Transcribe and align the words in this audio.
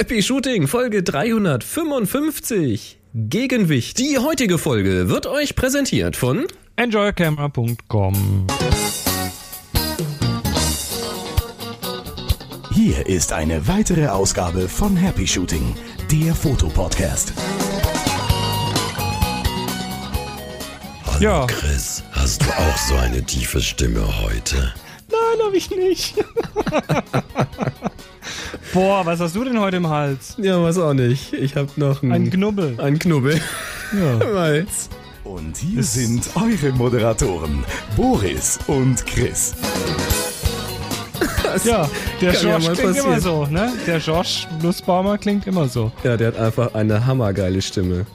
Happy 0.00 0.22
Shooting, 0.22 0.66
Folge 0.66 1.02
355. 1.02 2.98
Gegenwicht. 3.12 3.98
Die 3.98 4.16
heutige 4.16 4.56
Folge 4.56 5.10
wird 5.10 5.26
euch 5.26 5.54
präsentiert 5.54 6.16
von 6.16 6.46
enjoycamera.com. 6.76 8.46
Hier 12.72 13.06
ist 13.06 13.34
eine 13.34 13.68
weitere 13.68 14.06
Ausgabe 14.06 14.70
von 14.70 14.96
Happy 14.96 15.26
Shooting, 15.26 15.74
der 16.10 16.34
Fotopodcast. 16.34 17.34
Hallo 21.08 21.20
Ja. 21.20 21.46
Chris, 21.46 22.02
hast 22.12 22.40
du 22.40 22.46
auch 22.46 22.76
so 22.88 22.94
eine 22.94 23.22
tiefe 23.22 23.60
Stimme 23.60 24.06
heute? 24.22 24.72
Nein, 25.10 25.46
hab 25.46 25.52
ich 25.52 25.68
nicht. 25.70 26.14
Boah, 28.72 29.04
was 29.04 29.20
hast 29.20 29.34
du 29.34 29.44
denn 29.44 29.58
heute 29.58 29.78
im 29.78 29.88
Hals? 29.88 30.34
Ja, 30.38 30.62
was 30.62 30.78
auch 30.78 30.94
nicht. 30.94 31.32
Ich 31.32 31.56
habe 31.56 31.68
noch 31.76 32.02
einen, 32.02 32.12
Ein 32.12 32.30
Knubbel. 32.30 32.80
einen 32.80 32.98
Knubbel 32.98 33.40
Ja. 33.92 34.12
im 34.30 34.36
Hals. 34.38 34.88
Und 35.24 35.56
hier 35.56 35.82
sind 35.82 36.28
eure 36.36 36.72
Moderatoren, 36.72 37.64
Boris 37.96 38.58
und 38.68 39.04
Chris. 39.06 39.54
Ja, 41.64 41.88
der 42.20 42.32
ja 42.32 42.40
Josh 42.40 42.44
mal 42.66 42.72
klingt 42.74 42.82
passieren. 42.88 43.06
immer 43.08 43.20
so, 43.20 43.46
ne? 43.46 43.72
Der 43.86 43.98
Josh 43.98 44.46
Nussbaumer 44.62 45.18
klingt 45.18 45.46
immer 45.46 45.68
so. 45.68 45.90
Ja, 46.04 46.16
der 46.16 46.28
hat 46.28 46.38
einfach 46.38 46.74
eine 46.74 47.04
hammergeile 47.04 47.60
Stimme. 47.60 48.06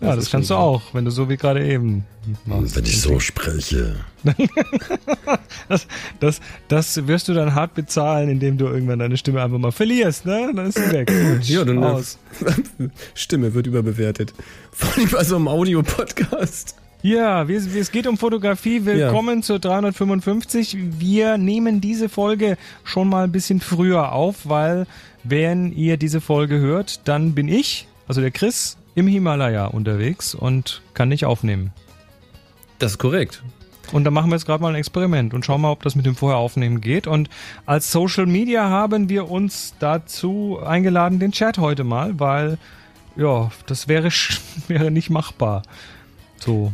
Ja, 0.00 0.14
das, 0.14 0.24
ist 0.26 0.30
kannst 0.30 0.50
du 0.50 0.54
auch, 0.54 0.82
wenn 0.92 1.04
du 1.04 1.10
so 1.10 1.28
wie 1.28 1.36
gerade 1.36 1.64
eben 1.66 2.04
machst. 2.46 2.76
Wenn 2.76 2.84
ich 2.84 3.00
so 3.00 3.18
spreche. 3.18 3.96
Das, 5.68 5.86
das, 6.18 6.40
das 6.68 7.06
wirst 7.06 7.28
du 7.28 7.34
dann 7.34 7.54
hart 7.54 7.74
bezahlen, 7.74 8.30
indem 8.30 8.56
du 8.56 8.66
irgendwann 8.66 8.98
deine 8.98 9.18
Stimme 9.18 9.42
einfach 9.42 9.58
mal 9.58 9.72
verlierst, 9.72 10.24
ne? 10.24 10.50
Dann 10.54 10.66
ist 10.66 10.78
sie 10.78 10.90
weg. 10.92 11.12
Ja, 11.42 11.64
dann 11.64 11.84
Aus. 11.84 12.18
Stimme 13.14 13.52
wird 13.52 13.66
überbewertet. 13.66 14.32
Vor 14.72 14.90
allem 14.96 15.10
bei 15.10 15.24
so 15.24 15.36
einem 15.36 15.46
Audio-Podcast. 15.46 16.74
Ja, 17.02 17.46
wir, 17.46 17.58
es 17.58 17.92
geht 17.92 18.06
um 18.06 18.16
Fotografie. 18.16 18.84
Willkommen 18.84 19.42
zur 19.42 19.58
355. 19.58 20.76
Wir 20.98 21.38
nehmen 21.38 21.80
diese 21.80 22.08
Folge 22.08 22.56
schon 22.82 23.08
mal 23.08 23.24
ein 23.24 23.32
bisschen 23.32 23.60
früher 23.60 24.12
auf, 24.12 24.48
weil 24.48 24.86
wenn 25.22 25.72
ihr 25.72 25.96
diese 25.96 26.20
Folge 26.20 26.58
hört, 26.58 27.06
dann 27.06 27.34
bin 27.34 27.48
ich, 27.48 27.86
also 28.08 28.20
der 28.20 28.30
Chris, 28.30 28.78
im 28.94 29.06
Himalaya 29.06 29.66
unterwegs 29.66 30.34
und 30.34 30.82
kann 30.94 31.08
nicht 31.08 31.24
aufnehmen. 31.24 31.72
Das 32.80 32.92
ist 32.92 32.98
korrekt. 32.98 33.42
Und 33.92 34.04
da 34.04 34.10
machen 34.10 34.30
wir 34.30 34.36
jetzt 34.36 34.46
gerade 34.46 34.62
mal 34.62 34.68
ein 34.68 34.74
Experiment 34.74 35.32
und 35.32 35.44
schauen 35.44 35.62
mal, 35.62 35.70
ob 35.70 35.82
das 35.82 35.94
mit 35.94 36.04
dem 36.04 36.14
Vorheraufnehmen 36.14 36.80
geht. 36.80 37.06
Und 37.06 37.30
als 37.64 37.90
Social 37.90 38.26
Media 38.26 38.68
haben 38.68 39.08
wir 39.08 39.30
uns 39.30 39.74
dazu 39.78 40.58
eingeladen, 40.64 41.18
den 41.18 41.32
Chat 41.32 41.58
heute 41.58 41.84
mal, 41.84 42.18
weil 42.20 42.58
ja, 43.16 43.50
das 43.66 43.88
wäre, 43.88 44.10
wäre 44.68 44.90
nicht 44.90 45.10
machbar. 45.10 45.62
So, 46.38 46.72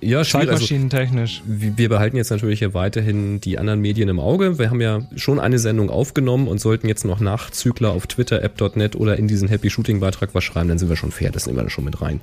Ja, 0.00 0.24
schwierig. 0.24 0.48
Also, 0.50 0.60
zeitmaschinentechnisch. 0.60 1.42
wir 1.46 1.88
behalten 1.88 2.16
jetzt 2.16 2.30
natürlich 2.30 2.58
hier 2.58 2.74
weiterhin 2.74 3.40
die 3.40 3.58
anderen 3.58 3.80
Medien 3.80 4.08
im 4.08 4.20
Auge. 4.20 4.58
Wir 4.58 4.70
haben 4.70 4.80
ja 4.80 5.00
schon 5.16 5.40
eine 5.40 5.58
Sendung 5.58 5.90
aufgenommen 5.90 6.48
und 6.48 6.58
sollten 6.60 6.88
jetzt 6.88 7.04
noch 7.04 7.20
Nachzügler 7.20 7.90
auf 7.90 8.06
Twitter, 8.06 8.42
app.net 8.42 8.96
oder 8.96 9.16
in 9.16 9.28
diesen 9.28 9.48
Happy 9.48 9.70
Shooting 9.70 10.00
Beitrag 10.00 10.34
was 10.34 10.44
schreiben, 10.44 10.68
dann 10.68 10.78
sind 10.78 10.88
wir 10.88 10.96
schon 10.96 11.12
fair. 11.12 11.30
Das 11.30 11.46
nehmen 11.46 11.58
wir 11.58 11.62
dann 11.62 11.70
schon 11.70 11.84
mit 11.84 12.00
rein. 12.00 12.20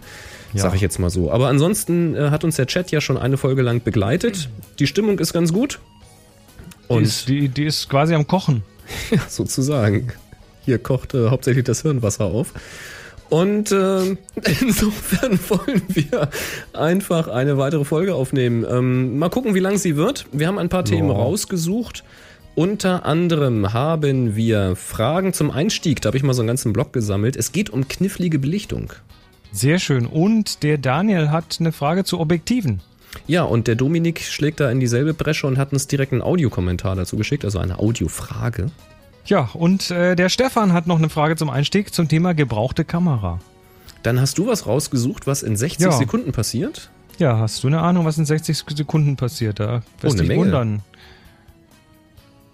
Ja. 0.54 0.62
Sag 0.62 0.76
ich 0.76 0.82
jetzt 0.82 1.00
mal 1.00 1.10
so. 1.10 1.32
Aber 1.32 1.48
ansonsten 1.48 2.16
äh, 2.16 2.30
hat 2.30 2.44
uns 2.44 2.58
der 2.58 2.68
Chat 2.68 2.92
ja 2.92 3.02
schon 3.02 3.18
eine 3.18 3.38
Folge 3.38 3.62
lang 3.64 3.82
begleitet. 3.84 4.50
Die 4.80 4.88
Stimmung 4.88 5.20
ist 5.20 5.34
ganz 5.34 5.52
gut. 5.52 5.80
Die 6.90 6.94
Und 6.94 7.04
ist, 7.04 7.28
die, 7.28 7.50
die 7.50 7.66
ist 7.66 7.90
quasi 7.90 8.14
am 8.14 8.28
Kochen. 8.28 8.64
sozusagen. 9.28 10.12
Hier 10.66 10.78
kocht 10.78 11.14
äh, 11.14 11.30
hauptsächlich 11.30 11.66
das 11.66 11.82
Hirnwasser 11.82 12.26
auf. 12.26 12.54
Und 13.34 13.72
äh, 13.72 14.16
insofern 14.62 15.40
wollen 15.50 15.82
wir 15.88 16.30
einfach 16.72 17.28
eine 17.28 17.58
weitere 17.58 17.84
Folge 17.84 18.14
aufnehmen. 18.14 18.64
Ähm, 18.70 19.18
mal 19.18 19.30
gucken, 19.30 19.56
wie 19.56 19.60
lang 19.60 19.80
sie 19.80 19.96
wird. 19.96 20.28
Wir 20.32 20.46
haben 20.46 20.60
ein 20.60 20.70
paar 20.70 20.86
Themen 20.86 21.10
rausgesucht. 21.10 22.04
Unter 22.54 23.08
anderem 23.08 23.74
haben 23.74 24.36
wir 24.36 24.76
Fragen 24.76 25.34
zum 25.34 25.50
Einstieg. 25.50 26.00
Da 26.02 26.10
habe 26.10 26.18
ich 26.18 26.22
mal 26.22 26.36
so 26.36 26.44
einen 26.44 26.48
ganzen 26.48 26.74
Blog 26.74 26.94
gesammelt. 26.94 27.36
Es 27.36 27.52
geht 27.52 27.72
um 27.72 27.88
knifflige 27.88 28.38
Belichtung. 28.38 28.94
Sehr 29.52 29.80
schön. 29.80 30.06
Und 30.06 30.62
der 30.62 30.78
Daniel 30.78 31.32
hat 31.32 31.58
eine 31.60 31.72
Frage 31.72 32.04
zu 32.04 32.20
Objektiven. 32.20 32.82
Ja, 33.26 33.46
und 33.46 33.68
der 33.68 33.74
Dominik 33.74 34.22
schlägt 34.22 34.60
da 34.60 34.70
in 34.70 34.80
dieselbe 34.80 35.16
Bresche 35.16 35.48
und 35.48 35.58
hat 35.58 35.74
uns 35.74 35.88
direkt 35.88 36.12
einen 36.12 36.22
Audiokommentar 36.22 36.96
dazu 36.96 37.18
geschickt, 37.18 37.46
also 37.46 37.58
eine 37.58 37.80
Audiofrage. 37.80 38.68
Ja, 39.26 39.50
und 39.54 39.90
äh, 39.92 40.16
der 40.16 40.30
Stefan 40.30 40.74
hat 40.74 40.86
noch 40.88 40.98
eine 40.98 41.10
Frage 41.10 41.36
zum 41.36 41.50
Einstieg 41.50 41.94
zum 41.94 42.08
Thema 42.10 42.34
gebrauchte 42.34 42.84
Kamera. 42.84 43.40
Dann 44.04 44.20
hast 44.20 44.38
du 44.38 44.48
was 44.48 44.68
rausgesucht, 44.68 45.28
was 45.28 45.44
in 45.44 45.56
60 45.56 45.86
Ja. 45.86 45.92
Sekunden 45.94 46.32
passiert? 46.34 46.90
Ja, 47.20 47.38
hast 47.40 47.64
du 47.64 47.68
eine 47.68 47.80
Ahnung, 47.82 48.06
was 48.06 48.18
in 48.18 48.26
60 48.26 48.64
Sekunden 48.76 49.16
passiert? 49.16 49.60
Da 49.60 49.82
wirst 50.02 50.16
Oh, 50.16 50.20
dich 50.20 50.28
Menge. 50.28 50.42
wundern. 50.42 50.82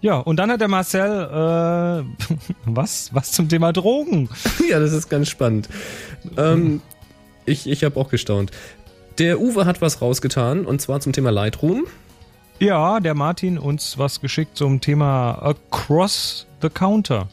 Ja, 0.01 0.17
und 0.17 0.37
dann 0.37 0.51
hat 0.51 0.61
der 0.61 0.67
Marcel 0.67 2.05
äh, 2.07 2.25
was? 2.65 3.09
Was 3.13 3.31
zum 3.31 3.49
Thema 3.49 3.73
Drogen? 3.73 4.29
Ja, 4.69 4.79
das 4.79 4.93
ist 4.93 5.09
ganz 5.09 5.27
spannend. 5.29 5.67
Ähm, 6.37 6.81
ich 7.45 7.67
ich 7.67 7.83
habe 7.83 7.99
auch 7.99 8.09
gestaunt. 8.09 8.51
Der 9.17 9.39
Uwe 9.41 9.65
hat 9.65 9.81
was 9.81 10.01
rausgetan 10.01 10.65
und 10.65 10.79
zwar 10.81 10.99
zum 10.99 11.11
Thema 11.13 11.31
Lightroom. 11.31 11.85
Ja, 12.59 12.99
der 12.99 13.15
Martin 13.15 13.57
uns 13.57 13.97
was 13.97 14.19
geschickt 14.19 14.57
zum 14.57 14.81
Thema 14.81 15.41
Across 15.41 16.45
the 16.61 16.67
Counter. 16.69 17.29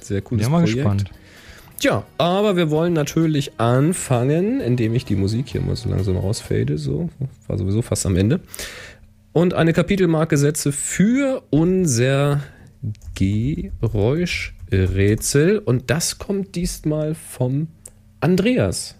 Sehr 0.00 0.22
cooles 0.22 0.46
Bin 0.46 0.52
ja 0.52 0.58
mal 0.58 0.62
Projekt. 0.62 0.76
gespannt. 0.76 1.04
Tja, 1.78 2.04
aber 2.16 2.56
wir 2.56 2.70
wollen 2.70 2.94
natürlich 2.94 3.60
anfangen, 3.60 4.60
indem 4.60 4.94
ich 4.94 5.04
die 5.04 5.16
Musik 5.16 5.50
hier 5.50 5.60
mal 5.60 5.76
so 5.76 5.90
langsam 5.90 6.16
rausfade. 6.16 6.78
So, 6.78 7.10
war 7.46 7.58
sowieso 7.58 7.82
fast 7.82 8.06
am 8.06 8.16
Ende. 8.16 8.40
Und 9.32 9.54
eine 9.54 9.72
Kapitelmarke 9.72 10.36
setze 10.38 10.72
für 10.72 11.44
unser 11.50 12.40
Geräuschrätsel. 13.14 15.58
Und 15.58 15.90
das 15.90 16.18
kommt 16.18 16.56
diesmal 16.56 17.14
vom 17.14 17.68
Andreas. 18.20 18.96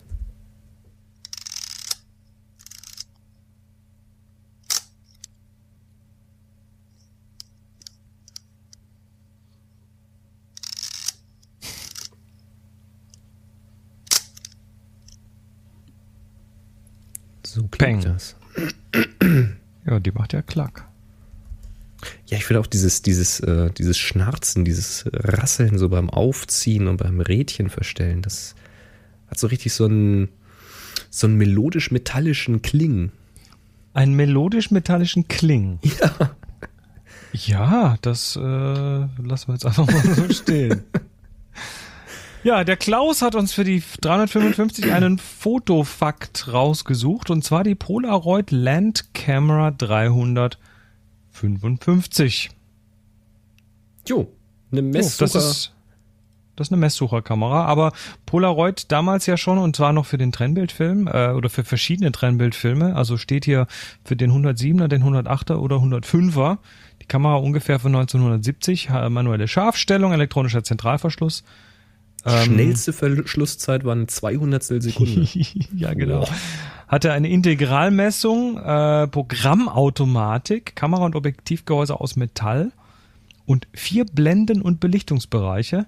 So 17.58 17.66
klingt 17.66 18.04
Peng. 18.04 18.12
das. 18.12 18.36
Ja, 19.84 19.98
die 19.98 20.12
macht 20.12 20.32
ja 20.32 20.42
Klack. 20.42 20.86
Ja, 22.26 22.36
ich 22.36 22.44
finde 22.44 22.60
auch 22.60 22.66
dieses, 22.66 23.02
dieses, 23.02 23.40
äh, 23.40 23.70
dieses 23.72 23.98
Schnarzen, 23.98 24.64
dieses 24.64 25.04
Rasseln 25.12 25.76
so 25.76 25.88
beim 25.88 26.08
Aufziehen 26.08 26.86
und 26.86 26.98
beim 26.98 27.20
Rädchen 27.20 27.68
verstellen, 27.68 28.22
das 28.22 28.54
hat 29.26 29.38
so 29.38 29.48
richtig 29.48 29.72
so 29.72 29.86
einen, 29.86 30.28
so 31.10 31.26
einen 31.26 31.36
melodisch-metallischen 31.36 32.62
Kling. 32.62 33.10
Einen 33.92 34.14
melodisch-metallischen 34.14 35.26
Kling. 35.26 35.80
Ja. 35.82 36.36
Ja, 37.32 37.96
das 38.00 38.36
äh, 38.36 38.40
lassen 38.40 39.48
wir 39.48 39.54
jetzt 39.54 39.66
einfach 39.66 39.86
mal 39.86 40.14
so 40.14 40.32
stehen. 40.32 40.82
Ja, 42.44 42.62
der 42.64 42.76
Klaus 42.76 43.20
hat 43.22 43.34
uns 43.34 43.52
für 43.52 43.64
die 43.64 43.82
355 44.00 44.92
einen 44.92 45.18
Fotofakt 45.18 46.50
rausgesucht 46.52 47.30
und 47.30 47.42
zwar 47.44 47.64
die 47.64 47.74
Polaroid 47.74 48.50
Land 48.52 49.12
Camera 49.12 49.70
355. 49.72 52.50
Jo, 54.06 54.28
eine 54.72 54.80
Oh, 54.80 54.84
Messsucher. 54.84 55.24
das 55.24 55.34
ist 55.34 55.72
das 56.56 56.68
ist 56.68 56.72
eine 56.72 56.80
Messsucherkamera, 56.80 57.66
aber 57.66 57.92
Polaroid 58.26 58.90
damals 58.90 59.26
ja 59.26 59.36
schon 59.36 59.58
und 59.58 59.76
zwar 59.76 59.92
noch 59.92 60.06
für 60.06 60.18
den 60.18 60.32
Trennbildfilm 60.32 61.06
äh, 61.06 61.28
oder 61.28 61.50
für 61.50 61.62
verschiedene 61.62 62.10
Trennbildfilme. 62.10 62.96
Also 62.96 63.16
steht 63.16 63.44
hier 63.44 63.68
für 64.04 64.16
den 64.16 64.32
107er, 64.32 64.88
den 64.88 65.04
108er 65.04 65.54
oder 65.58 65.76
105er. 65.76 66.58
Die 67.00 67.06
Kamera 67.06 67.36
ungefähr 67.36 67.78
von 67.78 67.94
1970, 67.94 68.90
ha- 68.90 69.08
manuelle 69.08 69.46
Scharfstellung, 69.46 70.12
elektronischer 70.12 70.64
Zentralverschluss. 70.64 71.44
Ähm, 72.24 72.44
Schnellste 72.44 72.92
Verschlusszeit 72.92 73.84
waren 73.84 74.08
200 74.08 74.62
Sekunden. 74.62 75.28
ja, 75.76 75.94
genau. 75.94 76.26
Hatte 76.88 77.12
eine 77.12 77.28
Integralmessung, 77.28 78.58
äh, 78.58 79.06
Programmautomatik, 79.08 80.74
Kamera- 80.74 81.04
und 81.04 81.16
Objektivgehäuse 81.16 82.00
aus 82.00 82.16
Metall 82.16 82.72
und 83.46 83.68
vier 83.72 84.04
Blenden- 84.04 84.62
und 84.62 84.80
Belichtungsbereiche. 84.80 85.86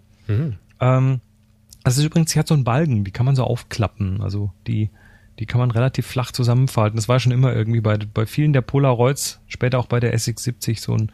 Ähm, 0.81 1.21
das 1.83 1.99
ist 1.99 2.05
übrigens, 2.05 2.31
sie 2.33 2.39
hat 2.39 2.49
so 2.49 2.55
einen 2.55 2.65
Balken, 2.65 3.05
die 3.05 3.11
kann 3.11 3.27
man 3.27 3.37
so 3.37 3.45
aufklappen. 3.45 4.23
Also 4.23 4.53
die, 4.67 4.91
die 5.39 5.47
kann 5.47 5.59
man 5.59 5.71
relativ 5.71 6.07
flach 6.07 6.33
zusammenfalten. 6.33 6.97
Das 6.97 7.09
war 7.09 7.19
schon 7.21 7.33
immer 7.33 7.55
irgendwie 7.55 7.81
bei, 7.81 7.97
bei 7.97 8.27
vielen 8.27 8.53
der 8.53 8.61
Polaroids, 8.61 9.41
später 9.47 9.79
auch 9.79 9.87
bei 9.87 10.01
der 10.01 10.15
SX70 10.15 10.81
so 10.81 10.95
ein 10.95 11.11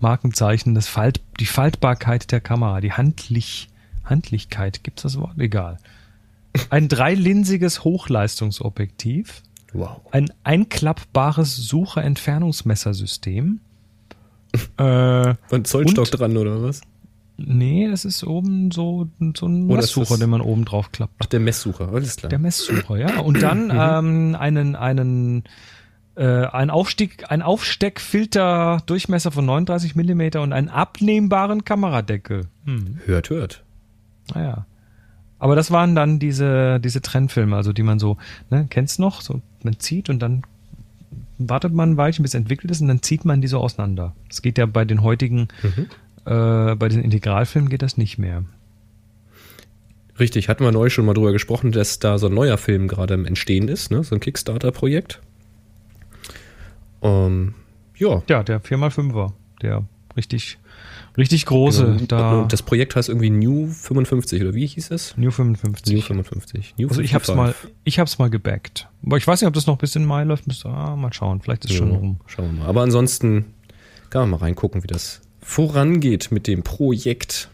Markenzeichen, 0.00 0.74
das 0.74 0.88
Falt, 0.88 1.20
die 1.40 1.46
Faltbarkeit 1.46 2.30
der 2.32 2.40
Kamera, 2.40 2.80
die 2.80 2.92
handlich, 2.92 3.68
Handlichkeit, 4.10 4.84
gibt's 4.84 5.02
das 5.02 5.18
Wort? 5.18 5.38
Egal. 5.38 5.78
Ein 6.68 6.88
dreilinsiges 6.88 7.84
Hochleistungsobjektiv. 7.84 9.42
Wow. 9.72 10.00
Ein 10.10 10.30
einklappbares 10.44 11.56
Suche-Entfernungsmessersystem. 11.56 13.60
äh, 14.78 14.82
Ein 15.50 15.64
Zollstock 15.64 16.04
Und- 16.12 16.20
dran 16.20 16.36
oder 16.36 16.62
was? 16.62 16.82
nee, 17.42 17.88
das 17.88 18.04
ist 18.04 18.22
oben 18.22 18.70
so, 18.70 19.08
so 19.34 19.46
ein 19.46 19.70
Oder 19.70 19.78
ist 19.78 19.96
Messsucher, 19.96 20.18
den 20.18 20.28
man 20.28 20.42
oben 20.42 20.66
drauf 20.66 20.92
klappt. 20.92 21.14
Ach, 21.20 21.24
der 21.26 21.40
Messsucher, 21.40 21.88
alles 21.90 22.16
klar. 22.16 22.28
Der 22.28 22.38
Messsucher, 22.38 22.98
ja. 22.98 23.20
Und 23.20 23.40
dann 23.42 23.70
ähm, 23.74 24.36
einen, 24.38 24.76
einen 24.76 25.44
äh, 26.16 26.24
ein, 26.26 26.68
Aufstieg, 26.68 27.30
ein 27.30 27.40
Aufsteckfilter 27.40 28.82
Durchmesser 28.84 29.30
von 29.30 29.46
39 29.46 29.96
Millimeter 29.96 30.42
und 30.42 30.52
einen 30.52 30.68
abnehmbaren 30.68 31.64
Kameradeckel. 31.64 32.48
Hm, 32.66 32.98
hört, 33.06 33.30
hört. 33.30 33.64
Naja. 34.34 34.66
Aber 35.38 35.56
das 35.56 35.70
waren 35.70 35.94
dann 35.94 36.18
diese, 36.18 36.80
diese 36.80 37.00
Trennfilme, 37.00 37.56
also 37.56 37.72
die 37.72 37.82
man 37.82 37.98
so, 37.98 38.18
ne, 38.50 38.66
kennst 38.68 38.98
noch? 38.98 39.22
So, 39.22 39.40
man 39.62 39.78
zieht 39.78 40.10
und 40.10 40.20
dann 40.20 40.42
wartet 41.38 41.72
man 41.72 41.92
ein 41.92 41.96
Weilchen, 41.96 42.22
bis 42.22 42.32
es 42.32 42.34
entwickelt 42.34 42.70
ist 42.70 42.82
und 42.82 42.88
dann 42.88 43.02
zieht 43.02 43.24
man 43.24 43.40
die 43.40 43.48
so 43.48 43.58
auseinander. 43.58 44.14
Das 44.28 44.42
geht 44.42 44.58
ja 44.58 44.66
bei 44.66 44.84
den 44.84 45.02
heutigen, 45.02 45.48
äh, 46.26 46.74
bei 46.74 46.88
den 46.88 47.02
Integralfilmen 47.02 47.70
geht 47.70 47.82
das 47.82 47.96
nicht 47.96 48.18
mehr. 48.18 48.44
Richtig, 50.18 50.50
hatten 50.50 50.62
wir 50.62 50.72
neulich 50.72 50.92
schon 50.92 51.06
mal 51.06 51.14
drüber 51.14 51.32
gesprochen, 51.32 51.72
dass 51.72 51.98
da 51.98 52.18
so 52.18 52.26
ein 52.26 52.34
neuer 52.34 52.58
Film 52.58 52.88
gerade 52.88 53.14
im 53.14 53.24
Entstehen 53.24 53.68
ist, 53.68 53.90
ne? 53.90 54.04
so 54.04 54.14
ein 54.14 54.20
Kickstarter-Projekt. 54.20 55.20
Ähm, 57.00 57.54
ja. 57.96 58.22
Ja, 58.28 58.42
der 58.42 58.62
4x5er, 58.62 59.32
der 59.62 59.84
richtig, 60.18 60.58
richtig 61.16 61.46
große, 61.46 61.84
Genau. 61.84 62.06
da. 62.06 62.44
Das 62.48 62.62
Projekt 62.62 62.96
heißt 62.96 63.08
irgendwie 63.08 63.30
New 63.30 63.66
55 63.68 64.42
oder 64.42 64.54
wie 64.54 64.66
hieß 64.66 64.90
es? 64.90 65.16
New 65.16 65.30
55. 65.30 65.94
New 65.94 66.00
55. 66.02 66.74
New 66.78 66.88
Also 66.88 67.00
ich 67.02 67.14
hab's 67.14 67.26
55. 67.26 67.34
mal, 67.36 67.70
ich 67.84 67.98
hab's 67.98 68.18
mal 68.18 68.30
gebackt. 68.30 68.88
Aber 69.04 69.16
ich 69.16 69.26
weiß 69.26 69.40
nicht, 69.40 69.48
ob 69.48 69.54
das 69.54 69.66
noch 69.66 69.78
bis 69.78 69.96
in 69.96 70.04
Mai 70.04 70.24
läuft. 70.24 70.46
Müsste, 70.46 70.68
ah, 70.68 70.96
mal 70.96 71.12
schauen. 71.12 71.40
Vielleicht 71.40 71.64
ist 71.64 71.72
es 71.72 71.76
schon 71.76 71.90
Ja, 71.92 71.98
rum. 71.98 72.20
Schauen 72.26 72.46
wir 72.56 72.60
mal. 72.62 72.68
Aber 72.68 72.82
ansonsten 72.82 73.46
kann 74.10 74.22
man 74.22 74.30
mal 74.30 74.36
reingucken, 74.38 74.82
wie 74.82 74.88
das 74.88 75.20
vorangeht 75.40 76.30
mit 76.32 76.46
dem 76.46 76.62
Projekt. 76.62 77.48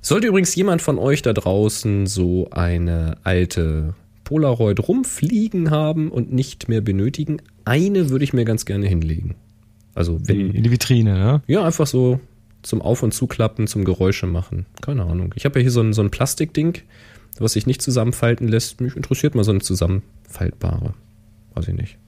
Sollte 0.00 0.26
übrigens 0.26 0.54
jemand 0.54 0.82
von 0.82 0.98
euch 0.98 1.22
da 1.22 1.32
draußen 1.32 2.06
so 2.06 2.48
eine 2.50 3.16
alte 3.24 3.94
Polaroid 4.24 4.86
rumfliegen 4.86 5.70
haben 5.70 6.10
und 6.10 6.32
nicht 6.32 6.68
mehr 6.68 6.80
benötigen, 6.80 7.38
eine 7.64 8.10
würde 8.10 8.24
ich 8.24 8.32
mir 8.32 8.44
ganz 8.44 8.64
gerne 8.66 8.86
hinlegen. 8.86 9.34
Also 9.94 10.18
wenn, 10.22 10.50
in 10.50 10.62
die 10.62 10.70
Vitrine, 10.70 11.14
ne? 11.14 11.42
ja, 11.46 11.64
einfach 11.64 11.86
so 11.86 12.20
zum 12.62 12.82
Auf- 12.82 13.02
und 13.02 13.12
Zuklappen, 13.12 13.66
zum 13.66 13.84
Geräusche 13.84 14.26
machen. 14.26 14.66
Keine 14.80 15.04
Ahnung. 15.04 15.34
Ich 15.36 15.44
habe 15.44 15.58
ja 15.58 15.62
hier 15.62 15.70
so 15.70 15.80
ein, 15.80 15.92
so 15.92 16.02
ein 16.02 16.10
Plastikding, 16.10 16.78
was 17.38 17.52
sich 17.52 17.66
nicht 17.66 17.82
zusammenfalten 17.82 18.48
lässt. 18.48 18.80
Mich 18.80 18.96
interessiert 18.96 19.34
mal 19.34 19.44
so 19.44 19.50
eine 19.50 19.60
zusammenfaltbare. 19.60 20.94
Weiß 21.54 21.68
ich 21.68 21.74
nicht. 21.74 21.98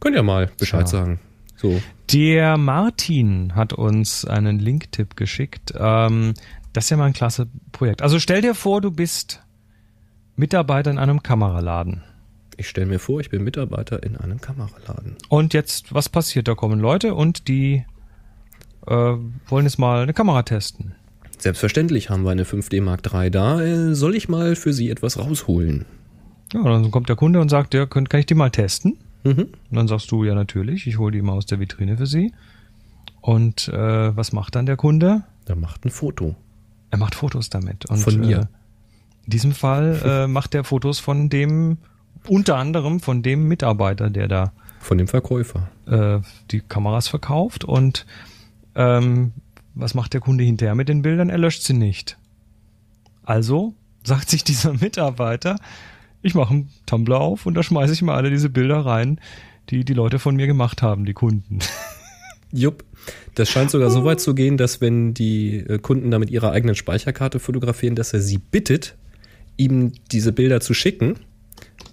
Könnt 0.00 0.16
ihr 0.16 0.22
mal 0.22 0.50
Bescheid 0.58 0.86
Tja. 0.86 0.98
sagen. 0.98 1.20
So. 1.56 1.80
Der 2.12 2.56
Martin 2.56 3.54
hat 3.54 3.72
uns 3.72 4.24
einen 4.24 4.58
Link-Tipp 4.58 5.16
geschickt. 5.16 5.72
Ähm, 5.76 6.34
das 6.72 6.84
ist 6.84 6.90
ja 6.90 6.96
mal 6.96 7.06
ein 7.06 7.12
klasse 7.12 7.46
Projekt. 7.72 8.02
Also 8.02 8.18
stell 8.18 8.42
dir 8.42 8.54
vor, 8.54 8.80
du 8.80 8.90
bist 8.90 9.42
Mitarbeiter 10.36 10.90
in 10.90 10.98
einem 10.98 11.22
Kameraladen. 11.22 12.02
Ich 12.56 12.68
stelle 12.68 12.86
mir 12.86 12.98
vor, 12.98 13.20
ich 13.20 13.30
bin 13.30 13.42
Mitarbeiter 13.42 14.02
in 14.02 14.16
einem 14.16 14.40
Kameraladen. 14.40 15.16
Und 15.28 15.54
jetzt, 15.54 15.92
was 15.94 16.08
passiert? 16.08 16.48
Da 16.48 16.54
kommen 16.54 16.80
Leute 16.80 17.14
und 17.14 17.48
die 17.48 17.84
äh, 18.86 18.92
wollen 18.92 19.64
jetzt 19.64 19.78
mal 19.78 20.02
eine 20.02 20.12
Kamera 20.12 20.42
testen. 20.42 20.94
Selbstverständlich 21.38 22.10
haben 22.10 22.22
wir 22.22 22.30
eine 22.30 22.44
5D 22.44 22.80
Mark 22.80 23.02
III 23.12 23.30
da. 23.30 23.60
Äh, 23.60 23.94
soll 23.94 24.14
ich 24.14 24.28
mal 24.28 24.56
für 24.56 24.72
Sie 24.72 24.90
etwas 24.90 25.18
rausholen? 25.18 25.84
Ja, 26.52 26.62
dann 26.62 26.90
kommt 26.90 27.08
der 27.08 27.16
Kunde 27.16 27.40
und 27.40 27.48
sagt, 27.48 27.74
ja, 27.74 27.86
könnt, 27.86 28.10
kann 28.10 28.20
ich 28.20 28.26
die 28.26 28.34
mal 28.34 28.50
testen? 28.50 28.98
Mhm. 29.24 29.48
Und 29.70 29.76
dann 29.76 29.88
sagst 29.88 30.10
du, 30.10 30.24
ja 30.24 30.34
natürlich, 30.34 30.86
ich 30.86 30.98
hole 30.98 31.12
die 31.12 31.22
mal 31.22 31.32
aus 31.32 31.46
der 31.46 31.58
Vitrine 31.58 31.96
für 31.96 32.06
Sie. 32.06 32.32
Und 33.20 33.68
äh, 33.68 34.16
was 34.16 34.32
macht 34.32 34.54
dann 34.54 34.66
der 34.66 34.76
Kunde? 34.76 35.24
Da 35.46 35.54
macht 35.54 35.84
ein 35.84 35.90
Foto. 35.90 36.36
Er 36.90 36.98
macht 36.98 37.14
Fotos 37.14 37.50
damit. 37.50 37.86
Und, 37.86 37.98
Von 37.98 38.20
mir. 38.20 38.38
Äh, 38.38 38.46
in 39.24 39.30
diesem 39.30 39.52
Fall 39.52 40.00
äh, 40.04 40.26
macht 40.26 40.54
er 40.54 40.64
Fotos 40.64 41.00
von 41.00 41.30
dem, 41.30 41.78
unter 42.28 42.56
anderem 42.56 43.00
von 43.00 43.22
dem 43.22 43.48
Mitarbeiter, 43.48 44.10
der 44.10 44.28
da 44.28 44.52
Von 44.80 44.98
dem 44.98 45.08
Verkäufer. 45.08 45.68
äh, 45.86 46.20
die 46.50 46.60
Kameras 46.60 47.08
verkauft. 47.08 47.64
Und 47.64 48.06
ähm, 48.74 49.32
was 49.74 49.94
macht 49.94 50.12
der 50.14 50.20
Kunde 50.20 50.44
hinterher 50.44 50.74
mit 50.74 50.88
den 50.88 51.02
Bildern? 51.02 51.30
Er 51.30 51.38
löscht 51.38 51.62
sie 51.62 51.74
nicht. 51.74 52.16
Also 53.24 53.74
sagt 54.04 54.30
sich 54.30 54.44
dieser 54.44 54.72
Mitarbeiter, 54.74 55.56
ich 56.22 56.34
mache 56.34 56.54
einen 56.54 56.70
Tumblr 56.86 57.18
auf 57.20 57.46
und 57.46 57.54
da 57.54 57.62
schmeiße 57.62 57.92
ich 57.92 58.02
mal 58.02 58.14
alle 58.14 58.30
diese 58.30 58.48
Bilder 58.48 58.84
rein, 58.84 59.20
die 59.70 59.84
die 59.84 59.94
Leute 59.94 60.18
von 60.18 60.36
mir 60.36 60.46
gemacht 60.46 60.82
haben, 60.82 61.04
die 61.04 61.14
Kunden. 61.14 61.58
Jupp. 62.52 62.84
Das 63.34 63.50
scheint 63.50 63.70
sogar 63.70 63.90
so 63.90 64.04
weit 64.04 64.20
zu 64.20 64.34
gehen, 64.34 64.56
dass 64.56 64.80
wenn 64.80 65.12
die 65.12 65.56
äh, 65.56 65.78
Kunden 65.78 66.10
da 66.10 66.18
mit 66.18 66.30
ihrer 66.30 66.52
eigenen 66.52 66.74
Speicherkarte 66.76 67.40
fotografieren, 67.40 67.96
dass 67.96 68.12
er 68.12 68.20
sie 68.20 68.38
bittet, 68.38 68.96
ihm 69.56 69.92
diese 70.12 70.32
Bilder 70.32 70.60
zu 70.60 70.72
schicken, 70.72 71.16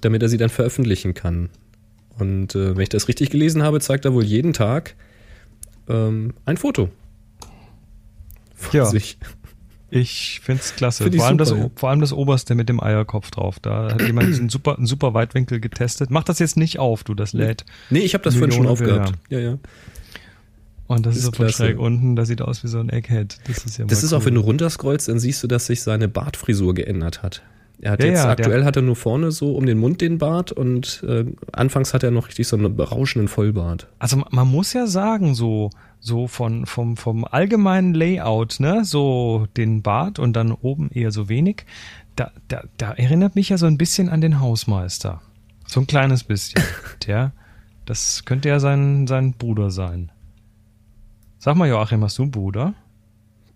damit 0.02 0.22
er 0.22 0.30
sie 0.30 0.38
dann 0.38 0.50
veröffentlichen 0.50 1.14
kann. 1.14 1.50
Und 2.20 2.56
äh, 2.56 2.76
wenn 2.76 2.84
ich 2.84 2.90
das 2.90 3.08
richtig 3.08 3.30
gelesen 3.30 3.64
habe, 3.64 3.80
zeigt 3.80 4.06
er 4.06 4.14
wohl 4.14 4.24
jeden 4.24 4.54
Tag 4.54 4.96
ähm, 5.88 6.34
ein 6.46 6.58
Foto. 6.58 6.90
Von 8.56 8.78
Ja. 8.78 8.86
sich. 8.86 9.18
Ich 9.94 10.40
find's 10.42 10.76
klasse. 10.76 11.04
Find 11.04 11.18
vor, 11.18 11.26
allem 11.26 11.38
das, 11.38 11.50
super, 11.50 11.62
ja. 11.64 11.70
vor 11.76 11.90
allem 11.90 12.00
das 12.00 12.14
oberste 12.14 12.56
mit 12.56 12.70
dem 12.70 12.82
Eierkopf 12.82 13.30
drauf. 13.32 13.60
Da 13.60 13.92
hat 13.92 14.02
jemand 14.02 14.34
einen 14.34 14.48
super, 14.50 14.78
einen 14.78 14.86
super 14.86 15.14
Weitwinkel 15.14 15.60
getestet. 15.60 16.10
Mach 16.10 16.24
das 16.24 16.40
jetzt 16.40 16.56
nicht 16.56 16.80
auf, 16.80 17.04
du, 17.04 17.14
das 17.14 17.34
lädt. 17.34 17.66
Nee, 17.90 18.00
ich 18.00 18.14
habe 18.14 18.24
das 18.24 18.36
vorhin 18.36 18.54
schon 18.54 18.68
aufgehabt. 18.68 19.14
Ja, 19.30 19.40
ja. 19.40 19.58
Und 20.88 21.06
das, 21.06 21.16
Das 21.16 21.24
ist 21.24 21.26
so 21.26 21.32
von 21.34 21.50
schräg 21.50 21.78
unten, 21.80 22.16
das 22.16 22.28
sieht 22.30 22.42
aus 22.42 22.64
wie 22.64 22.68
so 22.68 22.80
ein 22.80 22.90
Egghead. 22.90 23.38
Das 23.48 23.66
ist 23.66 23.78
ja 23.78 23.86
Das 23.86 24.04
ist 24.04 24.14
auch, 24.14 24.20
cool. 24.20 24.26
wenn 24.28 24.36
du 24.36 24.42
runterscrollst, 24.42 25.10
dann 25.10 25.20
siehst 25.20 25.44
du, 25.44 25.48
dass 25.48 25.66
sich 25.66 25.82
seine 25.82 26.08
Bartfrisur 26.08 26.74
geändert 26.74 27.22
hat. 27.24 27.42
Er 27.84 27.92
hat 27.94 28.00
Ja, 28.02 28.06
jetzt 28.10 28.18
ja, 28.20 28.24
der- 28.36 28.46
aktuell 28.46 28.64
hat 28.64 28.76
er 28.76 28.84
nur 28.84 28.96
vorne 28.96 29.32
so 29.32 29.56
um 29.56 29.66
den 29.66 29.80
Mund 29.80 30.02
den 30.02 30.18
Bart 30.20 30.52
und 30.52 31.04
äh, 31.08 31.26
anfangs 31.52 31.94
hat 31.96 32.04
er 32.04 32.12
noch 32.12 32.28
richtig 32.28 32.48
so 32.48 32.56
einen 32.56 32.76
berauschenden 32.76 33.28
Vollbart. 33.28 33.88
Also 33.98 34.18
ma- 34.18 34.28
man 34.30 34.48
muss 34.48 34.74
ja 34.74 34.86
sagen, 34.86 35.34
so, 35.34 35.72
so 36.00 36.28
von, 36.28 36.68
vom, 36.68 36.96
vom 36.96 37.26
allgemeinen 37.26 37.94
Layout, 37.96 38.60
ne, 38.60 38.86
so 38.86 39.48
den 39.58 39.82
Bart 39.82 40.20
und 40.20 40.34
dann 40.34 40.52
oben 40.52 40.90
eher 40.92 41.12
so 41.12 41.28
wenig, 41.28 41.66
da, 42.16 42.32
da, 42.50 42.64
da 42.78 42.92
erinnert 42.92 43.36
mich 43.36 43.50
ja 43.50 43.58
so 43.58 43.66
ein 43.66 43.78
bisschen 43.80 44.10
an 44.10 44.22
den 44.22 44.40
Hausmeister. 44.40 45.22
So 45.66 45.80
ein 45.80 45.88
kleines 45.88 46.24
bisschen. 46.24 46.62
Der, 47.08 47.32
das 47.86 48.26
könnte 48.26 48.48
ja 48.50 48.60
sein, 48.60 49.08
sein 49.08 49.34
Bruder 49.34 49.72
sein. 49.72 50.12
Sag 51.40 51.56
mal, 51.56 51.68
Joachim, 51.68 52.04
hast 52.04 52.18
du 52.20 52.24
einen 52.24 52.32
Bruder? 52.32 52.76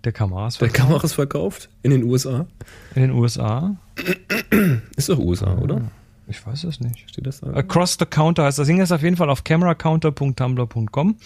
Der 0.04 0.12
Kameras 0.14 0.58
Der 0.58 0.70
verkauft 0.70 0.88
Kameras 0.90 1.14
verkauft 1.14 1.70
in 1.84 1.92
den 1.92 2.04
USA. 2.04 2.48
in 2.96 3.02
den 3.04 3.12
USA? 3.12 3.76
Ist 4.96 5.10
doch 5.10 5.20
USA, 5.20 5.56
oder? 5.58 5.82
Ich 6.28 6.46
weiß 6.46 6.64
es 6.66 6.80
nicht. 6.80 7.10
Steht 7.10 7.28
das 7.28 7.42
da? 7.42 7.54
Across 7.54 7.98
the 8.00 8.06
Counter 8.06 8.44
heißt 8.46 8.58
das 8.60 8.68
Ding 8.68 8.82
ist 8.82 8.92
auf 8.92 9.04
jeden 9.04 9.16
Fall 9.18 9.30
auf 9.30 9.44
cameracounter.tumblr.com. 9.44 11.18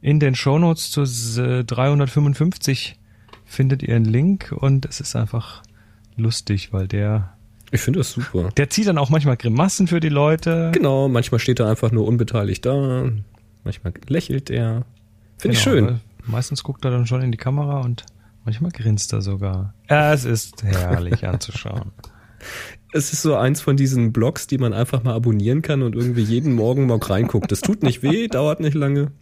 In 0.00 0.18
den 0.20 0.34
Shownotes 0.34 0.90
zu 0.90 1.02
s- 1.02 1.36
355 1.36 2.98
findet 3.44 3.82
ihr 3.82 3.94
einen 3.94 4.04
Link 4.04 4.52
und 4.56 4.84
es 4.86 5.00
ist 5.00 5.14
einfach 5.14 5.62
lustig, 6.16 6.72
weil 6.72 6.88
der, 6.88 7.34
Ich 7.70 7.80
finde 7.82 8.00
das 8.00 8.12
super. 8.12 8.48
der 8.56 8.68
zieht 8.68 8.88
dann 8.88 8.98
auch 8.98 9.10
manchmal 9.10 9.36
Grimassen 9.36 9.86
für 9.86 10.00
die 10.00 10.08
Leute. 10.08 10.70
Genau, 10.74 11.08
manchmal 11.08 11.38
steht 11.38 11.60
er 11.60 11.68
einfach 11.68 11.92
nur 11.92 12.06
unbeteiligt 12.06 12.66
da. 12.66 13.10
Manchmal 13.64 13.92
lächelt 14.08 14.50
er. 14.50 14.84
Finde 15.38 15.56
ich 15.56 15.62
Genau, 15.64 15.76
schön. 15.76 15.86
weil 15.86 16.00
Meistens 16.26 16.62
guckt 16.64 16.84
er 16.84 16.90
dann 16.92 17.06
schon 17.06 17.20
in 17.22 17.30
die 17.32 17.38
Kamera 17.38 17.80
und 17.80 18.04
manchmal 18.44 18.70
grinst 18.70 19.12
er 19.12 19.22
sogar. 19.22 19.74
Es 19.86 20.24
ist 20.24 20.62
herrlich 20.62 21.26
anzuschauen. 21.26 21.92
Es 22.94 23.10
ist 23.12 23.22
so 23.22 23.36
eins 23.36 23.62
von 23.62 23.78
diesen 23.78 24.12
Blogs, 24.12 24.46
die 24.48 24.58
man 24.58 24.74
einfach 24.74 25.02
mal 25.02 25.14
abonnieren 25.14 25.62
kann 25.62 25.80
und 25.80 25.94
irgendwie 25.94 26.24
jeden 26.24 26.54
Morgen 26.54 26.86
mal 26.86 26.98
reinguckt. 26.98 27.50
Das 27.50 27.62
tut 27.62 27.82
nicht 27.82 28.02
weh, 28.02 28.28
dauert 28.28 28.60
nicht 28.60 28.74
lange. 28.74 29.12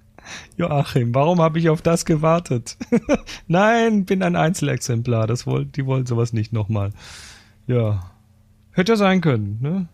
Joachim, 0.57 1.15
warum 1.15 1.41
habe 1.41 1.61
ich 1.61 1.69
auf 1.69 1.81
das 1.81 2.05
gewartet? 2.05 2.77
Nein, 3.47 4.07
bin 4.07 4.25
ein 4.25 4.35
Einzelexemplar. 4.35 5.29
Das 5.29 5.47
wollt, 5.47 5.77
die 5.77 5.87
wollen 5.87 6.07
sowas 6.07 6.33
nicht 6.33 6.53
nochmal. 6.53 6.91
Ja. 7.69 8.11
Hätte 8.73 8.93
ja 8.93 8.97
sein 8.97 9.21
können, 9.21 9.59
ne? 9.61 9.89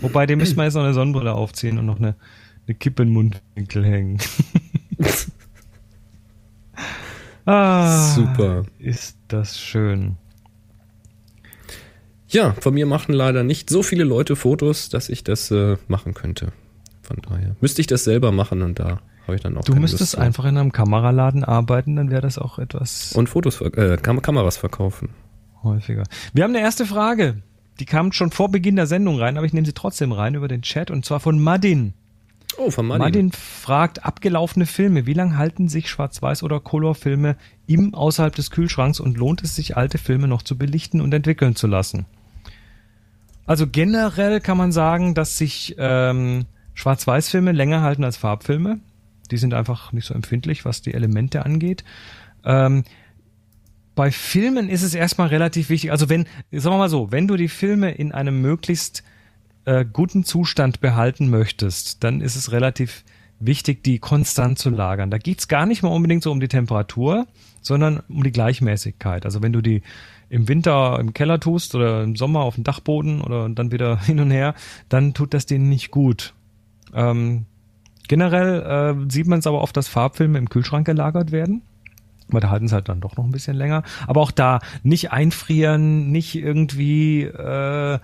Wobei, 0.00 0.26
dem 0.26 0.38
müsste 0.38 0.56
man 0.56 0.64
jetzt 0.64 0.74
noch 0.74 0.82
eine 0.82 0.94
Sonnenbrille 0.94 1.32
aufziehen 1.32 1.78
und 1.78 1.86
noch 1.86 1.98
eine, 1.98 2.16
eine 2.66 2.74
Kippe 2.74 3.04
den 3.04 3.12
Mundwinkel 3.12 3.84
hängen. 3.84 4.18
ah, 7.46 8.14
Super. 8.14 8.64
Ist 8.78 9.16
das 9.28 9.58
schön. 9.60 10.16
Ja, 12.28 12.52
von 12.60 12.74
mir 12.74 12.86
machen 12.86 13.12
leider 13.14 13.44
nicht 13.44 13.70
so 13.70 13.82
viele 13.82 14.04
Leute 14.04 14.34
Fotos, 14.34 14.88
dass 14.88 15.08
ich 15.08 15.22
das 15.22 15.50
äh, 15.50 15.76
machen 15.86 16.14
könnte. 16.14 16.48
Von 17.02 17.18
daher 17.22 17.54
müsste 17.60 17.80
ich 17.80 17.86
das 17.86 18.04
selber 18.04 18.32
machen 18.32 18.62
und 18.62 18.78
da 18.78 19.00
habe 19.26 19.36
ich 19.36 19.40
dann 19.42 19.56
auch 19.56 19.62
Du 19.64 19.74
müsstest 19.74 20.14
Lust 20.14 20.18
einfach 20.18 20.44
in 20.44 20.56
einem 20.56 20.72
Kameraladen 20.72 21.44
arbeiten, 21.44 21.96
dann 21.96 22.10
wäre 22.10 22.22
das 22.22 22.38
auch 22.38 22.58
etwas 22.58 23.12
Und 23.12 23.28
Fotos, 23.28 23.60
äh, 23.60 23.98
Kam 24.00 24.20
Kameras 24.20 24.56
verkaufen. 24.56 25.10
häufiger. 25.62 26.02
Wir 26.32 26.44
haben 26.44 26.50
eine 26.54 26.60
erste 26.60 26.86
Frage. 26.86 27.42
Die 27.80 27.84
kam 27.86 28.12
schon 28.12 28.30
vor 28.30 28.50
Beginn 28.50 28.76
der 28.76 28.86
Sendung 28.86 29.18
rein, 29.18 29.36
aber 29.36 29.46
ich 29.46 29.52
nehme 29.52 29.66
sie 29.66 29.72
trotzdem 29.72 30.12
rein 30.12 30.34
über 30.34 30.48
den 30.48 30.62
Chat 30.62 30.90
und 30.90 31.04
zwar 31.04 31.20
von 31.20 31.42
Madin. 31.42 31.94
Oh, 32.58 32.70
von 32.70 32.86
Martin. 32.86 33.02
Martin 33.02 33.32
fragt, 33.32 34.04
abgelaufene 34.04 34.66
Filme, 34.66 35.06
wie 35.06 35.12
lange 35.12 35.36
halten 35.36 35.68
sich 35.68 35.88
Schwarz-Weiß- 35.88 36.42
oder 36.42 36.60
Colorfilme 36.60 37.36
im 37.66 37.94
außerhalb 37.94 38.34
des 38.34 38.50
Kühlschranks 38.50 39.00
und 39.00 39.16
lohnt 39.16 39.42
es 39.42 39.56
sich, 39.56 39.76
alte 39.76 39.98
Filme 39.98 40.28
noch 40.28 40.42
zu 40.42 40.56
belichten 40.56 41.00
und 41.00 41.12
entwickeln 41.12 41.56
zu 41.56 41.66
lassen? 41.66 42.06
Also 43.46 43.66
generell 43.66 44.40
kann 44.40 44.56
man 44.56 44.72
sagen, 44.72 45.14
dass 45.14 45.36
sich 45.36 45.74
ähm, 45.78 46.46
Schwarz-Weiß-Filme 46.74 47.52
länger 47.52 47.82
halten 47.82 48.04
als 48.04 48.16
Farbfilme. 48.16 48.80
Die 49.30 49.36
sind 49.36 49.54
einfach 49.54 49.92
nicht 49.92 50.06
so 50.06 50.14
empfindlich, 50.14 50.64
was 50.64 50.82
die 50.82 50.94
Elemente 50.94 51.44
angeht. 51.44 51.84
Ähm, 52.44 52.84
bei 53.94 54.10
Filmen 54.10 54.68
ist 54.68 54.82
es 54.82 54.94
erstmal 54.94 55.28
relativ 55.28 55.68
wichtig. 55.68 55.92
Also 55.92 56.08
wenn, 56.08 56.26
sagen 56.50 56.74
wir 56.74 56.78
mal 56.78 56.88
so, 56.88 57.12
wenn 57.12 57.28
du 57.28 57.36
die 57.36 57.48
Filme 57.48 57.92
in 57.92 58.12
einem 58.12 58.40
möglichst 58.40 59.04
äh, 59.64 59.84
guten 59.90 60.24
Zustand 60.24 60.80
behalten 60.80 61.28
möchtest, 61.28 62.04
dann 62.04 62.20
ist 62.20 62.36
es 62.36 62.52
relativ 62.52 63.04
wichtig, 63.40 63.82
die 63.82 63.98
konstant 63.98 64.58
zu 64.58 64.70
lagern. 64.70 65.10
Da 65.10 65.18
geht's 65.18 65.48
gar 65.48 65.66
nicht 65.66 65.82
mal 65.82 65.90
unbedingt 65.90 66.22
so 66.22 66.30
um 66.30 66.40
die 66.40 66.48
Temperatur, 66.48 67.26
sondern 67.60 68.00
um 68.08 68.22
die 68.22 68.32
Gleichmäßigkeit. 68.32 69.24
Also 69.24 69.42
wenn 69.42 69.52
du 69.52 69.60
die 69.60 69.82
im 70.28 70.48
Winter 70.48 70.98
im 70.98 71.14
Keller 71.14 71.40
tust 71.40 71.74
oder 71.74 72.02
im 72.02 72.16
Sommer 72.16 72.40
auf 72.40 72.56
dem 72.56 72.64
Dachboden 72.64 73.20
oder 73.20 73.48
dann 73.48 73.72
wieder 73.72 73.98
hin 74.04 74.20
und 74.20 74.30
her, 74.30 74.54
dann 74.88 75.14
tut 75.14 75.34
das 75.34 75.46
denen 75.46 75.68
nicht 75.68 75.90
gut. 75.90 76.34
Ähm, 76.92 77.46
generell 78.08 78.62
äh, 78.62 79.10
sieht 79.10 79.26
man 79.26 79.40
es 79.40 79.46
aber 79.46 79.60
oft, 79.60 79.76
dass 79.76 79.88
Farbfilme 79.88 80.38
im 80.38 80.48
Kühlschrank 80.48 80.86
gelagert 80.86 81.32
werden. 81.32 81.62
Aber 82.30 82.40
da 82.40 82.50
halten 82.50 82.68
sie 82.68 82.74
halt 82.74 82.88
dann 82.88 83.00
doch 83.00 83.16
noch 83.16 83.24
ein 83.24 83.32
bisschen 83.32 83.56
länger. 83.56 83.82
Aber 84.06 84.22
auch 84.22 84.30
da 84.30 84.60
nicht 84.82 85.12
einfrieren, 85.12 86.10
nicht 86.10 86.34
irgendwie 86.34 87.22
äh, 87.22 87.98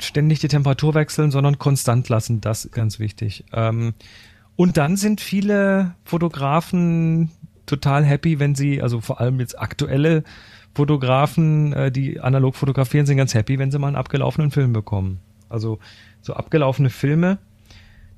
ständig 0.00 0.40
die 0.40 0.48
Temperatur 0.48 0.94
wechseln, 0.94 1.30
sondern 1.30 1.58
konstant 1.58 2.08
lassen. 2.08 2.40
Das 2.40 2.64
ist 2.64 2.72
ganz 2.72 2.98
wichtig. 2.98 3.44
Ähm, 3.52 3.94
und 4.56 4.76
dann 4.76 4.96
sind 4.96 5.20
viele 5.20 5.94
Fotografen 6.04 7.30
total 7.66 8.04
happy, 8.04 8.38
wenn 8.38 8.54
sie, 8.54 8.82
also 8.82 9.00
vor 9.00 9.20
allem 9.20 9.40
jetzt 9.40 9.58
aktuelle 9.58 10.24
Fotografen, 10.74 11.72
äh, 11.72 11.92
die 11.92 12.20
analog 12.20 12.56
fotografieren, 12.56 13.06
sind 13.06 13.16
ganz 13.16 13.34
happy, 13.34 13.58
wenn 13.58 13.70
sie 13.70 13.78
mal 13.78 13.88
einen 13.88 13.96
abgelaufenen 13.96 14.50
Film 14.50 14.72
bekommen. 14.72 15.20
Also 15.48 15.78
so 16.20 16.34
abgelaufene 16.34 16.90
Filme. 16.90 17.38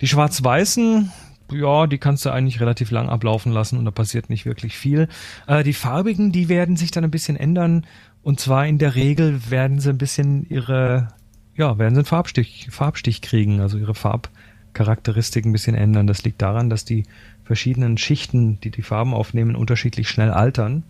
Die 0.00 0.06
schwarz-weißen, 0.06 1.10
ja, 1.52 1.86
die 1.86 1.98
kannst 1.98 2.24
du 2.24 2.30
eigentlich 2.30 2.60
relativ 2.60 2.90
lang 2.90 3.08
ablaufen 3.08 3.52
lassen 3.52 3.78
und 3.78 3.84
da 3.84 3.90
passiert 3.90 4.30
nicht 4.30 4.46
wirklich 4.46 4.76
viel. 4.76 5.08
Äh, 5.46 5.62
die 5.62 5.72
farbigen, 5.72 6.32
die 6.32 6.48
werden 6.48 6.76
sich 6.76 6.90
dann 6.90 7.04
ein 7.04 7.10
bisschen 7.10 7.36
ändern. 7.36 7.86
Und 8.22 8.40
zwar 8.40 8.66
in 8.66 8.78
der 8.78 8.94
Regel 8.94 9.50
werden 9.50 9.80
sie 9.80 9.90
ein 9.90 9.98
bisschen 9.98 10.46
ihre, 10.48 11.08
ja, 11.56 11.78
werden 11.78 11.94
sie 11.94 12.00
einen 12.00 12.06
Farbstich, 12.06 12.68
Farbstich 12.70 13.22
kriegen, 13.22 13.60
also 13.60 13.78
ihre 13.78 13.94
Farbcharakteristik 13.94 15.44
ein 15.44 15.52
bisschen 15.52 15.76
ändern. 15.76 16.06
Das 16.06 16.24
liegt 16.24 16.42
daran, 16.42 16.70
dass 16.70 16.84
die 16.84 17.04
verschiedenen 17.44 17.98
Schichten, 17.98 18.60
die 18.60 18.70
die 18.70 18.82
Farben 18.82 19.14
aufnehmen, 19.14 19.54
unterschiedlich 19.54 20.08
schnell 20.08 20.30
altern. 20.30 20.82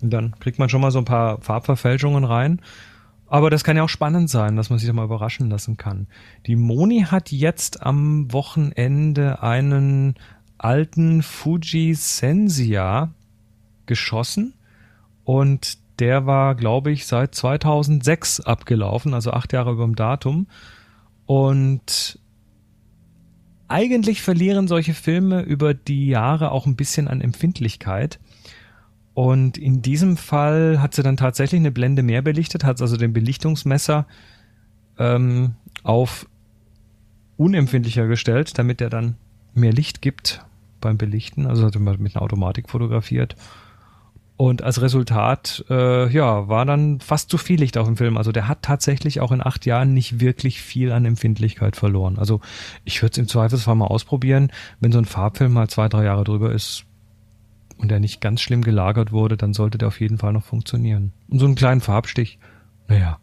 Und 0.00 0.10
dann 0.10 0.34
kriegt 0.40 0.58
man 0.58 0.68
schon 0.68 0.80
mal 0.80 0.90
so 0.90 0.98
ein 0.98 1.04
paar 1.04 1.40
Farbverfälschungen 1.40 2.24
rein. 2.24 2.60
Aber 3.28 3.48
das 3.48 3.64
kann 3.64 3.76
ja 3.76 3.82
auch 3.82 3.88
spannend 3.88 4.28
sein, 4.28 4.56
dass 4.56 4.68
man 4.68 4.78
sich 4.78 4.86
da 4.86 4.92
mal 4.92 5.04
überraschen 5.04 5.48
lassen 5.48 5.76
kann. 5.76 6.06
Die 6.46 6.56
Moni 6.56 7.06
hat 7.08 7.30
jetzt 7.30 7.82
am 7.82 8.30
Wochenende 8.32 9.42
einen 9.42 10.16
alten 10.58 11.22
Fuji 11.22 11.94
Sensia 11.94 13.10
geschossen 13.86 14.54
und 15.24 15.78
der 15.98 16.26
war, 16.26 16.54
glaube 16.54 16.90
ich, 16.90 17.06
seit 17.06 17.34
2006 17.34 18.40
abgelaufen, 18.40 19.14
also 19.14 19.32
acht 19.32 19.52
Jahre 19.52 19.72
über 19.72 19.84
dem 19.84 19.96
Datum. 19.96 20.46
Und 21.26 22.18
eigentlich 23.68 24.22
verlieren 24.22 24.68
solche 24.68 24.94
Filme 24.94 25.42
über 25.42 25.74
die 25.74 26.08
Jahre 26.08 26.50
auch 26.50 26.66
ein 26.66 26.76
bisschen 26.76 27.08
an 27.08 27.20
Empfindlichkeit. 27.20 28.20
Und 29.14 29.58
in 29.58 29.82
diesem 29.82 30.16
Fall 30.16 30.80
hat 30.80 30.94
sie 30.94 31.02
dann 31.02 31.16
tatsächlich 31.16 31.60
eine 31.60 31.70
Blende 31.70 32.02
mehr 32.02 32.22
belichtet, 32.22 32.64
hat 32.64 32.80
also 32.80 32.96
den 32.96 33.12
Belichtungsmesser 33.12 34.06
ähm, 34.98 35.54
auf 35.82 36.26
unempfindlicher 37.36 38.06
gestellt, 38.06 38.58
damit 38.58 38.80
er 38.80 38.90
dann 38.90 39.16
mehr 39.54 39.72
Licht 39.72 40.00
gibt 40.00 40.44
beim 40.80 40.96
Belichten. 40.96 41.46
Also 41.46 41.66
hat 41.66 41.74
er 41.74 41.80
mit 41.80 42.14
einer 42.14 42.22
Automatik 42.22 42.70
fotografiert. 42.70 43.36
Und 44.42 44.60
als 44.60 44.82
Resultat, 44.82 45.64
äh, 45.70 46.12
ja, 46.12 46.48
war 46.48 46.66
dann 46.66 46.98
fast 46.98 47.30
zu 47.30 47.38
viel 47.38 47.60
Licht 47.60 47.78
auf 47.78 47.86
dem 47.86 47.96
Film. 47.96 48.16
Also 48.16 48.32
der 48.32 48.48
hat 48.48 48.62
tatsächlich 48.62 49.20
auch 49.20 49.30
in 49.30 49.40
acht 49.40 49.66
Jahren 49.66 49.94
nicht 49.94 50.18
wirklich 50.18 50.60
viel 50.60 50.90
an 50.90 51.04
Empfindlichkeit 51.04 51.76
verloren. 51.76 52.18
Also 52.18 52.40
ich 52.82 53.00
würde 53.02 53.12
es 53.12 53.18
im 53.18 53.28
Zweifelsfall 53.28 53.76
mal 53.76 53.86
ausprobieren. 53.86 54.50
Wenn 54.80 54.90
so 54.90 54.98
ein 54.98 55.04
Farbfilm 55.04 55.52
mal 55.52 55.68
zwei, 55.68 55.88
drei 55.88 56.06
Jahre 56.06 56.24
drüber 56.24 56.50
ist 56.50 56.86
und 57.78 57.88
der 57.88 58.00
nicht 58.00 58.20
ganz 58.20 58.40
schlimm 58.40 58.62
gelagert 58.62 59.12
wurde, 59.12 59.36
dann 59.36 59.54
sollte 59.54 59.78
der 59.78 59.86
auf 59.86 60.00
jeden 60.00 60.18
Fall 60.18 60.32
noch 60.32 60.42
funktionieren. 60.42 61.12
Und 61.28 61.38
so 61.38 61.46
einen 61.46 61.54
kleinen 61.54 61.80
Farbstich, 61.80 62.40
naja, 62.88 63.20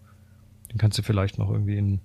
den 0.72 0.78
kannst 0.78 1.00
du 1.00 1.02
vielleicht 1.02 1.38
noch 1.38 1.52
irgendwie 1.52 1.76
in, 1.76 2.00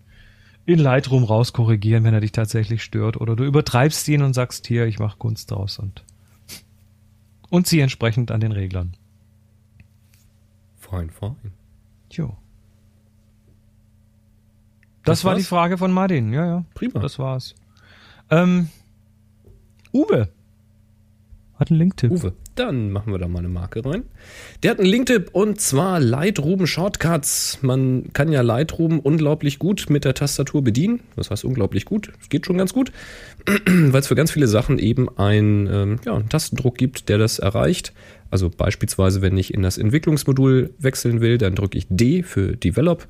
in 0.67 0.81
Lightroom 0.81 1.23
rauskorrigieren, 1.23 2.03
wenn 2.03 2.15
er 2.15 2.21
dich 2.21 2.33
tatsächlich 2.33 2.83
stört. 2.83 3.21
Oder 3.21 3.37
du 3.37 3.45
übertreibst 3.45 4.09
ihn 4.09 4.23
und 4.23 4.35
sagst, 4.35 4.67
hier, 4.67 4.87
ich 4.87 4.99
mache 4.99 5.19
Kunst 5.19 5.53
draus 5.53 5.79
und 5.79 6.05
und 7.49 7.69
zieh 7.69 7.79
entsprechend 7.79 8.33
an 8.33 8.41
den 8.41 8.51
Reglern. 8.51 8.97
Fein, 10.95 11.11
fein. 11.11 11.37
Jo. 12.13 12.37
Das, 15.03 15.19
Das 15.19 15.25
war 15.25 15.35
die 15.35 15.41
war's? 15.41 15.49
Frage 15.49 15.77
von 15.77 15.91
Martin. 15.91 16.33
Ja, 16.33 16.47
ja. 16.47 16.65
Prima. 16.75 17.01
Das 17.01 17.19
war's. 17.19 17.57
Ähm, 18.31 18.69
Uwe 19.93 20.29
hat 21.57 21.71
einen 21.71 21.79
Linktipp. 21.81 22.13
Uwe, 22.13 22.33
dann 22.55 22.93
machen 22.93 23.13
wir 23.13 23.19
da 23.19 23.27
mal 23.27 23.41
eine 23.41 23.49
Marke 23.49 23.85
rein. 23.85 24.05
Der 24.63 24.71
hat 24.71 24.79
einen 24.79 24.89
Linktipp 24.89 25.31
und 25.33 25.61
zwar 25.61 25.99
Lightroom 25.99 26.67
Shortcuts. 26.67 27.59
Man 27.63 28.13
kann 28.13 28.31
ja 28.31 28.43
Lightroom 28.43 29.01
unglaublich 29.01 29.59
gut 29.59 29.87
mit 29.89 30.05
der 30.05 30.15
Tastatur 30.15 30.63
bedienen. 30.63 31.01
Das 31.17 31.31
heißt 31.31 31.45
unglaublich 31.45 31.85
gut. 31.87 32.13
Es 32.21 32.29
geht 32.29 32.47
schon 32.47 32.59
ganz 32.59 32.73
gut, 32.73 32.93
weil 33.67 34.01
es 34.01 34.07
für 34.07 34.15
ganz 34.15 34.31
viele 34.31 34.47
Sachen 34.47 34.79
eben 34.79 35.09
ein, 35.19 35.69
ähm, 35.71 35.97
ja, 36.05 36.15
einen 36.15 36.29
Tastendruck 36.29 36.79
gibt, 36.79 37.09
der 37.09 37.19
das 37.19 37.41
erreicht. 37.41 37.93
Also 38.35 38.51
beispielsweise, 38.51 39.23
wenn 39.23 39.37
ich 39.39 39.55
in 39.55 39.63
das 39.63 39.79
Entwicklungsmodul 39.79 40.71
wechseln 40.81 41.21
will, 41.21 41.39
dann 41.39 41.55
drücke 41.55 41.79
ich 41.79 41.87
D 41.89 42.25
für 42.25 42.57
Develop. 42.57 43.07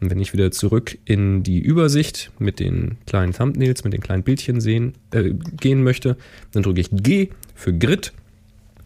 Und 0.00 0.08
wenn 0.08 0.20
ich 0.20 0.32
wieder 0.32 0.52
zurück 0.52 0.96
in 1.04 1.42
die 1.42 1.58
Übersicht 1.58 2.30
mit 2.38 2.60
den 2.60 2.96
kleinen 3.04 3.32
Thumbnails, 3.32 3.82
mit 3.82 3.92
den 3.92 4.00
kleinen 4.00 4.22
Bildchen 4.22 4.60
sehen, 4.60 4.92
äh, 5.10 5.32
gehen 5.60 5.82
möchte, 5.82 6.16
dann 6.52 6.62
drücke 6.62 6.80
ich 6.80 6.90
G 6.92 7.30
für 7.56 7.72
Grid. 7.76 8.12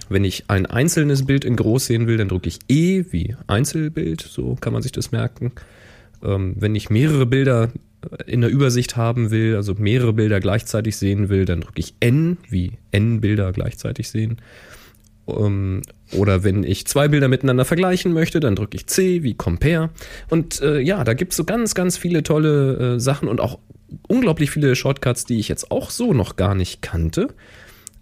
Wenn 0.09 0.25
ich 0.25 0.45
ein 0.49 0.65
einzelnes 0.65 1.27
Bild 1.27 1.45
in 1.45 1.57
groß 1.57 1.85
sehen 1.85 2.07
will, 2.07 2.17
dann 2.17 2.29
drücke 2.29 2.49
ich 2.49 2.61
E 2.71 3.05
wie 3.11 3.37
Einzelbild, 3.47 4.23
so 4.23 4.57
kann 4.59 4.73
man 4.73 4.81
sich 4.81 4.93
das 4.93 5.13
merken. 5.13 5.53
Ähm, 6.25 6.55
wenn 6.59 6.75
ich 6.75 6.89
mehrere 6.89 7.27
Bilder 7.27 7.71
in 8.27 8.41
der 8.41 8.49
Übersicht 8.49 8.97
haben 8.97 9.31
will, 9.31 9.57
also 9.57 9.75
mehrere 9.75 10.15
Bilder 10.15 10.41
gleichzeitig 10.41 10.97
sehen 10.97 11.29
will, 11.29 11.45
dann 11.45 11.61
drücke 11.61 11.81
ich 11.81 11.93
N 12.01 12.39
wie 12.49 12.73
N 12.93 13.21
Bilder 13.21 13.53
gleichzeitig 13.53 14.09
sehen. 14.09 14.39
Ähm, 15.29 15.83
oder 16.13 16.45
wenn 16.45 16.65
ich 16.65 16.87
zwei 16.87 17.09
Bilder 17.09 17.29
miteinander 17.29 17.65
vergleichen 17.65 18.13
möchte, 18.13 18.41
dann 18.41 18.57
drücke 18.57 18.77
ich 18.77 18.87
C 18.87 19.23
wie 19.23 19.35
Compare. 19.35 19.91
Und 20.29 20.61
äh, 20.61 20.81
ja, 20.81 21.05
da 21.05 21.15
gibt 21.15 21.33
es 21.33 21.37
so 21.37 21.45
ganz, 21.45 21.75
ganz 21.75 21.97
viele 21.97 22.23
tolle 22.23 22.95
äh, 22.97 23.01
Sachen 23.01 23.29
und 23.29 23.41
auch 23.41 23.59
unglaublich 24.09 24.51
viele 24.51 24.75
Shortcuts, 24.75 25.25
die 25.25 25.39
ich 25.39 25.49
jetzt 25.49 25.71
auch 25.71 25.91
so 25.91 26.13
noch 26.13 26.37
gar 26.37 26.55
nicht 26.55 26.83
kannte. 26.83 27.29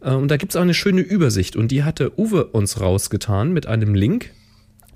Äh, 0.00 0.12
Und 0.12 0.28
da 0.28 0.36
gibt 0.36 0.52
es 0.52 0.56
auch 0.56 0.62
eine 0.62 0.74
schöne 0.74 1.00
Übersicht 1.00 1.56
und 1.56 1.68
die 1.68 1.84
hatte 1.84 2.18
Uwe 2.18 2.44
uns 2.46 2.80
rausgetan 2.80 3.52
mit 3.52 3.66
einem 3.66 3.94
Link. 3.94 4.32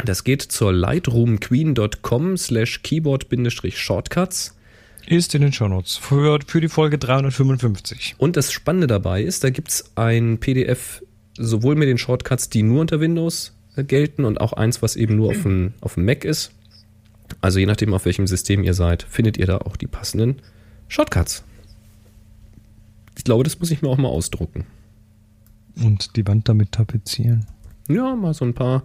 Das 0.05 0.25
geht 0.25 0.43
zur 0.43 0.73
lightroomqueen.com 0.73 2.37
slash 2.37 2.81
keyboard-shortcuts. 2.83 4.57
Ist 5.07 5.35
in 5.35 5.43
den 5.43 5.53
Shownotes 5.53 5.97
für, 5.97 6.41
für 6.47 6.61
die 6.61 6.69
Folge 6.69 6.99
355. 6.99 8.15
Und 8.19 8.37
das 8.37 8.53
Spannende 8.53 8.87
dabei 8.87 9.23
ist, 9.23 9.45
da 9.45 9.51
gibt 9.51 9.69
es 9.69 9.93
ein 9.97 10.39
PDF 10.39 11.03
sowohl 11.37 11.75
mit 11.75 11.89
den 11.89 11.99
Shortcuts, 11.99 12.49
die 12.49 12.63
nur 12.63 12.81
unter 12.81 13.01
Windows 13.01 13.53
äh, 13.77 13.85
gelten 13.85 14.25
und 14.25 14.41
auch 14.41 14.53
eins, 14.53 14.83
was 14.83 14.97
eben 14.97 15.17
nur 15.17 15.31
auf 15.31 15.43
dem, 15.43 15.75
auf 15.81 15.95
dem 15.95 16.05
Mac 16.05 16.25
ist. 16.25 16.53
Also 17.41 17.59
je 17.59 17.67
nachdem, 17.67 17.95
auf 17.95 18.05
welchem 18.05 18.27
System 18.27 18.63
ihr 18.65 18.75
seid, 18.75 19.03
findet 19.03 19.37
ihr 19.37 19.47
da 19.47 19.59
auch 19.59 19.77
die 19.77 19.87
passenden 19.87 20.37
Shortcuts. 20.89 21.45
Ich 23.17 23.25
glaube, 23.25 23.45
das 23.45 23.59
muss 23.59 23.71
ich 23.71 23.83
mir 23.83 23.89
auch 23.89 23.99
mal 23.99 24.09
ausdrucken. 24.09 24.67
Und 25.83 26.17
die 26.17 26.27
Wand 26.27 26.49
damit 26.49 26.73
tapezieren. 26.73 27.47
Ja, 27.89 28.15
mal 28.15 28.35
so 28.35 28.45
ein 28.45 28.55
paar. 28.55 28.85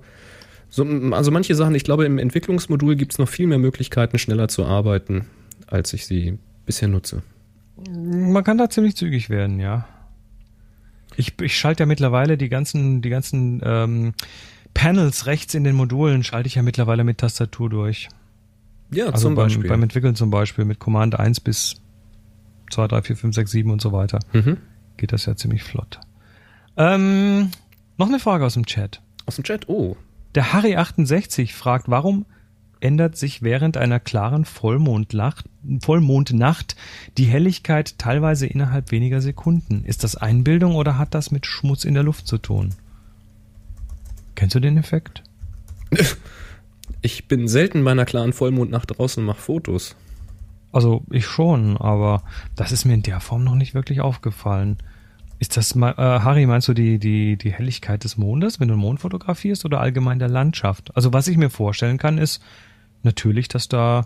So, 0.69 0.83
also 1.11 1.31
manche 1.31 1.55
Sachen, 1.55 1.75
ich 1.75 1.83
glaube, 1.83 2.05
im 2.05 2.17
Entwicklungsmodul 2.17 2.95
gibt 2.95 3.13
es 3.13 3.19
noch 3.19 3.27
viel 3.27 3.47
mehr 3.47 3.57
Möglichkeiten, 3.57 4.19
schneller 4.19 4.47
zu 4.47 4.65
arbeiten, 4.65 5.25
als 5.67 5.93
ich 5.93 6.05
sie 6.05 6.37
bisher 6.65 6.87
nutze. 6.87 7.23
Man 7.89 8.43
kann 8.43 8.57
da 8.57 8.69
ziemlich 8.69 8.95
zügig 8.95 9.29
werden, 9.29 9.59
ja. 9.59 9.87
Ich, 11.19 11.39
ich 11.41 11.57
schalte 11.57 11.83
ja 11.83 11.85
mittlerweile 11.85 12.37
die 12.37 12.47
ganzen, 12.47 13.01
die 13.01 13.09
ganzen 13.09 13.61
ähm, 13.63 14.13
Panels 14.73 15.25
rechts 15.25 15.53
in 15.53 15.63
den 15.65 15.75
Modulen 15.75 16.23
schalte 16.23 16.47
ich 16.47 16.55
ja 16.55 16.61
mittlerweile 16.61 17.03
mit 17.03 17.17
Tastatur 17.17 17.69
durch. 17.69 18.07
Ja, 18.91 19.07
Also 19.07 19.27
zum 19.27 19.35
beim, 19.35 19.47
Beispiel. 19.47 19.67
beim 19.69 19.83
Entwickeln 19.83 20.15
zum 20.15 20.29
Beispiel 20.29 20.63
mit 20.65 20.79
Command 20.79 21.19
1 21.19 21.41
bis 21.41 21.75
2, 22.71 22.87
3, 22.87 23.01
4, 23.01 23.17
5, 23.17 23.35
6, 23.35 23.51
7 23.51 23.69
und 23.71 23.81
so 23.81 23.91
weiter. 23.91 24.19
mhm. 24.31 24.57
Geht 24.97 25.11
das 25.11 25.25
ja 25.25 25.35
ziemlich 25.35 25.63
flott. 25.63 25.99
Ähm, 26.77 27.51
noch 27.97 28.07
eine 28.07 28.19
Frage 28.19 28.45
aus 28.45 28.53
dem 28.53 28.65
Chat. 28.65 29.01
Aus 29.25 29.35
dem 29.35 29.43
Chat, 29.43 29.67
oh. 29.67 29.97
Der 30.35 30.53
Harry68 30.53 31.53
fragt, 31.53 31.89
warum 31.89 32.25
ändert 32.81 33.17
sich 33.17 33.41
während 33.41 33.77
einer 33.77 33.99
klaren 33.99 34.45
Vollmondnacht, 34.45 35.45
Vollmondnacht 35.81 36.75
die 37.17 37.25
Helligkeit 37.25 37.97
teilweise 37.97 38.47
innerhalb 38.47 38.91
weniger 38.91 39.21
Sekunden? 39.21 39.83
Ist 39.83 40.03
das 40.03 40.15
Einbildung 40.15 40.75
oder 40.75 40.97
hat 40.97 41.13
das 41.13 41.31
mit 41.31 41.45
Schmutz 41.45 41.83
in 41.83 41.93
der 41.93 42.03
Luft 42.03 42.27
zu 42.27 42.37
tun? 42.37 42.69
Kennst 44.35 44.55
du 44.55 44.59
den 44.59 44.77
Effekt? 44.77 45.23
Ich 47.01 47.29
bin 47.29 47.47
selten 47.47 47.83
bei 47.85 47.91
einer 47.91 48.03
klaren 48.03 48.33
Vollmondnacht 48.33 48.97
draußen 48.97 49.21
und 49.23 49.27
mache 49.27 49.39
Fotos. 49.39 49.95
Also 50.73 51.03
ich 51.09 51.25
schon, 51.25 51.77
aber 51.77 52.23
das 52.57 52.73
ist 52.73 52.83
mir 52.83 52.93
in 52.93 53.03
der 53.03 53.21
Form 53.21 53.45
noch 53.45 53.55
nicht 53.55 53.73
wirklich 53.73 54.01
aufgefallen. 54.01 54.77
Ist 55.39 55.55
das, 55.55 55.75
mal- 55.75 55.93
äh, 55.93 56.19
Harry, 56.19 56.45
meinst 56.45 56.67
du 56.67 56.73
die, 56.73 56.99
die, 56.99 57.37
die 57.37 57.53
Helligkeit 57.53 58.03
des 58.03 58.17
Mondes, 58.17 58.59
wenn 58.59 58.67
du 58.67 58.73
den 58.73 58.81
Mond 58.81 58.99
fotografierst 58.99 59.63
oder 59.63 59.79
allgemein 59.79 60.19
der 60.19 60.27
Landschaft? 60.27 60.93
Also 60.95 61.13
was 61.13 61.29
ich 61.29 61.37
mir 61.37 61.49
vorstellen 61.49 61.97
kann, 61.97 62.17
ist 62.17 62.43
natürlich, 63.03 63.47
dass 63.47 63.67
da 63.67 64.05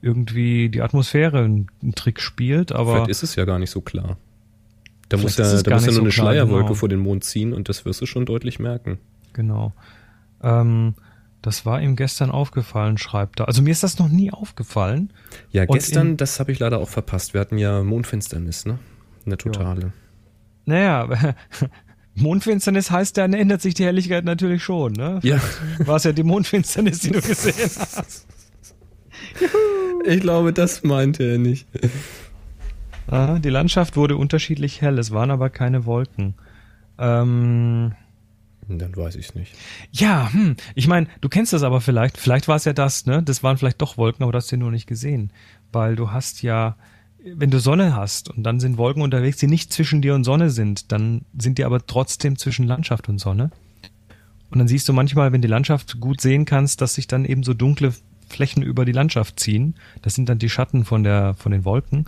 irgendwie 0.00 0.68
die 0.68 0.82
Atmosphäre 0.82 1.44
einen, 1.44 1.68
Trick 1.94 2.20
spielt, 2.20 2.72
aber 2.72 2.94
Vielleicht 2.94 3.10
ist 3.10 3.22
es 3.22 3.36
ja 3.36 3.44
gar 3.44 3.58
nicht 3.58 3.70
so 3.70 3.80
klar. 3.80 4.16
Da 5.08 5.16
muss 5.16 5.36
ja, 5.36 5.44
da 5.44 5.74
muss 5.74 5.84
ja 5.84 5.92
nur 5.92 5.92
so 5.92 6.00
eine 6.00 6.10
klar, 6.10 6.10
Schleierwolke 6.10 6.64
genau. 6.64 6.74
vor 6.74 6.88
den 6.88 6.98
Mond 6.98 7.22
ziehen 7.24 7.52
und 7.52 7.68
das 7.68 7.84
wirst 7.84 8.00
du 8.00 8.06
schon 8.06 8.26
deutlich 8.26 8.58
merken. 8.58 8.98
genau. 9.32 9.72
Ähm, 10.42 10.94
das 11.42 11.66
war 11.66 11.82
ihm 11.82 11.96
gestern 11.96 12.30
aufgefallen, 12.30 12.98
schreibt 12.98 13.40
er. 13.40 13.48
Also 13.48 13.62
mir 13.62 13.72
ist 13.72 13.82
das 13.82 13.98
noch 13.98 14.08
nie 14.08 14.30
aufgefallen. 14.32 15.12
Ja, 15.50 15.62
Und 15.62 15.74
gestern, 15.74 16.16
das 16.16 16.38
habe 16.38 16.52
ich 16.52 16.60
leider 16.60 16.78
auch 16.78 16.88
verpasst. 16.88 17.34
Wir 17.34 17.40
hatten 17.40 17.58
ja 17.58 17.82
Mondfinsternis, 17.82 18.64
ne? 18.64 18.78
Eine 19.26 19.36
totale. 19.36 19.92
Naja, 20.66 21.34
Mondfinsternis 22.14 22.92
heißt, 22.92 23.16
dann 23.18 23.32
ändert 23.32 23.60
sich 23.60 23.74
die 23.74 23.84
Helligkeit 23.84 24.24
natürlich 24.24 24.62
schon, 24.62 24.92
ne? 24.92 25.18
Ja, 25.24 25.40
War 25.78 25.96
es 25.96 26.04
ja 26.04 26.12
die 26.12 26.22
Mondfinsternis, 26.22 27.00
die 27.00 27.10
du 27.10 27.20
gesehen 27.20 27.70
hast. 27.78 28.26
ich 30.04 30.20
glaube, 30.20 30.52
das 30.52 30.82
meinte 30.82 31.24
er 31.24 31.38
nicht. 31.38 31.66
Aha, 33.08 33.38
die 33.38 33.50
Landschaft 33.50 33.96
wurde 33.96 34.16
unterschiedlich 34.16 34.80
hell, 34.80 34.98
es 34.98 35.10
waren 35.10 35.30
aber 35.30 35.50
keine 35.50 35.84
Wolken. 35.86 36.34
Ähm, 36.98 37.92
Dann 38.68 38.96
weiß 38.96 39.16
ich 39.16 39.26
es 39.30 39.34
nicht. 39.34 39.54
ja, 39.90 40.32
hm, 40.32 40.56
ich 40.74 40.86
meine, 40.86 41.08
du 41.20 41.28
kennst 41.28 41.52
das 41.52 41.62
aber 41.62 41.80
vielleicht, 41.80 42.16
vielleicht 42.16 42.48
war 42.48 42.56
es 42.56 42.64
ja 42.64 42.72
das, 42.72 43.06
ne? 43.06 43.22
Das 43.22 43.42
waren 43.42 43.56
vielleicht 43.58 43.82
doch 43.82 43.96
Wolken, 43.96 44.22
aber 44.22 44.32
du 44.32 44.38
hast 44.38 44.48
sie 44.48 44.56
nur 44.56 44.70
nicht 44.70 44.86
gesehen. 44.86 45.32
Weil 45.72 45.96
du 45.96 46.10
hast 46.10 46.42
ja, 46.42 46.76
wenn 47.24 47.50
du 47.50 47.58
Sonne 47.58 47.96
hast 47.96 48.30
und 48.30 48.44
dann 48.44 48.60
sind 48.60 48.78
Wolken 48.78 49.02
unterwegs, 49.02 49.38
die 49.38 49.46
nicht 49.46 49.72
zwischen 49.72 50.00
dir 50.02 50.14
und 50.14 50.24
Sonne 50.24 50.50
sind, 50.50 50.92
dann 50.92 51.24
sind 51.36 51.58
die 51.58 51.64
aber 51.64 51.84
trotzdem 51.86 52.36
zwischen 52.38 52.66
Landschaft 52.66 53.08
und 53.08 53.18
Sonne. 53.18 53.50
Und 54.50 54.58
dann 54.58 54.68
siehst 54.68 54.88
du 54.88 54.92
manchmal, 54.92 55.32
wenn 55.32 55.40
die 55.42 55.48
Landschaft 55.48 55.98
gut 55.98 56.20
sehen 56.20 56.44
kannst, 56.44 56.82
dass 56.82 56.94
sich 56.94 57.06
dann 57.06 57.24
eben 57.24 57.42
so 57.42 57.54
dunkle 57.54 57.94
Flächen 58.32 58.62
über 58.62 58.84
die 58.84 58.92
Landschaft 58.92 59.38
ziehen. 59.38 59.74
Das 60.02 60.14
sind 60.14 60.28
dann 60.28 60.38
die 60.38 60.48
Schatten 60.48 60.84
von 60.84 61.04
der, 61.04 61.34
von 61.34 61.52
den 61.52 61.64
Wolken. 61.64 62.06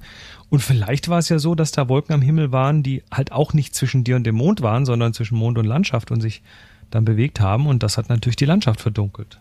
Und 0.50 0.61
vielleicht 0.61 1.09
war 1.09 1.19
es 1.19 1.28
ja 1.28 1.38
so, 1.38 1.54
dass 1.54 1.73
da 1.73 1.88
Wolken 1.88 2.14
am 2.14 2.23
Himmel 2.23 2.52
waren, 2.52 2.83
die 2.83 3.02
halt 3.12 3.33
auch 3.33 3.52
nicht 3.52 3.75
zwischen 3.75 4.04
dir 4.04 4.16
und 4.16 4.25
dem 4.25 4.35
Mond 4.35 4.62
waren, 4.62 4.85
sondern 4.87 5.12
zwischen 5.12 5.38
Mond 5.38 5.59
und 5.59 5.66
Landschaft 5.66 6.11
und 6.11 6.21
sich 6.21 6.43
dann 6.90 7.04
bewegt 7.04 7.40
haben. 7.40 7.66
Und 7.66 7.83
das 7.83 7.99
hat 7.99 8.09
natürlich 8.09 8.37
die 8.37 8.45
Landschaft 8.45 8.81
verdunkelt. 8.81 9.40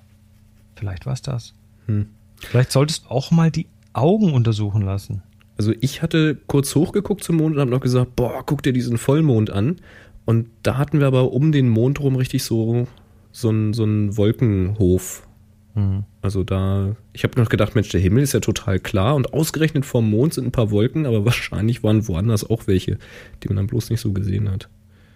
Vielleicht 0.76 1.06
war 1.06 1.14
es 1.14 1.22
das. 1.22 1.54
Hm. 1.88 2.08
Vielleicht 2.38 2.72
solltest 2.72 3.06
du 3.06 3.10
auch 3.10 3.32
mal 3.32 3.52
die 3.52 3.68
Augen 3.94 4.34
untersuchen 4.34 4.82
lassen. 4.82 5.24
Also 5.58 5.74
ich 5.82 6.02
hatte 6.02 6.36
kurz 6.48 6.74
hochgeguckt 6.76 7.24
zum 7.24 7.38
Mond 7.38 7.56
und 7.56 7.62
habe 7.62 7.72
noch 7.72 7.80
gesagt, 7.80 8.16
boah, 8.16 8.44
guck 8.46 8.64
dir 8.64 8.74
diesen 8.74 8.98
Vollmond 8.98 9.50
an. 9.50 9.78
Und 10.26 10.48
da 10.64 10.78
hatten 10.78 11.00
wir 11.00 11.08
aber 11.08 11.32
um 11.32 11.52
den 11.52 11.70
Mond 11.70 12.00
rum 12.00 12.16
richtig 12.16 12.44
so 12.44 12.88
so 13.32 13.50
einen 13.50 13.74
so 13.74 13.84
einen 13.84 14.16
Wolkenhof. 14.16 15.28
Also 16.22 16.44
da, 16.44 16.96
ich 17.14 17.24
habe 17.24 17.40
noch 17.42 17.50
gedacht, 17.50 17.74
Mensch, 17.74 17.90
der 17.90 18.00
Himmel 18.00 18.22
ist 18.22 18.34
ja 18.34 18.40
total 18.42 18.80
klar 18.80 19.16
und 19.16 19.34
ausgerechnet 19.34 19.86
vom 19.86 20.08
Mond 20.10 20.36
sind 20.36 20.46
ein 20.46 20.52
paar 20.52 20.70
Wolken, 20.70 21.06
aber 21.08 21.26
wahrscheinlich 21.26 21.82
waren 21.84 22.08
woanders 22.08 22.48
auch 22.50 22.68
welche, 22.68 23.00
die 23.42 23.48
man 23.48 23.58
dann 23.58 23.68
bloß 23.68 23.90
nicht 23.90 24.00
so 24.02 24.12
gesehen 24.14 24.50
hat. 24.52 24.70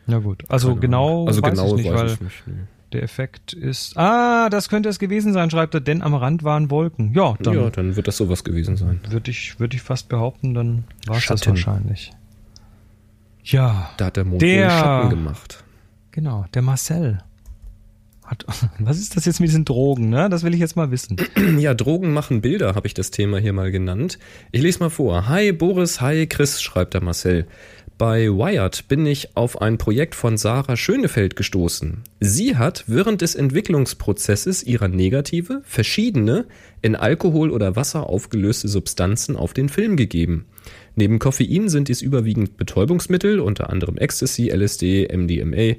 Na 0.07 0.17
gut. 0.19 0.43
Also 0.49 0.69
Keine 0.69 0.79
genau, 0.79 1.07
Ahnung. 1.09 1.27
also 1.27 1.41
weiß 1.43 1.51
genau 1.51 1.67
ich 1.75 1.83
nicht, 1.83 1.93
weiß 1.93 1.99
weil 2.01 2.07
ich 2.13 2.21
nicht. 2.21 2.43
Nee. 2.47 2.53
der 2.93 3.03
Effekt 3.03 3.53
ist. 3.53 3.97
Ah, 3.97 4.49
das 4.49 4.67
könnte 4.69 4.89
es 4.89 4.97
gewesen 4.99 5.31
sein, 5.33 5.51
schreibt 5.51 5.73
er, 5.75 5.81
denn 5.81 6.01
am 6.01 6.15
Rand 6.15 6.43
waren 6.43 6.71
Wolken. 6.71 7.13
Ja, 7.13 7.35
dann 7.39 7.53
ja, 7.53 7.69
dann 7.69 7.95
wird 7.95 8.07
das 8.07 8.17
sowas 8.17 8.43
gewesen 8.43 8.77
sein. 8.77 8.99
würde 9.09 9.29
ich, 9.29 9.59
würde 9.59 9.75
ich 9.75 9.81
fast 9.83 10.09
behaupten, 10.09 10.53
dann 10.55 10.85
war 11.05 11.17
es 11.17 11.25
das 11.27 11.45
wahrscheinlich. 11.45 12.11
Ja, 13.43 13.89
Da 13.97 14.05
hat 14.07 14.17
der 14.17 14.25
Mond 14.25 14.41
Der- 14.41 14.69
Schatten 14.69 15.09
gemacht. 15.11 15.63
genau, 16.11 16.45
der 16.53 16.61
Marcel. 16.63 17.19
Hat, 18.27 18.45
was 18.79 18.99
ist 18.99 19.15
das 19.15 19.25
jetzt 19.25 19.39
mit 19.39 19.49
diesen 19.49 19.65
Drogen, 19.65 20.09
ne? 20.09 20.29
Das 20.29 20.43
will 20.43 20.53
ich 20.53 20.59
jetzt 20.59 20.75
mal 20.75 20.91
wissen. 20.91 21.17
Ja, 21.57 21.73
Drogen 21.73 22.13
machen 22.13 22.41
Bilder, 22.41 22.75
habe 22.75 22.87
ich 22.87 22.93
das 22.93 23.09
Thema 23.09 23.39
hier 23.39 23.53
mal 23.53 23.71
genannt. 23.71 24.19
Ich 24.51 24.61
lese 24.61 24.79
mal 24.79 24.89
vor. 24.89 25.27
Hi 25.27 25.51
Boris, 25.53 26.01
hi 26.01 26.27
Chris, 26.27 26.61
schreibt 26.61 26.93
der 26.93 27.01
Marcel. 27.01 27.47
Bei 27.97 28.27
Wired 28.27 28.87
bin 28.89 29.07
ich 29.07 29.35
auf 29.35 29.59
ein 29.59 29.79
Projekt 29.79 30.13
von 30.13 30.37
Sarah 30.37 30.77
Schönefeld 30.77 31.35
gestoßen. 31.35 32.03
Sie 32.19 32.55
hat 32.55 32.83
während 32.85 33.21
des 33.21 33.33
Entwicklungsprozesses 33.33 34.61
ihrer 34.63 34.87
Negative 34.87 35.61
verschiedene 35.63 36.45
in 36.83 36.95
Alkohol 36.95 37.49
oder 37.49 37.75
Wasser 37.75 38.07
aufgelöste 38.07 38.67
Substanzen 38.67 39.35
auf 39.35 39.53
den 39.53 39.67
Film 39.67 39.95
gegeben. 39.95 40.45
Neben 40.95 41.17
Koffein 41.17 41.69
sind 41.69 41.87
dies 41.87 42.03
überwiegend 42.03 42.57
Betäubungsmittel, 42.57 43.39
unter 43.39 43.71
anderem 43.71 43.97
Ecstasy, 43.97 44.49
LSD, 44.49 45.07
MDMA. 45.11 45.77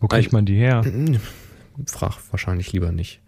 Wo 0.00 0.08
kriegt 0.08 0.32
man 0.32 0.46
die 0.46 0.56
her? 0.56 0.82
Frag 1.86 2.18
wahrscheinlich 2.30 2.72
lieber 2.72 2.92
nicht. 2.92 3.20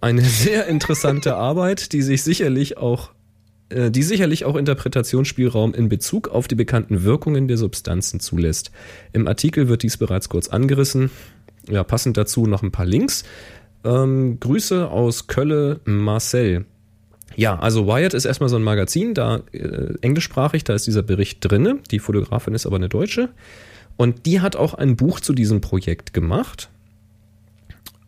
Eine 0.00 0.22
sehr 0.24 0.66
interessante 0.66 1.36
Arbeit, 1.36 1.92
die 1.92 2.02
sich 2.02 2.22
sicherlich 2.22 2.78
auch, 2.78 3.10
äh, 3.68 3.90
die 3.90 4.02
sicherlich 4.02 4.44
auch 4.44 4.56
Interpretationsspielraum 4.56 5.74
in 5.74 5.88
Bezug 5.88 6.28
auf 6.28 6.48
die 6.48 6.54
bekannten 6.54 7.04
Wirkungen 7.04 7.48
der 7.48 7.56
Substanzen 7.56 8.20
zulässt. 8.20 8.70
Im 9.12 9.26
Artikel 9.26 9.68
wird 9.68 9.82
dies 9.82 9.96
bereits 9.96 10.28
kurz 10.28 10.48
angerissen. 10.48 11.10
Ja, 11.68 11.84
passend 11.84 12.16
dazu 12.16 12.46
noch 12.46 12.62
ein 12.62 12.72
paar 12.72 12.86
Links. 12.86 13.24
Ähm, 13.84 14.40
Grüße 14.40 14.88
aus 14.88 15.26
Kölle, 15.26 15.80
Marcel. 15.84 16.66
Ja, 17.36 17.58
also 17.58 17.86
Wired 17.86 18.14
ist 18.14 18.24
erstmal 18.24 18.48
so 18.48 18.56
ein 18.56 18.62
Magazin, 18.62 19.14
da 19.14 19.42
äh, 19.52 19.94
englischsprachig, 20.00 20.64
da 20.64 20.74
ist 20.74 20.86
dieser 20.86 21.02
Bericht 21.02 21.38
drinne. 21.40 21.78
Die 21.90 21.98
Fotografin 21.98 22.54
ist 22.54 22.66
aber 22.66 22.76
eine 22.76 22.88
Deutsche. 22.88 23.30
Und 23.96 24.26
die 24.26 24.40
hat 24.40 24.56
auch 24.56 24.74
ein 24.74 24.96
Buch 24.96 25.20
zu 25.20 25.32
diesem 25.32 25.60
Projekt 25.60 26.12
gemacht. 26.12 26.70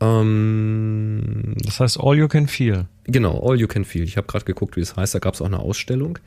Ähm, 0.03 1.55
Das 1.65 1.81
heißt, 1.81 2.01
all 2.01 2.17
you 2.17 2.29
can 2.29 2.49
feel. 2.49 2.87
Genau, 3.05 3.43
All 3.45 3.59
You 3.59 3.67
Can 3.67 3.85
Feel. 3.85 4.05
Ich 4.05 4.17
habe 4.17 4.29
gerade 4.29 4.45
geguckt, 4.45 4.77
wie 4.77 4.81
es 4.81 4.95
heißt. 4.95 5.15
Da 5.15 5.19
gab 5.19 5.35
es 5.35 5.43
auch 5.43 5.47
eine 5.47 5.59
Ausstellung. 5.59 6.19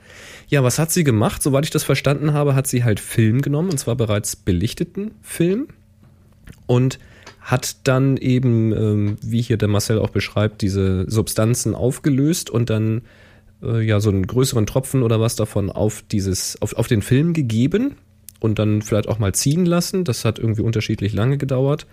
Ja, 0.50 0.64
was 0.64 0.78
hat 0.78 0.92
sie 0.92 1.06
gemacht? 1.06 1.42
Soweit 1.42 1.64
ich 1.64 1.72
das 1.72 1.84
verstanden 1.84 2.34
habe, 2.34 2.54
hat 2.54 2.68
sie 2.68 2.84
halt 2.84 3.00
Film 3.00 3.42
genommen, 3.42 3.70
und 3.70 3.78
zwar 3.78 3.96
bereits 3.96 4.36
belichteten 4.36 5.12
Film. 5.22 5.68
Und 6.68 7.00
hat 7.40 7.88
dann 7.88 8.18
eben, 8.18 8.74
ähm, 8.74 9.18
wie 9.22 9.42
hier 9.42 9.58
der 9.58 9.68
Marcel 9.68 10.00
auch 10.00 10.10
beschreibt, 10.10 10.62
diese 10.62 11.06
Substanzen 11.10 11.76
aufgelöst 11.76 12.50
und 12.50 12.70
dann 12.70 13.04
äh, 13.62 13.82
ja 13.82 14.00
so 14.00 14.10
einen 14.10 14.26
größeren 14.26 14.66
Tropfen 14.66 15.04
oder 15.04 15.22
was 15.22 15.36
davon 15.36 15.70
auf 15.70 16.04
dieses, 16.12 16.62
auf, 16.62 16.74
auf 16.74 16.88
den 16.88 17.04
Film 17.04 17.34
gegeben 17.34 17.96
und 18.40 18.60
dann 18.60 18.82
vielleicht 18.82 19.08
auch 19.08 19.20
mal 19.20 19.34
ziehen 19.34 19.66
lassen. 19.66 20.04
Das 20.04 20.26
hat 20.26 20.40
irgendwie 20.40 20.64
unterschiedlich 20.64 21.14
lange 21.14 21.38
gedauert. 21.38 21.86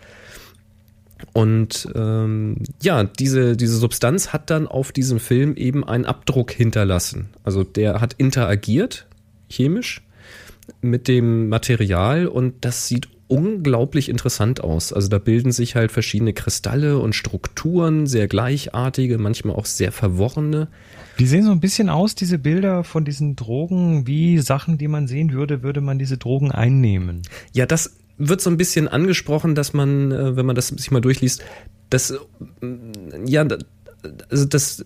Und 1.32 1.88
ähm, 1.94 2.56
ja, 2.82 3.04
diese, 3.04 3.56
diese 3.56 3.76
Substanz 3.76 4.32
hat 4.32 4.50
dann 4.50 4.66
auf 4.66 4.92
diesem 4.92 5.20
Film 5.20 5.56
eben 5.56 5.84
einen 5.84 6.04
Abdruck 6.04 6.50
hinterlassen. 6.50 7.28
Also 7.44 7.64
der 7.64 8.00
hat 8.00 8.14
interagiert, 8.14 9.06
chemisch, 9.48 10.02
mit 10.80 11.08
dem 11.08 11.48
Material 11.48 12.26
und 12.26 12.64
das 12.64 12.88
sieht 12.88 13.08
unglaublich 13.28 14.10
interessant 14.10 14.62
aus. 14.62 14.92
Also 14.92 15.08
da 15.08 15.18
bilden 15.18 15.52
sich 15.52 15.74
halt 15.74 15.90
verschiedene 15.90 16.34
Kristalle 16.34 16.98
und 16.98 17.14
Strukturen, 17.14 18.06
sehr 18.06 18.28
gleichartige, 18.28 19.16
manchmal 19.16 19.56
auch 19.56 19.64
sehr 19.64 19.90
verworrene. 19.90 20.68
Die 21.18 21.26
sehen 21.26 21.44
so 21.44 21.50
ein 21.50 21.60
bisschen 21.60 21.88
aus, 21.88 22.14
diese 22.14 22.38
Bilder 22.38 22.84
von 22.84 23.06
diesen 23.06 23.34
Drogen, 23.34 24.06
wie 24.06 24.38
Sachen, 24.38 24.76
die 24.76 24.88
man 24.88 25.06
sehen 25.06 25.32
würde, 25.32 25.62
würde 25.62 25.80
man 25.80 25.98
diese 25.98 26.18
Drogen 26.18 26.52
einnehmen. 26.52 27.22
Ja, 27.52 27.64
das 27.64 27.96
wird 28.28 28.40
so 28.40 28.50
ein 28.50 28.56
bisschen 28.56 28.88
angesprochen, 28.88 29.54
dass 29.54 29.72
man, 29.72 30.12
äh, 30.12 30.36
wenn 30.36 30.46
man 30.46 30.56
das 30.56 30.68
sich 30.68 30.90
mal 30.90 31.00
durchliest, 31.00 31.42
dass, 31.90 32.10
äh, 32.10 32.18
ja, 33.26 33.46
also 34.30 34.44
das 34.44 34.84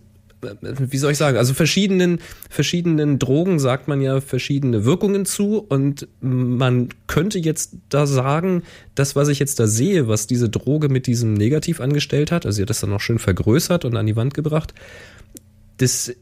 wie 0.61 0.99
soll 0.99 1.13
ich 1.13 1.19
sagen, 1.19 1.39
also 1.39 1.55
verschiedenen, 1.55 2.21
verschiedenen 2.51 3.19
Drogen 3.19 3.59
sagt 3.59 3.89
man 3.89 4.01
ja 4.01 4.21
verschiedene 4.21 4.85
Wirkungen 4.85 5.25
zu 5.25 5.59
und 5.59 6.09
man 6.21 6.91
könnte 7.07 7.39
jetzt 7.39 7.73
da 7.89 8.07
sagen, 8.07 8.63
das, 8.95 9.17
was 9.17 9.29
ich 9.29 9.39
jetzt 9.39 9.59
da 9.59 9.67
sehe, 9.67 10.09
was 10.09 10.27
diese 10.27 10.49
Droge 10.49 10.89
mit 10.89 11.07
diesem 11.07 11.35
Negativ 11.35 11.81
angestellt 11.81 12.31
hat, 12.31 12.47
also 12.47 12.57
sie 12.57 12.63
hat 12.63 12.71
das 12.71 12.81
dann 12.81 12.91
noch 12.91 13.01
schön 13.01 13.19
vergrößert 13.19 13.85
und 13.85 13.97
an 13.97 14.07
die 14.07 14.17
Wand 14.17 14.35
gebracht, 14.35 14.75
das 15.79 16.15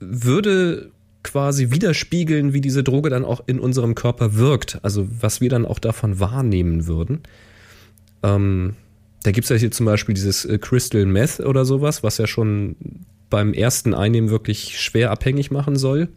würde 0.00 0.90
quasi 1.22 1.70
widerspiegeln, 1.70 2.52
wie 2.52 2.60
diese 2.60 2.82
Droge 2.82 3.10
dann 3.10 3.24
auch 3.24 3.42
in 3.46 3.60
unserem 3.60 3.94
Körper 3.94 4.34
wirkt, 4.34 4.78
also 4.82 5.06
was 5.20 5.40
wir 5.40 5.48
dann 5.48 5.66
auch 5.66 5.78
davon 5.78 6.20
wahrnehmen 6.20 6.86
würden. 6.86 7.20
Ähm, 8.22 8.74
da 9.22 9.30
gibt's 9.30 9.50
ja 9.50 9.56
hier 9.56 9.70
zum 9.70 9.86
Beispiel 9.86 10.14
dieses 10.14 10.44
äh, 10.44 10.58
Crystal 10.58 11.06
Meth 11.06 11.40
oder 11.40 11.64
sowas, 11.64 12.02
was 12.02 12.18
ja 12.18 12.26
schon 12.26 12.76
beim 13.30 13.54
ersten 13.54 13.94
Einnehmen 13.94 14.30
wirklich 14.30 14.80
schwer 14.80 15.10
abhängig 15.10 15.50
machen 15.50 15.76
soll. 15.76 16.08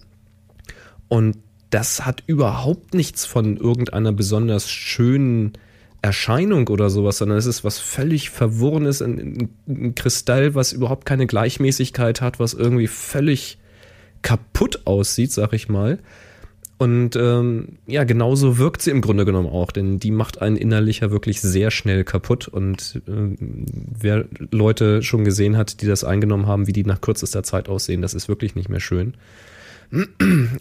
Und 1.08 1.38
das 1.70 2.06
hat 2.06 2.24
überhaupt 2.26 2.94
nichts 2.94 3.26
von 3.26 3.58
irgendeiner 3.58 4.12
besonders 4.12 4.70
schönen 4.70 5.54
Erscheinung 6.02 6.68
oder 6.68 6.89
sowas, 6.89 7.18
sondern 7.18 7.38
es 7.38 7.46
ist 7.46 7.63
was 7.63 7.80
völlig 7.80 8.30
Verworrenes, 8.30 9.02
ein, 9.02 9.50
ein 9.68 9.96
Kristall, 9.96 10.56
was 10.56 10.72
überhaupt 10.72 11.06
keine 11.06 11.26
Gleichmäßigkeit 11.26 12.22
hat, 12.22 12.39
was 12.39 12.54
irgendwie 12.54 12.88
völlig 12.88 13.58
kaputt 14.26 14.82
aussieht, 14.86 15.32
sag 15.32 15.54
ich 15.54 15.70
mal. 15.70 16.00
Und 16.78 17.16
ähm, 17.16 17.78
ja, 17.86 18.04
genauso 18.04 18.58
wirkt 18.58 18.82
sie 18.82 18.92
im 18.92 19.00
Grunde 19.00 19.24
genommen 19.24 19.48
auch, 19.48 19.72
denn 19.72 20.00
die 20.00 20.12
macht 20.12 20.42
einen 20.42 20.58
innerlicher 20.58 21.10
wirklich 21.12 21.40
sehr 21.40 21.72
schnell 21.72 22.04
kaputt. 22.04 22.50
Und 22.50 23.02
äh, 23.08 23.36
wer 23.38 24.26
Leute 24.52 25.04
schon 25.04 25.24
gesehen 25.24 25.56
hat, 25.56 25.82
die 25.82 25.86
das 25.86 26.04
eingenommen 26.04 26.48
haben, 26.48 26.68
wie 26.68 26.74
die 26.74 26.84
nach 26.84 27.00
kürzester 27.00 27.44
Zeit 27.44 27.70
aussehen, 27.70 28.02
das 28.02 28.14
ist 28.14 28.28
wirklich 28.28 28.56
nicht 28.56 28.68
mehr 28.68 28.82
schön. 28.82 29.14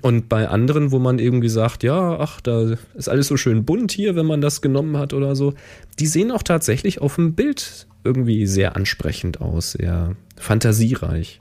Und 0.03 0.29
bei 0.29 0.47
anderen, 0.49 0.93
wo 0.93 0.99
man 0.99 1.19
irgendwie 1.19 1.49
sagt, 1.49 1.83
ja, 1.83 2.19
ach, 2.21 2.43
da 2.43 2.77
ist 2.93 3.09
alles 3.09 3.27
so 3.27 3.39
schön 3.39 3.65
bunt 3.65 3.91
hier, 3.91 4.15
wenn 4.15 4.27
man 4.27 4.43
das 4.43 4.61
genommen 4.61 4.99
hat 4.99 5.15
oder 5.15 5.35
so, 5.35 5.55
die 5.99 6.07
sehen 6.07 6.31
auch 6.31 6.43
tatsächlich 6.43 7.01
auf 7.01 7.17
dem 7.17 7.33
Bild 7.33 7.87
irgendwie 8.05 8.47
sehr 8.47 8.77
ansprechend 8.77 9.41
aus, 9.41 9.73
sehr 9.73 10.15
fantasiereich. 10.37 11.41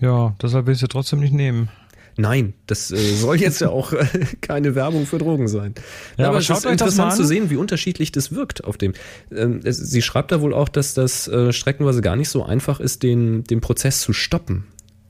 Ja, 0.00 0.34
deshalb 0.40 0.66
will 0.66 0.74
ich 0.74 0.80
sie 0.80 0.88
trotzdem 0.88 1.20
nicht 1.20 1.32
nehmen. 1.32 1.68
Nein, 2.16 2.54
das 2.66 2.90
äh, 2.90 2.96
soll 2.96 3.36
jetzt 3.36 3.60
ja 3.60 3.70
auch 3.70 3.92
äh, 3.92 4.04
keine 4.40 4.74
Werbung 4.74 5.06
für 5.06 5.18
Drogen 5.18 5.48
sein. 5.48 5.74
Ja, 6.18 6.28
aber 6.28 6.38
es 6.38 6.46
schaut 6.46 6.58
ist 6.58 6.66
euch 6.66 6.72
das 6.72 6.80
interessant 6.88 7.08
mal 7.08 7.12
an. 7.12 7.16
zu 7.16 7.24
sehen, 7.24 7.50
wie 7.50 7.56
unterschiedlich 7.56 8.12
das 8.12 8.32
wirkt 8.32 8.64
auf 8.64 8.76
dem. 8.76 8.92
Ähm, 9.34 9.60
es, 9.64 9.78
sie 9.78 10.02
schreibt 10.02 10.32
da 10.32 10.40
wohl 10.40 10.52
auch, 10.52 10.68
dass 10.68 10.92
das 10.94 11.28
äh, 11.28 11.52
streckenweise 11.52 12.02
gar 12.02 12.16
nicht 12.16 12.28
so 12.28 12.44
einfach 12.44 12.80
ist, 12.80 13.02
den, 13.02 13.44
den 13.44 13.60
Prozess 13.60 14.00
zu 14.00 14.12
stoppen. 14.12 14.64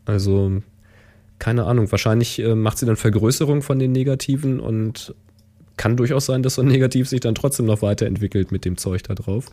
Also, 0.04 0.62
keine 1.38 1.64
Ahnung, 1.64 1.90
wahrscheinlich 1.90 2.38
äh, 2.38 2.54
macht 2.54 2.78
sie 2.78 2.86
dann 2.86 2.96
Vergrößerung 2.96 3.62
von 3.62 3.78
den 3.78 3.92
Negativen 3.92 4.60
und 4.60 5.14
kann 5.76 5.96
durchaus 5.96 6.26
sein, 6.26 6.42
dass 6.42 6.56
so 6.56 6.62
ein 6.62 6.68
Negativ 6.68 7.08
sich 7.08 7.20
dann 7.20 7.34
trotzdem 7.34 7.66
noch 7.66 7.82
weiterentwickelt 7.82 8.52
mit 8.52 8.64
dem 8.64 8.76
Zeug 8.76 9.02
da 9.04 9.14
drauf. 9.14 9.46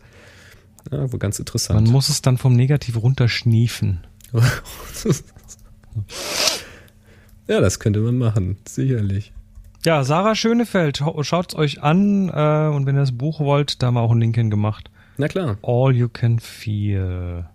Ja, 0.92 1.10
wohl 1.10 1.18
ganz 1.18 1.38
Man 1.38 1.42
interessant. 1.42 1.88
muss 1.88 2.08
es 2.08 2.22
dann 2.22 2.38
vom 2.38 2.54
Negativ 2.54 3.00
runterschniefen. 3.02 4.00
ja, 7.48 7.60
das 7.60 7.78
könnte 7.80 8.00
man 8.00 8.18
machen, 8.18 8.58
sicherlich. 8.66 9.32
Ja, 9.84 10.04
Sarah 10.04 10.34
Schönefeld, 10.34 11.02
schaut 11.20 11.54
euch 11.54 11.82
an 11.82 12.28
äh, 12.28 12.68
und 12.74 12.86
wenn 12.86 12.96
ihr 12.96 13.00
das 13.00 13.16
Buch 13.16 13.40
wollt, 13.40 13.82
da 13.82 13.86
haben 13.86 13.94
wir 13.94 14.00
auch 14.00 14.10
einen 14.10 14.20
Link 14.20 14.34
hingemacht. 14.34 14.90
Na 15.16 15.28
klar. 15.28 15.56
All 15.62 15.94
You 15.94 16.08
Can 16.08 16.38
Feel. 16.40 17.46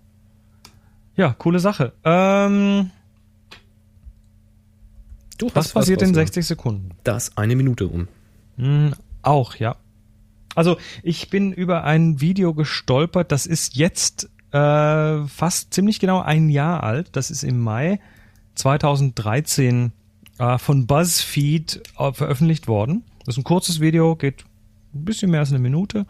Ja, 1.16 1.34
coole 1.38 1.60
Sache. 1.60 1.92
Ähm, 2.02 2.90
Du 5.38 5.50
was 5.52 5.72
passiert 5.72 6.02
in 6.02 6.08
rausgesucht. 6.08 6.34
60 6.34 6.46
Sekunden? 6.46 6.90
Da 7.04 7.16
ist 7.16 7.36
eine 7.36 7.56
Minute 7.56 7.88
um. 7.88 8.08
Hm, 8.56 8.94
auch, 9.22 9.56
ja. 9.56 9.76
Also 10.54 10.76
ich 11.02 11.30
bin 11.30 11.52
über 11.52 11.84
ein 11.84 12.20
Video 12.20 12.54
gestolpert, 12.54 13.32
das 13.32 13.46
ist 13.46 13.74
jetzt 13.76 14.30
äh, 14.54 15.26
fast 15.26 15.74
ziemlich 15.74 15.98
genau 15.98 16.20
ein 16.20 16.48
Jahr 16.48 16.84
alt. 16.84 17.08
Das 17.12 17.30
ist 17.30 17.42
im 17.42 17.58
Mai 17.58 17.98
2013 18.54 19.92
äh, 20.38 20.58
von 20.58 20.86
BuzzFeed 20.86 21.82
äh, 21.98 22.12
veröffentlicht 22.12 22.68
worden. 22.68 23.02
Das 23.24 23.34
ist 23.34 23.38
ein 23.38 23.44
kurzes 23.44 23.80
Video, 23.80 24.14
geht 24.14 24.44
ein 24.94 25.04
bisschen 25.04 25.30
mehr 25.30 25.40
als 25.40 25.50
eine 25.50 25.58
Minute. 25.58 26.06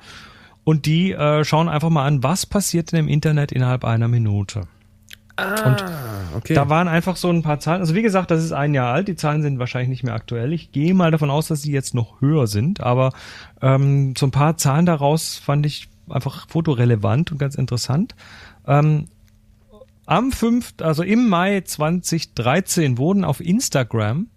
Und 0.62 0.86
die 0.86 1.12
äh, 1.12 1.44
schauen 1.44 1.68
einfach 1.68 1.90
mal 1.90 2.06
an, 2.06 2.22
was 2.22 2.44
passiert 2.44 2.92
denn 2.92 3.00
im 3.00 3.08
Internet 3.08 3.50
innerhalb 3.50 3.84
einer 3.84 4.08
Minute. 4.08 4.62
Ah, 5.36 5.76
okay. 6.36 6.54
Da 6.54 6.68
waren 6.68 6.86
einfach 6.86 7.16
so 7.16 7.28
ein 7.28 7.42
paar 7.42 7.58
Zahlen. 7.58 7.80
Also 7.80 7.94
wie 7.94 8.02
gesagt, 8.02 8.30
das 8.30 8.44
ist 8.44 8.52
ein 8.52 8.72
Jahr 8.74 8.92
alt. 8.92 9.08
Die 9.08 9.16
Zahlen 9.16 9.42
sind 9.42 9.58
wahrscheinlich 9.58 9.88
nicht 9.88 10.04
mehr 10.04 10.14
aktuell. 10.14 10.52
Ich 10.52 10.70
gehe 10.70 10.94
mal 10.94 11.10
davon 11.10 11.30
aus, 11.30 11.48
dass 11.48 11.62
sie 11.62 11.72
jetzt 11.72 11.94
noch 11.94 12.20
höher 12.20 12.46
sind. 12.46 12.80
Aber 12.80 13.12
ähm, 13.60 14.14
so 14.16 14.26
ein 14.26 14.30
paar 14.30 14.56
Zahlen 14.56 14.86
daraus 14.86 15.36
fand 15.38 15.66
ich 15.66 15.88
einfach 16.08 16.48
fotorelevant 16.48 17.32
und 17.32 17.38
ganz 17.38 17.54
interessant. 17.54 18.14
Ähm, 18.66 19.06
am 20.06 20.32
5., 20.32 20.74
also 20.80 21.02
im 21.02 21.28
Mai 21.28 21.62
2013 21.62 22.98
wurden 22.98 23.24
auf 23.24 23.40
Instagram 23.40 24.28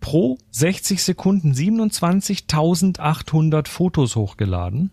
pro 0.00 0.36
60 0.50 1.02
Sekunden 1.02 1.52
27.800 1.52 3.68
Fotos 3.68 4.16
hochgeladen 4.16 4.90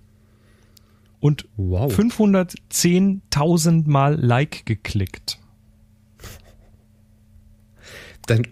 und 1.20 1.50
Wow. 1.58 1.94
510.000 1.94 3.90
Mal 3.90 4.16
Like 4.16 4.66
geklickt. 4.66 5.38
Dann, 8.28 8.48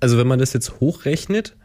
also 0.00 0.18
wenn 0.18 0.26
man 0.26 0.40
das 0.40 0.52
jetzt 0.52 0.80
hochrechnet, 0.80 1.56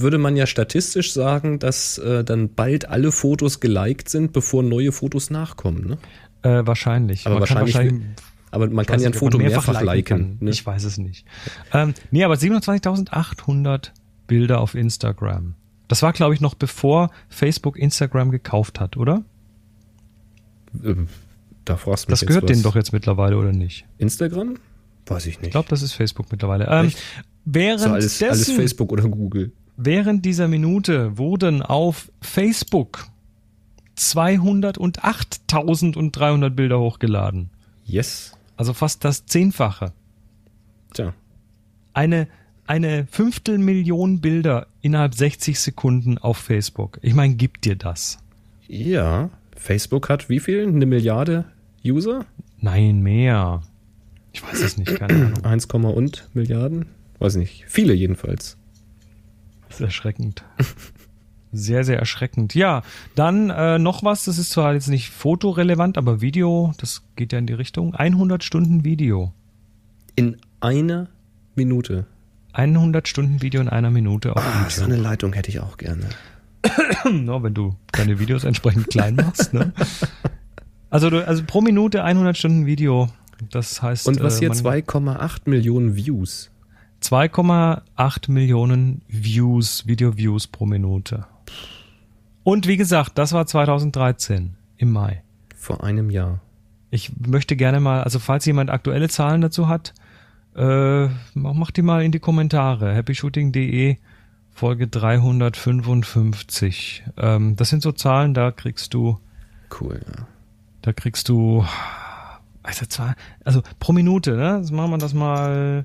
würde 0.00 0.18
man 0.18 0.36
ja 0.36 0.46
statistisch 0.46 1.12
sagen, 1.12 1.58
dass 1.58 1.98
äh, 1.98 2.24
dann 2.24 2.54
bald 2.54 2.88
alle 2.88 3.12
Fotos 3.12 3.60
geliked 3.60 4.08
sind, 4.08 4.32
bevor 4.32 4.62
neue 4.62 4.92
Fotos 4.92 5.30
nachkommen. 5.30 5.86
Ne? 5.86 5.98
Äh, 6.42 6.66
wahrscheinlich. 6.66 7.26
Aber 7.26 7.38
Man 7.40 7.48
kann 7.48 7.60
wahrscheinlich- 7.60 8.02
Aber 8.50 8.68
man 8.68 8.84
kann 8.86 9.00
ja 9.00 9.06
ein 9.06 9.10
nicht, 9.12 9.18
Foto 9.18 9.38
mehrfach, 9.38 9.80
liken. 9.82 10.04
kann. 10.18 10.36
ne? 10.40 10.50
Ich 10.50 10.64
weiß 10.66 10.84
es 10.84 10.98
nicht. 10.98 11.24
Ähm, 11.72 11.94
nee, 12.10 12.22
aber 12.24 12.34
27.800 12.34 13.92
Bilder 14.26 14.60
auf 14.60 14.74
Instagram. 14.74 15.54
Das 15.88 16.02
war, 16.02 16.12
glaube 16.12 16.34
ich, 16.34 16.40
noch 16.40 16.54
bevor 16.54 17.10
Facebook 17.28 17.76
Instagram 17.78 18.30
gekauft 18.30 18.80
hat, 18.80 18.96
oder? 18.96 19.22
Ähm, 20.84 21.08
Da 21.64 21.76
fragst 21.76 22.06
du 22.06 22.10
mich 22.12 22.20
Das 22.20 22.26
gehört 22.26 22.44
was. 22.44 22.50
denen 22.50 22.62
doch 22.62 22.74
jetzt 22.76 22.92
mittlerweile, 22.92 23.36
oder 23.38 23.52
nicht? 23.52 23.84
Instagram? 23.98 24.56
Weiß 25.06 25.26
ich 25.26 25.38
nicht. 25.38 25.46
Ich 25.48 25.50
glaube, 25.52 25.68
das 25.68 25.82
ist 25.82 25.92
Facebook 25.92 26.30
mittlerweile. 26.30 26.66
Ähm, 26.68 26.86
Echt? 26.86 26.98
so 27.78 27.88
alles, 27.88 28.22
alles 28.22 28.50
Facebook 28.52 28.92
oder 28.92 29.08
Google. 29.08 29.52
Während 29.76 30.24
dieser 30.24 30.48
Minute 30.48 31.18
wurden 31.18 31.62
auf 31.62 32.10
Facebook 32.20 33.06
208.300 33.96 36.50
Bilder 36.50 36.80
hochgeladen. 36.80 37.50
Yes. 37.84 38.36
Also 38.56 38.72
fast 38.72 39.04
das 39.04 39.26
Zehnfache. 39.26 39.92
Tja. 40.94 41.12
eine, 41.94 42.28
eine 42.66 43.06
Fünftelmillion 43.10 44.20
Bilder 44.20 44.66
innerhalb 44.82 45.14
60 45.14 45.58
Sekunden 45.58 46.18
auf 46.18 46.38
Facebook. 46.38 46.98
Ich 47.02 47.14
meine, 47.14 47.34
gibt 47.34 47.64
dir 47.64 47.76
das? 47.76 48.18
Ja. 48.68 49.30
Facebook 49.56 50.08
hat 50.08 50.28
wie 50.28 50.40
viel? 50.40 50.66
Eine 50.66 50.86
Milliarde 50.86 51.44
User? 51.84 52.26
Nein, 52.60 53.02
mehr. 53.02 53.62
Ich 54.32 54.42
weiß 54.42 54.60
es 54.60 54.76
nicht, 54.76 54.96
keine 54.96 55.14
Ahnung. 55.14 55.44
1, 55.44 55.66
und 55.66 56.28
Milliarden? 56.32 56.86
Weiß 57.18 57.36
nicht. 57.36 57.64
Viele 57.66 57.92
jedenfalls. 57.92 58.56
Das 59.72 59.80
ist 59.80 59.86
erschreckend. 59.86 60.44
Sehr, 61.54 61.84
sehr 61.84 61.98
erschreckend. 61.98 62.54
Ja, 62.54 62.82
dann 63.14 63.50
äh, 63.50 63.78
noch 63.78 64.02
was, 64.04 64.24
das 64.24 64.38
ist 64.38 64.50
zwar 64.50 64.72
jetzt 64.74 64.88
nicht 64.88 65.10
fotorelevant, 65.10 65.98
aber 65.98 66.20
Video, 66.20 66.72
das 66.78 67.02
geht 67.16 67.32
ja 67.32 67.38
in 67.38 67.46
die 67.46 67.52
Richtung. 67.52 67.94
100 67.94 68.42
Stunden 68.44 68.84
Video. 68.84 69.32
In 70.14 70.36
einer 70.60 71.08
Minute. 71.54 72.06
100 72.54 73.08
Stunden 73.08 73.40
Video 73.42 73.60
in 73.60 73.68
einer 73.68 73.90
Minute 73.90 74.36
auf 74.36 74.42
Ah, 74.44 74.68
so 74.68 74.84
eine 74.84 74.96
Leitung 74.96 75.32
hätte 75.32 75.50
ich 75.50 75.60
auch 75.60 75.76
gerne. 75.78 76.04
No, 77.10 77.42
wenn 77.42 77.54
du 77.54 77.74
deine 77.92 78.18
Videos 78.20 78.44
entsprechend 78.44 78.88
klein 78.88 79.16
machst. 79.16 79.52
Ne? 79.54 79.72
Also, 80.90 81.10
du, 81.10 81.26
also 81.26 81.42
pro 81.46 81.60
Minute 81.62 82.04
100 82.04 82.36
Stunden 82.36 82.66
Video. 82.66 83.08
Das 83.50 83.82
heißt, 83.82 84.06
Und 84.06 84.20
was 84.22 84.36
äh, 84.36 84.40
hier? 84.40 84.48
man- 84.50 84.58
2,8 84.58 85.40
Millionen 85.46 85.96
Views. 85.96 86.50
2,8 87.02 88.30
Millionen 88.30 89.02
Views, 89.08 89.86
Video-Views 89.86 90.46
pro 90.46 90.64
Minute. 90.66 91.26
Und 92.44 92.66
wie 92.66 92.76
gesagt, 92.76 93.16
das 93.18 93.32
war 93.32 93.46
2013 93.46 94.54
im 94.76 94.92
Mai. 94.92 95.22
Vor 95.56 95.82
einem 95.84 96.10
Jahr. 96.10 96.40
Ich 96.90 97.12
möchte 97.18 97.56
gerne 97.56 97.80
mal, 97.80 98.02
also 98.02 98.18
falls 98.18 98.44
jemand 98.46 98.70
aktuelle 98.70 99.08
Zahlen 99.08 99.40
dazu 99.40 99.68
hat, 99.68 99.94
äh, 100.54 101.08
mach, 101.34 101.70
die 101.70 101.80
mal 101.82 102.04
in 102.04 102.12
die 102.12 102.20
Kommentare. 102.20 102.94
happyshooting.de 102.94 103.96
Folge 104.50 104.86
355. 104.86 107.04
Ähm, 107.16 107.56
das 107.56 107.70
sind 107.70 107.82
so 107.82 107.92
Zahlen, 107.92 108.34
da 108.34 108.50
kriegst 108.50 108.92
du, 108.92 109.18
Cool, 109.80 110.02
ja. 110.06 110.26
da 110.82 110.92
kriegst 110.92 111.30
du 111.30 111.64
Also 112.62 112.86
zwar, 112.86 113.16
also 113.44 113.62
pro 113.80 113.92
Minute, 113.92 114.36
ne? 114.36 114.58
Jetzt 114.58 114.70
machen 114.70 114.90
wir 114.90 114.98
das 114.98 115.14
mal. 115.14 115.84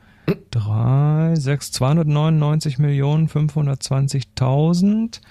3, 0.51 1.35
6, 1.35 1.71
299 1.71 2.77
Millionen 2.79 3.29
520.000 3.29 5.21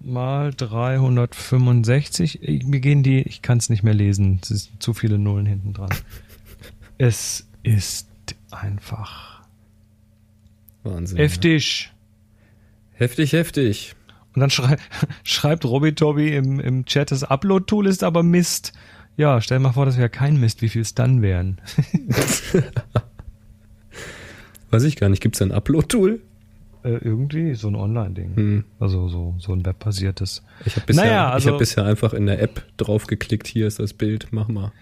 mal 0.00 0.52
365. 0.54 2.62
Mir 2.64 2.80
gehen 2.80 3.02
die, 3.02 3.22
ich 3.22 3.42
kann 3.42 3.58
es 3.58 3.70
nicht 3.70 3.82
mehr 3.82 3.94
lesen, 3.94 4.40
es 4.42 4.48
sind 4.48 4.82
zu 4.82 4.92
viele 4.92 5.18
Nullen 5.18 5.46
hinten 5.46 5.72
dran. 5.72 5.90
Es 6.98 7.46
ist 7.62 8.08
einfach 8.50 9.42
Wahnsinn. 10.82 11.18
heftig. 11.18 11.92
Heftig, 12.92 13.32
heftig. 13.32 13.94
Und 14.34 14.40
dann 14.40 14.50
schrei 14.50 14.76
schreibt 15.24 15.64
Robby 15.64 15.94
Tobi 15.94 16.34
im, 16.34 16.60
im 16.60 16.84
Chat, 16.84 17.10
das 17.10 17.24
Upload-Tool 17.24 17.86
ist 17.86 18.02
aber 18.04 18.22
Mist. 18.22 18.72
Ja, 19.16 19.40
stell 19.40 19.58
dir 19.58 19.62
mal 19.64 19.72
vor, 19.72 19.86
das 19.86 19.98
wäre 19.98 20.08
kein 20.08 20.38
Mist, 20.38 20.62
wie 20.62 20.68
viel 20.68 20.82
es 20.82 20.94
dann 20.94 21.20
wären. 21.20 21.60
Weiß 24.70 24.84
ich 24.84 24.96
gar 24.96 25.08
nicht. 25.08 25.20
Gibt 25.22 25.34
es 25.34 25.42
ein 25.42 25.52
Upload-Tool? 25.52 26.20
Äh, 26.82 26.88
irgendwie 27.02 27.54
so 27.54 27.68
ein 27.68 27.74
Online-Ding. 27.74 28.36
Hm. 28.36 28.64
Also 28.78 29.08
so, 29.08 29.34
so 29.38 29.52
ein 29.52 29.66
webbasiertes. 29.66 30.42
Ich 30.64 30.76
habe 30.76 30.86
bisher, 30.86 31.04
Naja, 31.04 31.28
ich 31.28 31.34
also- 31.34 31.50
hab 31.52 31.58
bisher 31.58 31.84
einfach 31.84 32.14
in 32.14 32.26
der 32.26 32.40
App 32.40 32.64
draufgeklickt. 32.76 33.46
Hier 33.46 33.66
ist 33.66 33.78
das 33.80 33.92
Bild. 33.92 34.28
Mach 34.30 34.48
mal. 34.48 34.72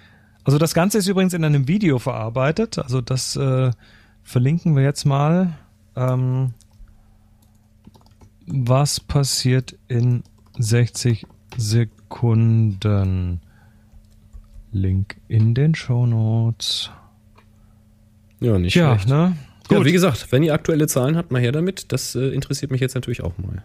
Also 0.49 0.57
das 0.57 0.73
Ganze 0.73 0.97
ist 0.97 1.07
übrigens 1.07 1.35
in 1.35 1.45
einem 1.45 1.69
Video 1.69 1.99
verarbeitet. 1.99 2.79
Also 2.79 3.03
das 3.03 3.37
äh, 3.37 3.71
verlinken 4.23 4.77
wir 4.77 4.83
jetzt 4.83 5.05
mal. 5.05 5.59
Ähm, 5.95 6.55
was 8.47 8.99
passiert 8.99 9.77
in 9.89 10.23
60 10.59 11.27
Sekunden? 11.59 13.43
Link 14.73 15.19
in 15.29 15.53
den 15.55 15.75
Show 15.75 16.07
Notes. 16.07 16.91
Ja, 18.41 18.59
nicht 18.59 18.73
Tja, 18.73 18.95
schlecht. 18.95 19.11
ne? 19.11 19.37
Ja, 19.71 19.77
Gut. 19.77 19.87
wie 19.87 19.93
gesagt, 19.93 20.33
wenn 20.33 20.43
ihr 20.43 20.55
aktuelle 20.55 20.87
Zahlen 20.87 21.19
habt, 21.19 21.31
mal 21.31 21.43
her 21.43 21.53
damit. 21.53 21.93
Das 21.93 22.15
äh, 22.15 22.29
interessiert 22.29 22.71
mich 22.71 22.81
jetzt 22.81 22.95
natürlich 22.95 23.23
auch 23.23 23.37
mal. 23.37 23.63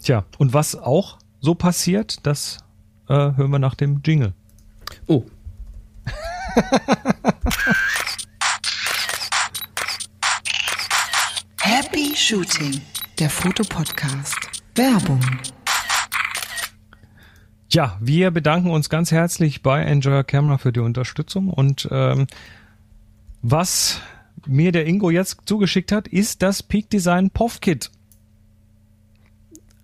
Tja, 0.00 0.24
und 0.38 0.54
was 0.54 0.76
auch 0.76 1.18
so 1.40 1.56
passiert, 1.56 2.24
das 2.24 2.58
äh, 3.08 3.14
hören 3.14 3.50
wir 3.50 3.58
nach 3.58 3.74
dem 3.74 4.00
Jingle. 4.04 4.32
Oh, 5.08 5.24
Happy 11.60 12.16
Shooting, 12.16 12.80
der 13.18 13.28
Fotopodcast. 13.30 14.36
Werbung. 14.74 15.20
Ja, 17.70 17.96
wir 18.00 18.30
bedanken 18.30 18.70
uns 18.70 18.88
ganz 18.90 19.12
herzlich 19.12 19.62
bei 19.62 19.82
Enjoy 19.82 20.24
Camera 20.24 20.58
für 20.58 20.72
die 20.72 20.80
Unterstützung 20.80 21.50
und 21.50 21.88
ähm, 21.92 22.26
was 23.42 24.00
mir 24.46 24.72
der 24.72 24.86
Ingo 24.86 25.10
jetzt 25.10 25.42
zugeschickt 25.46 25.92
hat, 25.92 26.08
ist 26.08 26.42
das 26.42 26.62
Peak 26.62 26.90
Design 26.90 27.30
POV 27.30 27.60
Kit. 27.60 27.90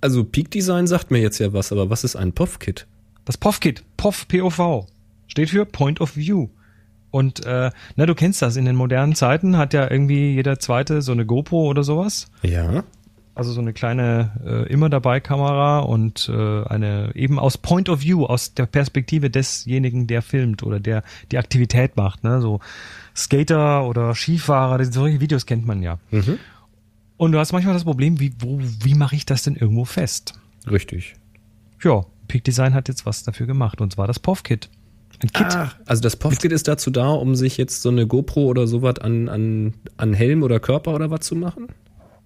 also 0.00 0.24
Peak 0.24 0.50
Design 0.50 0.86
sagt 0.86 1.10
mir 1.10 1.20
jetzt 1.20 1.38
ja 1.38 1.52
was, 1.52 1.72
aber 1.72 1.90
was 1.90 2.04
ist 2.04 2.16
ein 2.16 2.32
POV-Kit? 2.32 2.86
Das 3.24 3.38
POV 3.38 3.60
Kit, 3.60 3.84
POV 3.96 4.28
POV, 4.28 4.86
steht 5.28 5.50
für 5.50 5.64
Point 5.64 6.00
of 6.00 6.16
View. 6.16 6.48
Und 7.14 7.46
äh, 7.46 7.70
na, 7.94 8.06
du 8.06 8.16
kennst 8.16 8.42
das, 8.42 8.56
in 8.56 8.64
den 8.64 8.74
modernen 8.74 9.14
Zeiten 9.14 9.56
hat 9.56 9.72
ja 9.72 9.88
irgendwie 9.88 10.34
jeder 10.34 10.58
zweite 10.58 11.00
so 11.00 11.12
eine 11.12 11.24
GoPro 11.24 11.68
oder 11.68 11.84
sowas. 11.84 12.26
Ja. 12.42 12.82
Also 13.36 13.52
so 13.52 13.60
eine 13.60 13.72
kleine 13.72 14.32
äh, 14.44 14.68
immer 14.68 14.90
dabei 14.90 15.20
Kamera 15.20 15.78
und 15.78 16.28
äh, 16.28 16.64
eine 16.64 17.12
eben 17.14 17.38
aus 17.38 17.56
Point 17.56 17.88
of 17.88 18.02
View, 18.02 18.24
aus 18.24 18.54
der 18.54 18.66
Perspektive 18.66 19.30
desjenigen, 19.30 20.08
der 20.08 20.22
filmt 20.22 20.64
oder 20.64 20.80
der 20.80 21.04
die 21.30 21.38
Aktivität 21.38 21.96
macht. 21.96 22.24
Ne? 22.24 22.40
So 22.40 22.58
Skater 23.14 23.86
oder 23.86 24.16
Skifahrer, 24.16 24.84
solche 24.84 25.20
Videos 25.20 25.46
kennt 25.46 25.64
man 25.64 25.84
ja. 25.84 26.00
Mhm. 26.10 26.40
Und 27.16 27.30
du 27.30 27.38
hast 27.38 27.52
manchmal 27.52 27.74
das 27.74 27.84
Problem, 27.84 28.18
wie, 28.18 28.34
wo, 28.40 28.58
wie 28.60 28.94
mache 28.94 29.14
ich 29.14 29.24
das 29.24 29.44
denn 29.44 29.54
irgendwo 29.54 29.84
fest? 29.84 30.34
Richtig. 30.68 31.14
Ja, 31.80 32.06
Peak 32.26 32.42
Design 32.42 32.74
hat 32.74 32.88
jetzt 32.88 33.06
was 33.06 33.22
dafür 33.22 33.46
gemacht 33.46 33.80
und 33.80 33.92
zwar 33.92 34.08
das 34.08 34.18
POV-Kit. 34.18 34.68
Ein 35.24 35.32
Kit. 35.32 35.46
Ach, 35.48 35.74
also 35.86 36.02
das 36.02 36.16
POV-Kit 36.16 36.52
ist 36.52 36.68
dazu 36.68 36.90
da, 36.90 37.08
um 37.08 37.34
sich 37.34 37.56
jetzt 37.56 37.80
so 37.80 37.88
eine 37.88 38.06
GoPro 38.06 38.44
oder 38.44 38.66
sowas 38.66 38.98
an, 38.98 39.30
an, 39.30 39.72
an 39.96 40.12
Helm 40.12 40.42
oder 40.42 40.60
Körper 40.60 40.92
oder 40.92 41.10
was 41.10 41.20
zu 41.20 41.34
machen? 41.34 41.68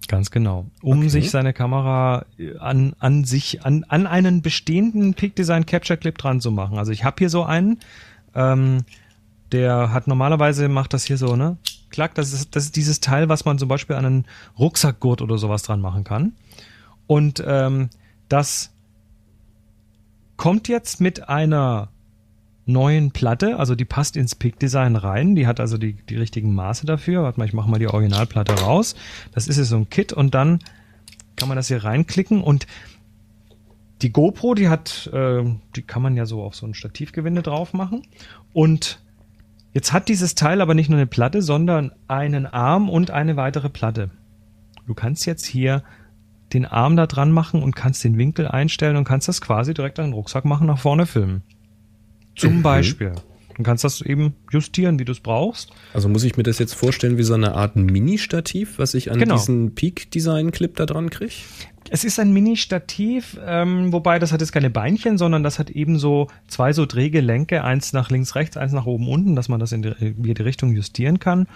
Ganz 0.09 0.33
genau. 0.33 0.67
Um 0.83 0.99
Okay. 0.99 1.09
sich 1.09 1.31
seine 1.31 1.53
Kamera 1.53 2.25
äh, 2.39 2.57
an, 2.59 2.95
an 2.99 3.23
sich, 3.23 3.65
an, 3.65 3.85
an 3.85 4.09
einen 4.09 4.43
bestehenden 4.43 5.15
Peak 5.15 5.37
Design 5.37 5.65
Capture 5.65 5.97
Clip 5.97 6.19
dran 6.19 6.41
zu 6.41 6.51
machen. 6.51 6.77
Also 6.77 6.91
ich 6.91 7.05
habe 7.05 7.15
hier 7.21 7.31
so 7.31 7.45
einen, 7.45 7.79
ähm, 8.35 8.79
der 9.53 9.93
hat 9.93 10.09
normalerweise 10.09 10.69
macht 10.69 10.93
das 10.93 11.05
hier 11.05 11.19
so, 11.19 11.37
ne? 11.37 11.57
Klack, 11.91 12.17
das 12.17 12.33
ist, 12.33 12.57
das 12.57 12.65
ist 12.65 12.75
dieses 12.75 12.99
Teil, 12.99 13.29
was 13.29 13.45
man 13.45 13.59
zum 13.59 13.69
Beispiel 13.69 13.95
an 13.95 14.05
einen 14.05 14.25
Rucksackgurt 14.59 15.23
oder 15.23 15.39
sowas 15.39 15.63
dran 15.63 15.81
machen 15.81 16.03
kann. 16.03 16.33
Und 17.07 17.43
ähm, 17.47 17.91
das 18.29 18.73
kommt 20.37 20.67
jetzt 20.67 21.01
mit 21.01 21.29
einer 21.29 21.91
neuen 22.69 23.11
Platte, 23.11 23.59
also 23.59 23.75
die 23.75 23.85
passt 23.85 24.17
ins 24.17 24.35
Peak 24.35 24.59
Design 24.59 24.95
rein, 24.95 25.35
die 25.35 25.47
hat 25.47 25.59
also 25.59 25.79
die, 25.79 25.95
die 25.95 26.17
richtigen 26.17 26.55
Maße 26.55 26.87
dafür. 26.87 27.23
Warte 27.23 27.41
mal, 27.41 27.47
ich 27.47 27.55
mache 27.55 27.71
mal 27.71 27.79
die 27.79 27.89
Originalplatte 27.89 28.61
raus. 28.61 28.95
Das 29.33 29.49
ist 29.49 29.57
jetzt 29.57 29.71
so 29.71 29.77
ein 29.77 29.91
Kit 29.91 30.13
und 30.13 30.35
dann 30.35 30.61
kann 31.37 31.49
man 31.49 31.57
das 31.57 31.69
hier 31.69 31.83
reinklicken 31.83 32.43
und 32.43 32.67
die 34.03 34.13
GoPro, 34.13 34.55
die 34.55 34.69
hat, 34.69 35.11
äh, 35.13 35.43
die 35.75 35.83
kann 35.83 36.03
man 36.03 36.17
ja 36.17 36.27
so 36.27 36.43
auf 36.43 36.55
so 36.55 36.67
ein 36.67 36.75
Stativgewinde 36.75 37.43
drauf 37.43 37.73
machen 37.73 38.03
und 38.53 39.01
jetzt 39.73 39.93
hat 39.93 40.09
dieses 40.09 40.35
Teil 40.35 40.61
aber 40.61 40.75
nicht 40.75 40.89
nur 40.89 40.99
eine 40.99 41.07
Platte, 41.07 41.43
sondern 41.43 41.93
einen 42.07 42.47
Arm 42.47 42.89
und 42.89 43.11
eine 43.11 43.37
weitere 43.37 43.71
Platte. 43.71 44.11
Du 44.87 44.95
kannst 44.95 45.27
jetzt 45.27 45.47
hier 45.47 45.83
den 46.53 46.65
Arm 46.65 46.97
da 46.97 47.07
dran 47.07 47.33
machen 47.33 47.63
und 47.63 47.77
kannst 47.77 48.05
den 48.05 48.19
Winkel 48.19 48.47
einstellen 48.49 48.97
und 48.97 49.05
kannst 49.05 49.29
das 49.29 49.41
quasi 49.41 49.75
direkt 49.75 49.99
an 49.99 50.07
den 50.07 50.15
Rucksack 50.15 50.45
machen, 50.45 50.67
nach 50.67 50.79
vorne 50.79 51.07
filmen. 51.07 51.43
Zum 52.39 52.63
Beispiel. 52.63 53.13
Du 53.57 53.65
kannst 53.65 53.83
das 53.83 54.01
eben 54.01 54.35
justieren, 54.53 55.01
wie 55.01 55.05
du 55.05 55.11
es 55.11 55.19
brauchst. 55.19 55.73
Also 55.93 56.09
muss 56.09 56.23
ich 56.23 56.37
mir 56.37 56.45
das 56.45 56.61
jetzt 56.61 56.75
vorstellen 56.75 57.19
wie 57.19 57.25
so 57.25 57.35
eine 57.35 57.55
Art 57.55 57.75
Mini-Stativ, 57.75 58.79
was 58.79 58.95
ich 58.95 59.11
an 59.11 59.19
Genau. 59.19 59.35
diesen 59.35 59.75
Peak-Design-Clip 59.75 60.77
da 60.77 60.87
dran 60.87 61.11
kriege? 61.11 61.33
Es 61.91 62.05
ist 62.05 62.21
ein 62.21 62.33
Mini-Stativ, 62.33 63.37
ähm, 63.45 63.93
wobei 63.93 64.21
das 64.21 64.31
hat 64.33 64.41
jetzt 64.43 64.53
keine 64.53 64.71
Beinchen, 64.71 65.19
sondern 65.19 65.43
das 65.43 65.59
hat 65.59 65.71
eben 65.71 65.99
so 65.99 66.29
zwei 66.47 66.73
so 66.73 66.87
Drehgelenke, 66.87 67.65
eins 67.65 67.93
nach 67.93 68.11
links, 68.11 68.37
rechts, 68.37 68.57
eins 68.57 68.73
nach 68.73 68.87
oben, 68.87 69.09
unten, 69.09 69.35
dass 69.35 69.49
man 69.49 69.59
das 69.59 69.73
in 69.73 69.83
jede 70.23 70.45
Richtung 70.45 70.73
justieren 70.73 71.19
kann. 71.19 71.49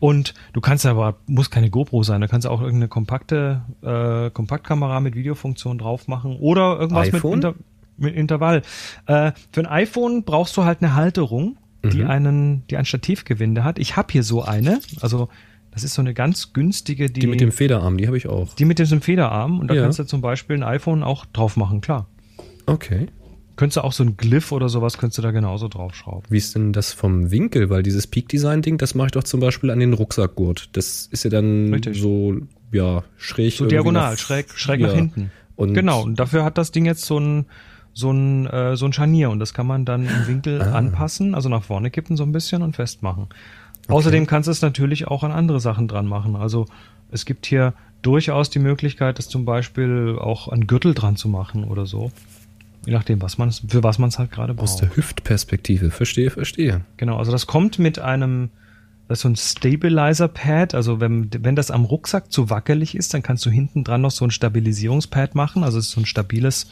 Und 0.00 0.34
du 0.52 0.60
kannst 0.60 0.84
aber, 0.84 1.16
muss 1.26 1.50
keine 1.50 1.70
GoPro 1.70 2.02
sein, 2.02 2.20
da 2.20 2.26
kannst 2.26 2.44
du 2.44 2.50
auch 2.50 2.60
irgendeine 2.60 2.88
kompakte 2.88 3.62
äh, 3.82 4.30
Kompaktkamera 4.30 5.00
mit 5.00 5.14
Videofunktion 5.14 5.78
drauf 5.78 6.08
machen 6.08 6.36
oder 6.36 6.78
irgendwas 6.78 7.08
iPhone? 7.08 7.38
mit, 7.38 7.44
Inter 7.44 7.54
mit 7.98 8.14
Intervall. 8.14 8.62
Äh, 9.06 9.32
für 9.52 9.60
ein 9.60 9.66
iPhone 9.66 10.24
brauchst 10.24 10.56
du 10.56 10.64
halt 10.64 10.82
eine 10.82 10.94
Halterung, 10.94 11.56
die 11.84 12.04
einen, 12.04 12.66
die 12.68 12.76
ein 12.76 12.84
Stativgewinde 12.84 13.64
hat. 13.64 13.78
Ich 13.78 13.96
habe 13.96 14.08
hier 14.12 14.22
so 14.22 14.42
eine, 14.42 14.80
also 15.00 15.28
das 15.70 15.84
ist 15.84 15.94
so 15.94 16.02
eine 16.02 16.12
ganz 16.12 16.52
günstige, 16.52 17.08
die, 17.10 17.20
Die 17.20 17.26
mit 17.26 17.40
dem 17.40 17.52
Federarm, 17.52 17.96
die 17.98 18.06
habe 18.06 18.16
ich 18.16 18.26
auch. 18.28 18.54
die 18.54 18.64
mit 18.64 18.78
diesem 18.78 19.00
Federarm 19.00 19.60
und 19.60 19.68
da 19.68 19.74
Ja. 19.74 19.82
kannst 19.82 19.98
du 19.98 20.04
zum 20.04 20.20
Beispiel 20.20 20.56
ein 20.56 20.62
iPhone 20.64 21.02
auch 21.02 21.24
drauf 21.26 21.56
machen, 21.56 21.80
klar. 21.80 22.06
Okay. 22.66 23.06
Könntest 23.56 23.76
du 23.78 23.80
auch 23.84 23.92
so 23.92 24.04
ein 24.04 24.16
Glyph 24.16 24.52
oder 24.52 24.68
sowas, 24.68 24.98
könntest 24.98 25.18
du 25.18 25.22
da 25.22 25.30
genauso 25.32 25.66
draufschrauben. 25.68 26.24
Wie 26.30 26.36
ist 26.38 26.54
denn 26.54 26.72
das 26.72 26.92
vom 26.92 27.30
Winkel? 27.32 27.70
Weil 27.70 27.82
dieses 27.82 28.06
Peak-Design-Ding, 28.06 28.78
das 28.78 28.94
mache 28.94 29.06
ich 29.06 29.12
doch 29.12 29.24
zum 29.24 29.40
Beispiel 29.40 29.70
an 29.70 29.80
den 29.80 29.94
Rucksackgurt. 29.94 30.70
Das 30.76 31.08
ist 31.10 31.24
ja 31.24 31.30
dann 31.30 31.72
Richtig. 31.74 32.00
so, 32.00 32.36
ja, 32.70 33.02
schräg. 33.16 33.54
So 33.54 33.66
diagonal, 33.66 34.12
nach- 34.12 34.18
schräg, 34.18 34.50
schräg 34.54 34.80
ja. 34.80 34.88
nach 34.88 34.94
hinten. 34.94 35.30
Und 35.56 35.74
genau, 35.74 36.02
und 36.04 36.20
dafür 36.20 36.44
hat 36.44 36.56
das 36.56 36.70
Ding 36.70 36.84
jetzt 36.86 37.04
so 37.04 37.18
ein, 37.18 37.46
so 37.98 38.12
ein, 38.12 38.46
äh, 38.46 38.76
so 38.76 38.86
ein 38.86 38.92
Scharnier 38.92 39.28
und 39.30 39.40
das 39.40 39.52
kann 39.52 39.66
man 39.66 39.84
dann 39.84 40.04
im 40.06 40.26
Winkel 40.28 40.62
Ah. 40.62 40.72
anpassen, 40.74 41.34
also 41.34 41.48
nach 41.48 41.64
vorne 41.64 41.90
kippen 41.90 42.16
so 42.16 42.22
ein 42.22 42.30
bisschen 42.30 42.62
und 42.62 42.76
festmachen. 42.76 43.26
Außerdem 43.88 44.26
kannst 44.26 44.46
du 44.46 44.52
es 44.52 44.62
natürlich 44.62 45.08
auch 45.08 45.24
an 45.24 45.32
andere 45.32 45.58
Sachen 45.58 45.88
dran 45.88 46.06
machen. 46.06 46.36
Also 46.36 46.66
es 47.10 47.24
gibt 47.24 47.44
hier 47.46 47.72
durchaus 48.02 48.50
die 48.50 48.60
Möglichkeit, 48.60 49.18
das 49.18 49.28
zum 49.28 49.44
Beispiel 49.44 50.16
auch 50.20 50.46
an 50.48 50.66
Gürtel 50.68 50.94
dran 50.94 51.16
zu 51.16 51.28
machen 51.28 51.64
oder 51.64 51.86
so. 51.86 52.12
Je 52.86 52.92
nachdem, 52.92 53.20
was 53.20 53.36
man 53.38 53.50
für 53.50 53.82
was 53.82 53.98
man 53.98 54.10
es 54.10 54.18
halt 54.20 54.30
gerade 54.30 54.52
aus 54.56 54.72
braucht. 54.76 54.82
der 54.82 54.96
Hüftperspektive. 54.96 55.90
Verstehe, 55.90 56.30
verstehe. 56.30 56.82
Genau, 56.98 57.16
also 57.16 57.32
das 57.32 57.46
kommt 57.48 57.78
mit 57.80 57.98
einem, 57.98 58.50
das 59.08 59.18
ist 59.18 59.22
so 59.22 59.28
ein 59.30 59.36
Stabilizer-Pad. 59.36 60.74
Also 60.74 61.00
wenn, 61.00 61.28
wenn 61.40 61.56
das 61.56 61.70
am 61.70 61.84
Rucksack 61.84 62.30
zu 62.30 62.50
wackelig 62.50 62.94
ist, 62.94 63.12
dann 63.14 63.22
kannst 63.22 63.44
du 63.46 63.50
hinten 63.50 63.84
dran 63.84 64.02
noch 64.02 64.10
so 64.10 64.24
ein 64.24 64.30
Stabilisierungspad 64.30 65.34
machen. 65.34 65.64
Also 65.64 65.78
es 65.78 65.86
ist 65.86 65.92
so 65.92 66.00
ein 66.00 66.06
stabiles, 66.06 66.70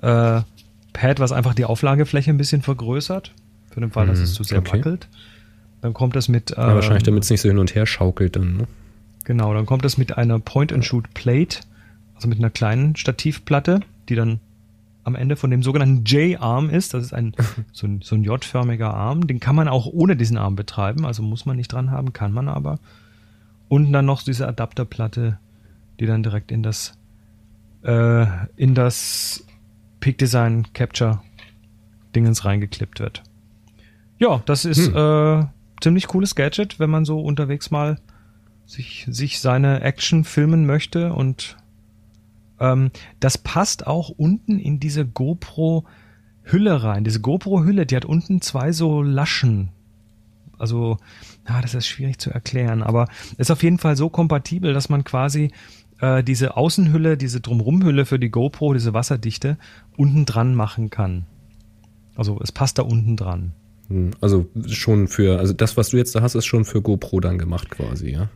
äh, 0.00 0.42
Pad, 0.92 1.20
was 1.20 1.32
einfach 1.32 1.54
die 1.54 1.64
Auflagefläche 1.64 2.30
ein 2.30 2.36
bisschen 2.38 2.62
vergrößert. 2.62 3.32
Für 3.70 3.80
den 3.80 3.90
Fall, 3.90 4.06
dass 4.06 4.18
Mhm, 4.18 4.24
es 4.24 4.34
zu 4.34 4.42
sehr 4.42 4.58
okay. 4.58 4.78
wackelt. 4.78 5.08
Dann 5.80 5.94
kommt 5.94 6.16
es 6.16 6.28
mit. 6.28 6.50
Ja, 6.50 6.74
wahrscheinlich, 6.74 7.02
ähm, 7.02 7.12
damit 7.12 7.24
es 7.24 7.30
nicht 7.30 7.40
so 7.40 7.48
hin 7.48 7.58
und 7.58 7.74
her 7.74 7.86
schaukelt 7.86 8.34
dann. 8.36 8.56
Ne? 8.56 8.66
Genau, 9.24 9.52
dann 9.54 9.66
kommt 9.66 9.84
es 9.84 9.98
mit 9.98 10.16
einer 10.16 10.38
Point-and-Shoot-Plate, 10.40 11.60
also 12.14 12.28
mit 12.28 12.38
einer 12.38 12.50
kleinen 12.50 12.96
Stativplatte, 12.96 13.80
die 14.08 14.14
dann 14.14 14.40
am 15.04 15.14
Ende 15.14 15.36
von 15.36 15.50
dem 15.50 15.62
sogenannten 15.62 16.04
J-Arm 16.04 16.70
ist. 16.70 16.94
Das 16.94 17.04
ist 17.04 17.12
ein 17.12 17.34
so, 17.72 17.86
ein 17.86 18.00
so 18.02 18.14
ein 18.16 18.24
J-förmiger 18.24 18.92
Arm. 18.92 19.26
Den 19.26 19.38
kann 19.38 19.54
man 19.54 19.68
auch 19.68 19.86
ohne 19.86 20.16
diesen 20.16 20.36
Arm 20.38 20.56
betreiben, 20.56 21.04
also 21.04 21.22
muss 21.22 21.46
man 21.46 21.56
nicht 21.56 21.72
dran 21.72 21.90
haben, 21.90 22.12
kann 22.12 22.32
man 22.32 22.48
aber. 22.48 22.78
Und 23.68 23.92
dann 23.92 24.06
noch 24.06 24.22
diese 24.22 24.48
Adapterplatte, 24.48 25.38
die 26.00 26.06
dann 26.06 26.22
direkt 26.22 26.50
in 26.50 26.62
das 26.62 26.94
äh, 27.84 28.26
in 28.56 28.74
das 28.74 29.44
Peak 30.00 30.18
Design 30.18 30.66
Capture 30.72 31.20
Dingens 32.14 32.44
reingeklippt 32.44 33.00
wird. 33.00 33.22
Ja, 34.18 34.42
das 34.46 34.64
ist 34.64 34.88
äh, 34.88 35.44
ziemlich 35.80 36.06
cooles 36.08 36.34
Gadget, 36.34 36.80
wenn 36.80 36.90
man 36.90 37.04
so 37.04 37.20
unterwegs 37.20 37.70
mal 37.70 37.98
sich, 38.66 39.06
sich 39.10 39.40
seine 39.40 39.80
Action 39.82 40.24
filmen 40.24 40.66
möchte 40.66 41.12
und 41.12 41.56
ähm, 42.60 42.90
das 43.20 43.38
passt 43.38 43.86
auch 43.86 44.08
unten 44.10 44.58
in 44.58 44.80
diese 44.80 45.06
GoPro 45.06 45.84
Hülle 46.42 46.82
rein. 46.82 47.04
Diese 47.04 47.20
GoPro 47.20 47.64
Hülle, 47.64 47.86
die 47.86 47.96
hat 47.96 48.04
unten 48.04 48.40
zwei 48.40 48.72
so 48.72 49.02
Laschen. 49.02 49.70
Also, 50.58 50.98
ja, 51.48 51.60
das 51.60 51.74
ist 51.74 51.86
schwierig 51.86 52.18
zu 52.18 52.30
erklären, 52.30 52.82
aber 52.82 53.06
ist 53.36 53.50
auf 53.50 53.62
jeden 53.62 53.78
Fall 53.78 53.96
so 53.96 54.08
kompatibel, 54.08 54.74
dass 54.74 54.88
man 54.88 55.04
quasi 55.04 55.52
äh, 56.00 56.22
diese 56.22 56.56
Außenhülle, 56.56 57.16
diese 57.16 57.40
Drumrumhülle 57.40 58.06
für 58.06 58.18
die 58.18 58.30
GoPro, 58.30 58.74
diese 58.74 58.94
wasserdichte, 58.94 59.58
unten 59.96 60.24
dran 60.24 60.54
machen 60.54 60.90
kann. 60.90 61.26
Also 62.14 62.38
es 62.42 62.52
passt 62.52 62.78
da 62.78 62.82
unten 62.82 63.16
dran. 63.16 63.52
Hm, 63.88 64.10
Also 64.20 64.46
schon 64.66 65.08
für, 65.08 65.38
also 65.38 65.52
das, 65.52 65.76
was 65.76 65.90
du 65.90 65.96
jetzt 65.96 66.14
da 66.14 66.22
hast, 66.22 66.34
ist 66.34 66.46
schon 66.46 66.64
für 66.64 66.82
GoPro 66.82 67.20
dann 67.20 67.38
gemacht 67.38 67.70
quasi, 67.70 68.10
ja? 68.10 68.28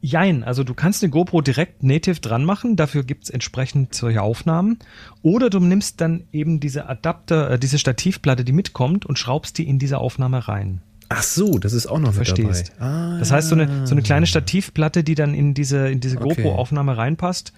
Jein, 0.00 0.44
also 0.44 0.62
du 0.62 0.74
kannst 0.74 1.02
eine 1.02 1.10
GoPro 1.10 1.40
direkt 1.40 1.82
native 1.82 2.20
dran 2.20 2.44
machen, 2.44 2.76
dafür 2.76 3.02
gibt's 3.02 3.30
entsprechend 3.30 3.94
solche 3.94 4.22
Aufnahmen. 4.22 4.78
Oder 5.22 5.50
du 5.50 5.58
nimmst 5.58 6.00
dann 6.00 6.24
eben 6.30 6.60
diese 6.60 6.88
Adapter, 6.88 7.50
äh, 7.50 7.58
diese 7.58 7.78
Stativplatte, 7.78 8.44
die 8.44 8.52
mitkommt 8.52 9.06
und 9.06 9.18
schraubst 9.18 9.58
die 9.58 9.68
in 9.68 9.80
diese 9.80 9.98
Aufnahme 9.98 10.46
rein. 10.46 10.82
Ach 11.10 11.22
so, 11.22 11.58
das 11.58 11.72
ist 11.72 11.86
auch 11.86 11.98
noch 11.98 12.08
mit 12.08 12.16
Verstehst. 12.16 12.72
dabei. 12.78 12.86
Ah, 12.86 13.18
Das 13.18 13.30
heißt, 13.32 13.48
so 13.48 13.54
eine, 13.54 13.86
so 13.86 13.94
eine 13.94 14.02
kleine 14.02 14.26
Stativplatte, 14.26 15.02
die 15.02 15.14
dann 15.14 15.32
in 15.34 15.54
diese, 15.54 15.88
in 15.88 16.00
diese 16.00 16.18
Okay. 16.18 16.42
GoPro-Aufnahme 16.42 16.96
reinpasst. 16.96 17.52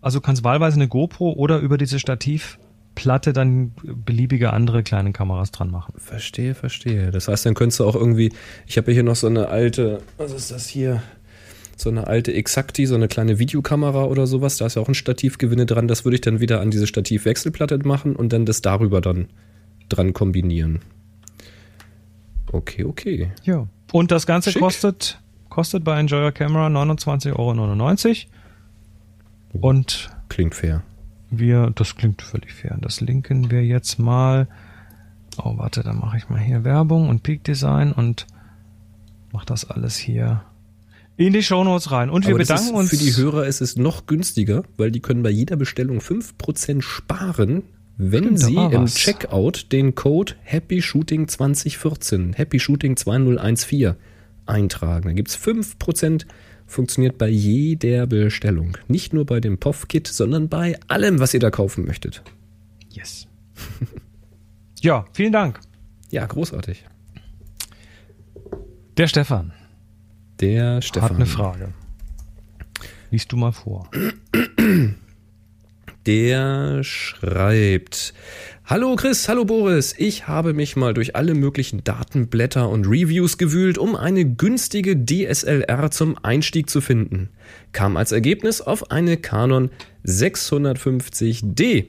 Also 0.00 0.18
du 0.18 0.22
kannst 0.24 0.42
wahlweise 0.44 0.76
eine 0.76 0.88
GoPro 0.88 1.32
oder 1.32 1.58
über 1.60 1.78
diese 1.78 1.98
Stativplatte 2.00 3.32
dann 3.32 3.72
beliebige 3.84 4.52
andere 4.52 4.82
kleine 4.82 5.12
Kameras 5.12 5.50
dran 5.52 5.70
machen. 5.70 5.94
Verstehe, 5.98 6.54
verstehe. 6.54 7.10
Das 7.12 7.28
heißt, 7.28 7.46
dann 7.46 7.54
könntest 7.54 7.80
du 7.80 7.84
auch 7.84 7.94
irgendwie, 7.94 8.32
ich 8.66 8.76
habe 8.76 8.90
hier 8.92 9.02
noch 9.04 9.16
so 9.16 9.26
eine 9.28 9.48
alte, 9.48 10.00
was 10.16 10.32
ist 10.32 10.50
das 10.50 10.66
hier? 10.66 11.02
So 11.76 11.90
eine 11.90 12.06
alte 12.06 12.32
Exacti, 12.32 12.86
so 12.86 12.94
eine 12.94 13.06
kleine 13.06 13.38
Videokamera 13.38 14.04
oder 14.06 14.26
sowas. 14.26 14.56
Da 14.56 14.66
ist 14.66 14.76
ja 14.76 14.82
auch 14.82 14.88
ein 14.88 14.94
Stativgewinne 14.94 15.66
dran. 15.66 15.88
Das 15.88 16.04
würde 16.04 16.14
ich 16.14 16.22
dann 16.22 16.40
wieder 16.40 16.60
an 16.60 16.70
diese 16.70 16.86
Stativwechselplatte 16.86 17.78
machen 17.86 18.16
und 18.16 18.32
dann 18.32 18.46
das 18.46 18.62
darüber 18.62 19.00
dann 19.02 19.28
dran 19.90 20.12
kombinieren. 20.14 20.80
Okay, 22.56 22.84
okay. 22.84 23.30
Ja. 23.44 23.66
Und 23.92 24.10
das 24.10 24.26
Ganze 24.26 24.50
Schick. 24.50 24.62
kostet, 24.62 25.20
kostet 25.48 25.84
bei 25.84 25.98
Enjoy 26.00 26.24
Your 26.24 26.32
Camera 26.32 26.66
29,99 26.68 27.36
Euro. 27.36 28.30
Und 29.60 30.10
Klingt 30.28 30.54
fair. 30.54 30.82
wir, 31.30 31.70
das 31.74 31.96
klingt 31.96 32.22
völlig 32.22 32.52
fair. 32.52 32.76
Das 32.80 33.00
linken 33.00 33.50
wir 33.50 33.64
jetzt 33.64 33.98
mal. 33.98 34.48
Oh, 35.38 35.58
warte, 35.58 35.82
dann 35.82 35.98
mache 35.98 36.16
ich 36.16 36.28
mal 36.30 36.40
hier 36.40 36.64
Werbung 36.64 37.08
und 37.10 37.22
Peak 37.22 37.44
Design 37.44 37.92
und 37.92 38.26
mache 39.32 39.44
das 39.46 39.68
alles 39.68 39.96
hier 39.96 40.42
in 41.18 41.32
die 41.34 41.42
Shownotes 41.42 41.90
rein. 41.90 42.08
Und 42.08 42.24
wir 42.26 42.34
Aber 42.34 42.38
bedanken 42.38 42.68
ist, 42.68 42.72
uns. 42.72 42.90
Für 42.90 42.96
die 42.96 43.14
Hörer 43.16 43.46
ist 43.46 43.60
es 43.60 43.76
noch 43.76 44.06
günstiger, 44.06 44.62
weil 44.78 44.90
die 44.90 45.00
können 45.00 45.22
bei 45.22 45.30
jeder 45.30 45.56
Bestellung 45.56 45.98
5% 45.98 46.80
sparen, 46.80 47.64
wenn 47.98 48.36
Stimmt, 48.36 48.38
sie 48.40 48.54
im 48.54 48.82
was. 48.82 48.94
Checkout 48.94 49.72
den 49.72 49.94
Code 49.94 50.34
Happy 50.42 50.82
Shooting 50.82 51.28
2014, 51.28 52.34
Happy 52.34 52.60
Shooting 52.60 52.96
2014 52.96 53.94
eintragen. 54.46 55.08
Da 55.08 55.12
gibt's 55.12 55.36
5%, 55.36 56.26
funktioniert 56.66 57.18
bei 57.18 57.28
jeder 57.28 58.06
Bestellung. 58.06 58.76
Nicht 58.88 59.12
nur 59.12 59.26
bei 59.26 59.40
dem 59.40 59.58
POF-Kit, 59.58 60.06
sondern 60.06 60.48
bei 60.48 60.78
allem, 60.88 61.18
was 61.20 61.34
ihr 61.34 61.40
da 61.40 61.50
kaufen 61.50 61.84
möchtet. 61.84 62.22
Yes. 62.90 63.26
ja, 64.80 65.06
vielen 65.12 65.32
Dank. 65.32 65.60
Ja, 66.10 66.26
großartig. 66.26 66.84
Der 68.96 69.08
Stefan 69.08 69.52
Der 70.40 70.80
Stefan. 70.80 71.10
hat 71.10 71.16
eine 71.16 71.26
Frage. 71.26 71.72
Liest 73.10 73.32
du 73.32 73.36
mal 73.36 73.52
vor. 73.52 73.90
Der 76.06 76.84
schreibt. 76.84 78.14
Hallo 78.64 78.94
Chris, 78.94 79.28
hallo 79.28 79.44
Boris. 79.44 79.92
Ich 79.98 80.28
habe 80.28 80.52
mich 80.52 80.76
mal 80.76 80.94
durch 80.94 81.16
alle 81.16 81.34
möglichen 81.34 81.82
Datenblätter 81.82 82.68
und 82.68 82.86
Reviews 82.86 83.38
gewühlt, 83.38 83.76
um 83.76 83.96
eine 83.96 84.24
günstige 84.24 84.96
DSLR 84.96 85.90
zum 85.90 86.16
Einstieg 86.22 86.70
zu 86.70 86.80
finden. 86.80 87.30
Kam 87.72 87.96
als 87.96 88.12
Ergebnis 88.12 88.60
auf 88.60 88.92
eine 88.92 89.16
Canon 89.16 89.70
650D. 90.04 91.86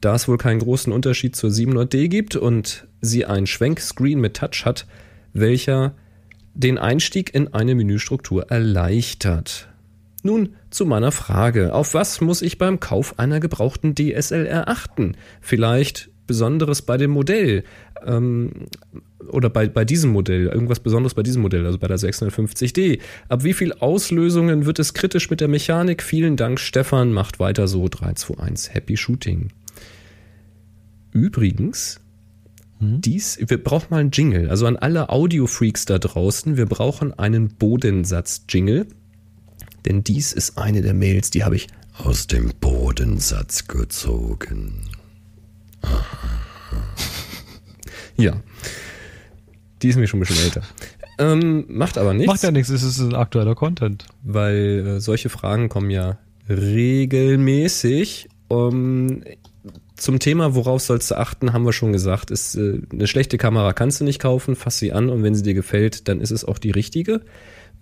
Da 0.00 0.16
es 0.16 0.26
wohl 0.26 0.38
keinen 0.38 0.58
großen 0.58 0.92
Unterschied 0.92 1.36
zur 1.36 1.50
700D 1.50 2.08
gibt 2.08 2.34
und 2.34 2.88
sie 3.00 3.26
ein 3.26 3.46
Schwenkscreen 3.46 4.20
mit 4.20 4.38
Touch 4.38 4.64
hat, 4.64 4.88
welcher 5.34 5.94
den 6.52 6.78
Einstieg 6.78 7.32
in 7.32 7.54
eine 7.54 7.76
Menüstruktur 7.76 8.50
erleichtert. 8.50 9.71
Nun 10.22 10.54
zu 10.70 10.86
meiner 10.86 11.12
Frage. 11.12 11.74
Auf 11.74 11.94
was 11.94 12.20
muss 12.20 12.42
ich 12.42 12.58
beim 12.58 12.80
Kauf 12.80 13.18
einer 13.18 13.40
gebrauchten 13.40 13.94
DSLR 13.94 14.68
achten? 14.68 15.16
Vielleicht 15.40 16.10
Besonderes 16.26 16.82
bei 16.82 16.96
dem 16.96 17.10
Modell 17.10 17.64
ähm, 18.06 18.52
oder 19.28 19.50
bei, 19.50 19.68
bei 19.68 19.84
diesem 19.84 20.12
Modell, 20.12 20.46
irgendwas 20.46 20.80
Besonderes 20.80 21.14
bei 21.14 21.22
diesem 21.22 21.42
Modell, 21.42 21.66
also 21.66 21.78
bei 21.78 21.88
der 21.88 21.98
650D. 21.98 23.00
Ab 23.28 23.44
wie 23.44 23.52
viel 23.52 23.72
Auslösungen 23.72 24.64
wird 24.64 24.78
es 24.78 24.94
kritisch 24.94 25.30
mit 25.30 25.40
der 25.40 25.48
Mechanik? 25.48 26.02
Vielen 26.02 26.36
Dank, 26.36 26.60
Stefan. 26.60 27.12
Macht 27.12 27.40
weiter 27.40 27.66
so. 27.68 27.88
321. 27.88 28.74
Happy 28.74 28.96
Shooting. 28.96 29.48
Übrigens, 31.12 32.00
dies, 32.80 33.38
wir 33.46 33.62
brauchen 33.62 33.88
mal 33.90 33.98
einen 33.98 34.10
Jingle. 34.10 34.48
Also 34.48 34.66
an 34.66 34.76
alle 34.76 35.10
Audio-Freaks 35.10 35.84
da 35.84 35.98
draußen, 35.98 36.56
wir 36.56 36.66
brauchen 36.66 37.16
einen 37.16 37.48
Bodensatz-Jingle. 37.50 38.86
Denn 39.86 40.04
dies 40.04 40.32
ist 40.32 40.58
eine 40.58 40.82
der 40.82 40.94
Mails, 40.94 41.30
die 41.30 41.44
habe 41.44 41.56
ich. 41.56 41.66
Aus 41.98 42.26
dem 42.26 42.52
Bodensatz 42.60 43.66
gezogen. 43.68 44.88
Ja. 48.16 48.34
Die 49.80 49.88
ist 49.88 49.96
mir 49.96 50.06
schon 50.06 50.20
ein 50.20 50.24
bisschen 50.26 50.44
älter. 50.44 50.62
Ähm, 51.18 51.64
macht 51.68 51.98
aber 51.98 52.14
nichts, 52.14 52.32
Macht 52.32 52.42
ja 52.42 52.50
nichts, 52.50 52.68
es 52.68 52.82
ist 52.82 52.98
ein 53.00 53.14
aktueller 53.14 53.54
Content. 53.54 54.06
weil 54.22 54.86
äh, 54.86 55.00
solche 55.00 55.28
Fragen 55.28 55.68
kommen 55.68 55.90
ja 55.90 56.18
regelmäßig. 56.48 58.28
Um, 58.48 59.22
zum 59.96 60.18
Thema, 60.18 60.54
worauf 60.54 60.82
sollst 60.82 61.10
du 61.10 61.16
achten, 61.16 61.52
haben 61.52 61.64
wir 61.64 61.72
schon 61.72 61.92
gesagt. 61.92 62.30
Ist, 62.30 62.54
äh, 62.56 62.80
eine 62.92 63.06
schlechte 63.06 63.38
Kamera 63.38 63.72
kannst 63.72 64.00
du 64.00 64.04
nicht 64.04 64.20
kaufen, 64.20 64.56
fass 64.56 64.78
sie 64.78 64.92
an 64.92 65.08
und 65.10 65.22
wenn 65.22 65.34
sie 65.34 65.42
dir 65.42 65.54
gefällt, 65.54 66.08
dann 66.08 66.20
ist 66.20 66.30
es 66.32 66.44
auch 66.44 66.58
die 66.58 66.70
richtige. 66.70 67.22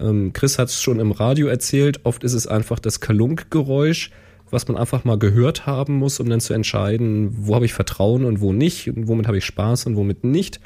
Ähm, 0.00 0.32
Chris 0.32 0.58
hat 0.58 0.68
es 0.68 0.80
schon 0.80 0.98
im 0.98 1.12
Radio 1.12 1.46
erzählt, 1.46 2.00
oft 2.04 2.24
ist 2.24 2.32
es 2.32 2.46
einfach 2.46 2.78
das 2.78 3.00
Kalunkgeräusch, 3.00 4.10
was 4.50 4.66
man 4.66 4.76
einfach 4.76 5.04
mal 5.04 5.18
gehört 5.18 5.66
haben 5.66 5.94
muss, 5.94 6.18
um 6.18 6.28
dann 6.28 6.40
zu 6.40 6.54
entscheiden, 6.54 7.30
wo 7.46 7.54
habe 7.54 7.66
ich 7.66 7.72
Vertrauen 7.72 8.24
und 8.24 8.40
wo 8.40 8.52
nicht, 8.52 8.88
und 8.88 9.06
womit 9.06 9.26
habe 9.26 9.38
ich 9.38 9.44
Spaß 9.44 9.86
und 9.86 9.96
womit 9.96 10.24
nicht. 10.24 10.60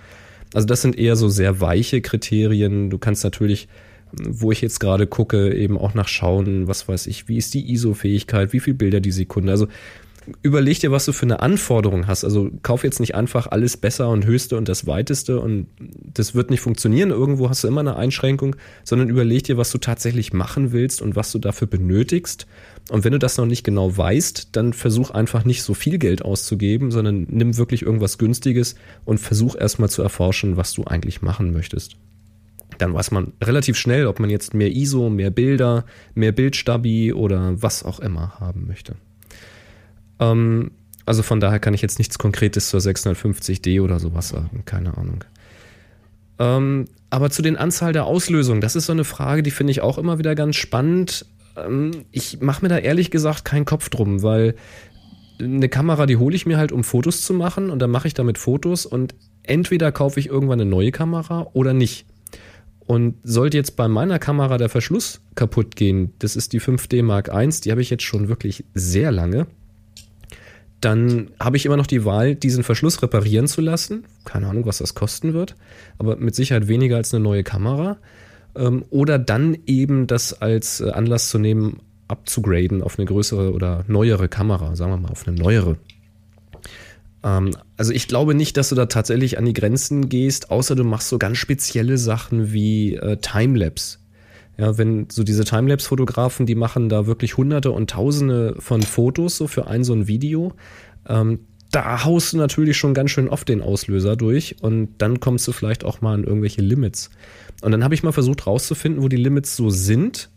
Also 0.55 0.67
das 0.67 0.83
sind 0.83 0.97
eher 0.97 1.17
so 1.17 1.29
sehr 1.29 1.61
weiche 1.61 2.01
Kriterien. 2.01 2.89
Du 2.89 2.99
kannst 2.99 3.25
natürlich, 3.25 3.69
wo 4.13 4.53
ich 4.53 4.61
jetzt 4.61 4.79
gerade 4.79 5.07
gucke, 5.07 5.53
eben 5.53 5.77
auch 5.77 5.95
nachschauen, 5.95 6.69
was 6.69 6.89
weiß 6.89 7.09
ich, 7.09 7.29
wie 7.29 7.37
ist 7.37 7.53
die 7.55 7.73
ISO-Fähigkeit, 7.73 8.53
wie 8.53 8.61
viel 8.61 8.75
Bilder 8.75 9.01
die 9.01 9.13
Sekunde. 9.13 9.51
Also 9.51 9.67
überleg 10.43 10.81
dir, 10.81 10.91
was 10.91 11.05
du 11.05 11.13
für 11.13 11.27
eine 11.27 11.41
Anforderung 11.41 12.07
hast. 12.07 12.25
Also 12.25 12.51
kauf 12.63 12.85
jetzt 12.85 13.01
nicht 13.01 13.15
einfach 13.15 13.47
alles 13.49 13.77
besser 13.77 14.09
und 14.09 14.25
höchste 14.25 14.57
und 14.57 14.69
das 14.69 14.87
weiteste 14.87 15.41
und 15.41 15.67
das 15.79 16.35
wird 16.35 16.51
nicht 16.51 16.61
funktionieren. 16.61 17.11
Irgendwo 17.11 17.49
hast 17.49 17.65
du 17.65 17.69
immer 17.69 17.81
eine 17.81 17.97
Einschränkung, 17.97 18.57
sondern 18.85 19.09
überleg 19.09 19.45
dir, 19.45 19.57
was 19.57 19.71
du 19.71 19.79
tatsächlich 19.79 20.33
machen 20.33 20.73
willst 20.73 21.03
und 21.03 21.17
was 21.17 21.33
du 21.33 21.39
dafür 21.39 21.69
benötigst. 21.69 22.47
Und 22.91 23.05
wenn 23.05 23.13
du 23.13 23.19
das 23.19 23.39
noch 23.39 23.47
nicht 23.47 23.65
genau 23.65 23.97
weißt, 23.97 24.51
dann 24.53 24.73
versuch 24.73 25.11
einfach 25.11 25.45
nicht 25.45 25.63
so 25.63 25.75
viel 25.75 25.99
Geld 25.99 26.23
auszugeben, 26.23 26.91
sondern 26.91 27.27
nimm 27.31 27.57
wirklich 27.57 27.83
irgendwas 27.83 28.19
Günstiges 28.19 28.75
und 29.05 29.19
versuch 29.19 29.57
erstmal 29.57 29.89
zu 29.89 30.03
erforschen, 30.03 30.57
was 30.57 30.73
du 30.75 30.85
eigentlich 30.85 31.23
machen 31.23 31.53
möchtest. 31.53 31.97
Dann 32.79 32.93
weiß 32.93 33.11
man 33.11 33.33
relativ 33.43 33.77
schnell, 33.77 34.07
ob 34.07 34.21
man 34.21 34.31
jetzt 34.31 34.55
mehr 34.55 34.75
ISO, 34.75 35.09
mehr 35.09 35.31
Bilder, 35.31 35.85
mehr 36.15 36.33
Bildstabi 36.33 37.13
oder 37.13 37.63
was 37.63 37.85
auch 37.85 38.01
immer 38.01 38.41
haben 38.41 38.67
möchte. 38.67 38.97
Ähm, 40.21 40.71
Also 41.07 41.23
von 41.23 41.39
daher 41.41 41.59
kann 41.59 41.75
ich 41.75 41.83
jetzt 41.83 41.99
nichts 41.99 42.19
Konkretes 42.19 42.69
zur 42.71 42.81
650D 42.81 43.83
oder 43.83 44.01
sowas 44.01 44.31
sagen. 44.31 44.63
Keine 44.65 44.97
Ahnung. 44.97 45.25
Ähm, 46.39 46.87
aber 47.11 47.31
zu 47.31 47.43
den 47.43 47.57
Anzahl 47.57 47.93
der 47.93 48.07
Auslösungen, 48.07 48.61
das 48.61 48.75
ist 48.75 48.87
so 48.87 48.93
eine 48.93 49.05
Frage, 49.05 49.43
die 49.43 49.51
finde 49.51 49.71
ich 49.71 49.83
auch 49.83 49.99
immer 49.99 50.19
wieder 50.19 50.35
ganz 50.35 50.57
spannend. 50.57 51.27
Ähm, 51.57 51.91
ich 52.11 52.41
mache 52.41 52.63
mir 52.63 52.69
da 52.69 52.79
ehrlich 52.79 53.11
gesagt 53.11 53.45
keinen 53.45 53.67
Kopf 53.67 53.89
drum, 53.89 54.23
weil 54.23 54.55
eine 55.41 55.69
Kamera, 55.69 56.07
die 56.07 56.17
hole 56.17 56.35
ich 56.35 56.47
mir 56.47 56.57
halt, 56.57 56.73
um 56.73 56.85
Fotos 56.85 57.23
zu 57.23 57.35
machen 57.35 57.71
und 57.71 57.81
dann 57.81 57.91
mache 57.91 58.09
ich 58.09 58.15
damit 58.15 58.39
Fotos 58.39 58.87
und 58.87 59.15
entweder 59.43 59.93
kaufe 59.93 60.19
ich 60.21 60.29
irgendwann 60.29 60.61
eine 60.61 60.71
neue 60.71 60.91
Kamera 60.91 61.49
oder 61.53 61.75
nicht. 61.75 62.07
Und 62.87 63.17
sollte 63.25 63.57
jetzt 63.57 63.77
bei 63.77 63.89
meiner 63.89 64.19
Kamera 64.19 64.59
der 64.59 64.69
Verschluss 64.69 65.21
kaputt 65.35 65.77
gehen, 65.77 66.15
das 66.19 66.37
ist 66.37 66.53
die 66.53 66.61
5D 66.61 67.03
Mark 67.03 67.31
I, 67.33 67.49
die 67.65 67.71
habe 67.71 67.81
ich 67.83 67.91
jetzt 67.91 68.05
schon 68.05 68.29
wirklich 68.29 68.65
sehr 68.75 69.11
lange, 69.11 69.47
dann 70.85 71.31
habe 71.41 71.57
ich 71.57 71.67
immer 71.67 71.77
noch 71.77 71.87
die 71.87 72.05
Wahl, 72.05 72.35
diesen 72.35 72.65
Verschluss 72.65 73.03
reparieren 73.03 73.47
zu 73.47 73.61
lassen. 73.61 74.05
Keine 74.25 74.49
Ahnung, 74.49 74.67
was 74.67 74.79
das 74.79 74.95
kosten 74.95 75.33
wird, 75.33 75.57
aber 75.99 76.17
mit 76.17 76.35
Sicherheit 76.35 76.69
weniger 76.69 76.97
als 76.97 77.15
eine 77.15 77.23
neue 77.23 77.43
Kamera. 77.43 77.97
Ähm, 78.55 78.85
oder 78.91 79.19
dann 79.19 79.57
eben 79.67 80.07
das 80.07 80.41
als 80.41 80.81
äh, 80.81 80.91
Anlass 80.91 81.29
zu 81.29 81.39
nehmen, 81.39 81.81
abzugraden 82.09 82.83
auf 82.83 82.99
eine 82.99 83.07
größere 83.07 83.53
oder 83.53 83.85
neuere 83.89 84.29
Kamera, 84.29 84.77
sagen 84.77 84.93
wir 84.93 84.99
mal, 84.99 85.11
auf 85.11 85.27
eine 85.27 85.37
neuere. 85.37 85.77
Ähm, 87.25 87.57
also 87.77 87.93
ich 87.93 88.07
glaube 88.07 88.35
nicht, 88.35 88.57
dass 88.57 88.69
du 88.69 88.75
da 88.75 88.87
tatsächlich 88.87 89.39
an 89.39 89.47
die 89.47 89.55
Grenzen 89.55 90.09
gehst, 90.09 90.51
außer 90.51 90.77
du 90.77 90.85
machst 90.85 91.09
so 91.09 91.19
ganz 91.19 91.39
spezielle 91.39 91.99
Sachen 91.99 92.53
wie 92.53 92.95
äh, 92.95 93.17
Timelapse. 93.17 93.99
Ja, 94.57 94.79
wenn 94.79 95.09
so 95.11 95.25
diese 95.25 95.45
Timelapse-Fotografen, 95.45 96.47
die 96.47 96.55
machen 96.55 96.89
da 96.89 97.07
wirklich 97.07 97.37
hunderte 97.37 97.73
und 97.73 97.91
tausende 97.91 98.55
von 98.59 98.83
Fotos 98.83 99.37
so 99.37 99.47
für 99.49 99.67
ein 99.67 99.83
so 99.83 99.93
ein 99.95 100.07
Video. 100.07 100.53
Ähm, 101.09 101.41
da 101.75 102.05
haust 102.05 102.33
du 102.33 102.37
natürlich 102.37 102.77
schon 102.77 102.95
ganz 102.95 103.11
schön 103.11 103.29
oft 103.29 103.49
den 103.49 103.61
Auslöser 103.61 104.15
durch 104.15 104.57
und 104.63 104.91
dann 104.99 105.19
kommst 105.19 105.49
du 105.49 105.53
vielleicht 105.53 105.85
auch 105.85 106.01
mal 106.01 106.15
an 106.15 106.25
irgendwelche 106.25 106.63
Limits. 106.63 107.11
Und 107.63 107.73
dann 107.73 107.83
habe 107.83 107.95
ich 107.95 108.05
mal 108.05 108.13
versucht 108.13 108.47
rauszufinden, 108.47 109.03
wo 109.03 109.09
die 109.09 109.17
Limits 109.17 109.57
so 109.57 109.71
sind. 109.71 110.31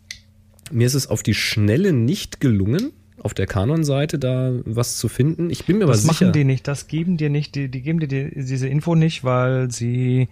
Mir 0.72 0.86
ist 0.86 0.94
es 0.94 1.06
auf 1.06 1.22
die 1.22 1.34
Schnelle 1.34 1.92
nicht 1.92 2.40
gelungen, 2.40 2.90
auf 3.20 3.34
der 3.34 3.46
Canon-Seite 3.46 4.18
da 4.18 4.52
was 4.64 4.98
zu 4.98 5.08
finden. 5.08 5.48
Ich 5.50 5.64
bin 5.64 5.78
mir 5.78 5.86
das 5.86 5.90
aber 5.90 5.96
sicher. 5.98 6.08
Das 6.08 6.20
machen 6.20 6.32
die 6.32 6.44
nicht, 6.44 6.66
das 6.66 6.88
geben 6.88 7.16
dir 7.16 7.30
nicht, 7.30 7.54
die, 7.54 7.68
die 7.68 7.82
geben 7.82 8.00
dir 8.00 8.08
die, 8.08 8.30
diese 8.34 8.66
Info 8.66 8.96
nicht, 8.96 9.22
weil 9.22 9.70
sie 9.70 10.28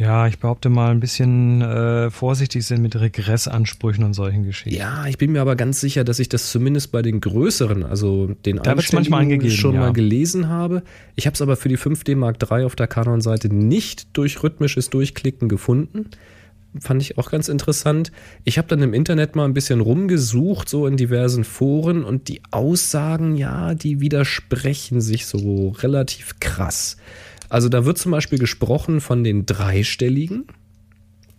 ja, 0.00 0.26
ich 0.26 0.38
behaupte 0.38 0.70
mal, 0.70 0.92
ein 0.92 0.98
bisschen 0.98 1.60
äh, 1.60 2.10
vorsichtig 2.10 2.64
sind 2.64 2.80
mit 2.80 2.98
Regressansprüchen 2.98 4.02
und 4.02 4.14
solchen 4.14 4.44
Geschichten. 4.44 4.78
Ja, 4.78 5.04
ich 5.06 5.18
bin 5.18 5.32
mir 5.32 5.42
aber 5.42 5.56
ganz 5.56 5.78
sicher, 5.78 6.04
dass 6.04 6.18
ich 6.18 6.30
das 6.30 6.50
zumindest 6.50 6.90
bei 6.90 7.02
den 7.02 7.20
größeren, 7.20 7.84
also 7.84 8.28
den 8.46 8.56
da 8.62 8.74
manchmal 8.74 9.20
angegeben, 9.20 9.54
schon 9.54 9.74
ja. 9.74 9.80
mal 9.80 9.92
gelesen 9.92 10.48
habe. 10.48 10.84
Ich 11.16 11.26
habe 11.26 11.34
es 11.34 11.42
aber 11.42 11.54
für 11.54 11.68
die 11.68 11.76
5D 11.76 12.16
Mark 12.16 12.38
III 12.42 12.64
auf 12.64 12.76
der 12.76 12.86
Canon-Seite 12.86 13.54
nicht 13.54 14.16
durch 14.16 14.42
rhythmisches 14.42 14.88
Durchklicken 14.88 15.50
gefunden. 15.50 16.06
Fand 16.80 17.02
ich 17.02 17.18
auch 17.18 17.30
ganz 17.30 17.50
interessant. 17.50 18.10
Ich 18.44 18.56
habe 18.56 18.68
dann 18.68 18.80
im 18.80 18.94
Internet 18.94 19.36
mal 19.36 19.44
ein 19.44 19.52
bisschen 19.52 19.82
rumgesucht, 19.82 20.70
so 20.70 20.86
in 20.86 20.96
diversen 20.96 21.44
Foren, 21.44 22.04
und 22.04 22.28
die 22.28 22.40
Aussagen, 22.52 23.36
ja, 23.36 23.74
die 23.74 24.00
widersprechen 24.00 25.02
sich 25.02 25.26
so 25.26 25.70
relativ 25.82 26.40
krass. 26.40 26.96
Also 27.50 27.68
da 27.68 27.84
wird 27.84 27.98
zum 27.98 28.12
Beispiel 28.12 28.38
gesprochen 28.38 29.00
von 29.00 29.22
den 29.24 29.44
dreistelligen, 29.44 30.44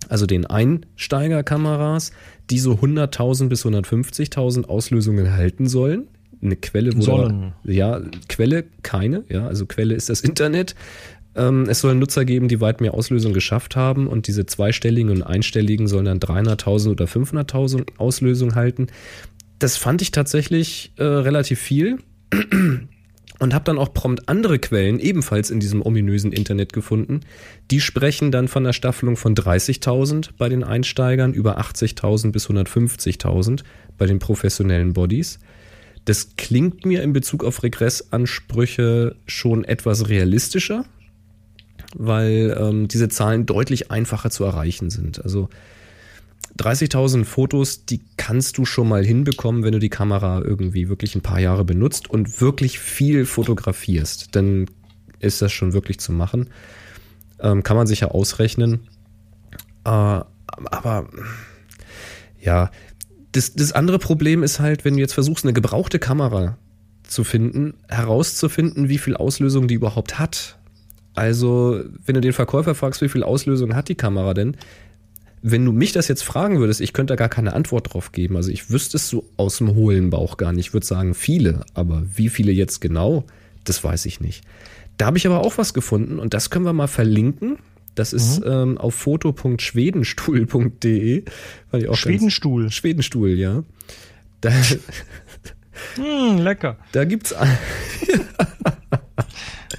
also 0.09 0.27
den 0.27 0.45
Einsteigerkameras, 0.45 2.11
die 2.49 2.59
so 2.59 2.73
100.000 2.73 3.47
bis 3.47 3.65
150.000 3.65 4.65
Auslösungen 4.65 5.33
halten 5.33 5.67
sollen. 5.67 6.07
Eine 6.43 6.57
Quelle 6.57 6.93
wurde 6.93 7.05
Sollen. 7.05 7.53
ja 7.63 8.01
Quelle 8.27 8.65
keine, 8.83 9.23
ja, 9.29 9.47
also 9.47 9.65
Quelle 9.65 9.93
ist 9.95 10.09
das 10.09 10.21
Internet. 10.21 10.75
Ähm, 11.33 11.67
es 11.69 11.79
soll 11.79 11.95
Nutzer 11.95 12.25
geben, 12.25 12.49
die 12.49 12.59
weit 12.59 12.81
mehr 12.81 12.93
Auslösung 12.93 13.31
geschafft 13.31 13.77
haben 13.77 14.07
und 14.07 14.27
diese 14.27 14.45
zweistelligen 14.45 15.11
und 15.11 15.23
einstelligen 15.23 15.87
sollen 15.87 16.05
dann 16.05 16.19
300.000 16.19 16.91
oder 16.91 17.05
500.000 17.05 17.97
Auslösung 17.97 18.55
halten. 18.55 18.87
Das 19.59 19.77
fand 19.77 20.01
ich 20.01 20.11
tatsächlich 20.11 20.91
äh, 20.97 21.03
relativ 21.03 21.59
viel 21.59 21.99
und 23.41 23.55
habe 23.55 23.65
dann 23.65 23.79
auch 23.79 23.91
prompt 23.91 24.29
andere 24.29 24.59
Quellen 24.59 24.99
ebenfalls 24.99 25.49
in 25.49 25.59
diesem 25.59 25.81
ominösen 25.81 26.31
Internet 26.31 26.73
gefunden. 26.73 27.21
Die 27.71 27.81
sprechen 27.81 28.31
dann 28.31 28.47
von 28.47 28.63
einer 28.63 28.73
Staffelung 28.73 29.17
von 29.17 29.33
30.000 29.33 30.29
bei 30.37 30.47
den 30.47 30.63
Einsteigern, 30.63 31.33
über 31.33 31.59
80.000 31.59 32.31
bis 32.31 32.47
150.000 32.47 33.63
bei 33.97 34.05
den 34.05 34.19
professionellen 34.19 34.93
Bodies. 34.93 35.39
Das 36.05 36.35
klingt 36.35 36.85
mir 36.85 37.01
in 37.01 37.13
Bezug 37.13 37.43
auf 37.43 37.63
Regressansprüche 37.63 39.15
schon 39.25 39.63
etwas 39.63 40.07
realistischer, 40.07 40.85
weil 41.95 42.55
ähm, 42.59 42.87
diese 42.89 43.09
Zahlen 43.09 43.47
deutlich 43.47 43.89
einfacher 43.89 44.29
zu 44.29 44.43
erreichen 44.43 44.91
sind. 44.91 45.23
Also 45.23 45.49
30.000 46.61 47.25
Fotos, 47.25 47.85
die 47.85 48.01
kannst 48.17 48.57
du 48.57 48.65
schon 48.65 48.87
mal 48.87 49.03
hinbekommen, 49.03 49.63
wenn 49.63 49.71
du 49.71 49.79
die 49.79 49.89
Kamera 49.89 50.41
irgendwie 50.41 50.89
wirklich 50.89 51.15
ein 51.15 51.21
paar 51.21 51.39
Jahre 51.39 51.65
benutzt 51.65 52.09
und 52.09 52.41
wirklich 52.41 52.79
viel 52.79 53.25
fotografierst. 53.25 54.35
Dann 54.35 54.67
ist 55.19 55.41
das 55.41 55.51
schon 55.51 55.73
wirklich 55.73 55.99
zu 55.99 56.11
machen. 56.11 56.49
Ähm, 57.39 57.63
kann 57.63 57.77
man 57.77 57.87
sich 57.87 58.01
ja 58.01 58.09
ausrechnen. 58.09 58.87
Äh, 59.85 59.89
aber 59.89 61.09
ja, 62.39 62.71
das, 63.31 63.53
das 63.53 63.71
andere 63.71 63.99
Problem 63.99 64.43
ist 64.43 64.59
halt, 64.59 64.85
wenn 64.85 64.95
du 64.95 64.99
jetzt 64.99 65.13
versuchst, 65.13 65.45
eine 65.45 65.53
gebrauchte 65.53 65.99
Kamera 65.99 66.57
zu 67.03 67.23
finden, 67.23 67.73
herauszufinden, 67.87 68.89
wie 68.89 68.97
viel 68.97 69.15
Auslösung 69.15 69.67
die 69.67 69.75
überhaupt 69.75 70.19
hat. 70.19 70.57
Also, 71.13 71.81
wenn 72.05 72.15
du 72.15 72.21
den 72.21 72.33
Verkäufer 72.33 72.73
fragst, 72.73 73.01
wie 73.01 73.09
viel 73.09 73.23
Auslösung 73.23 73.75
hat 73.75 73.89
die 73.89 73.95
Kamera 73.95 74.33
denn, 74.33 74.55
wenn 75.41 75.65
du 75.65 75.71
mich 75.71 75.91
das 75.91 76.07
jetzt 76.07 76.23
fragen 76.23 76.59
würdest, 76.59 76.81
ich 76.81 76.93
könnte 76.93 77.13
da 77.13 77.15
gar 77.15 77.29
keine 77.29 77.53
Antwort 77.53 77.93
drauf 77.93 78.11
geben. 78.11 78.35
Also 78.35 78.51
ich 78.51 78.69
wüsste 78.69 78.97
es 78.97 79.09
so 79.09 79.27
aus 79.37 79.57
dem 79.57 79.73
hohlen 79.73 80.11
Bauch 80.11 80.37
gar 80.37 80.53
nicht. 80.53 80.67
Ich 80.67 80.73
würde 80.73 80.85
sagen 80.85 81.15
viele, 81.15 81.65
aber 81.73 82.03
wie 82.15 82.29
viele 82.29 82.51
jetzt 82.51 82.79
genau, 82.79 83.25
das 83.63 83.83
weiß 83.83 84.05
ich 84.05 84.21
nicht. 84.21 84.43
Da 84.97 85.07
habe 85.07 85.17
ich 85.17 85.25
aber 85.25 85.39
auch 85.41 85.57
was 85.57 85.73
gefunden 85.73 86.19
und 86.19 86.35
das 86.35 86.51
können 86.51 86.65
wir 86.65 86.73
mal 86.73 86.87
verlinken. 86.87 87.57
Das 87.95 88.13
ist 88.13 88.41
mhm. 88.41 88.51
ähm, 88.51 88.77
auf 88.77 88.93
foto.schwedenstuhl.de. 88.95 91.23
Schwedenstuhl. 91.93 92.63
Ganz, 92.63 92.73
Schwedenstuhl, 92.73 93.29
ja. 93.31 93.63
Da, 94.41 94.51
mm, 95.97 96.37
lecker. 96.41 96.77
Da 96.91 97.05
gibt's 97.05 97.33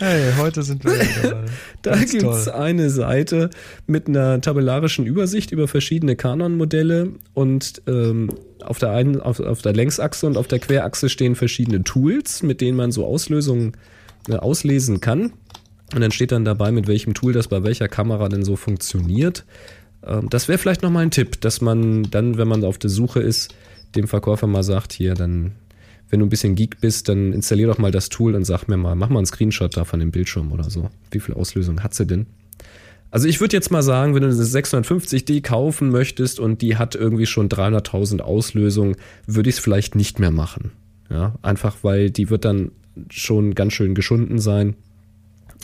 Hey, 0.03 0.33
heute 0.37 0.65
sind 0.65 0.85
wir 0.85 0.99
dabei. 0.99 1.45
da 1.83 1.97
gibt 1.97 2.25
es 2.25 2.49
eine 2.49 2.91
Seite 2.91 3.51
mit 3.87 4.09
einer 4.09 4.41
tabellarischen 4.41 5.07
Übersicht 5.07 5.53
über 5.53 5.69
verschiedene 5.69 6.17
Canon-Modelle 6.17 7.11
und 7.35 7.83
ähm, 7.87 8.31
auf, 8.65 8.81
der 8.81 8.91
einen, 8.91 9.21
auf, 9.21 9.39
auf 9.39 9.63
der 9.63 9.75
Längsachse 9.75 10.27
und 10.27 10.37
auf 10.37 10.49
der 10.49 10.59
Querachse 10.59 11.09
stehen 11.09 11.37
verschiedene 11.37 11.85
Tools, 11.85 12.43
mit 12.43 12.61
denen 12.61 12.77
man 12.77 12.91
so 12.91 13.07
Auslösungen 13.07 13.77
äh, 14.29 14.35
auslesen 14.35 15.01
kann. 15.01 15.35
Und 15.95 16.01
dann 16.01 16.11
steht 16.11 16.33
dann 16.33 16.45
dabei, 16.45 16.73
mit 16.73 16.89
welchem 16.89 17.15
Tool 17.15 17.33
das 17.33 17.47
bei 17.47 17.63
welcher 17.63 17.87
Kamera 17.87 18.29
denn 18.29 18.43
so 18.43 18.57
funktioniert. 18.57 19.45
Ähm, 20.05 20.29
das 20.31 20.49
wäre 20.49 20.59
vielleicht 20.59 20.83
nochmal 20.83 21.05
ein 21.05 21.13
Tipp, 21.13 21.41
dass 21.43 21.61
man 21.61 22.11
dann, 22.11 22.39
wenn 22.39 22.49
man 22.49 22.65
auf 22.65 22.77
der 22.77 22.91
Suche 22.91 23.21
ist, 23.21 23.55
dem 23.95 24.09
Verkäufer 24.09 24.49
mal 24.49 24.65
sagt, 24.65 24.93
hier, 24.93 25.15
dann 25.15 25.53
wenn 26.13 26.21
du 26.21 26.27
ein 26.27 26.29
bisschen 26.29 26.55
Geek 26.55 26.79
bist, 26.79 27.09
dann 27.09 27.33
installier 27.33 27.69
doch 27.69 27.79
mal 27.79 27.91
das 27.91 28.11
Tool 28.11 28.35
und 28.35 28.45
sag 28.45 28.69
mir 28.69 28.77
mal, 28.77 28.95
mach 28.95 29.09
mal 29.09 29.21
einen 29.21 29.27
Screenshot 29.27 29.75
da 29.75 29.85
von 29.85 29.99
dem 29.99 30.11
Bildschirm 30.11 30.53
oder 30.53 30.69
so. 30.69 30.91
Wie 31.11 31.21
viel 31.21 31.35
Auslösung 31.35 31.83
hat 31.83 31.95
sie 31.95 32.07
denn? 32.07 32.27
Also 33.11 33.29
ich 33.29 33.41
würde 33.41 33.57
jetzt 33.57 33.71
mal 33.71 33.83
sagen, 33.83 34.15
wenn 34.15 34.21
du 34.21 34.29
eine 34.29 34.37
650D 34.37 35.43
kaufen 35.43 35.89
möchtest 35.89 36.39
und 36.39 36.61
die 36.61 36.77
hat 36.77 36.95
irgendwie 36.95 37.25
schon 37.25 37.49
300.000 37.49 38.21
Auslösung, 38.21 38.97
würde 39.27 39.49
ich 39.49 39.57
es 39.57 39.63
vielleicht 39.63 39.95
nicht 39.95 40.19
mehr 40.19 40.31
machen. 40.31 40.73
Ja, 41.09 41.35
einfach 41.41 41.79
weil 41.81 42.11
die 42.11 42.29
wird 42.29 42.45
dann 42.45 42.73
schon 43.09 43.55
ganz 43.55 43.73
schön 43.73 43.95
geschunden 43.95 44.39
sein. 44.39 44.77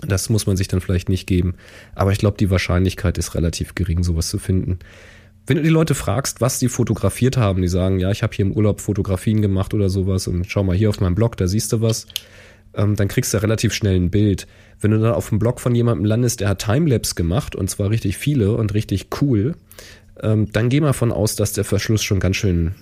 Das 0.07 0.30
muss 0.30 0.46
man 0.46 0.57
sich 0.57 0.68
dann 0.68 0.80
vielleicht 0.80 1.11
nicht 1.11 1.26
geben. 1.26 1.57
Aber 1.94 2.11
ich 2.11 2.18
glaube, 2.18 2.38
die 2.38 2.49
Wahrscheinlichkeit 2.49 3.18
ist 3.18 3.34
relativ 3.34 3.74
gering, 3.74 4.03
sowas 4.03 4.30
zu 4.30 4.38
finden. 4.38 4.78
Wenn 5.49 5.57
du 5.57 5.62
die 5.62 5.70
Leute 5.70 5.94
fragst, 5.94 6.42
was 6.42 6.59
die 6.59 6.68
fotografiert 6.68 7.38
haben, 7.38 7.62
die 7.62 7.68
sagen, 7.68 7.99
ja, 7.99 8.11
ich 8.11 8.22
habe 8.22 8.34
hier 8.34 8.44
im 8.44 8.53
Urlaub 8.53 8.82
Fotografien 8.82 9.40
gemacht 9.40 9.72
oder 9.72 9.88
sowas 9.88 10.28
und 10.28 10.44
schau 10.44 10.62
mal 10.62 10.76
hier 10.76 10.90
auf 10.90 11.01
meinem 11.01 11.14
Blog, 11.14 11.38
da 11.38 11.46
siehst 11.46 11.72
du 11.72 11.80
was, 11.80 12.07
ähm, 12.74 12.96
dann 12.96 13.09
kriegst 13.09 13.32
du 13.32 13.40
relativ 13.40 13.72
schnell 13.72 13.96
ein 13.96 14.11
Bild. 14.11 14.46
Wenn 14.78 14.90
du 14.90 14.99
dann 15.01 15.14
auf 15.14 15.30
dem 15.30 15.38
Blog 15.38 15.62
von 15.62 15.74
jemandem 15.74 16.05
landest, 16.05 16.40
der 16.40 16.51
hat 16.51 16.62
Timelapse 16.62 17.14
gemacht 17.14 17.57
und 17.57 17.70
zwar 17.70 17.88
richtig 17.88 18.18
viele 18.18 18.53
und 18.57 18.74
richtig 18.74 19.09
cool, 19.22 19.55
ähm, 20.20 20.53
dann 20.53 20.68
geh 20.68 20.82
mal 20.82 20.92
von 20.92 21.12
aus, 21.12 21.34
dass 21.34 21.55
der 21.55 21.64
Verschluss 21.64 22.03
schon 22.03 22.20
ganz 22.20 22.36
schön 22.36 22.74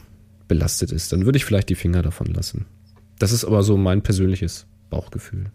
belastet 0.49 0.91
ist. 0.91 1.13
Dann 1.13 1.25
würde 1.25 1.37
ich 1.37 1.45
vielleicht 1.45 1.69
die 1.69 1.77
Finger 1.77 2.03
davon 2.03 2.27
lassen. 2.27 2.67
Das 3.21 3.31
ist 3.31 3.45
aber 3.45 3.63
so 3.63 3.77
mein 3.77 4.03
persönliches 4.03 4.67
Bauchgefühl. 4.91 5.53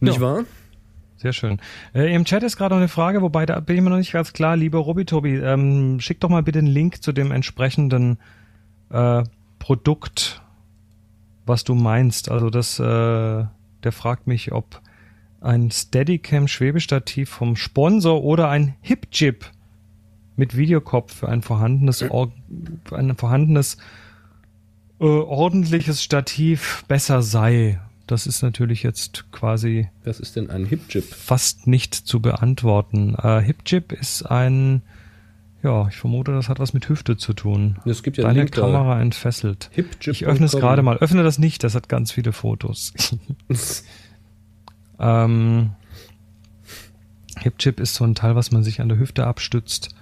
Nicht 0.00 0.16
ja. 0.16 0.20
wahr? 0.22 0.44
Sehr 1.26 1.32
schön. 1.32 1.58
Äh, 1.92 2.14
Im 2.14 2.24
Chat 2.24 2.44
ist 2.44 2.56
gerade 2.56 2.76
noch 2.76 2.78
eine 2.78 2.86
Frage, 2.86 3.20
wobei 3.20 3.46
da 3.46 3.58
bin 3.58 3.74
ich 3.74 3.82
mir 3.82 3.90
noch 3.90 3.96
nicht 3.96 4.12
ganz 4.12 4.32
klar. 4.32 4.56
Lieber 4.56 4.78
Robitobi, 4.78 5.38
ähm, 5.38 5.98
schick 5.98 6.20
doch 6.20 6.28
mal 6.28 6.44
bitte 6.44 6.60
einen 6.60 6.68
Link 6.68 7.02
zu 7.02 7.10
dem 7.10 7.32
entsprechenden 7.32 8.18
äh, 8.90 9.24
Produkt, 9.58 10.40
was 11.44 11.64
du 11.64 11.74
meinst. 11.74 12.30
Also 12.30 12.48
das, 12.48 12.78
äh, 12.78 12.84
der 12.84 13.92
fragt 13.92 14.28
mich, 14.28 14.52
ob 14.52 14.80
ein 15.40 15.72
Steadicam 15.72 16.46
Schwebestativ 16.46 17.28
vom 17.28 17.56
Sponsor 17.56 18.22
oder 18.22 18.48
ein 18.48 18.76
Hip-Chip 18.82 19.46
mit 20.36 20.56
Videokopf 20.56 21.12
für 21.12 21.28
ein 21.28 21.42
vorhandenes, 21.42 22.08
Or 22.08 22.30
ein 22.92 23.16
vorhandenes 23.16 23.78
äh, 25.00 25.06
ordentliches 25.06 26.04
Stativ 26.04 26.84
besser 26.86 27.20
sei. 27.22 27.80
Das 28.06 28.26
ist 28.26 28.42
natürlich 28.42 28.82
jetzt 28.82 29.30
quasi 29.32 29.88
Was 30.04 30.20
ist 30.20 30.36
denn 30.36 30.48
ein 30.50 30.64
Hip-Chip? 30.64 31.04
fast 31.04 31.66
nicht 31.66 31.94
zu 31.94 32.20
beantworten. 32.20 33.16
Äh, 33.20 33.40
Hip-Chip 33.42 33.92
ist 33.92 34.22
ein, 34.22 34.82
ja, 35.62 35.88
ich 35.88 35.96
vermute, 35.96 36.32
das 36.32 36.48
hat 36.48 36.60
was 36.60 36.72
mit 36.72 36.88
Hüfte 36.88 37.16
zu 37.16 37.32
tun. 37.32 37.78
Es 37.84 38.04
gibt 38.04 38.16
ja 38.16 38.24
Deine 38.24 38.40
Link 38.40 38.52
da. 38.52 38.60
Kamera 38.62 39.00
entfesselt. 39.00 39.70
Hipchip.com. 39.72 40.12
Ich 40.12 40.26
öffne 40.26 40.46
es 40.46 40.52
gerade 40.52 40.82
mal. 40.82 40.98
Öffne 40.98 41.24
das 41.24 41.38
nicht, 41.38 41.64
das 41.64 41.74
hat 41.74 41.88
ganz 41.88 42.12
viele 42.12 42.32
Fotos. 42.32 42.92
ähm, 45.00 45.70
Hip-Chip 47.40 47.80
ist 47.80 47.94
so 47.94 48.04
ein 48.04 48.14
Teil, 48.14 48.36
was 48.36 48.52
man 48.52 48.62
sich 48.62 48.80
an 48.80 48.88
der 48.88 48.98
Hüfte 48.98 49.26
abstützt 49.26 49.94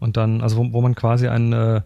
und 0.00 0.16
dann, 0.16 0.40
also 0.40 0.56
wo, 0.56 0.72
wo 0.72 0.80
man 0.80 0.94
quasi 0.94 1.28
ein 1.28 1.52
äh, 1.52 1.82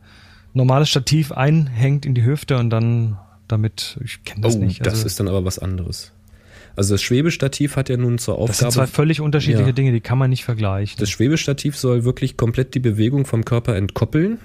normales 0.54 0.88
Stativ 0.88 1.32
einhängt 1.32 2.06
in 2.06 2.14
die 2.14 2.24
Hüfte 2.24 2.56
und 2.56 2.70
dann 2.70 3.18
damit, 3.48 3.98
ich 4.04 4.24
kenne 4.24 4.42
das 4.42 4.56
oh, 4.56 4.58
nicht. 4.58 4.84
das 4.84 4.94
Also, 4.94 5.06
ist 5.06 5.20
dann 5.20 5.28
aber 5.28 5.44
was 5.44 5.58
anderes. 5.58 6.12
Also 6.74 6.94
das 6.94 7.02
Schwebestativ 7.02 7.76
hat 7.76 7.88
ja 7.88 7.96
nun 7.96 8.18
zur 8.18 8.36
das 8.46 8.58
sind 8.58 8.70
zwei 8.70 8.82
Aufgabe. 8.82 8.88
völlig 8.88 9.20
unterschiedliche 9.22 9.68
Ja. 9.68 9.72
Dinge, 9.72 9.92
die 9.92 10.00
kann 10.00 10.18
man 10.18 10.28
nicht 10.30 10.44
vergleichen. 10.44 10.96
Das 10.98 11.08
Schwebestativ 11.08 11.76
soll 11.76 12.04
wirklich 12.04 12.36
komplett 12.36 12.74
die 12.74 12.80
Bewegung 12.80 13.24
vom 13.24 13.44
Körper 13.46 13.74
entkoppeln. 13.76 14.38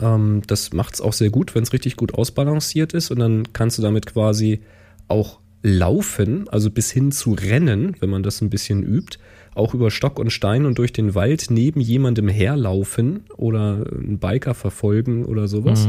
Ähm, 0.00 0.42
das 0.46 0.72
macht 0.72 0.94
es 0.94 1.00
auch 1.00 1.12
sehr 1.12 1.30
gut, 1.30 1.54
wenn 1.54 1.62
es 1.62 1.72
richtig 1.72 1.96
gut 1.96 2.14
ausbalanciert 2.14 2.92
ist. 2.94 3.10
Und 3.12 3.20
dann 3.20 3.52
kannst 3.52 3.78
du 3.78 3.82
damit 3.82 4.06
quasi 4.06 4.60
auch 5.06 5.38
laufen, 5.62 6.48
also 6.48 6.70
bis 6.70 6.90
hin 6.90 7.12
zu 7.12 7.32
rennen, 7.32 7.96
wenn 8.00 8.10
man 8.10 8.22
das 8.22 8.40
ein 8.40 8.50
bisschen 8.50 8.82
übt. 8.82 9.18
Auch 9.54 9.72
über 9.72 9.92
Stock 9.92 10.18
und 10.18 10.30
Stein 10.32 10.66
und 10.66 10.78
durch 10.78 10.92
den 10.92 11.14
Wald 11.14 11.46
neben 11.48 11.80
jemandem 11.80 12.26
herlaufen 12.26 13.20
oder 13.36 13.86
einen 13.92 14.18
Biker 14.18 14.52
verfolgen 14.52 15.24
oder 15.24 15.46
sowas. 15.46 15.88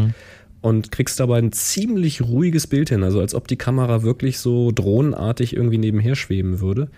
Und 0.66 0.92
kriegst 0.92 1.20
dabei 1.20 1.38
ein 1.38 1.52
ziemlich 1.52 2.24
ruhiges 2.24 2.66
Bild 2.66 2.90
hin, 2.90 3.04
also 3.04 3.20
als 3.20 3.36
ob 3.36 3.48
die 3.48 3.56
Kamera 3.56 4.02
wirklich 4.02 4.40
so 4.40 4.72
drohnenartig 4.72 5.56
irgendwie 5.56 5.78
nebenher 5.78 6.16
schweben 6.16 6.60
würde. 6.60 6.90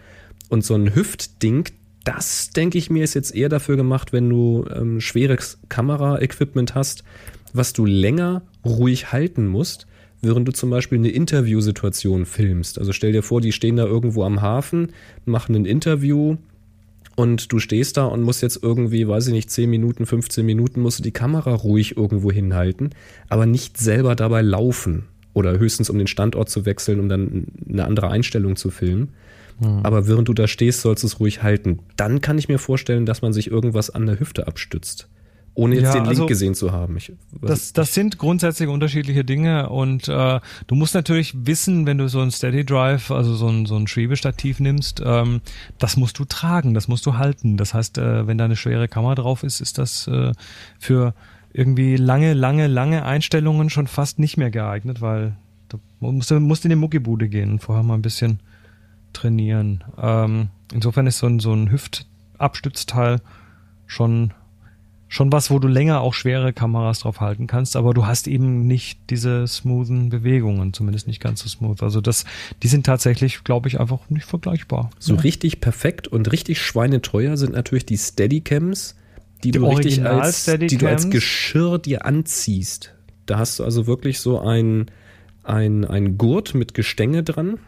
Und 0.48 0.64
so 0.64 0.74
ein 0.74 0.96
Hüftding, 0.96 1.66
das 2.06 2.52
denke 2.52 2.78
ich 2.78 2.90
mir 2.90 3.04
ist 3.04 3.14
jetzt 3.14 3.36
eher 3.36 3.50
dafür 3.50 3.76
gemacht, 3.76 4.14
wenn 4.14 4.30
du 4.30 4.64
ähm, 4.74 5.02
schweres 5.02 5.60
Kameraequipment 5.68 6.76
hast, 6.76 7.04
was 7.52 7.74
du 7.74 7.86
länger 7.86 8.42
ruhig 8.64 9.12
halten 9.12 9.48
musst, 9.48 9.86
während 10.22 10.48
du 10.48 10.54
zum 10.54 10.70
Beispiel 10.70 11.00
eine 11.00 11.10
Interviewsituation 11.10 12.26
filmst. 12.26 12.80
Also 12.80 12.94
stell 12.94 13.12
dir 13.12 13.22
vor, 13.22 13.42
die 13.42 13.52
stehen 13.52 13.76
da 13.76 13.84
irgendwo 13.84 14.24
am 14.24 14.42
Hafen, 14.42 14.94
machen 15.26 15.54
ein 15.58 15.66
Interview 15.66 16.38
und 17.18 17.52
du 17.52 17.58
stehst 17.58 17.98
da 17.98 18.06
und 18.06 18.22
musst 18.22 18.44
jetzt 18.44 18.62
irgendwie, 18.62 19.08
weiß 19.08 19.28
ich 19.28 19.34
nicht, 19.34 19.50
10 19.50 19.68
Minuten, 19.70 20.06
15 20.06 20.46
Minuten, 20.46 20.82
musst 20.82 21.00
du 21.00 21.04
die 21.04 21.12
Kamera 21.12 21.52
ruhig 21.52 21.98
irgendwo 21.98 22.32
hinhalten, 22.32 22.92
aber 23.28 23.48
nicht 23.48 23.78
selber 23.78 24.16
dabei 24.16 24.44
laufen 24.44 25.08
oder 25.34 25.58
höchstens 25.58 25.90
um 25.90 25.98
den 25.98 26.06
Standort 26.06 26.48
zu 26.48 26.68
wechseln, 26.68 27.00
um 27.00 27.10
dann 27.10 27.48
eine 27.68 27.86
andere 27.86 28.10
Einstellung 28.10 28.56
zu 28.56 28.70
filmen. 28.70 29.14
Aber 29.82 30.08
während 30.08 30.28
du 30.28 30.34
da 30.36 30.48
stehst, 30.48 30.82
sollst 30.82 31.02
du 31.02 31.08
es 31.08 31.20
ruhig 31.20 31.42
halten. 31.42 31.80
Dann 31.96 32.22
kann 32.22 32.38
ich 32.38 32.48
mir 32.48 32.60
vorstellen, 32.60 33.08
dass 33.08 33.24
man 33.24 33.34
sich 33.34 33.50
irgendwas 33.50 33.90
an 33.90 34.06
der 34.06 34.20
Hüfte 34.20 34.46
abstützt. 34.46 35.10
Ohne 35.58 35.74
jetzt 35.74 35.86
Ja, 35.86 35.94
den 35.94 36.04
Link 36.04 36.10
also 36.10 36.26
gesehen 36.28 36.54
zu 36.54 36.72
haben. 36.72 36.98
Ich, 36.98 37.12
Das, 37.42 37.74
das 37.74 37.92
sind 37.96 38.20
grundsätzlich 38.20 38.70
unterschiedliche 38.70 39.26
Dinge 39.26 39.70
und 39.70 40.08
äh, 40.08 40.40
du 40.68 40.76
musst 40.76 40.94
natürlich 40.94 41.34
wissen, 41.36 41.88
wenn 41.88 41.98
du 41.98 42.08
so 42.10 42.20
ein 42.22 42.30
Steady 42.30 42.64
Drive, 42.64 43.10
also 43.10 43.34
so 43.34 43.48
ein, 43.48 43.66
so 43.66 43.76
ein 43.76 43.88
Schwebestativ 43.88 44.60
nimmst, 44.60 45.02
ähm, 45.04 45.42
das 45.80 45.98
musst 45.98 46.20
du 46.20 46.26
tragen, 46.26 46.76
das 46.76 46.88
musst 46.88 47.08
du 47.08 47.18
halten. 47.18 47.58
Das 47.58 47.74
heißt, 47.74 47.98
äh, 47.98 48.28
wenn 48.28 48.38
da 48.38 48.46
eine 48.46 48.56
schwere 48.56 48.88
Kamera 48.88 49.16
drauf 49.16 49.42
ist, 49.42 49.60
ist 49.60 49.80
das 49.80 50.08
äh, 50.08 50.32
für 50.78 51.16
irgendwie 51.54 51.96
lange, 51.96 52.36
lange, 52.36 52.68
lange 52.68 53.04
Einstellungen 53.04 53.72
schon 53.72 53.88
fast 53.88 54.20
nicht 54.20 54.38
mehr 54.38 54.52
geeignet, 54.52 55.02
weil 55.02 55.38
du 55.70 55.80
musst, 56.00 56.30
musst 56.32 56.66
in 56.66 56.70
die 56.70 56.76
Muckibude 56.76 57.30
gehen 57.30 57.54
und 57.54 57.60
vorher 57.60 57.84
mal 57.84 57.96
ein 57.96 58.04
bisschen 58.04 58.42
trainieren. 59.12 59.84
Ähm, 60.00 60.50
insofern 60.72 61.08
ist 61.08 61.18
so 61.18 61.26
ein, 61.26 61.40
so 61.40 61.52
ein 61.52 61.72
Hüftabstützteil 61.72 63.22
schon 63.88 64.34
schon 65.08 65.32
was, 65.32 65.50
wo 65.50 65.60
du 65.60 65.68
länger 65.68 66.02
auch 66.02 66.14
schwere 66.14 66.52
Kameras 66.54 67.00
drauf 67.00 67.22
halten 67.22 67.48
kannst, 67.48 67.76
aber 67.76 67.94
du 67.94 68.06
hast 68.06 68.28
eben 68.28 68.68
nicht 68.68 69.00
diese 69.10 69.48
smoothen 69.48 70.10
Bewegungen, 70.10 70.74
zumindest 70.74 71.08
nicht 71.08 71.22
ganz 71.22 71.42
so 71.42 71.50
smooth. 71.50 71.82
Also 71.82 72.02
das, 72.02 72.26
die 72.62 72.68
sind 72.68 72.86
tatsächlich, 72.86 73.44
glaube 73.44 73.70
ich, 73.70 73.80
einfach 73.80 74.00
nicht 74.10 74.26
vergleichbar. 74.26 74.90
So 75.00 75.16
Ja. 75.16 75.22
richtig 75.22 75.62
perfekt 75.62 76.08
und 76.08 76.32
richtig 76.32 76.62
schweineteuer 76.62 77.38
sind 77.38 77.54
natürlich 77.54 77.86
die 77.86 77.98
Steadycams, 77.98 78.96
die, 79.44 79.52
Die 79.52 79.60
du 79.60 79.66
richtig 79.68 80.04
als, 80.04 80.46
die 80.46 80.78
du 80.78 80.88
als? 80.88 81.10
Geschirr 81.10 81.78
dir 81.80 82.06
anziehst. 82.06 82.94
Da 83.28 83.38
hast 83.38 83.60
du 83.60 83.64
also 83.64 83.88
wirklich 83.88 84.20
so 84.20 84.40
ein, 84.40 84.88
ein, 85.44 85.86
ein 85.86 86.18
Gurt 86.18 86.54
mit 86.56 86.74
Gestänge 86.74 87.24
dran. 87.24 87.60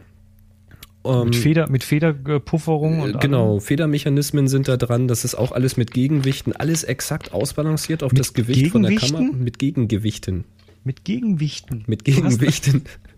Ähm, 1.10 1.26
Mit 1.26 1.36
Feder, 1.36 1.70
mit 1.70 1.84
Federpufferung 1.84 3.02
und 3.02 3.16
äh, 3.16 3.18
genau, 3.20 3.60
Federmechanismen 3.60 4.48
sind 4.48 4.68
da 4.68 4.78
dran. 4.78 5.08
Das 5.08 5.26
ist 5.26 5.36
auch 5.36 5.52
alles 5.52 5.78
mit 5.78 5.92
Gegenwichten, 5.92 6.54
alles 6.54 6.84
exakt 6.84 7.34
ausbalanciert 7.34 8.04
auf 8.04 8.12
Mit 8.12 8.20
das 8.20 8.34
Gewicht 8.34 8.68
von 8.68 8.84
der? 8.84 8.96
Kamera. 8.96 9.22
Mit 9.22 9.60
Gegengewichten. 9.60 10.34
allem. 10.36 10.44
mit 10.84 11.04
Gegenwichten. 11.06 11.84
Mit 11.88 12.06
Gegenwichten. 12.06 12.84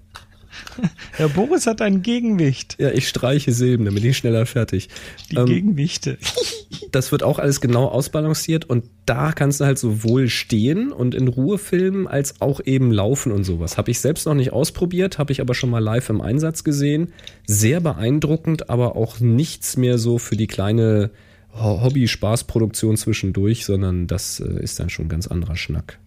Der 1.20 1.28
Boris 1.28 1.66
hat 1.68 1.82
ein 1.82 2.02
Gegenwicht. 2.02 2.76
Ja, 2.80 2.92
ich 2.92 3.08
streiche 3.08 3.52
Silben, 3.54 3.86
damit 3.86 4.04
ich 4.04 4.18
schneller 4.18 4.46
fertig. 4.46 4.90
Die 5.32 5.36
Ähm, 5.38 5.46
Gegenwichte. 5.46 6.18
das 6.92 7.12
wird 7.12 7.24
auch 7.24 7.40
alles 7.40 7.62
genau 7.62 7.86
ausbalanciert 7.88 8.66
und 8.66 8.86
da 9.06 9.32
kannst 9.32 9.60
du 9.60 9.66
halt 9.66 9.80
sowohl 9.80 10.30
stehen 10.30 10.92
und 10.92 11.16
in 11.16 11.28
Ruhe 11.28 11.58
filmen, 11.58 12.08
als 12.08 12.40
auch 12.42 12.60
eben 12.66 12.92
laufen 12.92 13.32
und 13.32 13.44
sowas. 13.44 13.78
Habe 13.78 13.92
ich 13.92 14.00
selbst 14.00 14.26
noch 14.26 14.34
nicht 14.36 14.54
ausprobiert, 14.54 15.18
habe 15.18 15.32
ich 15.32 15.42
aber 15.42 15.54
schon 15.56 15.70
mal 15.70 15.80
live 15.80 16.10
im 16.10 16.22
Einsatz 16.22 16.64
gesehen. 16.64 17.12
Sehr 17.48 17.80
beeindruckend, 17.82 18.70
aber 18.70 18.96
auch 18.96 19.20
nichts 19.20 19.78
mehr 19.78 19.98
so 19.98 20.18
für 20.18 20.36
die 20.38 20.48
kleine 20.48 21.12
Ho- 21.54 21.82
Hobby-Spaß-Produktion 21.82 22.96
zwischendurch, 22.98 23.66
sondern 23.66 24.08
das 24.08 24.40
äh, 24.40 24.62
ist 24.64 24.80
dann 24.80 24.90
schon 24.90 25.06
ein 25.06 25.10
ganz 25.10 25.28
anderer 25.28 25.56
Schnack. 25.58 26.00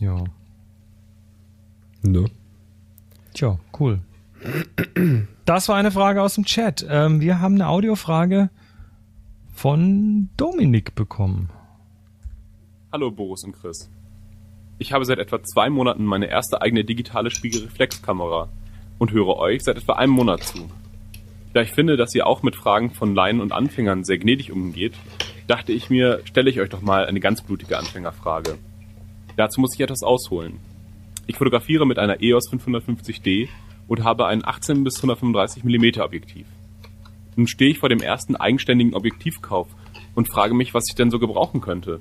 Ja. 0.00 0.22
Ne? 2.02 2.26
Tja, 3.38 3.56
cool. 3.78 4.00
Das 5.44 5.68
war 5.68 5.76
eine 5.76 5.92
Frage 5.92 6.22
aus 6.22 6.34
dem 6.34 6.44
Chat. 6.44 6.84
Ähm, 6.90 7.20
wir 7.20 7.40
haben 7.40 7.54
eine 7.54 7.68
Audiofrage 7.68 8.50
von 9.54 10.28
Dominik 10.36 10.96
bekommen. 10.96 11.48
Hallo 12.90 13.12
Boris 13.12 13.44
und 13.44 13.52
Chris. 13.52 13.88
Ich 14.78 14.92
habe 14.92 15.04
seit 15.04 15.20
etwa 15.20 15.40
zwei 15.40 15.70
Monaten 15.70 16.04
meine 16.04 16.26
erste 16.26 16.62
eigene 16.62 16.82
digitale 16.82 17.30
Spiegelreflexkamera 17.30 18.48
und 18.98 19.12
höre 19.12 19.36
euch 19.36 19.62
seit 19.62 19.76
etwa 19.76 19.92
einem 19.92 20.14
Monat 20.14 20.42
zu. 20.42 20.68
Da 21.52 21.60
ich 21.60 21.70
finde, 21.70 21.96
dass 21.96 22.12
ihr 22.16 22.26
auch 22.26 22.42
mit 22.42 22.56
Fragen 22.56 22.90
von 22.90 23.14
Laien 23.14 23.40
und 23.40 23.52
Anfängern 23.52 24.02
sehr 24.02 24.18
gnädig 24.18 24.50
umgeht, 24.50 24.94
dachte 25.46 25.70
ich 25.70 25.90
mir, 25.90 26.22
stelle 26.24 26.50
ich 26.50 26.58
euch 26.58 26.70
doch 26.70 26.82
mal 26.82 27.06
eine 27.06 27.20
ganz 27.20 27.42
blutige 27.42 27.78
Anfängerfrage. 27.78 28.58
Dazu 29.36 29.60
muss 29.60 29.74
ich 29.76 29.80
etwas 29.80 30.02
ausholen. 30.02 30.58
Ich 31.28 31.36
fotografiere 31.36 31.86
mit 31.86 31.98
einer 31.98 32.22
EOS 32.22 32.50
550D 32.50 33.48
und 33.86 34.02
habe 34.02 34.26
ein 34.26 34.42
18 34.42 34.82
bis 34.82 34.96
135 34.96 35.62
mm 35.62 36.00
Objektiv. 36.00 36.46
Nun 37.36 37.46
stehe 37.46 37.70
ich 37.70 37.78
vor 37.78 37.90
dem 37.90 38.00
ersten 38.00 38.34
eigenständigen 38.34 38.94
Objektivkauf 38.94 39.68
und 40.14 40.32
frage 40.32 40.54
mich, 40.54 40.72
was 40.72 40.84
ich 40.88 40.94
denn 40.94 41.10
so 41.10 41.18
gebrauchen 41.18 41.60
könnte. 41.60 42.00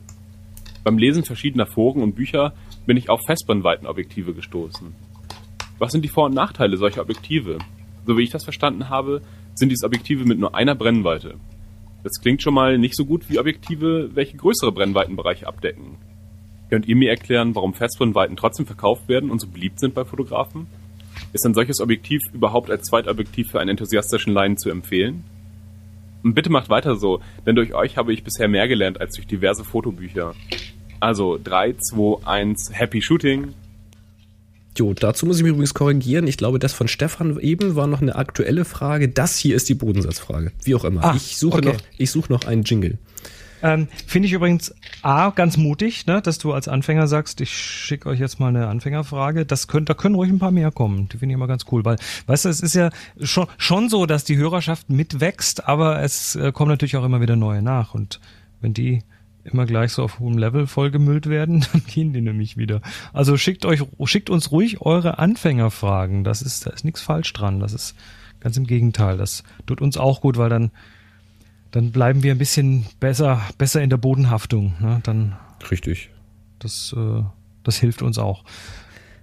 Beim 0.86 0.98
Lesen 0.98 1.26
verschiedener 1.26 1.66
Foren 1.66 2.04
und 2.04 2.16
Bücher 2.16 2.54
bin 2.86 2.96
ich 2.96 3.10
auf 3.10 3.20
Festbrennweitenobjektive 3.28 4.34
gestoßen. 4.34 4.96
Was 5.78 5.92
sind 5.92 6.06
die 6.06 6.10
Vor- 6.10 6.28
und 6.28 6.34
Nachteile 6.34 6.78
solcher 6.78 7.02
Objektive? 7.02 7.58
So 8.06 8.18
wie 8.18 8.24
ich 8.24 8.32
das 8.32 8.46
verstanden 8.46 8.88
habe, 8.88 9.22
sind 9.56 9.74
dies 9.74 9.84
Objektive 9.84 10.24
mit 10.24 10.40
nur 10.40 10.56
einer 10.56 10.74
Brennweite. 10.74 11.36
Das 12.02 12.22
klingt 12.22 12.42
schon 12.42 12.54
mal 12.54 12.78
nicht 12.78 12.96
so 12.96 13.04
gut 13.04 13.30
wie 13.30 13.40
Objektive, 13.40 14.12
welche 14.14 14.38
größere 14.38 14.72
Brennweitenbereiche 14.72 15.48
abdecken. 15.48 15.98
Könnt 16.70 16.88
ihr 16.88 16.96
mir 16.96 17.10
erklären, 17.10 17.56
warum 17.56 17.74
Festbrennweiten 17.74 18.36
trotzdem 18.36 18.66
verkauft 18.66 19.08
werden 19.08 19.30
und 19.30 19.40
so 19.40 19.48
beliebt 19.48 19.80
sind 19.80 19.94
bei 19.94 20.04
Fotografen? 20.04 20.68
Ist 21.34 21.46
ein 21.46 21.54
solches 21.54 21.80
Objektiv 21.80 22.22
überhaupt 22.34 22.70
als 22.70 22.88
Zweitobjektiv 22.88 23.52
für 23.52 23.60
einen 23.60 23.72
enthusiastischen 23.72 24.34
Laien 24.34 24.58
zu 24.58 24.70
empfehlen? 24.70 25.24
Und 26.24 26.34
bitte 26.34 26.50
macht 26.50 26.70
weiter 26.70 26.96
so, 26.96 27.22
denn 27.46 27.56
durch 27.56 27.74
euch 27.74 27.96
habe 27.96 28.14
ich 28.14 28.24
bisher 28.24 28.48
mehr 28.48 28.68
gelernt 28.68 29.00
als 29.00 29.16
durch 29.16 29.28
diverse 29.28 29.64
Fotobücher. 29.64 30.36
Also 31.00 31.40
3, 31.42 31.74
2, 31.74 32.28
1, 32.28 32.72
Happy 32.74 33.02
Shooting. 33.02 33.54
Jo, 34.78 34.94
dazu 34.94 35.26
muss 35.26 35.38
ich 35.38 35.44
mich 35.44 35.52
übrigens 35.52 35.74
korrigieren. 35.74 36.28
Ich 36.28 36.38
glaube, 36.38 36.60
das 36.60 36.74
von 36.74 36.88
Stefan 36.88 37.40
eben 37.40 37.76
war 37.76 37.88
noch 37.88 38.02
eine 38.02 38.16
aktuelle 38.16 38.66
Frage. 38.66 39.10
Das 39.10 39.38
hier 39.38 39.56
ist 39.56 39.70
die 39.70 39.74
Bodensatzfrage. 39.74 40.52
Wie 40.64 40.76
auch 40.76 40.84
immer. 40.84 41.04
Ah, 41.04 41.14
ich 41.16 41.38
suche 41.38 41.60
okay. 41.60 41.68
noch, 41.70 41.78
ich 41.98 42.12
suche 42.12 42.32
noch 42.32 42.46
einen 42.46 42.64
Jingle. 42.64 42.98
Ähm, 43.64 43.88
Finde 44.06 44.28
ich 44.28 44.34
übrigens 44.34 44.74
A, 45.02 45.30
ganz 45.32 45.58
mutig, 45.58 46.06
ne, 46.06 46.22
dass 46.22 46.38
du 46.38 46.54
als 46.54 46.68
Anfänger 46.68 47.08
sagst, 47.08 47.42
ich 47.42 47.52
schicke 47.52 48.10
euch 48.10 48.20
jetzt 48.20 48.40
mal 48.40 48.50
eine 48.50 48.68
Anfängerfrage. 48.68 49.46
Das 49.46 49.68
könnt, 49.68 49.90
da 49.90 49.94
können 49.94 50.16
ruhig 50.16 50.30
ein 50.30 50.40
paar 50.40 50.52
mehr 50.52 50.72
kommen. 50.72 51.10
Die 51.10 51.18
finde 51.18 51.34
ich 51.34 51.36
immer 51.36 51.48
ganz 51.48 51.66
cool, 51.72 51.84
weil, 51.86 51.98
weißt 52.28 52.46
du, 52.46 52.50
es 52.50 52.62
ist 52.62 52.76
ja 52.76 52.90
schon, 53.22 53.48
schon 53.58 53.90
so, 53.90 54.06
dass 54.06 54.24
die 54.24 54.38
Hörerschaft 54.38 54.90
mitwächst, 54.90 55.68
aber 55.68 56.02
es 56.02 56.36
äh, 56.36 56.52
kommen 56.52 56.70
natürlich 56.70 56.98
auch 56.98 57.06
immer 57.06 57.22
wieder 57.22 57.36
neue 57.36 57.62
nach. 57.62 57.94
Und 57.94 58.20
wenn 58.62 58.74
die 58.74 59.02
immer 59.44 59.66
gleich 59.66 59.94
so 59.94 60.04
auf 60.04 60.20
hohem 60.20 60.38
Level 60.38 60.68
vollgemüllt 60.68 61.28
werden, 61.28 61.66
dann 61.72 61.84
gehen 61.86 62.14
die 62.14 62.22
nämlich 62.22 62.58
wieder. 62.58 62.82
Also 63.14 63.38
schickt 63.38 63.66
euch, 63.66 63.84
schickt 64.06 64.30
uns 64.30 64.52
ruhig 64.52 64.82
eure 64.82 65.20
Anfängerfragen. 65.20 66.24
Das 66.24 66.42
ist, 66.42 66.66
da 66.66 66.72
ist 66.72 66.86
nichts 66.86 67.02
falsch 67.02 67.34
dran. 67.34 67.60
Das 67.60 67.74
ist 67.74 67.96
ganz 68.40 68.58
im 68.58 68.68
Gegenteil. 68.68 69.18
Das 69.18 69.44
tut 69.66 69.82
uns 69.82 69.98
auch 69.98 70.22
gut, 70.22 70.38
weil 70.38 70.50
dann, 70.50 70.72
dann 71.72 71.92
bleiben 71.92 72.24
wir 72.24 72.32
ein 72.32 72.38
bisschen 72.38 72.86
besser, 73.00 73.42
besser 73.58 73.82
in 73.82 73.90
der 73.90 73.98
Bodenhaftung. 73.98 74.74
Ne? 74.80 75.00
Dann, 75.04 75.36
Richtig. 75.70 76.10
das, 76.60 76.94
äh, 76.98 77.24
das 77.64 77.78
hilft 77.78 78.02
uns 78.02 78.18
auch. 78.18 78.44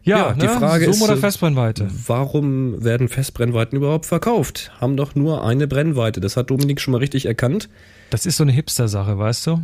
Ja, 0.03 0.29
Ja, 0.29 0.33
die 0.35 0.47
ne? 0.47 0.49
Frage 0.59 0.85
Zoom 0.85 0.95
ist, 0.95 1.03
oder 1.03 1.15
äh, 1.15 1.17
Festbrennweite? 1.17 1.89
Warum 2.07 2.85
werden 2.85 3.09
Festbrennweiten 3.09 3.77
überhaupt 3.79 4.05
verkauft? 4.07 4.71
Haben 4.81 4.97
doch 4.97 5.15
nur 5.15 5.47
eine 5.47 5.67
Brennweite. 5.67 6.21
Das 6.21 6.37
hat 6.37 6.51
Dominik 6.51 6.81
schon 6.81 6.93
mal 6.93 6.99
richtig 6.99 7.25
erkannt. 7.27 7.71
Das 8.11 8.27
ist 8.27 8.37
so 8.37 8.45
eine 8.45 8.53
Hipster-Sache, 8.53 9.19
weißt 9.19 9.47
du? 9.47 9.63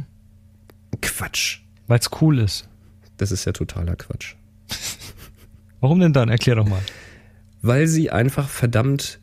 Quatsch. 1.02 1.60
Weil's 1.86 2.10
cool 2.20 2.38
ist. 2.38 2.68
Das 3.18 3.32
ist 3.32 3.44
ja 3.44 3.52
totaler 3.52 3.96
Quatsch. 3.96 4.34
Warum 5.80 6.00
denn 6.00 6.14
dann? 6.14 6.30
Erklär 6.30 6.56
doch 6.56 6.66
mal. 6.66 6.80
Weil 7.60 7.86
sie 7.86 8.10
einfach 8.10 8.48
verdammt 8.48 9.18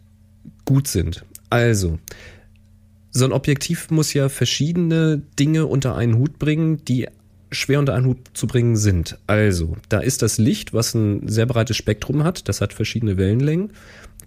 gut 0.66 0.88
sind. 0.88 1.26
Also, 1.50 1.98
so 3.18 3.26
ein 3.26 3.32
Objektiv 3.34 3.90
muss 3.90 4.14
ja 4.14 4.30
verschiedene 4.30 5.22
Dinge 5.40 5.66
unter 5.66 5.96
einen 5.96 6.18
Hut 6.18 6.40
bringen, 6.40 6.84
die 6.86 7.08
schwer 7.52 7.80
unter 7.80 7.94
einen 7.94 8.06
Hut 8.06 8.20
zu 8.34 8.48
bringen 8.48 8.76
sind. 8.76 9.18
Also, 9.28 9.78
da 9.90 10.00
ist 10.00 10.22
das 10.22 10.38
Licht, 10.38 10.74
was 10.74 10.94
ein 10.94 11.28
sehr 11.28 11.46
breites 11.46 11.78
Spektrum 11.78 12.24
hat, 12.24 12.48
das 12.48 12.62
hat 12.62 12.74
verschiedene 12.74 13.18
Wellenlängen. 13.18 13.72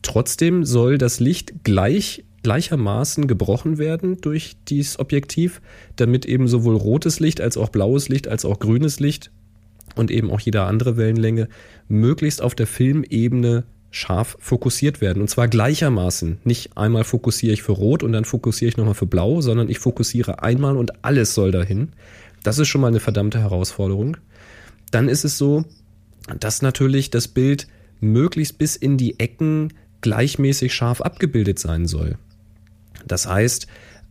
Trotzdem 0.03 0.65
soll 0.65 0.99
das 0.99 1.21
Licht 1.21 1.65
gleich 1.65 2.25
gleichermaßen 2.43 3.27
gebrochen 3.27 3.77
werden 3.77 4.19
durch 4.23 4.57
dieses 4.69 4.99
Objektiv, 4.99 5.61
damit 5.97 6.25
eben 6.25 6.49
sowohl 6.49 6.75
rotes 6.75 7.21
Licht 7.21 7.39
als 7.43 7.59
auch 7.59 7.69
blaues 7.69 8.09
Licht 8.09 8.29
als 8.29 8.47
auch 8.47 8.59
grünes 8.59 8.99
Licht 8.99 9.31
und 9.95 10.11
eben 10.11 10.31
auch 10.31 10.41
jede 10.41 10.63
andere 10.63 10.97
Wellenlänge 10.97 11.49
möglichst 11.89 12.41
auf 12.41 12.55
der 12.55 12.67
Filmebene 12.67 13.65
scharf 13.91 14.37
fokussiert 14.41 15.01
werden. 15.01 15.21
Und 15.21 15.29
zwar 15.29 15.49
gleichermaßen. 15.49 16.39
Nicht 16.45 16.77
einmal 16.77 17.05
fokussiere 17.05 17.53
ich 17.53 17.63
für 17.63 17.73
Rot 17.73 18.03
und 18.03 18.13
dann 18.13 18.25
fokussiere 18.25 18.69
ich 18.69 18.77
nochmal 18.77 18.95
für 18.95 19.07
Blau, 19.07 19.41
sondern 19.41 19.69
ich 19.69 19.79
fokussiere 19.79 20.43
einmal 20.43 20.77
und 20.77 21.05
alles 21.05 21.35
soll 21.35 21.51
dahin. 21.51 21.93
Das 22.43 22.59
ist 22.59 22.69
schon 22.69 22.81
mal 22.81 22.89
eine 22.89 23.01
verdammte 23.01 23.41
Herausforderung. 23.41 24.17
Dann 24.91 25.09
ist 25.09 25.25
es 25.25 25.37
so, 25.37 25.65
dass 26.39 26.63
natürlich 26.63 27.11
das 27.11 27.29
Bild 27.29 27.67
möglichst 28.01 28.59
bis 28.59 28.77
in 28.77 28.97
die 28.97 29.19
Ecken 29.19 29.73
gleichmäßig 30.01 30.73
scharf 30.73 31.01
abgebildet 31.01 31.59
sein 31.59 31.87
soll. 31.87 32.17
Das 33.07 33.27
heißt, 33.27 33.67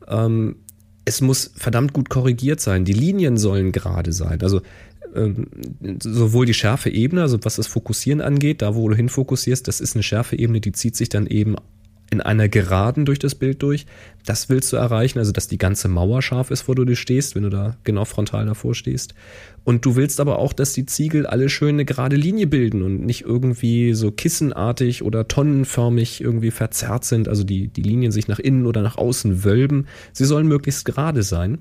ähm, 0.07 0.57
es 1.05 1.21
muss 1.21 1.51
verdammt 1.55 1.93
gut 1.93 2.09
korrigiert 2.09 2.59
sein. 2.59 2.85
Die 2.85 2.93
Linien 2.93 3.37
sollen 3.37 3.71
gerade 3.71 4.11
sein. 4.11 4.41
Also 4.43 4.61
ähm, 5.15 5.47
sowohl 6.01 6.45
die 6.45 6.53
schärfe 6.53 6.89
Ebene, 6.89 7.21
also 7.21 7.39
was 7.43 7.55
das 7.55 7.67
Fokussieren 7.67 8.21
angeht, 8.21 8.61
da 8.61 8.75
wo 8.75 8.87
du 8.89 8.95
hinfokussierst, 8.95 9.67
das 9.67 9.81
ist 9.81 9.95
eine 9.95 10.03
schärfe 10.03 10.37
Ebene, 10.37 10.61
die 10.61 10.71
zieht 10.71 10.95
sich 10.95 11.09
dann 11.09 11.27
eben 11.27 11.55
in 12.11 12.21
einer 12.21 12.49
Geraden 12.49 13.05
durch 13.05 13.19
das 13.19 13.35
Bild 13.35 13.61
durch. 13.61 13.85
Das 14.25 14.49
willst 14.49 14.73
du 14.73 14.77
erreichen, 14.77 15.19
also 15.19 15.31
dass 15.31 15.47
die 15.47 15.57
ganze 15.57 15.87
Mauer 15.87 16.21
scharf 16.21 16.51
ist, 16.51 16.67
wo 16.67 16.73
du 16.73 16.95
stehst, 16.95 17.35
wenn 17.35 17.43
du 17.43 17.49
da 17.49 17.77
genau 17.83 18.05
frontal 18.05 18.45
davor 18.45 18.73
stehst. 18.73 19.13
Und 19.63 19.85
du 19.85 19.95
willst 19.95 20.19
aber 20.19 20.39
auch, 20.39 20.53
dass 20.53 20.73
die 20.73 20.85
Ziegel 20.85 21.27
alle 21.27 21.49
schön 21.49 21.75
eine 21.75 21.85
gerade 21.85 22.15
Linie 22.15 22.47
bilden 22.47 22.81
und 22.81 23.05
nicht 23.05 23.21
irgendwie 23.21 23.93
so 23.93 24.11
kissenartig 24.11 25.03
oder 25.03 25.27
tonnenförmig 25.27 26.21
irgendwie 26.21 26.51
verzerrt 26.51 27.05
sind, 27.05 27.27
also 27.27 27.43
die, 27.43 27.67
die 27.67 27.83
Linien 27.83 28.11
sich 28.11 28.27
nach 28.27 28.39
innen 28.39 28.65
oder 28.65 28.81
nach 28.81 28.97
außen 28.97 29.43
wölben. 29.43 29.85
Sie 30.11 30.25
sollen 30.25 30.47
möglichst 30.47 30.85
gerade 30.85 31.21
sein. 31.21 31.59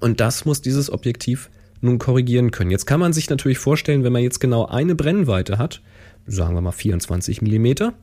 Und 0.00 0.20
das 0.20 0.44
muss 0.44 0.60
dieses 0.60 0.92
Objektiv 0.92 1.50
nun 1.84 1.98
korrigieren 1.98 2.50
können. 2.50 2.70
Jetzt 2.70 2.86
kann 2.86 3.00
man 3.00 3.12
sich 3.12 3.30
natürlich 3.30 3.58
vorstellen, 3.58 4.04
wenn 4.04 4.12
man 4.12 4.22
jetzt 4.22 4.40
genau 4.40 4.66
eine 4.66 4.94
Brennweite 4.94 5.58
hat, 5.58 5.80
sagen 6.26 6.54
wir 6.54 6.60
mal 6.60 6.72
24 6.72 7.42
Millimeter, 7.42 7.94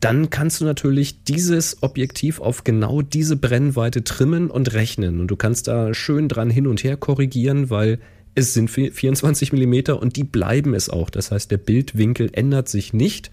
dann 0.00 0.30
kannst 0.30 0.60
du 0.60 0.64
natürlich 0.64 1.24
dieses 1.24 1.82
Objektiv 1.82 2.40
auf 2.40 2.64
genau 2.64 3.02
diese 3.02 3.36
Brennweite 3.36 4.04
trimmen 4.04 4.50
und 4.50 4.72
rechnen. 4.74 5.20
Und 5.20 5.28
du 5.28 5.36
kannst 5.36 5.68
da 5.68 5.94
schön 5.94 6.28
dran 6.28 6.50
hin 6.50 6.66
und 6.66 6.84
her 6.84 6.96
korrigieren, 6.96 7.70
weil 7.70 7.98
es 8.34 8.52
sind 8.52 8.70
24 8.70 9.52
Millimeter 9.52 10.00
und 10.00 10.16
die 10.16 10.24
bleiben 10.24 10.74
es 10.74 10.90
auch. 10.90 11.08
Das 11.08 11.30
heißt, 11.30 11.50
der 11.50 11.56
Bildwinkel 11.56 12.28
ändert 12.32 12.68
sich 12.68 12.92
nicht 12.92 13.30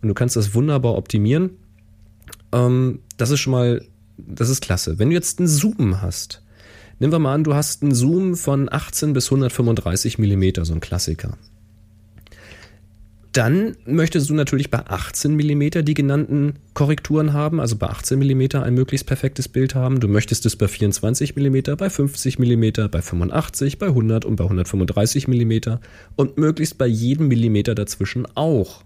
und 0.00 0.08
du 0.08 0.14
kannst 0.14 0.36
das 0.36 0.54
wunderbar 0.54 0.96
optimieren. 0.96 1.50
Ähm, 2.52 3.00
das 3.18 3.30
ist 3.30 3.40
schon 3.40 3.50
mal, 3.50 3.82
das 4.16 4.48
ist 4.48 4.62
klasse. 4.62 4.98
Wenn 4.98 5.10
du 5.10 5.14
jetzt 5.14 5.38
einen 5.38 5.48
Zoom 5.48 6.00
hast, 6.00 6.42
nehmen 6.98 7.12
wir 7.12 7.18
mal 7.18 7.34
an, 7.34 7.44
du 7.44 7.54
hast 7.54 7.82
einen 7.82 7.94
Zoom 7.94 8.36
von 8.36 8.72
18 8.72 9.12
bis 9.12 9.26
135 9.26 10.18
Millimeter, 10.18 10.64
so 10.64 10.72
ein 10.72 10.80
Klassiker 10.80 11.36
dann 13.36 13.76
möchtest 13.84 14.30
du 14.30 14.34
natürlich 14.34 14.70
bei 14.70 14.86
18 14.86 15.34
mm 15.34 15.84
die 15.84 15.92
genannten 15.92 16.54
Korrekturen 16.72 17.34
haben, 17.34 17.60
also 17.60 17.76
bei 17.76 17.86
18 17.86 18.18
mm 18.18 18.56
ein 18.62 18.72
möglichst 18.72 19.06
perfektes 19.06 19.46
Bild 19.46 19.74
haben. 19.74 20.00
Du 20.00 20.08
möchtest 20.08 20.46
es 20.46 20.56
bei 20.56 20.68
24 20.68 21.36
mm, 21.36 21.76
bei 21.76 21.90
50 21.90 22.38
mm, 22.38 22.88
bei 22.90 23.02
85, 23.02 23.78
bei 23.78 23.88
100 23.88 24.24
und 24.24 24.36
bei 24.36 24.44
135 24.44 25.28
mm 25.28 25.52
und 26.16 26.38
möglichst 26.38 26.78
bei 26.78 26.86
jedem 26.86 27.28
Millimeter 27.28 27.74
dazwischen 27.74 28.26
auch. 28.36 28.84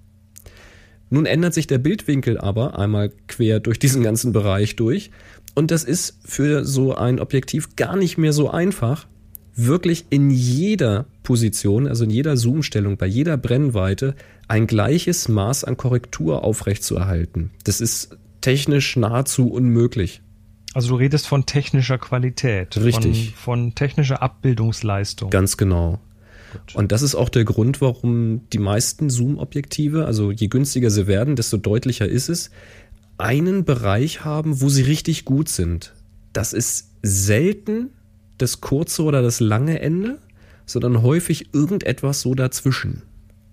Nun 1.10 1.26
ändert 1.26 1.54
sich 1.54 1.68
der 1.68 1.78
Bildwinkel 1.78 2.36
aber 2.36 2.76
einmal 2.76 3.12
quer 3.28 3.60
durch 3.60 3.78
diesen 3.78 4.02
ganzen 4.02 4.32
Bereich 4.32 4.74
durch 4.74 5.12
und 5.54 5.70
das 5.70 5.84
ist 5.84 6.18
für 6.24 6.64
so 6.64 6.94
ein 6.94 7.20
Objektiv 7.20 7.76
gar 7.76 7.96
nicht 7.96 8.18
mehr 8.18 8.32
so 8.32 8.50
einfach, 8.50 9.06
wirklich 9.54 10.06
in 10.10 10.30
jeder 10.30 11.06
Position, 11.22 11.86
also 11.86 12.04
in 12.04 12.10
jeder 12.10 12.36
Zoomstellung, 12.36 12.96
bei 12.96 13.06
jeder 13.06 13.36
Brennweite 13.36 14.14
ein 14.48 14.66
gleiches 14.66 15.28
Maß 15.28 15.64
an 15.64 15.76
Korrektur 15.76 16.44
aufrechtzuerhalten. 16.44 17.50
Das 17.64 17.80
ist 17.80 18.16
technisch 18.40 18.96
nahezu 18.96 19.48
unmöglich. 19.50 20.22
Also 20.72 20.90
du 20.90 20.94
redest 20.96 21.26
von 21.26 21.46
technischer 21.46 21.98
Qualität. 21.98 22.76
Richtig. 22.76 23.34
Von, 23.34 23.66
von 23.66 23.74
technischer 23.74 24.22
Abbildungsleistung. 24.22 25.30
Ganz 25.30 25.56
genau. 25.56 26.00
Und 26.74 26.90
das 26.92 27.02
ist 27.02 27.14
auch 27.14 27.28
der 27.28 27.44
Grund, 27.44 27.80
warum 27.80 28.48
die 28.52 28.58
meisten 28.58 29.10
Zoom-Objektive, 29.10 30.06
also 30.06 30.32
je 30.32 30.48
günstiger 30.48 30.90
sie 30.90 31.06
werden, 31.06 31.36
desto 31.36 31.56
deutlicher 31.56 32.08
ist 32.08 32.28
es, 32.28 32.50
einen 33.20 33.64
Bereich 33.64 34.24
haben, 34.24 34.60
wo 34.60 34.68
sie 34.68 34.82
richtig 34.82 35.24
gut 35.24 35.48
sind. 35.48 35.94
Das 36.32 36.52
ist 36.52 36.90
selten 37.02 37.90
das 38.38 38.60
kurze 38.60 39.02
oder 39.02 39.22
das 39.22 39.40
lange 39.40 39.80
Ende, 39.80 40.18
sondern 40.66 41.02
häufig 41.02 41.52
irgendetwas 41.54 42.22
so 42.22 42.34
dazwischen. 42.34 43.02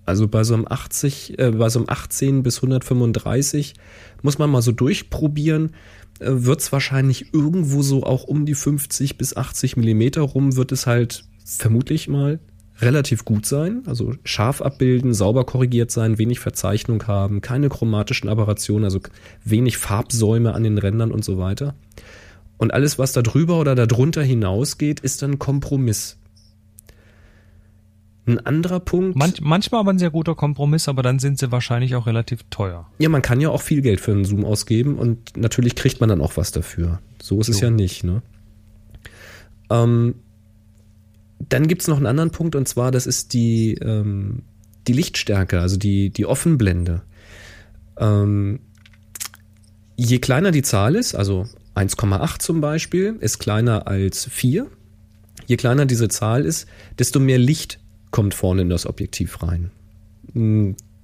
Also 0.05 0.27
bei 0.27 0.43
so 0.45 0.53
einem 0.53 0.65
80, 0.67 1.37
äh, 1.37 1.51
bei 1.51 1.67
so 1.69 1.79
einem 1.79 1.89
18 1.89 2.43
bis 2.43 2.57
135 2.57 3.73
muss 4.21 4.37
man 4.37 4.49
mal 4.49 4.61
so 4.61 4.71
durchprobieren, 4.71 5.71
äh, 6.19 6.27
wird 6.29 6.61
es 6.61 6.71
wahrscheinlich 6.71 7.33
irgendwo 7.33 7.81
so 7.81 8.03
auch 8.03 8.23
um 8.23 8.45
die 8.45 8.55
50 8.55 9.17
bis 9.17 9.35
80 9.35 9.75
Millimeter 9.75 10.21
rum, 10.21 10.55
wird 10.55 10.71
es 10.71 10.87
halt 10.87 11.25
vermutlich 11.43 12.07
mal 12.07 12.39
relativ 12.79 13.25
gut 13.25 13.45
sein, 13.45 13.83
also 13.85 14.13
scharf 14.23 14.61
abbilden, 14.61 15.13
sauber 15.13 15.45
korrigiert 15.45 15.91
sein, 15.91 16.17
wenig 16.17 16.39
Verzeichnung 16.39 17.07
haben, 17.07 17.41
keine 17.41 17.69
chromatischen 17.69 18.29
Aberrationen, 18.29 18.85
also 18.85 18.99
wenig 19.43 19.77
Farbsäume 19.77 20.53
an 20.53 20.63
den 20.63 20.77
Rändern 20.77 21.11
und 21.11 21.25
so 21.25 21.37
weiter. 21.37 21.75
Und 22.57 22.73
alles, 22.73 22.97
was 22.99 23.13
da 23.13 23.21
drüber 23.21 23.59
oder 23.59 23.75
darunter 23.75 24.23
hinausgeht, 24.23 24.99
ist 24.99 25.21
dann 25.21 25.39
Kompromiss. 25.39 26.17
Ein 28.25 28.45
anderer 28.45 28.81
Punkt. 28.81 29.15
Manch, 29.15 29.39
manchmal 29.39 29.79
aber 29.79 29.93
ein 29.93 29.99
sehr 29.99 30.11
guter 30.11 30.35
Kompromiss, 30.35 30.89
aber 30.89 31.01
dann 31.01 31.17
sind 31.17 31.39
sie 31.39 31.51
wahrscheinlich 31.51 31.95
auch 31.95 32.07
relativ 32.07 32.43
teuer. 32.49 32.85
Ja, 32.99 33.07
man 33.07 33.21
kann 33.21 33.39
ja 33.39 33.49
auch 33.49 33.61
viel 33.61 33.81
Geld 33.81 34.01
für 34.01 34.11
einen 34.11 34.25
Zoom 34.25 34.43
ausgeben 34.43 34.97
und 34.97 35.37
natürlich 35.37 35.75
kriegt 35.75 36.01
man 36.01 36.09
dann 36.09 36.19
auch 36.19 36.35
was 36.35 36.51
dafür. 36.51 36.99
So 37.21 37.39
ist 37.39 37.47
es 37.47 37.59
So. 37.59 37.65
ja 37.65 37.71
nicht, 37.71 38.03
ne? 38.03 38.21
Ähm, 39.69 40.15
dann 41.39 41.67
gibt's 41.67 41.87
noch 41.87 41.97
einen 41.97 42.05
anderen 42.05 42.31
Punkt 42.31 42.55
und 42.55 42.67
zwar, 42.67 42.91
das 42.91 43.07
ist 43.07 43.33
die, 43.33 43.73
ähm, 43.75 44.43
die 44.87 44.93
Lichtstärke, 44.93 45.59
also 45.59 45.77
die, 45.77 46.09
die 46.09 46.25
Offenblende. 46.25 47.03
Ähm, 47.97 48.59
je 49.95 50.19
kleiner 50.19 50.51
die 50.51 50.61
Zahl 50.61 50.95
ist, 50.95 51.15
also 51.15 51.45
1,8 51.75 52.39
zum 52.39 52.61
Beispiel, 52.61 53.17
ist 53.19 53.39
kleiner 53.39 53.87
als 53.87 54.25
4. 54.25 54.67
Je 55.45 55.57
kleiner 55.57 55.85
diese 55.85 56.09
Zahl 56.09 56.45
ist, 56.45 56.67
desto 56.97 57.19
mehr 57.19 57.37
Licht 57.37 57.79
kommt 58.11 58.33
vorne 58.33 58.63
in 58.63 58.69
das 58.69 58.85
Objektiv 58.85 59.43
rein. 59.43 59.71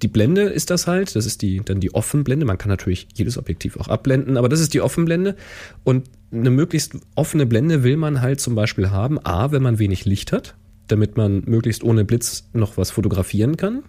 Die 0.04 0.10
Blende 0.10 0.42
ist 0.42 0.70
das 0.70 0.86
halt, 0.86 1.16
das 1.16 1.26
ist 1.26 1.42
die, 1.42 1.62
dann 1.64 1.80
die 1.80 1.94
Offenblende. 1.94 2.46
Man 2.46 2.58
kann 2.58 2.68
natürlich 2.70 3.08
jedes 3.16 3.38
Objektiv 3.38 3.78
auch 3.78 3.88
abblenden, 3.88 4.36
aber 4.36 4.50
das 4.50 4.60
ist 4.60 4.74
die 4.74 4.82
Offenblende. 4.82 5.38
Und 5.86 6.10
eine 6.30 6.50
möglichst 6.50 6.98
offene 7.16 7.46
Blende 7.46 7.84
will 7.84 7.96
man 7.96 8.20
halt 8.20 8.42
zum 8.42 8.54
Beispiel 8.54 8.92
haben, 8.92 9.18
A, 9.26 9.54
wenn 9.54 9.64
man 9.64 9.80
wenig 9.80 10.04
Licht 10.04 10.34
hat, 10.34 10.56
damit 10.88 11.16
man 11.16 11.44
möglichst 11.46 11.86
ohne 11.86 12.04
Blitz 12.04 12.50
noch 12.52 12.76
was 12.76 12.92
fotografieren 12.92 13.56
kann. 13.56 13.84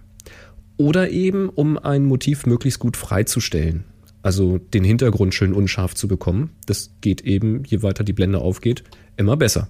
Oder 0.76 1.10
eben, 1.10 1.48
um 1.48 1.78
ein 1.78 2.04
Motiv 2.04 2.46
möglichst 2.46 2.78
gut 2.78 2.96
freizustellen. 2.96 3.82
Also 4.22 4.58
den 4.58 4.84
Hintergrund 4.84 5.34
schön 5.34 5.52
unscharf 5.52 5.96
zu 5.96 6.06
bekommen. 6.06 6.50
Das 6.66 6.92
geht 7.00 7.22
eben, 7.22 7.64
je 7.64 7.82
weiter 7.82 8.04
die 8.04 8.12
Blende 8.12 8.38
aufgeht, 8.38 8.84
immer 9.16 9.36
besser. 9.36 9.68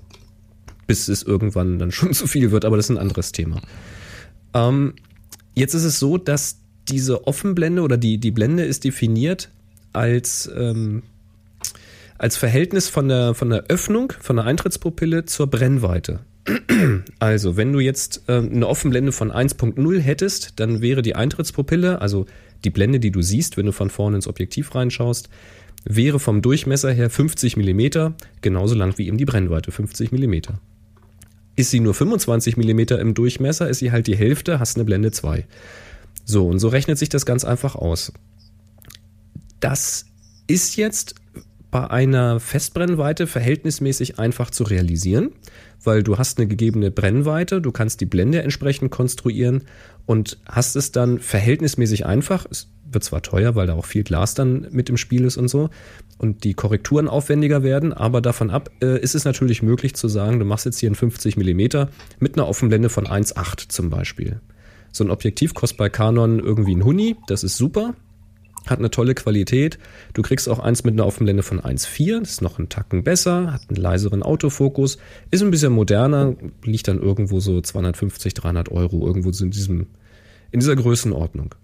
Bis 0.87 1.09
es 1.09 1.23
irgendwann 1.23 1.79
dann 1.79 1.91
schon 1.91 2.13
zu 2.13 2.27
viel 2.27 2.51
wird, 2.51 2.67
aber 2.67 2.77
das 2.77 2.91
ist 2.91 2.91
ein 2.91 2.99
anderes 2.99 3.33
Thema. 3.33 3.63
Ähm, 4.53 4.93
jetzt 5.55 5.75
ist 5.75 5.85
es 5.85 5.99
so, 5.99 6.19
dass 6.19 6.59
diese 6.89 7.27
Offenblende 7.27 7.83
oder 7.83 7.97
die, 7.97 8.19
die 8.19 8.31
Blende 8.31 8.65
ist 8.65 8.85
definiert 8.85 9.51
als, 9.93 10.51
ähm, 10.55 11.03
als 12.19 12.37
Verhältnis 12.37 12.89
von 12.89 13.09
der, 13.09 13.35
von 13.35 13.51
der 13.51 13.65
Öffnung, 13.69 14.13
von 14.21 14.37
der 14.37 14.45
Eintrittspupille 14.45 15.25
zur 15.25 15.47
Brennweite. 15.49 16.21
Also, 17.19 17.57
wenn 17.57 17.73
du 17.73 17.81
jetzt 17.81 18.25
äh, 18.29 18.35
eine 18.35 18.67
Offenblende 18.67 19.13
von 19.13 19.33
1.0 19.33 19.99
hättest, 19.99 20.61
dann 20.61 20.83
wäre 20.83 21.01
die 21.01 21.15
Eintrittspupille, 21.15 22.03
also 22.03 22.27
die 22.65 22.71
Blende, 22.71 23.01
die 23.01 23.11
du 23.11 23.23
siehst, 23.23 23.57
wenn 23.57 23.67
du 23.67 23.73
von 23.73 23.89
vorne 23.89 24.17
ins 24.17 24.27
Objektiv 24.27 24.75
reinschaust, 24.75 25.31
wäre 25.85 26.19
vom 26.19 26.43
Durchmesser 26.43 26.93
her 26.93 27.09
50 27.11 27.57
mm, 27.57 28.15
genauso 28.43 28.75
lang 28.75 28.99
wie 28.99 29.07
eben 29.07 29.19
die 29.19 29.25
Brennweite, 29.25 29.71
50 29.71 30.13
mm. 30.13 30.35
Ist 31.57 31.71
sie 31.71 31.81
nur 31.81 31.95
25 31.95 32.57
mm 32.57 32.81
im 33.01 33.15
Durchmesser, 33.15 33.69
ist 33.69 33.79
sie 33.79 33.93
halt 33.93 34.07
die 34.07 34.17
Hälfte, 34.17 34.59
hast 34.59 34.77
eine 34.77 34.85
Blende 34.85 35.13
2. 35.13 35.47
So, 36.25 36.49
und 36.49 36.59
so 36.59 36.69
rechnet 36.69 36.99
sich 36.99 37.09
das 37.09 37.27
ganz 37.27 37.45
einfach 37.45 37.75
aus. 37.75 38.13
Das 39.61 40.07
ist 40.47 40.77
jetzt 40.77 41.15
bei 41.71 41.91
einer 41.91 42.39
Festbrennweite 42.39 43.27
verhältnismäßig 43.27 44.19
einfach 44.19 44.51
zu 44.51 44.63
realisieren, 44.63 45.33
weil 45.83 46.03
du 46.03 46.19
hast 46.19 46.39
eine 46.39 46.47
gegebene 46.47 46.91
Brennweite, 46.91 47.61
du 47.61 47.73
kannst 47.73 48.01
die 48.01 48.07
Blende 48.07 48.43
entsprechend 48.43 48.93
konstruieren 48.93 49.63
und 50.07 50.39
hast 50.47 50.77
es 50.77 50.93
dann 50.93 51.19
verhältnismäßig 51.19 52.07
einfach. 52.07 52.47
Wird 52.95 53.05
zwar 53.05 53.23
teuer, 53.23 53.55
weil 53.55 53.67
da 53.67 53.75
auch 53.75 53.85
viel 53.85 54.05
Glas 54.05 54.35
dann 54.35 54.69
mit 54.71 54.89
im 54.89 54.97
Spiel 54.97 55.25
ist 55.25 55.37
und 55.37 55.49
so 55.49 55.71
und 56.19 56.45
die 56.45 56.55
Korrekturen 56.55 57.09
aufwendiger 57.09 57.63
werden, 57.63 57.93
aber 57.93 58.21
davon 58.21 58.51
ab 58.51 58.71
äh, 58.83 59.01
ist 59.01 59.15
es 59.15 59.25
natürlich 59.25 59.63
möglich 59.63 59.95
zu 59.95 60.09
sagen, 60.09 60.39
du 60.39 60.45
machst 60.45 60.67
jetzt 60.67 60.79
hier 60.79 60.89
einen 60.89 60.97
50 60.97 61.37
mm 61.37 61.87
mit 62.21 62.37
einer 62.37 62.49
Offenblende 62.49 62.89
von 62.89 63.07
1,8 63.07 63.69
zum 63.69 63.91
Beispiel. 63.91 64.41
So 64.93 65.05
ein 65.05 65.11
Objektiv 65.11 65.55
kostet 65.55 65.79
bei 65.79 65.89
Canon 65.89 66.39
irgendwie 66.39 66.77
ein 66.77 66.85
Huni, 66.85 67.17
das 67.27 67.43
ist 67.43 67.57
super, 67.57 67.95
hat 68.67 68.79
eine 68.79 68.91
tolle 68.91 69.15
Qualität. 69.15 69.79
Du 70.15 70.23
kriegst 70.23 70.49
auch 70.49 70.59
eins 70.59 70.85
mit 70.85 70.95
einer 70.95 71.07
Offenblende 71.07 71.43
von 71.43 71.61
1,4, 71.61 72.21
das 72.21 72.31
ist 72.31 72.43
noch 72.43 72.59
einen 72.59 72.69
Tacken 72.69 73.03
besser, 73.03 73.53
hat 73.53 73.63
einen 73.69 73.77
leiseren 73.77 74.23
Autofokus, 74.23 74.99
ist 75.31 75.43
ein 75.43 75.51
bisschen 75.51 75.73
moderner, 75.73 76.35
liegt 76.63 76.89
dann 76.89 77.01
irgendwo 77.01 77.41
so 77.41 77.61
250, 77.61 78.35
300 78.35 78.71
Euro, 78.71 79.07
irgendwo 79.07 79.33
so 79.33 79.45
in, 79.45 79.51
diesem, 79.51 79.89
in 80.51 80.61
dieser 80.61 80.77
Größenordnung. 80.77 81.55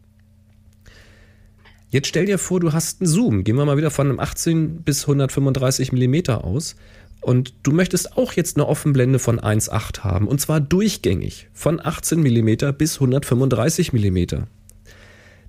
Jetzt 1.91 2.07
stell 2.07 2.26
dir 2.26 2.38
vor, 2.38 2.61
du 2.61 2.72
hast 2.72 3.01
einen 3.01 3.09
Zoom. 3.09 3.45
Gehen 3.45 3.57
wir 3.57 3.64
mal 3.64 3.76
wieder 3.76 3.91
von 3.91 4.09
einem 4.09 4.20
18 4.20 4.82
bis 4.82 5.03
135 5.03 5.93
Millimeter 5.93 6.45
aus. 6.45 6.76
Und 7.20 7.53
du 7.64 7.72
möchtest 7.72 8.16
auch 8.16 8.32
jetzt 8.32 8.57
eine 8.57 8.66
Offenblende 8.66 9.18
von 9.18 9.41
1,8 9.41 10.01
haben. 10.01 10.28
Und 10.28 10.41
zwar 10.41 10.61
durchgängig. 10.61 11.49
Von 11.53 11.84
18 11.84 12.22
Millimeter 12.22 12.72
bis 12.72 12.95
135 12.95 13.93
Millimeter. 13.93 14.47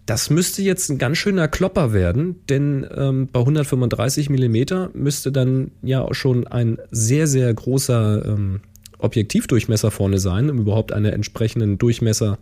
Das 0.08 0.32
müsste 0.32 0.64
jetzt 0.64 0.89
ein 0.89 0.98
ganz 0.98 1.20
schöner 1.20 1.48
Klopper 1.48 1.94
werden, 1.94 2.36
denn 2.50 2.86
ähm, 2.94 3.30
bei 3.32 3.39
135 3.39 4.32
Millimeter 4.32 4.89
müsste 4.94 5.32
dann 5.32 5.72
ja 5.84 6.12
schon 6.14 6.48
ein 6.48 6.80
sehr, 6.89 7.28
sehr 7.28 7.54
großer 7.54 8.26
ähm, 8.26 8.62
Objektivdurchmesser 8.98 9.92
vorne 9.92 10.20
sein, 10.20 10.50
um 10.50 10.60
überhaupt 10.60 10.92
einen 10.92 11.14
entsprechenden 11.14 11.78
Durchmesser 11.78 12.39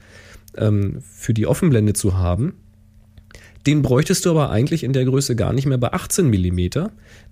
ähm, 0.58 1.00
für 1.02 1.34
die 1.34 1.48
Offenblende 1.48 1.94
zu 1.94 2.18
haben. 2.18 2.54
Den 3.70 3.84
bräuchtest 3.84 4.26
du 4.26 4.32
aber 4.32 4.50
eigentlich 4.50 4.84
in 4.84 4.94
der 4.94 5.06
Größe 5.06 5.36
gar 5.36 5.54
nicht 5.54 5.68
mehr 5.68 5.78
bei 5.78 5.94
18 5.94 6.28
mm. 6.28 6.70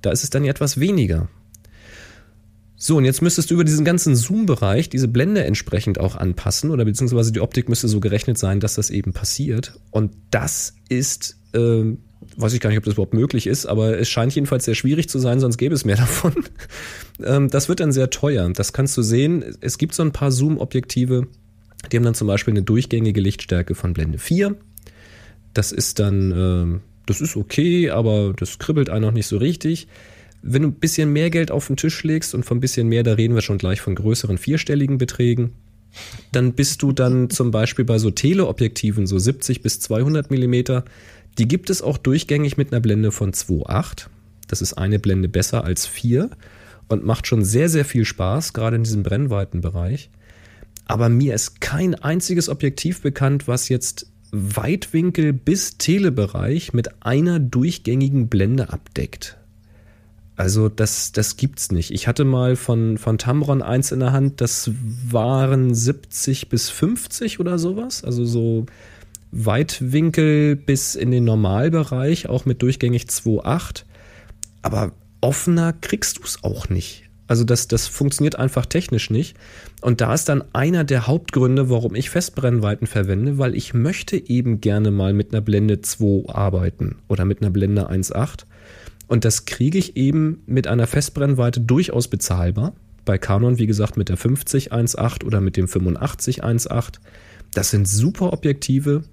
Da 0.03 0.11
ist 0.11 0.23
es 0.23 0.29
dann 0.29 0.45
etwas 0.45 0.79
weniger. 0.79 1.29
So, 2.75 2.97
und 2.97 3.05
jetzt 3.05 3.23
müsstest 3.23 3.49
du 3.49 3.55
über 3.55 3.63
diesen 3.63 3.83
ganzen 3.83 4.15
Zoom-Bereich 4.15 4.87
diese 4.87 5.07
Blende 5.07 5.43
entsprechend 5.45 5.99
auch 5.99 6.15
anpassen 6.15 6.69
oder 6.69 6.85
beziehungsweise 6.85 7.31
die 7.31 7.39
Optik 7.39 7.69
müsste 7.69 7.87
so 7.87 7.99
gerechnet 7.99 8.37
sein, 8.37 8.59
dass 8.59 8.75
das 8.75 8.91
eben 8.91 9.13
passiert. 9.13 9.79
Und 9.89 10.11
das 10.29 10.75
ist, 10.89 11.39
äh, 11.53 11.97
weiß 12.35 12.53
ich 12.53 12.59
gar 12.59 12.69
nicht, 12.69 12.77
ob 12.77 12.85
das 12.85 12.93
überhaupt 12.93 13.15
möglich 13.15 13.47
ist, 13.47 13.65
aber 13.65 13.97
es 13.97 14.07
scheint 14.07 14.35
jedenfalls 14.35 14.65
sehr 14.65 14.75
schwierig 14.75 15.09
zu 15.09 15.17
sein, 15.17 15.39
sonst 15.39 15.57
gäbe 15.57 15.73
es 15.73 15.85
mehr 15.85 15.95
davon. 15.95 16.35
ähm, 17.23 17.49
das 17.49 17.67
wird 17.67 17.79
dann 17.79 17.91
sehr 17.91 18.11
teuer. 18.11 18.47
Das 18.53 18.73
kannst 18.73 18.95
du 18.95 19.01
sehen. 19.01 19.43
Es 19.59 19.79
gibt 19.79 19.95
so 19.95 20.03
ein 20.03 20.11
paar 20.11 20.31
Zoom-Objektive, 20.31 21.25
die 21.91 21.97
haben 21.97 22.03
dann 22.03 22.13
zum 22.13 22.27
Beispiel 22.27 22.53
eine 22.53 22.61
durchgängige 22.61 23.21
Lichtstärke 23.21 23.73
von 23.73 23.93
Blende 23.93 24.19
4 24.19 24.55
das 25.57 25.71
ist 25.71 25.99
dann, 25.99 26.31
äh, 26.31 26.79
das 27.07 27.19
ist 27.19 27.35
okay, 27.35 27.89
aber 27.89 28.33
das 28.37 28.59
kribbelt 28.59 28.89
einen 28.89 29.05
noch 29.05 29.11
nicht 29.11 29.27
so 29.27 29.37
richtig. 29.37 29.87
Wenn 30.43 30.61
du 30.61 30.67
ein 30.67 30.73
bisschen 30.75 31.11
mehr 31.11 31.31
Geld 31.31 31.49
auf 31.49 31.67
den 31.67 31.77
Tisch 31.77 32.03
legst 32.03 32.35
und 32.35 32.43
von 32.43 32.57
ein 32.57 32.61
bisschen 32.61 32.87
mehr, 32.87 33.01
da 33.01 33.13
reden 33.13 33.33
wir 33.33 33.41
schon 33.41 33.57
gleich 33.57 33.81
von 33.81 33.95
größeren 33.95 34.37
vierstelligen 34.37 34.99
Beträgen, 34.99 35.53
dann 36.31 36.53
bist 36.53 36.83
du 36.83 36.91
dann 36.91 37.31
zum 37.31 37.49
Beispiel 37.49 37.85
bei 37.85 37.97
so 37.97 38.11
Teleobjektiven, 38.11 39.07
so 39.07 39.17
70 39.17 39.63
bis 39.63 39.79
200 39.79 40.29
Millimeter, 40.29 40.85
die 41.39 41.47
gibt 41.47 41.71
es 41.71 41.81
auch 41.81 41.97
durchgängig 41.97 42.55
mit 42.57 42.71
einer 42.71 42.81
Blende 42.81 43.11
von 43.11 43.31
2,8. 43.31 44.07
Das 44.47 44.61
ist 44.61 44.73
eine 44.73 44.99
Blende 44.99 45.27
besser 45.27 45.63
als 45.63 45.87
4 45.87 46.29
und 46.87 47.03
macht 47.03 47.25
schon 47.25 47.43
sehr, 47.43 47.67
sehr 47.67 47.83
viel 47.83 48.05
Spaß, 48.05 48.53
gerade 48.53 48.75
in 48.75 48.83
diesem 48.83 49.01
Brennweitenbereich. 49.01 50.11
Aber 50.85 51.09
mir 51.09 51.33
ist 51.33 51.61
kein 51.61 51.95
einziges 51.95 52.47
Objektiv 52.47 53.01
bekannt, 53.01 53.47
was 53.47 53.69
jetzt 53.69 54.07
Weitwinkel 54.31 55.33
bis 55.33 55.77
Telebereich 55.77 56.73
mit 56.73 57.05
einer 57.05 57.39
durchgängigen 57.39 58.27
Blende 58.27 58.71
abdeckt. 58.71 59.37
Also 60.35 60.69
das, 60.69 61.11
das 61.11 61.35
gibt's 61.35 61.71
nicht. 61.71 61.91
Ich 61.91 62.07
hatte 62.07 62.23
mal 62.23 62.55
von, 62.55 62.99
von 62.99 63.17
Tamron 63.17 63.63
eins 63.63 63.91
in 63.91 63.99
der 63.99 64.11
Hand, 64.11 64.39
das 64.39 64.69
waren 65.09 65.73
70 65.73 66.49
bis 66.49 66.69
50 66.69 67.39
oder 67.39 67.57
sowas. 67.57 68.03
Also 68.03 68.23
so 68.23 68.67
Weitwinkel 69.31 70.55
bis 70.55 70.93
in 70.93 71.09
den 71.09 71.23
Normalbereich, 71.23 72.29
auch 72.29 72.45
mit 72.45 72.61
durchgängig 72.61 73.05
2,8. 73.05 73.83
Aber 74.61 74.91
offener 75.21 75.73
kriegst 75.73 76.19
du 76.19 76.23
es 76.23 76.43
auch 76.43 76.69
nicht. 76.69 77.06
Also 77.27 77.43
das, 77.43 77.67
das 77.67 77.87
funktioniert 77.87 78.37
einfach 78.37 78.65
technisch 78.65 79.09
nicht. 79.09 79.35
Und 79.81 80.01
da 80.01 80.13
ist 80.13 80.29
dann 80.29 80.43
einer 80.53 80.83
der 80.83 81.07
Hauptgründe, 81.07 81.69
warum 81.69 81.93
ich 81.95 82.09
Festbrennweiten 82.09 82.87
verwende, 82.87 83.37
weil 83.37 83.55
ich 83.55 83.73
möchte 83.73 84.17
eben 84.17 84.61
gerne 84.61 84.91
mal 84.91 85.13
mit 85.13 85.33
einer 85.33 85.41
Blende 85.41 85.81
2 85.81 86.29
arbeiten 86.33 86.95
oder 87.07 87.25
mit 87.25 87.41
einer 87.41 87.51
Blende 87.51 87.89
1.8. 87.89 88.45
Und 89.07 89.25
das 89.25 89.45
kriege 89.45 89.77
ich 89.77 89.95
eben 89.97 90.41
mit 90.45 90.67
einer 90.67 90.87
Festbrennweite 90.87 91.61
durchaus 91.61 92.07
bezahlbar. 92.07 92.73
Bei 93.05 93.17
Canon, 93.17 93.57
wie 93.57 93.67
gesagt, 93.67 93.95
mit 93.95 94.09
der 94.09 94.17
50 94.17 94.73
1.8 94.73 95.23
oder 95.23 95.39
mit 95.39 95.55
dem 95.55 95.67
85 95.67 96.43
1.8. 96.43 96.95
Das 97.53 97.71
sind 97.71 97.87
super 97.87 98.33
Objektive. 98.33 99.03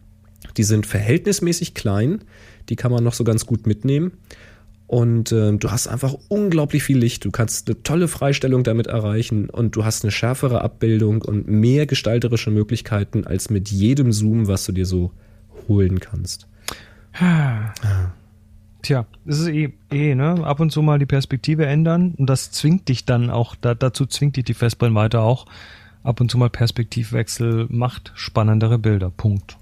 Die 0.56 0.64
sind 0.64 0.86
verhältnismäßig 0.86 1.74
klein. 1.74 2.22
Die 2.68 2.76
kann 2.76 2.90
man 2.90 3.04
noch 3.04 3.14
so 3.14 3.24
ganz 3.24 3.46
gut 3.46 3.66
mitnehmen. 3.66 4.12
Und 4.86 5.32
äh, 5.32 5.56
du 5.56 5.70
hast 5.70 5.88
einfach 5.88 6.14
unglaublich 6.28 6.82
viel 6.82 6.98
Licht. 6.98 7.24
Du 7.24 7.30
kannst 7.30 7.68
eine 7.68 7.82
tolle 7.82 8.06
Freistellung 8.06 8.64
damit 8.64 8.86
erreichen 8.86 9.48
und 9.48 9.76
du 9.76 9.84
hast 9.84 10.04
eine 10.04 10.10
schärfere 10.10 10.60
Abbildung 10.60 11.22
und 11.22 11.48
mehr 11.48 11.86
gestalterische 11.86 12.50
Möglichkeiten 12.50 13.26
als 13.26 13.50
mit 13.50 13.70
jedem 13.70 14.12
Zoom, 14.12 14.46
was 14.46 14.66
du 14.66 14.72
dir 14.72 14.86
so 14.86 15.12
holen 15.68 16.00
kannst. 16.00 16.46
Tja, 18.82 19.06
das 19.24 19.38
ist 19.38 19.48
eh, 19.48 19.72
eh, 19.90 20.14
ne? 20.14 20.44
Ab 20.44 20.60
und 20.60 20.70
zu 20.70 20.82
mal 20.82 20.98
die 20.98 21.06
Perspektive 21.06 21.64
ändern 21.64 22.14
und 22.18 22.28
das 22.28 22.50
zwingt 22.50 22.88
dich 22.88 23.06
dann 23.06 23.30
auch, 23.30 23.54
da, 23.56 23.74
dazu 23.74 24.04
zwingt 24.04 24.36
dich 24.36 24.44
die 24.44 24.54
Festbrennweite 24.54 25.20
auch. 25.20 25.46
Ab 26.02 26.20
und 26.20 26.30
zu 26.30 26.36
mal 26.36 26.50
Perspektivwechsel 26.50 27.66
macht 27.70 28.12
spannendere 28.14 28.78
Bilder. 28.78 29.10
Punkt. 29.10 29.56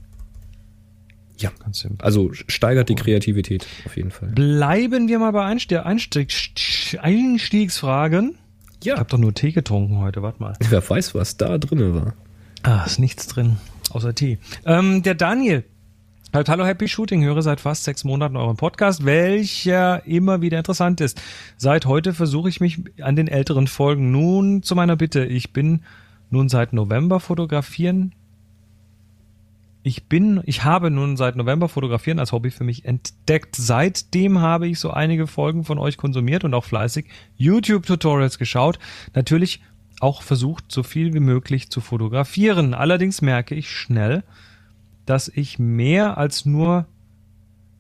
Ja, 1.39 1.51
ganz 1.59 1.81
simpel. 1.81 2.05
Also 2.05 2.31
steigert 2.33 2.89
die 2.89 2.95
Kreativität 2.95 3.67
auf 3.85 3.97
jeden 3.97 4.11
Fall. 4.11 4.29
Bleiben 4.31 5.09
wir 5.09 5.19
mal 5.19 5.33
bei 5.33 5.45
Einstieg, 5.45 5.85
Einstieg, 5.85 6.33
Einstiegsfragen. 7.01 8.37
Ja. 8.83 8.95
Ich 8.95 9.01
habe 9.01 9.11
doch 9.11 9.19
nur 9.19 9.35
Tee 9.35 9.53
getrunken 9.53 9.99
heute, 9.99 10.23
warte 10.23 10.41
mal. 10.41 10.57
Wer 10.69 10.89
weiß, 10.89 11.15
was 11.15 11.37
da 11.37 11.59
drin 11.59 11.95
war. 11.95 12.15
Ah, 12.63 12.85
ist 12.85 12.99
nichts 12.99 13.27
drin, 13.27 13.57
außer 13.91 14.15
Tee. 14.15 14.39
Ähm, 14.65 15.03
der 15.03 15.15
Daniel. 15.15 15.65
Halt, 16.33 16.49
hallo 16.49 16.65
Happy 16.65 16.89
Shooting, 16.89 17.23
höre 17.23 17.43
seit 17.43 17.61
fast 17.61 17.85
sechs 17.85 18.05
Monaten 18.05 18.37
euren 18.37 18.57
Podcast, 18.57 19.05
welcher 19.05 20.07
immer 20.07 20.41
wieder 20.41 20.57
interessant 20.57 21.03
ist. 21.03 21.21
Seit 21.59 21.85
heute 21.85 22.15
versuche 22.15 22.49
ich 22.49 22.59
mich 22.59 22.81
an 23.03 23.17
den 23.17 23.29
älteren 23.29 23.67
Folgen. 23.67 24.11
Nun 24.11 24.63
zu 24.63 24.75
meiner 24.75 24.97
Bitte. 24.97 25.27
Ich 25.27 25.53
bin 25.53 25.83
nun 26.31 26.49
seit 26.49 26.73
November 26.73 27.21
fotografieren 27.21 28.15
ich 29.83 30.05
bin, 30.05 30.43
ich 30.45 30.65
habe 30.65 30.91
nun 30.91 31.17
seit 31.17 31.35
November 31.35 31.69
Fotografieren 31.69 32.21
als 32.21 32.33
Hobby 32.33 32.51
für 32.51 32.63
mich 32.63 32.85
entdeckt. 32.85 33.57
Seitdem 33.57 34.41
habe 34.41 34.69
ich 34.69 34.79
so 34.79 34.91
einige 34.91 35.27
Folgen 35.27 35.65
von 35.65 35.79
euch 35.79 35.97
konsumiert 35.97 36.45
und 36.45 36.55
auch 36.55 36.65
fleißig 36.65 37.07
YouTube-Tutorials 37.37 38.39
geschaut. 38.39 38.79
Natürlich 39.15 39.61
auch 39.99 40.23
versucht, 40.23 40.71
so 40.71 40.83
viel 40.83 41.15
wie 41.15 41.21
möglich 41.21 41.71
zu 41.71 41.81
fotografieren. 41.81 42.75
Allerdings 42.75 43.23
merke 43.23 43.55
ich 43.57 43.71
schnell, 43.71 44.23
dass 45.05 45.29
ich 45.29 45.59
mehr 45.59 46.17
als 46.17 46.47
nur 46.47 46.87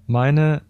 meine 0.09 0.62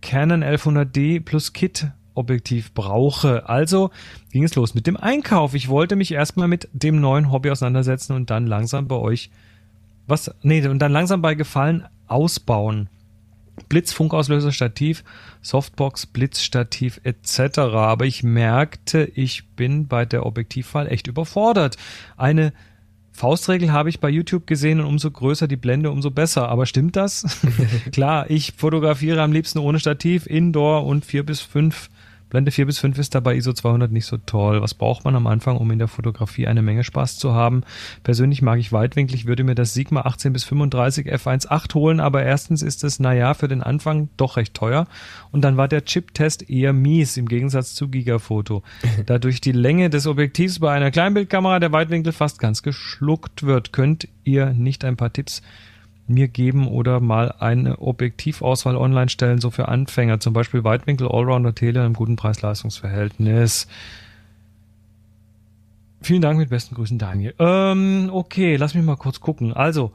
Canon 0.00 0.44
1100D 0.44 1.20
plus 1.24 1.52
Kit 1.52 1.88
Objektiv 2.14 2.72
brauche. 2.72 3.48
Also 3.48 3.90
ging 4.32 4.42
es 4.42 4.56
los 4.56 4.74
mit 4.74 4.88
dem 4.88 4.96
Einkauf. 4.96 5.54
Ich 5.54 5.68
wollte 5.68 5.94
mich 5.94 6.10
erstmal 6.12 6.48
mit 6.48 6.68
dem 6.72 7.00
neuen 7.00 7.30
Hobby 7.30 7.50
auseinandersetzen 7.50 8.12
und 8.12 8.30
dann 8.30 8.48
langsam 8.48 8.88
bei 8.88 8.96
euch 8.96 9.30
was, 10.08 10.30
nee, 10.42 10.66
und 10.66 10.80
dann 10.80 10.92
langsam 10.92 11.22
bei 11.22 11.34
Gefallen 11.34 11.86
ausbauen. 12.06 12.88
Blitz, 13.68 13.92
Funkauslöser, 13.92 14.52
Stativ, 14.52 15.04
Softbox, 15.42 16.06
Blitzstativ 16.06 17.00
etc. 17.04 17.58
Aber 17.58 18.06
ich 18.06 18.22
merkte, 18.22 19.04
ich 19.14 19.48
bin 19.50 19.88
bei 19.88 20.04
der 20.04 20.26
Objektivwahl 20.26 20.86
echt 20.88 21.06
überfordert. 21.06 21.76
Eine 22.16 22.52
Faustregel 23.12 23.72
habe 23.72 23.88
ich 23.88 24.00
bei 24.00 24.08
YouTube 24.08 24.46
gesehen 24.46 24.80
und 24.80 24.86
umso 24.86 25.10
größer 25.10 25.48
die 25.48 25.56
Blende, 25.56 25.90
umso 25.90 26.10
besser. 26.10 26.48
Aber 26.48 26.66
stimmt 26.66 26.94
das? 26.96 27.40
Klar, 27.92 28.30
ich 28.30 28.52
fotografiere 28.56 29.22
am 29.22 29.32
liebsten 29.32 29.58
ohne 29.58 29.80
Stativ, 29.80 30.26
Indoor 30.26 30.86
und 30.86 31.04
vier 31.04 31.26
bis 31.26 31.40
fünf 31.40 31.90
Blende 32.30 32.50
4 32.50 32.66
bis 32.66 32.78
5 32.78 32.98
ist 32.98 33.14
dabei 33.14 33.36
ISO 33.36 33.52
200 33.52 33.90
nicht 33.90 34.06
so 34.06 34.18
toll. 34.18 34.60
Was 34.60 34.74
braucht 34.74 35.04
man 35.04 35.16
am 35.16 35.26
Anfang, 35.26 35.56
um 35.56 35.70
in 35.70 35.78
der 35.78 35.88
Fotografie 35.88 36.46
eine 36.46 36.62
Menge 36.62 36.84
Spaß 36.84 37.16
zu 37.16 37.32
haben? 37.32 37.62
Persönlich 38.02 38.42
mag 38.42 38.58
ich 38.58 38.72
weitwinklig, 38.72 39.26
würde 39.26 39.44
mir 39.44 39.54
das 39.54 39.74
Sigma 39.74 40.02
18 40.02 40.32
bis 40.32 40.44
35 40.44 41.12
f1.8 41.12 41.74
holen, 41.74 42.00
aber 42.00 42.22
erstens 42.22 42.62
ist 42.62 42.84
es, 42.84 43.00
naja, 43.00 43.34
für 43.34 43.48
den 43.48 43.62
Anfang 43.62 44.08
doch 44.16 44.36
recht 44.36 44.54
teuer 44.54 44.86
und 45.30 45.42
dann 45.42 45.56
war 45.56 45.68
der 45.68 45.84
Chip-Test 45.84 46.50
eher 46.50 46.72
mies 46.72 47.16
im 47.16 47.28
Gegensatz 47.28 47.74
zu 47.74 47.88
Gigafoto. 47.88 48.62
Da 49.06 49.18
durch 49.18 49.40
die 49.40 49.52
Länge 49.52 49.90
des 49.90 50.06
Objektivs 50.06 50.58
bei 50.58 50.72
einer 50.72 50.90
Kleinbildkamera 50.90 51.60
der 51.60 51.72
Weitwinkel 51.72 52.12
fast 52.12 52.38
ganz 52.38 52.62
geschluckt 52.62 53.44
wird, 53.44 53.72
könnt 53.72 54.08
ihr 54.24 54.52
nicht 54.52 54.84
ein 54.84 54.96
paar 54.96 55.12
Tipps 55.12 55.42
mir 56.08 56.28
geben 56.28 56.68
oder 56.68 57.00
mal 57.00 57.32
eine 57.38 57.78
Objektivauswahl 57.78 58.76
online 58.76 59.08
stellen, 59.08 59.40
so 59.40 59.50
für 59.50 59.68
Anfänger, 59.68 60.20
zum 60.20 60.32
Beispiel 60.32 60.64
Weitwinkel, 60.64 61.08
Allrounder, 61.08 61.54
Tele 61.54 61.84
im 61.84 61.94
guten 61.94 62.16
Preis-Leistungs-Verhältnis. 62.16 63.68
Vielen 66.00 66.22
Dank 66.22 66.38
mit 66.38 66.50
besten 66.50 66.74
Grüßen, 66.74 66.98
Daniel. 66.98 67.34
Ähm, 67.38 68.08
okay, 68.12 68.56
lass 68.56 68.74
mich 68.74 68.84
mal 68.84 68.96
kurz 68.96 69.20
gucken. 69.20 69.52
Also, 69.52 69.92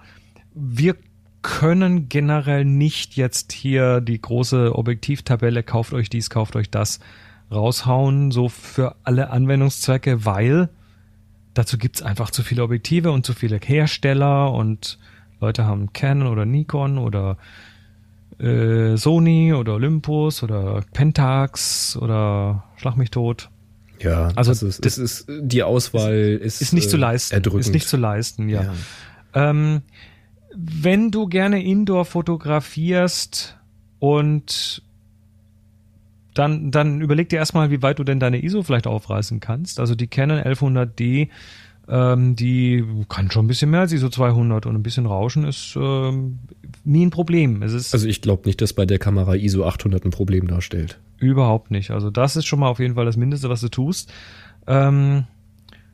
wir 0.53 0.95
können 1.41 2.09
generell 2.09 2.65
nicht 2.65 3.15
jetzt 3.15 3.51
hier 3.51 4.01
die 4.01 4.19
große 4.19 4.75
Objektivtabelle, 4.75 5.63
kauft 5.63 5.93
euch 5.93 6.09
dies, 6.09 6.29
kauft 6.29 6.55
euch 6.55 6.69
das, 6.69 6.99
raushauen, 7.51 8.31
so 8.31 8.49
für 8.49 8.95
alle 9.03 9.29
Anwendungszwecke, 9.29 10.25
weil 10.25 10.69
dazu 11.53 11.77
gibt's 11.77 12.01
einfach 12.01 12.31
zu 12.31 12.43
viele 12.43 12.63
Objektive 12.63 13.11
und 13.11 13.25
zu 13.25 13.33
viele 13.33 13.59
Hersteller 13.63 14.51
und 14.51 14.97
Leute 15.43 15.65
haben 15.65 15.91
Canon 15.91 16.27
oder 16.27 16.45
Nikon 16.45 16.97
oder 16.97 17.37
äh, 18.39 18.95
Sony 18.95 19.53
oder 19.53 19.73
Olympus 19.73 20.41
oder 20.41 20.83
Pentax 20.93 21.97
oder 21.97 22.63
Schlag 22.77 22.95
mich 22.95 23.11
tot. 23.11 23.49
Ja, 23.99 24.29
also, 24.35 24.51
also 24.51 24.67
es, 24.67 24.79
das 24.79 24.97
ist, 24.97 25.25
die 25.27 25.63
Auswahl 25.63 26.13
ist, 26.13 26.61
ist 26.61 26.73
nicht 26.73 26.87
äh, 26.87 26.89
zu 26.89 26.97
leisten. 26.97 27.35
Erdrückend. 27.35 27.65
Ist 27.65 27.73
nicht 27.73 27.87
zu 27.87 27.97
leisten, 27.97 28.49
ja. 28.49 28.63
ja. 28.63 28.73
Ähm, 29.33 29.81
wenn 30.55 31.11
du 31.11 31.27
gerne 31.27 31.63
Indoor 31.63 32.05
fotografierst 32.05 33.57
und 33.99 34.83
dann, 36.33 36.71
dann 36.71 37.01
überleg 37.01 37.29
dir 37.29 37.37
erstmal, 37.37 37.69
wie 37.69 37.81
weit 37.81 37.99
du 37.99 38.03
denn 38.03 38.19
deine 38.19 38.43
ISO 38.43 38.63
vielleicht 38.63 38.87
aufreißen 38.87 39.39
kannst. 39.39 39.79
Also 39.79 39.95
die 39.95 40.07
Canon 40.07 40.39
1100D 40.39 41.29
ähm, 41.87 42.35
die 42.35 42.83
kann 43.09 43.29
schon 43.29 43.45
ein 43.45 43.47
bisschen 43.47 43.69
mehr 43.69 43.81
als 43.81 43.91
ISO 43.91 44.09
200 44.09 44.65
und 44.65 44.75
ein 44.75 44.83
bisschen 44.83 45.05
Rauschen 45.05 45.43
ist 45.43 45.75
ähm, 45.75 46.39
nie 46.83 47.05
ein 47.05 47.09
Problem. 47.09 47.61
Es 47.61 47.93
also 47.93 48.07
ich 48.07 48.21
glaube 48.21 48.43
nicht, 48.45 48.61
dass 48.61 48.73
bei 48.73 48.85
der 48.85 48.99
Kamera 48.99 49.35
ISO 49.35 49.65
800 49.65 50.05
ein 50.05 50.11
Problem 50.11 50.47
darstellt. 50.47 50.99
Überhaupt 51.17 51.71
nicht. 51.71 51.91
Also 51.91 52.09
das 52.09 52.35
ist 52.35 52.45
schon 52.45 52.59
mal 52.59 52.69
auf 52.69 52.79
jeden 52.79 52.95
Fall 52.95 53.05
das 53.05 53.17
Mindeste, 53.17 53.49
was 53.49 53.61
du 53.61 53.69
tust. 53.69 54.11
Ähm, 54.65 55.25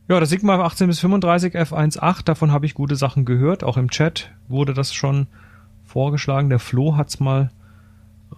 ja, 0.07 0.19
das 0.19 0.29
Sigma 0.29 0.59
18 0.59 0.87
bis 0.87 0.99
35 0.99 1.55
f1.8, 1.55 2.23
davon 2.23 2.51
habe 2.51 2.65
ich 2.65 2.73
gute 2.73 2.95
Sachen 2.95 3.25
gehört. 3.25 3.63
Auch 3.63 3.77
im 3.77 3.89
Chat 3.89 4.31
wurde 4.47 4.73
das 4.73 4.93
schon 4.93 5.27
vorgeschlagen. 5.85 6.49
Der 6.49 6.59
Flo 6.59 6.97
hat's 6.97 7.19
mal 7.19 7.51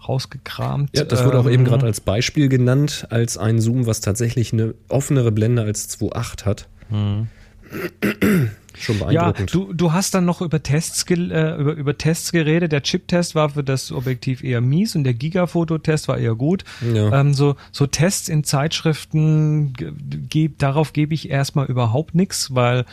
rausgekramt. 0.07 0.97
Ja, 0.97 1.03
das 1.03 1.25
wurde 1.25 1.39
auch 1.39 1.49
eben 1.49 1.63
ähm, 1.63 1.65
gerade 1.65 1.85
als 1.85 2.01
Beispiel 2.01 2.49
genannt, 2.49 3.07
als 3.09 3.37
ein 3.37 3.59
Zoom, 3.59 3.85
was 3.85 4.01
tatsächlich 4.01 4.53
eine 4.53 4.73
offenere 4.87 5.31
Blende 5.31 5.61
als 5.61 5.89
2.8 5.89 6.45
hat. 6.45 6.67
Mhm. 6.89 7.27
Schon 8.81 8.99
beeindruckend. 8.99 9.53
Ja, 9.53 9.59
du, 9.59 9.73
du 9.73 9.93
hast 9.93 10.13
dann 10.15 10.25
noch 10.25 10.41
über 10.41 10.63
Tests, 10.63 11.05
äh, 11.09 11.13
über, 11.15 11.73
über 11.73 11.97
Tests 11.97 12.31
geredet. 12.31 12.71
Der 12.71 12.81
Chip-Test 12.81 13.35
war 13.35 13.49
für 13.49 13.63
das 13.63 13.91
Objektiv 13.91 14.43
eher 14.43 14.61
mies 14.61 14.95
und 14.95 15.03
der 15.03 15.13
Gigafoto-Test 15.13 16.07
war 16.07 16.17
eher 16.17 16.35
gut. 16.35 16.63
Ja. 16.93 17.19
Ähm, 17.19 17.33
so, 17.33 17.55
so 17.71 17.85
Tests 17.85 18.27
in 18.27 18.43
Zeitschriften, 18.43 19.73
ge 19.73 20.49
darauf 20.57 20.93
gebe 20.93 21.13
ich 21.13 21.29
erstmal 21.29 21.67
überhaupt 21.67 22.15
nichts, 22.15 22.55
weil 22.55 22.85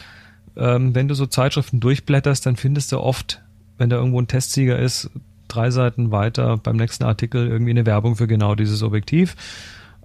ähm, 0.57 0.95
wenn 0.95 1.09
du 1.09 1.14
so 1.14 1.26
Zeitschriften 1.26 1.81
durchblätterst, 1.81 2.45
dann 2.45 2.57
findest 2.57 2.93
du 2.93 2.99
oft, 2.99 3.41
wenn 3.79 3.89
da 3.89 3.97
irgendwo 3.97 4.20
ein 4.20 4.29
Testsieger 4.29 4.79
ist, 4.79 5.11
drei 5.47 5.70
Seiten 5.70 6.11
weiter 6.11 6.59
beim 6.59 6.76
nächsten 6.76 7.05
Artikel 7.05 7.47
irgendwie 7.47 7.70
eine 7.70 7.87
Werbung 7.87 8.16
für 8.16 8.26
genau 8.26 8.55
dieses 8.55 8.83
Objektiv. 8.83 9.37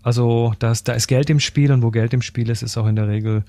Also 0.02 0.54
das, 0.60 0.84
da 0.84 0.94
ist 0.94 1.08
Geld 1.08 1.30
im 1.30 1.40
Spiel 1.40 1.72
und 1.72 1.82
wo 1.82 1.92
Geld 1.92 2.14
im 2.14 2.22
Spiel 2.22 2.50
ist, 2.50 2.62
ist 2.62 2.78
auch 2.78 2.88
in 2.88 2.96
der 2.96 3.08
Regel 3.08 3.44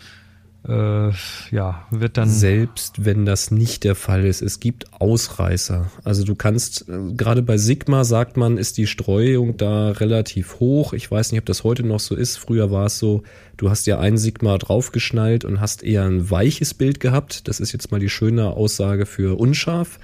äh, 0.67 1.11
ja, 1.51 1.87
wird 1.91 2.17
dann. 2.17 2.29
Selbst 2.29 3.05
wenn 3.05 3.27
das 3.27 3.51
nicht 3.51 3.85
der 3.85 3.95
Fall 3.95 4.25
ist, 4.25 4.41
es 4.41 4.61
gibt 4.61 4.87
Ausreißer. 4.99 5.91
Also 6.05 6.25
du 6.25 6.35
kannst, 6.35 6.89
äh, 6.89 7.13
gerade 7.15 7.43
bei 7.43 7.59
Sigma 7.59 8.05
sagt 8.05 8.37
man, 8.37 8.57
ist 8.57 8.79
die 8.79 8.87
Streuung 8.87 9.57
da 9.59 9.91
relativ 9.91 10.61
hoch. 10.61 10.95
Ich 10.95 11.11
weiß 11.11 11.33
nicht, 11.33 11.41
ob 11.41 11.47
das 11.47 11.65
heute 11.65 11.87
noch 11.87 12.01
so 12.01 12.15
ist. 12.15 12.39
Früher 12.39 12.71
war 12.71 12.87
es 12.87 12.99
so, 12.99 13.23
du 13.59 13.69
hast 13.69 13.87
ja 13.87 14.01
ein 14.01 14.17
Sigma 14.17 14.57
draufgeschnallt 14.57 15.45
und 15.45 15.61
hast 15.61 15.83
eher 15.83 16.05
ein 16.05 16.31
weiches 16.31 16.73
Bild 16.73 16.99
gehabt. 16.99 17.47
Das 17.47 17.61
ist 17.61 17.73
jetzt 17.73 17.91
mal 17.91 18.01
die 18.01 18.11
schöne 18.11 18.49
Aussage 18.49 19.05
für 19.05 19.39
unscharf. 19.39 19.99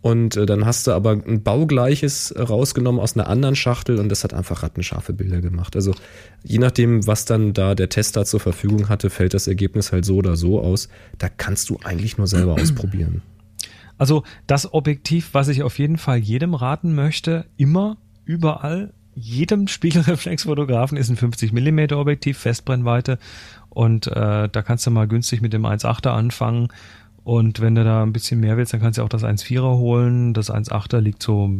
Und 0.00 0.36
äh, 0.36 0.46
dann 0.46 0.64
hast 0.64 0.86
du 0.86 0.92
aber 0.92 1.12
ein 1.12 1.42
baugleiches 1.42 2.32
rausgenommen 2.38 3.00
aus 3.00 3.16
einer 3.16 3.26
anderen 3.26 3.56
Schachtel 3.56 3.98
und 3.98 4.08
das 4.08 4.22
hat 4.22 4.32
einfach 4.32 4.62
rattenscharfe 4.62 5.12
Bilder 5.12 5.40
gemacht. 5.40 5.74
Also 5.74 5.92
je 6.44 6.58
nachdem, 6.58 7.06
was 7.06 7.24
dann 7.24 7.52
da 7.52 7.74
der 7.74 7.88
Tester 7.88 8.24
zur 8.24 8.38
Verfügung 8.38 8.88
hatte, 8.88 9.10
fällt 9.10 9.34
das 9.34 9.48
Ergebnis 9.48 9.90
halt 9.90 10.04
so 10.04 10.16
oder 10.16 10.36
so 10.36 10.60
aus. 10.60 10.88
Da 11.18 11.28
kannst 11.28 11.68
du 11.70 11.78
eigentlich 11.82 12.16
nur 12.16 12.28
selber 12.28 12.54
ausprobieren. 12.60 13.22
Also 13.96 14.22
das 14.46 14.72
Objektiv, 14.72 15.30
was 15.32 15.48
ich 15.48 15.64
auf 15.64 15.78
jeden 15.78 15.98
Fall 15.98 16.18
jedem 16.18 16.54
raten 16.54 16.94
möchte, 16.94 17.46
immer, 17.56 17.96
überall, 18.24 18.92
jedem 19.16 19.66
Spiegelreflexfotografen 19.66 20.96
ist 20.96 21.08
ein 21.08 21.16
50 21.16 21.52
mm 21.52 21.92
Objektiv, 21.94 22.38
Festbrennweite 22.38 23.18
und 23.68 24.06
äh, 24.06 24.48
da 24.48 24.62
kannst 24.62 24.86
du 24.86 24.92
mal 24.92 25.08
günstig 25.08 25.42
mit 25.42 25.52
dem 25.52 25.66
1.8er 25.66 26.10
anfangen 26.10 26.68
und 27.28 27.60
wenn 27.60 27.74
du 27.74 27.84
da 27.84 28.02
ein 28.02 28.14
bisschen 28.14 28.40
mehr 28.40 28.56
willst, 28.56 28.72
dann 28.72 28.80
kannst 28.80 28.96
du 28.96 29.02
auch 29.02 29.08
das 29.10 29.22
1,4er 29.22 29.76
holen. 29.76 30.32
Das 30.32 30.50
1,8er 30.50 31.00
liegt 31.00 31.22
so 31.22 31.50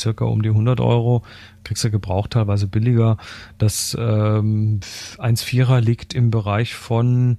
circa 0.00 0.24
um 0.24 0.40
die 0.40 0.50
100 0.50 0.78
Euro. 0.78 1.24
Kriegst 1.64 1.82
du 1.82 1.90
gebraucht 1.90 2.30
teilweise 2.30 2.68
billiger. 2.68 3.16
Das 3.58 3.96
ähm, 3.98 4.78
1,4er 5.18 5.80
liegt 5.80 6.14
im 6.14 6.30
Bereich 6.30 6.76
von 6.76 7.38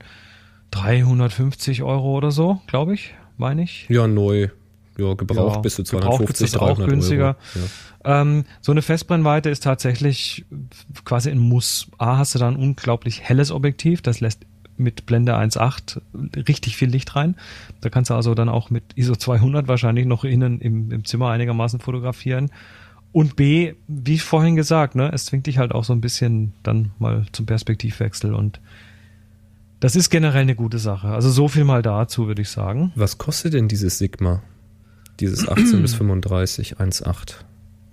350 0.71 1.81
Euro 1.83 2.17
oder 2.17 2.31
so, 2.31 2.59
glaube 2.67 2.93
ich, 2.93 3.13
meine 3.37 3.63
ich. 3.63 3.85
Ja, 3.87 4.05
neu. 4.05 4.49
Ja, 4.97 5.13
gebraucht 5.13 5.55
ja, 5.55 5.61
bis 5.61 5.75
zu 5.75 5.83
250, 5.83 6.51
gebraucht 6.51 6.71
300 6.71 6.83
auch 6.83 6.89
günstiger. 6.89 7.37
Euro. 7.55 7.67
Ja. 8.03 8.21
Ähm, 8.21 8.43
so 8.59 8.73
eine 8.73 8.81
Festbrennweite 8.81 9.49
ist 9.49 9.63
tatsächlich 9.63 10.43
quasi 11.05 11.31
ein 11.31 11.39
Muss. 11.39 11.87
A, 11.97 12.17
hast 12.17 12.35
du 12.35 12.39
da 12.39 12.49
ein 12.49 12.57
unglaublich 12.57 13.21
helles 13.21 13.49
Objektiv, 13.49 14.01
das 14.01 14.19
lässt 14.19 14.41
mit 14.77 15.05
Blende 15.05 15.35
1.8 15.35 16.01
richtig 16.47 16.77
viel 16.77 16.89
Licht 16.89 17.15
rein. 17.15 17.35
Da 17.81 17.89
kannst 17.89 18.09
du 18.09 18.15
also 18.15 18.33
dann 18.33 18.49
auch 18.49 18.69
mit 18.69 18.83
ISO 18.95 19.15
200 19.15 19.67
wahrscheinlich 19.67 20.05
noch 20.05 20.23
innen 20.23 20.59
im, 20.59 20.91
im 20.91 21.05
Zimmer 21.05 21.29
einigermaßen 21.29 21.79
fotografieren. 21.79 22.49
Und 23.11 23.35
B, 23.35 23.73
wie 23.87 24.19
vorhin 24.19 24.55
gesagt, 24.55 24.95
ne, 24.95 25.11
es 25.13 25.25
zwingt 25.25 25.47
dich 25.47 25.57
halt 25.57 25.73
auch 25.73 25.83
so 25.83 25.93
ein 25.93 26.01
bisschen 26.01 26.53
dann 26.63 26.91
mal 26.97 27.25
zum 27.33 27.45
Perspektivwechsel 27.45 28.33
und 28.33 28.61
das 29.81 29.95
ist 29.95 30.11
generell 30.11 30.43
eine 30.43 30.55
gute 30.55 30.77
Sache. 30.77 31.07
Also 31.07 31.29
so 31.31 31.47
viel 31.47 31.63
mal 31.63 31.81
dazu, 31.81 32.27
würde 32.27 32.43
ich 32.43 32.49
sagen. 32.49 32.91
Was 32.95 33.17
kostet 33.17 33.53
denn 33.53 33.67
dieses 33.67 33.97
Sigma? 33.97 34.43
Dieses 35.19 35.49
18 35.49 35.81
bis 35.81 35.95
35 35.95 36.77
1.8? 36.77 37.33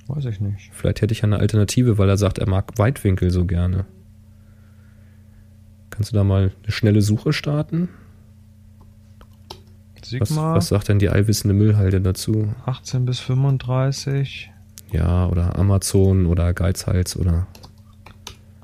Weiß 0.07 0.27
ich 0.27 0.41
nicht. 0.41 0.71
Vielleicht 0.73 1.01
hätte 1.01 1.13
ich 1.13 1.25
eine 1.25 1.39
Alternative, 1.39 1.99
weil 1.99 2.09
er 2.09 2.19
sagt, 2.19 2.39
er 2.39 2.49
mag 2.49 2.79
Weitwinkel 2.79 3.31
so 3.31 3.47
gerne. 3.47 3.87
Kannst 5.99 6.13
du 6.13 6.17
da 6.17 6.23
mal 6.23 6.53
eine 6.63 6.71
schnelle 6.71 7.03
Suche 7.03 7.33
starten? 7.33 7.89
Was, 9.99 10.09
Sigma 10.09 10.55
was 10.55 10.69
sagt 10.69 10.87
denn 10.87 11.01
die 11.01 11.09
allwissende 11.09 11.55
Müllhalde 11.55 12.01
dazu? 12.01 12.55
18 12.67 13.05
bis 13.05 13.19
35, 13.19 14.49
Ja, 14.93 15.27
oder 15.27 15.59
Amazon 15.59 16.27
oder 16.27 16.55
Geizhals 16.55 17.17
oder 17.17 17.49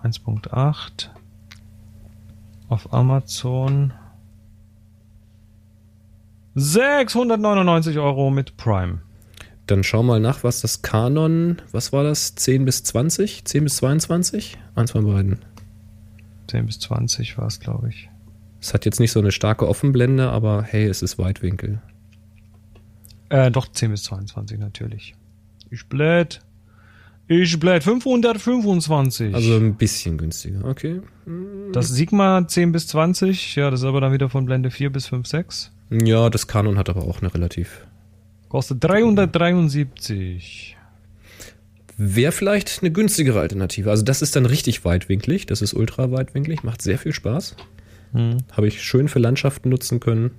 1.8 0.05 1.09
auf 2.68 2.93
Amazon 2.93 3.95
699 6.55 7.99
Euro 7.99 8.30
mit 8.30 8.57
Prime. 8.57 9.01
Dann 9.66 9.82
schau 9.82 10.05
mal 10.05 10.20
nach, 10.20 10.45
was 10.45 10.61
das 10.61 10.82
Canon, 10.82 11.61
was 11.72 11.93
war 11.93 12.05
das? 12.05 12.37
10 12.37 12.64
bis 12.64 12.85
20? 12.85 13.45
10 13.45 13.64
bis 13.64 13.76
22? 13.78 14.57
Eins 14.76 14.93
von 14.93 15.05
beiden. 15.05 15.41
10 16.55 16.66
bis 16.66 16.78
20 16.78 17.36
war 17.36 17.48
es, 17.48 17.59
glaube 17.59 17.88
ich. 17.88 18.09
Es 18.61 18.74
hat 18.74 18.84
jetzt 18.84 19.00
nicht 19.00 19.11
so 19.11 19.18
eine 19.18 19.32
starke 19.32 19.68
Offenblende, 19.68 20.30
aber 20.30 20.62
hey, 20.62 20.84
es 20.86 21.02
ist 21.02 21.18
Weitwinkel. 21.18 21.82
Äh, 23.28 23.50
doch 23.50 23.66
10 23.66 23.90
bis 23.90 24.05
22 24.05 24.61
natürlich. 24.61 25.16
Ich 25.70 25.88
blöd. 25.88 26.42
Ich 27.26 27.59
blöd. 27.59 27.82
525. 27.82 29.34
Also 29.34 29.57
ein 29.57 29.74
bisschen 29.74 30.16
günstiger. 30.16 30.64
Okay. 30.64 31.00
das 31.72 31.88
Sigma 31.88 32.46
10 32.46 32.70
bis 32.70 32.86
20, 32.86 33.57
ja, 33.57 33.72
das 33.72 33.80
ist 33.80 33.86
aber 33.86 34.00
dann 34.00 34.12
wieder 34.12 34.30
von 34.30 34.46
Blende 34.46 34.70
4 34.70 34.92
bis 34.92 35.09
5, 35.09 35.26
6. 35.26 35.72
Ja, 35.90 36.30
das 36.30 36.46
Canon 36.46 36.78
hat 36.78 36.88
aber 36.88 37.02
auch 37.02 37.20
eine 37.20 37.34
relativ. 37.34 37.84
Kostet 38.48 38.84
373. 38.84 40.74
Wäre 41.97 42.32
vielleicht 42.32 42.80
eine 42.80 42.90
günstigere 42.90 43.40
Alternative. 43.40 43.90
Also 43.90 44.03
das 44.03 44.22
ist 44.22 44.34
dann 44.34 44.47
richtig 44.47 44.84
weitwinklig. 44.84 45.47
Das 45.47 45.62
ist 45.62 45.74
ultra 45.74 46.11
weitwinklig. 46.11 46.64
Macht 46.64 46.82
sehr 46.82 46.99
viel 46.99 47.12
Spaß. 47.12 47.57
Hm. 48.12 48.38
Habe 48.53 48.66
ich 48.66 48.82
schön 48.82 49.09
für 49.09 49.20
Landschaften 49.20 49.68
nutzen 49.68 50.01
können. 50.01 50.32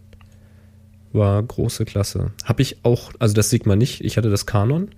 War 1.14 1.42
große 1.42 1.86
Klasse. 1.86 2.32
Habe 2.44 2.62
ich 2.62 2.84
auch, 2.84 3.12
also 3.20 3.34
das 3.34 3.50
Sigma 3.50 3.76
nicht. 3.78 4.02
Ich 4.02 4.18
hatte 4.18 4.30
das 4.30 4.46
Canon. 4.46 4.90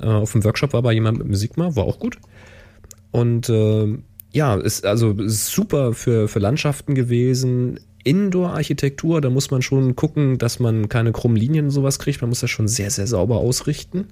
Äh, 0.00 0.06
auf 0.06 0.32
dem 0.32 0.44
Workshop 0.44 0.72
war 0.72 0.82
bei 0.82 0.92
jemand 0.92 1.18
mit 1.18 1.26
dem 1.26 1.34
Sigma. 1.34 1.76
War 1.76 1.84
auch 1.84 1.98
gut. 1.98 2.18
Und 3.10 3.50
äh, 3.50 3.98
ja, 4.32 4.54
ist 4.54 4.86
also 4.86 5.12
ist 5.12 5.48
super 5.48 5.92
für, 5.92 6.26
für 6.26 6.38
Landschaften 6.38 6.94
gewesen. 6.94 7.78
Indoor-Architektur, 8.04 9.20
da 9.20 9.30
muss 9.30 9.50
man 9.50 9.62
schon 9.62 9.94
gucken, 9.94 10.38
dass 10.38 10.58
man 10.58 10.88
keine 10.88 11.12
krummen 11.12 11.36
Linien 11.36 11.66
und 11.66 11.70
sowas 11.70 11.98
kriegt. 11.98 12.22
Man 12.22 12.30
muss 12.30 12.40
das 12.40 12.50
schon 12.50 12.66
sehr, 12.66 12.90
sehr 12.90 13.06
sauber 13.06 13.36
ausrichten. 13.36 14.06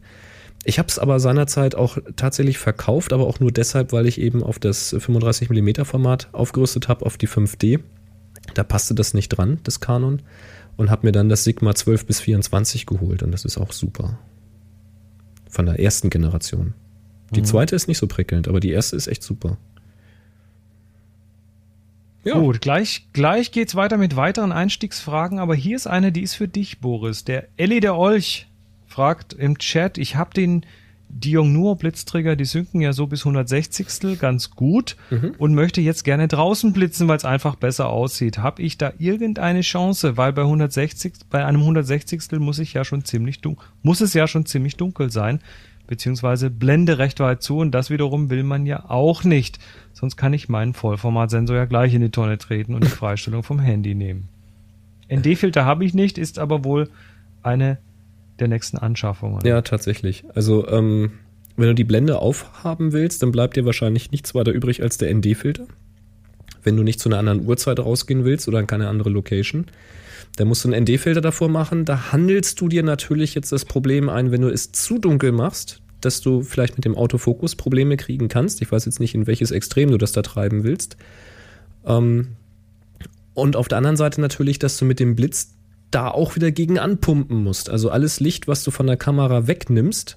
Ich 0.65 0.79
habe 0.79 0.89
es 0.89 0.99
aber 0.99 1.21
seinerzeit 1.21 1.75
auch 1.75 1.99
tatsächlich 2.17 2.59
verkauft, 2.59 3.13
aber 3.13 3.27
auch 3.27 3.41
nur 3.41 3.51
deshalb, 3.51 3.93
weil 3.93 4.07
ich 4.07 4.21
eben 4.21 4.43
auf 4.43 4.59
das 4.59 4.95
35mm 4.95 5.85
Format 5.85 6.29
aufgerüstet 6.33 6.89
habe, 6.89 7.07
auf 7.07 7.17
die 7.17 7.29
5D. 7.29 7.81
Da 8.55 8.63
passte 8.63 8.95
das 8.95 9.15
nicht 9.15 9.31
dran, 9.31 9.59
das 9.65 9.81
Canon. 9.81 10.23
Und 10.77 10.91
habe 10.91 11.07
mir 11.07 11.13
dann 11.13 11.29
das 11.29 11.45
Sigma 11.45 11.75
12 11.75 12.07
bis 12.07 12.21
24 12.21 12.87
geholt. 12.87 13.23
Und 13.23 13.33
das 13.33 13.45
ist 13.45 13.59
auch 13.59 13.73
super. 13.73 14.19
Von 15.49 15.67
der 15.67 15.81
ersten 15.81 16.11
Generation. 16.11 16.75
Die 17.33 17.43
zweite 17.43 17.77
ist 17.77 17.87
nicht 17.87 17.99
so 17.99 18.07
prickelnd, 18.07 18.49
aber 18.49 18.61
die 18.61 18.71
erste 18.71 18.97
ist 18.97 19.07
echt 19.07 19.23
super. 19.23 19.57
Ja. 22.25 22.35
Gut, 22.39 22.61
gleich, 22.61 23.07
gleich 23.13 23.51
geht's 23.51 23.75
weiter 23.77 23.97
mit 23.97 24.17
weiteren 24.17 24.53
Einstiegsfragen, 24.53 25.39
aber 25.39 25.55
hier 25.55 25.77
ist 25.77 25.87
eine, 25.87 26.13
die 26.13 26.23
ist 26.23 26.35
für 26.35 26.49
dich, 26.49 26.81
Boris. 26.81 27.25
Der 27.25 27.49
Elli 27.57 27.81
der 27.81 27.97
Olch 27.97 28.50
fragt 28.91 29.33
im 29.33 29.59
Chat, 29.59 29.99
ich 29.99 30.17
habe 30.17 30.35
den 30.35 30.67
Dionur 31.13 31.77
Blitzträger, 31.77 32.37
die 32.37 32.45
synken 32.45 32.81
ja 32.81 32.93
so 32.93 33.07
bis 33.07 33.27
160 33.27 34.21
ganz 34.21 34.51
gut 34.51 34.97
und 35.39 35.55
möchte 35.55 35.81
jetzt 35.81 36.05
gerne 36.05 36.29
draußen 36.29 36.73
blitzen, 36.73 37.09
weil 37.09 37.17
es 37.17 37.25
einfach 37.25 37.57
besser 37.57 37.89
aussieht. 37.89 38.39
Habe 38.39 38.63
ich 38.63 38.79
da 38.79 38.93
irgendeine 38.99 39.63
Chance? 39.63 40.17
Weil 40.17 40.33
bei 40.33 40.43
160, 40.43 41.15
bei 41.29 41.45
einem 41.45 41.61
160 41.61 42.21
muss 42.39 42.61
ich 42.61 42.75
ja 42.75 42.85
schon 42.85 43.05
ziemlich 43.05 43.41
dunkel, 43.41 43.67
muss 43.83 44.01
es 44.01 44.15
ja 44.15 44.29
schon 44.29 44.47
ziemlich 44.47 44.77
dunkel 44.77 45.11
sein, 45.11 45.41
beziehungsweise 45.89 46.49
blende 46.49 46.99
recht 46.99 47.19
weit 47.19 47.43
zu 47.43 47.59
und 47.59 47.73
das 47.73 47.91
wiederum 47.91 48.31
will 48.31 48.45
man 48.45 48.65
ja 48.67 48.89
auch 48.89 49.25
nicht. 49.25 49.59
Sonst 49.93 50.17
kann 50.17 50.33
ich 50.33 50.49
meinen 50.49 50.75
Vollformatsensor 50.75 51.57
ja 51.57 51.65
gleich 51.65 51.93
in 51.93 52.03
die 52.03 52.11
Tonne 52.11 52.39
treten 52.39 52.75
und 52.75 52.85
die 52.85 52.89
Freistellung 53.01 53.43
vom 53.43 53.59
Handy 53.59 53.97
nehmen. 53.97 54.29
ND-Filter 55.13 55.65
habe 55.65 55.85
ich 55.85 55.93
nicht, 55.93 56.19
ist 56.19 56.39
aber 56.39 56.65
wohl 56.65 56.89
eine 57.43 57.79
der 58.41 58.49
nächsten 58.49 58.79
Anschaffungen. 58.79 59.41
Ja, 59.45 59.63
tatsächlich. 59.63 60.25
Also, 60.35 60.67
ähm, 60.69 61.13
wenn 61.57 61.69
du 61.69 61.75
die 61.75 61.85
Blende 61.85 62.19
aufhaben 62.19 62.93
willst, 62.93 63.23
dann 63.23 63.33
bleibt 63.33 63.57
dir 63.57 63.67
wahrscheinlich 63.67 64.11
nichts 64.11 64.35
weiter 64.35 64.53
übrig 64.53 64.83
als 64.83 64.99
der 64.99 65.13
ND-Filter. 65.15 65.67
Wenn 66.63 66.77
du 66.77 66.83
nicht 66.83 67.01
zu 67.01 67.09
einer 67.09 67.19
anderen 67.19 67.47
Uhrzeit 67.47 67.79
rausgehen 67.79 68.25
willst 68.25 68.49
oder 68.49 68.61
in 68.61 68.67
keine 68.67 68.89
andere 68.89 69.11
Location, 69.11 69.67
dann 70.37 70.49
musst 70.49 70.65
du 70.65 70.73
einen 70.73 70.85
ND-Filter 70.85 71.21
davor 71.21 71.49
machen. 71.49 71.85
Da 71.85 72.13
handelst 72.13 72.61
du 72.61 72.69
dir 72.69 72.83
natürlich 72.83 73.35
jetzt 73.35 73.53
das 73.53 73.65
Problem 73.65 74.09
ein, 74.09 74.31
wenn 74.31 74.41
du 74.41 74.49
es 74.49 74.73
zu 74.73 74.99
dunkel 74.99 75.33
machst, 75.33 75.81
dass 76.01 76.21
du 76.21 76.43
vielleicht 76.43 76.77
mit 76.77 76.85
dem 76.85 76.95
Autofokus 76.95 77.57
Probleme 77.57 77.97
kriegen 77.97 78.29
kannst. 78.29 78.63
Ich 78.63 78.73
weiß 78.73 78.87
jetzt 78.87 79.01
nicht, 79.01 79.15
in 79.15 79.27
welches 79.27 79.51
Extrem 79.51 79.91
du 79.91 79.99
das 79.99 80.13
da 80.13 80.23
treiben 80.23 80.65
willst. 80.65 80.97
Ähm, 81.85 82.37
und 83.35 83.57
auf 83.57 83.69
der 83.69 83.79
anderen 83.79 83.97
Seite 83.97 84.21
natürlich, 84.21 84.59
dass 84.59 84.77
du 84.79 84.85
mit 84.85 85.01
dem 85.01 85.15
Blitz 85.15 85.55
da 85.91 86.09
auch 86.09 86.37
wieder 86.37 86.51
gegen 86.51 86.79
anpumpen 86.79 87.43
musst. 87.43 87.71
Also 87.71 87.91
alles 87.91 88.21
Licht, 88.21 88.49
was 88.49 88.65
du 88.65 88.71
von 88.71 88.87
der 88.87 88.97
Kamera 88.97 89.47
wegnimmst, 89.47 90.17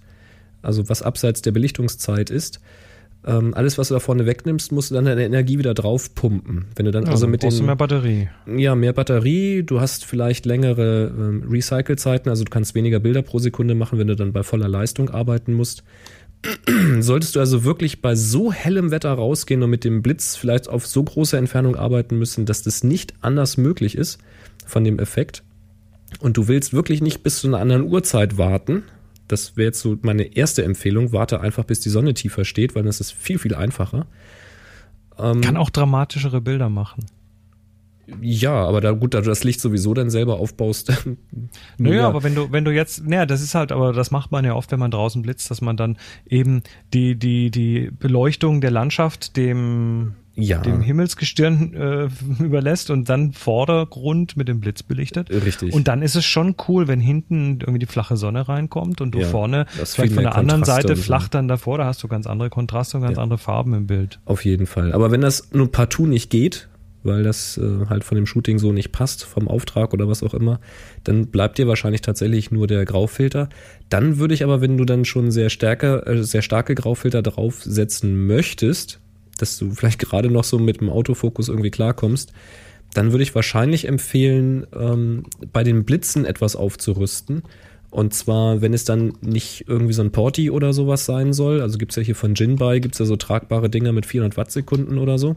also 0.62 0.88
was 0.90 1.02
abseits 1.02 1.42
der 1.42 1.52
Belichtungszeit 1.52 2.30
ist, 2.30 2.60
ähm, 3.26 3.54
alles, 3.54 3.78
was 3.78 3.88
du 3.88 3.94
da 3.94 4.00
vorne 4.00 4.26
wegnimmst, 4.26 4.72
musst 4.72 4.92
du 4.92 4.96
dann 4.96 5.06
deine 5.06 5.24
Energie 5.24 5.58
wieder 5.58 5.74
drauf 5.74 6.14
pumpen. 6.14 6.66
Wenn 6.76 6.86
du 6.86 6.92
dann 6.92 7.04
also, 7.04 7.14
also 7.14 7.28
mit 7.28 7.44
den 7.44 7.66
mehr 7.66 7.76
Batterie. 7.76 8.30
ja, 8.46 8.76
mehr 8.76 8.92
Batterie, 8.92 9.64
du 9.64 9.80
hast 9.80 10.04
vielleicht 10.04 10.46
längere 10.46 11.14
ähm, 11.18 11.44
Recycle-Zeiten, 11.50 12.30
also 12.30 12.44
du 12.44 12.50
kannst 12.50 12.76
weniger 12.76 13.00
Bilder 13.00 13.22
pro 13.22 13.40
Sekunde 13.40 13.76
machen, 13.76 13.98
wenn 13.98 14.08
du 14.08 14.16
dann 14.16 14.34
bei 14.34 14.44
voller 14.44 14.68
Leistung 14.68 15.10
arbeiten 15.10 15.54
musst. 15.54 15.84
Solltest 17.00 17.38
du 17.38 17.40
also 17.40 17.64
wirklich 17.64 18.02
bei 18.02 18.16
so 18.16 18.52
hellem 18.52 18.92
Wetter 18.92 19.14
rausgehen 19.14 19.64
und 19.64 19.70
mit 19.70 19.86
dem 19.86 20.02
Blitz 20.02 20.36
vielleicht 20.36 20.68
auf 20.68 20.86
so 20.86 21.02
große 21.02 21.38
Entfernung 21.38 21.78
arbeiten 21.78 22.20
müssen, 22.20 22.46
dass 22.46 22.64
das 22.64 22.84
nicht 22.84 23.14
anders 23.22 23.56
möglich 23.56 23.98
ist 23.98 24.20
von 24.66 24.84
dem 24.84 25.00
Effekt 25.00 25.44
und 26.20 26.38
du 26.38 26.48
willst 26.48 26.74
wirklich 26.74 27.02
nicht 27.02 27.24
bis 27.24 27.40
zu 27.40 27.48
einer 27.48 27.60
anderen 27.60 27.84
Uhrzeit 27.84 28.38
warten, 28.38 28.84
das 29.28 29.56
wäre 29.58 29.68
jetzt 29.68 29.80
so 29.80 29.98
meine 30.02 30.36
erste 30.36 30.64
Empfehlung, 30.64 31.12
warte 31.12 31.42
einfach 31.42 31.64
bis 31.64 31.80
die 31.80 31.90
Sonne 31.90 32.14
tiefer 32.14 32.46
steht, 32.46 32.76
weil 32.76 32.84
das 32.84 33.00
ist 33.00 33.12
viel, 33.12 33.40
viel 33.40 33.56
einfacher. 33.56 34.06
Ähm, 35.18 35.42
Kann 35.42 35.58
auch 35.58 35.70
dramatischere 35.70 36.42
Bilder 36.42 36.70
machen. 36.70 37.06
Ja, 38.22 38.66
aber 38.66 38.82
da 38.82 38.92
gut, 38.92 39.14
da 39.14 39.22
du 39.22 39.30
das 39.30 39.46
Licht 39.46 39.62
sowieso 39.62 39.94
dann 39.94 40.10
selber 40.10 40.40
aufbaust. 40.40 40.92
Naja, 41.78 41.96
ja, 41.96 42.08
aber 42.08 42.24
wenn 42.24 42.36
du, 42.36 42.52
wenn 42.52 42.66
du 42.66 42.72
jetzt, 42.72 43.06
naja, 43.06 43.26
das 43.26 43.42
ist 43.42 43.56
halt, 43.56 43.72
aber 43.72 43.94
das 43.94 44.12
macht 44.12 44.32
man 44.32 44.46
ja 44.46 44.54
oft, 44.54 44.72
wenn 44.72 44.80
man 44.80 44.92
draußen 44.92 45.22
blitzt, 45.22 45.50
dass 45.50 45.62
man 45.62 45.78
dann 45.78 45.98
eben 46.28 46.62
die, 46.94 47.16
die, 47.16 47.50
die 47.50 47.90
Beleuchtung 47.98 48.62
der 48.62 48.72
Landschaft 48.72 49.36
dem, 49.36 50.16
ja, 50.36 50.60
dem 50.60 50.82
Himmelsgestirn 50.82 51.74
äh, 51.74 52.10
überlässt 52.44 52.90
und 52.90 53.08
dann 53.10 53.34
Vordergrund 53.34 54.36
mit 54.36 54.48
dem 54.48 54.60
Blitz 54.60 54.82
belichtet. 54.84 55.30
richtig. 55.30 55.74
Und 55.74 55.88
dann 55.88 56.02
ist 56.02 56.16
es 56.16 56.26
schon 56.26 56.56
cool, 56.68 56.88
wenn 56.88 57.00
hinten 57.00 57.60
irgendwie 57.62 57.80
die 57.80 57.86
flache 57.86 58.18
Sonne 58.18 58.48
reinkommt 58.48 59.00
und 59.02 59.12
du 59.12 59.20
Ja, 59.20 59.28
vorne 59.28 59.66
vielleicht 59.70 59.96
viel 59.96 60.10
von 60.12 60.24
der 60.24 60.36
anderen 60.36 60.62
Kontraste 60.62 60.82
Seite 60.82 60.94
und 60.94 60.98
so. 60.98 61.04
flach 61.04 61.28
dann 61.28 61.48
davor, 61.48 61.78
da 61.78 61.86
hast 61.86 62.02
du 62.04 62.08
ganz 62.08 62.26
andere 62.28 62.50
Kontraste 62.50 62.98
und 62.98 63.04
ganz 63.04 63.18
Ja. 63.18 63.24
andere 63.24 63.38
Farben 63.38 63.74
im 63.74 63.88
Bild. 63.88 64.20
Auf 64.26 64.44
jeden 64.46 64.66
Fall. 64.66 64.92
Aber 64.94 65.12
wenn 65.12 65.22
das 65.22 65.52
nur 65.54 65.72
partout 65.72 66.08
nicht 66.08 66.30
geht, 66.30 66.70
weil 67.06 67.22
das 67.24 67.58
äh, 67.58 67.86
halt 67.90 68.04
von 68.06 68.16
dem 68.16 68.26
Shooting 68.26 68.60
so 68.60 68.72
nicht 68.72 68.92
passt, 68.94 69.26
vom 69.26 69.48
Auftrag 69.50 69.94
oder 69.94 70.08
was 70.08 70.24
auch 70.24 70.34
immer, 70.34 70.60
dann 71.04 71.28
bleibt 71.28 71.58
dir 71.58 71.68
wahrscheinlich 71.68 72.00
tatsächlich 72.02 72.50
nur 72.50 72.66
der 72.66 72.86
Graufilter. 72.86 73.50
Dann 73.90 74.18
würde 74.20 74.34
ich 74.34 74.44
aber, 74.44 74.62
wenn 74.62 74.78
du 74.78 74.86
dann 74.86 75.04
schon 75.06 75.30
sehr 75.30 75.50
stärker, 75.50 76.08
äh, 76.08 76.24
sehr 76.24 76.42
starke 76.42 76.76
Graufilter 76.76 77.22
draufsetzen 77.22 78.26
möchtest, 78.26 79.00
dass 79.38 79.58
du 79.58 79.72
vielleicht 79.72 80.00
gerade 80.00 80.30
noch 80.30 80.44
so 80.44 80.60
mit 80.60 80.82
dem 80.82 80.90
Autofokus 80.90 81.50
irgendwie 81.50 81.72
klarkommst, 81.72 82.34
dann 82.94 83.12
würde 83.12 83.24
ich 83.24 83.34
wahrscheinlich 83.36 83.88
empfehlen, 83.88 84.68
ähm, 84.78 85.24
bei 85.52 85.64
den 85.64 85.84
Blitzen 85.84 86.26
etwas 86.26 86.56
aufzurüsten. 86.56 87.44
Und 87.90 88.14
zwar, 88.14 88.62
wenn 88.62 88.74
es 88.74 88.86
dann 88.86 89.14
nicht 89.22 89.66
irgendwie 89.68 89.94
so 89.94 90.02
ein 90.02 90.12
Porti 90.12 90.50
oder 90.50 90.74
sowas 90.74 91.06
sein 91.06 91.32
soll, 91.32 91.62
also 91.62 91.78
gibt's 91.78 91.96
ja 91.96 92.02
hier 92.02 92.16
von 92.16 92.34
Jinbei, 92.34 92.80
gibt's 92.80 93.00
ja 93.00 93.06
so 93.06 93.16
tragbare 93.16 93.70
Dinger 93.70 93.92
mit 93.92 94.06
400 94.06 94.36
Wattsekunden 94.36 94.98
oder 94.98 95.20
so, 95.20 95.36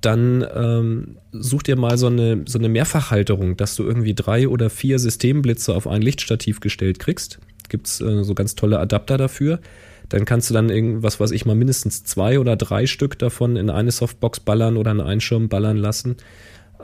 dann 0.00 0.46
ähm, 0.54 1.16
such 1.32 1.64
dir 1.64 1.76
mal 1.76 1.98
so 1.98 2.06
eine, 2.06 2.44
so 2.46 2.58
eine 2.58 2.68
Mehrfachhalterung, 2.68 3.56
dass 3.56 3.76
du 3.76 3.82
irgendwie 3.82 4.14
drei 4.14 4.48
oder 4.48 4.70
vier 4.70 4.98
Systemblitze 4.98 5.74
auf 5.74 5.86
ein 5.86 6.02
Lichtstativ 6.02 6.60
gestellt 6.60 6.98
kriegst. 6.98 7.38
Gibt's 7.68 8.00
äh, 8.00 8.24
so 8.24 8.34
ganz 8.34 8.54
tolle 8.54 8.78
Adapter 8.78 9.18
dafür. 9.18 9.60
Dann 10.08 10.24
kannst 10.24 10.50
du 10.50 10.54
dann 10.54 10.70
irgendwas, 10.70 11.18
was 11.20 11.30
ich 11.30 11.46
mal 11.46 11.56
mindestens 11.56 12.04
zwei 12.04 12.38
oder 12.38 12.56
drei 12.56 12.86
Stück 12.86 13.18
davon 13.18 13.56
in 13.56 13.70
eine 13.70 13.90
Softbox 13.90 14.40
ballern 14.40 14.76
oder 14.76 14.92
in 14.92 15.00
einen 15.00 15.20
Schirm 15.20 15.48
ballern 15.48 15.76
lassen. 15.76 16.16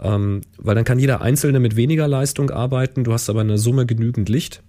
Ähm, 0.00 0.40
weil 0.58 0.74
dann 0.74 0.84
kann 0.84 0.98
jeder 0.98 1.20
Einzelne 1.20 1.60
mit 1.60 1.76
weniger 1.76 2.08
Leistung 2.08 2.50
arbeiten. 2.50 3.04
Du 3.04 3.12
hast 3.12 3.30
aber 3.30 3.42
in 3.42 3.48
der 3.48 3.58
Summe 3.58 3.86
genügend 3.86 4.28
Licht. 4.28 4.62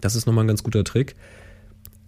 Das 0.00 0.14
ist 0.14 0.26
nochmal 0.26 0.44
ein 0.44 0.48
ganz 0.48 0.62
guter 0.62 0.84
Trick. 0.84 1.14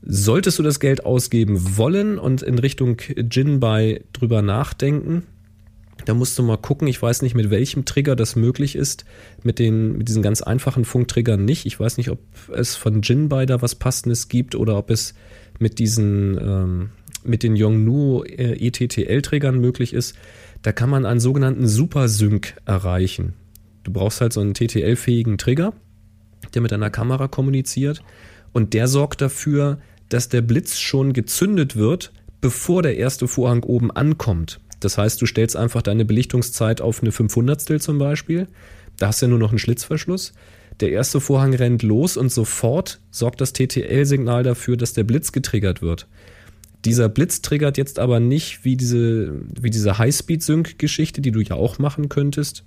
Solltest 0.02 0.58
du 0.58 0.62
das 0.62 0.80
Geld 0.80 1.06
ausgeben 1.06 1.76
wollen 1.76 2.18
und 2.18 2.42
in 2.42 2.58
Richtung 2.58 2.96
Jinbei 3.30 4.02
drüber 4.12 4.42
nachdenken, 4.42 5.22
Da 6.04 6.14
musst 6.14 6.38
du 6.38 6.42
mal 6.42 6.56
gucken. 6.56 6.88
Ich 6.88 7.00
weiß 7.00 7.22
nicht, 7.22 7.34
mit 7.34 7.50
welchem 7.50 7.84
Trigger 7.84 8.16
das 8.16 8.36
möglich 8.36 8.76
ist. 8.76 9.04
Mit 9.42 9.58
den, 9.58 9.98
mit 9.98 10.08
diesen 10.08 10.22
ganz 10.22 10.42
einfachen 10.42 10.84
Funktriggern 10.84 11.44
nicht. 11.44 11.66
Ich 11.66 11.78
weiß 11.78 11.96
nicht, 11.96 12.10
ob 12.10 12.18
es 12.52 12.74
von 12.74 13.02
Jinbei 13.02 13.46
da 13.46 13.62
was 13.62 13.74
Passendes 13.74 14.28
gibt 14.28 14.54
oder 14.54 14.76
ob 14.76 14.90
es 14.90 15.14
mit 15.62 15.78
diesen, 15.78 16.36
ähm, 16.38 16.90
mit 17.24 17.42
den 17.42 17.56
Yongnuo 17.56 18.24
äh, 18.24 18.66
ETTL-Trägern 18.66 19.58
möglich 19.58 19.94
ist. 19.94 20.14
Da 20.62 20.72
kann 20.72 20.90
man 20.90 21.06
einen 21.06 21.20
sogenannten 21.20 21.66
Super-Sync 21.66 22.54
erreichen. 22.66 23.34
Du 23.84 23.92
brauchst 23.92 24.20
halt 24.20 24.32
so 24.32 24.40
einen 24.40 24.54
TTL-fähigen 24.54 25.38
Trigger, 25.38 25.72
der 26.54 26.62
mit 26.62 26.72
einer 26.72 26.90
Kamera 26.90 27.28
kommuniziert. 27.28 28.02
Und 28.52 28.74
der 28.74 28.86
sorgt 28.86 29.20
dafür, 29.22 29.78
dass 30.08 30.28
der 30.28 30.42
Blitz 30.42 30.78
schon 30.78 31.14
gezündet 31.14 31.74
wird, 31.76 32.12
bevor 32.40 32.82
der 32.82 32.96
erste 32.96 33.26
Vorhang 33.26 33.62
oben 33.62 33.90
ankommt. 33.90 34.60
Das 34.80 34.98
heißt, 34.98 35.22
du 35.22 35.26
stellst 35.26 35.56
einfach 35.56 35.80
deine 35.80 36.04
Belichtungszeit 36.04 36.80
auf 36.80 37.02
eine 37.02 37.12
500 37.12 37.80
zum 37.80 37.98
Beispiel. 37.98 38.48
Da 38.98 39.08
hast 39.08 39.22
du 39.22 39.26
ja 39.26 39.30
nur 39.30 39.38
noch 39.38 39.50
einen 39.50 39.58
Schlitzverschluss. 39.58 40.32
Der 40.82 40.90
erste 40.90 41.20
Vorhang 41.20 41.54
rennt 41.54 41.84
los 41.84 42.16
und 42.16 42.32
sofort 42.32 42.98
sorgt 43.12 43.40
das 43.40 43.52
TTL-Signal 43.52 44.42
dafür, 44.42 44.76
dass 44.76 44.92
der 44.94 45.04
Blitz 45.04 45.30
getriggert 45.30 45.80
wird. 45.80 46.08
Dieser 46.84 47.08
Blitz 47.08 47.40
triggert 47.40 47.78
jetzt 47.78 48.00
aber 48.00 48.18
nicht 48.18 48.64
wie 48.64 48.76
diese, 48.76 49.42
wie 49.60 49.70
diese 49.70 49.98
High-Speed-Sync-Geschichte, 49.98 51.20
die 51.20 51.30
du 51.30 51.40
ja 51.40 51.54
auch 51.54 51.78
machen 51.78 52.08
könntest. 52.08 52.64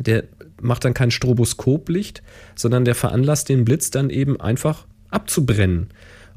Der 0.00 0.24
macht 0.60 0.84
dann 0.84 0.92
kein 0.92 1.12
Stroboskoplicht, 1.12 2.24
sondern 2.56 2.84
der 2.84 2.96
veranlasst 2.96 3.48
den 3.48 3.64
Blitz 3.64 3.92
dann 3.92 4.10
eben 4.10 4.40
einfach 4.40 4.84
abzubrennen. 5.10 5.90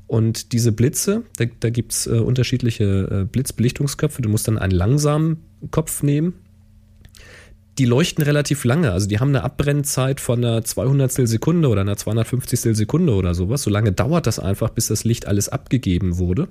Und 0.05 0.51
diese 0.51 0.71
Blitze, 0.73 1.23
da, 1.37 1.45
da 1.59 1.71
gibt 1.71 1.93
es 1.93 2.05
äh, 2.05 2.19
unterschiedliche 2.19 3.23
äh, 3.23 3.25
Blitzbelichtungsköpfe. 3.25 4.21
Du 4.21 4.29
musst 4.29 4.47
dann 4.47 4.59
einen 4.59 4.73
langsamen 4.73 5.37
Kopf 5.71 6.03
nehmen. 6.03 6.35
Die 7.77 7.85
leuchten 7.85 8.23
relativ 8.23 8.63
lange, 8.63 8.91
also 8.91 9.07
die 9.07 9.19
haben 9.19 9.29
eine 9.29 9.43
Abbrennzeit 9.43 10.21
von 10.21 10.43
einer 10.43 10.63
200 10.63 11.11
Sekunde 11.11 11.67
oder 11.67 11.81
einer 11.81 11.97
250 11.97 12.59
Sekunde 12.75 13.13
oder 13.13 13.33
sowas. 13.33 13.63
So 13.63 13.69
lange 13.69 13.91
dauert 13.91 14.27
das 14.27 14.39
einfach, 14.39 14.69
bis 14.69 14.87
das 14.87 15.03
Licht 15.03 15.27
alles 15.27 15.49
abgegeben 15.49 16.17
wurde, 16.17 16.47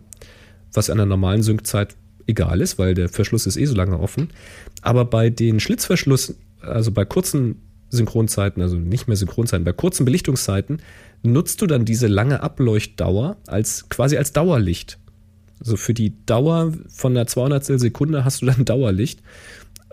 was 0.72 0.90
an 0.90 0.98
der 0.98 1.06
normalen 1.06 1.42
Synkzeit 1.42 1.96
egal 2.26 2.60
ist, 2.60 2.78
weil 2.78 2.94
der 2.94 3.08
Verschluss 3.08 3.46
ist 3.46 3.56
eh 3.56 3.64
so 3.64 3.74
lange 3.74 3.98
offen. 3.98 4.28
Aber 4.82 5.04
bei 5.06 5.30
den 5.30 5.60
Schlitzverschluss, 5.60 6.34
also 6.60 6.92
bei 6.92 7.04
kurzen 7.04 7.56
Synchronzeiten, 7.90 8.62
also 8.62 8.76
nicht 8.76 9.08
mehr 9.08 9.16
Synchronzeiten, 9.16 9.64
bei 9.64 9.72
kurzen 9.72 10.04
Belichtungszeiten 10.04 10.80
nutzt 11.22 11.62
du 11.62 11.66
dann 11.66 11.84
diese 11.84 12.06
lange 12.06 12.42
Ableuchtdauer 12.42 13.36
als 13.46 13.88
quasi 13.88 14.16
als 14.16 14.32
Dauerlicht. 14.32 14.98
Also 15.60 15.76
für 15.76 15.94
die 15.94 16.12
Dauer 16.26 16.72
von 16.88 17.14
der 17.14 17.26
200 17.26 17.64
Sekunde 17.64 18.24
hast 18.24 18.42
du 18.42 18.46
dann 18.46 18.64
Dauerlicht. 18.64 19.22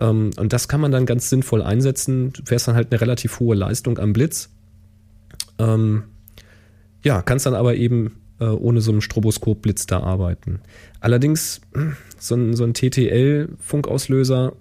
Ähm, 0.02 0.32
und 0.38 0.52
das 0.52 0.68
kann 0.68 0.82
man 0.82 0.92
dann 0.92 1.06
ganz 1.06 1.30
sinnvoll 1.30 1.62
einsetzen. 1.62 2.34
Du 2.34 2.42
fährst 2.44 2.68
dann 2.68 2.76
halt 2.76 2.92
eine 2.92 3.00
relativ 3.00 3.40
hohe 3.40 3.56
Leistung 3.56 3.98
am 4.00 4.12
Blitz. 4.12 4.50
Ähm, 5.60 6.04
ja, 7.04 7.22
kannst 7.22 7.46
dann 7.46 7.54
aber 7.54 7.76
eben 7.76 8.18
äh, 8.40 8.46
ohne 8.46 8.82
so 8.82 8.92
einen 8.92 9.02
Stroboskopblitz 9.02 9.86
da 9.86 10.02
arbeiten. 10.02 10.60
Allerdings, 11.00 11.62
so 12.20 12.36
ein, 12.36 12.56
so 12.56 12.66
ein 12.66 12.74
TTL-Funkauslöser 12.74 14.54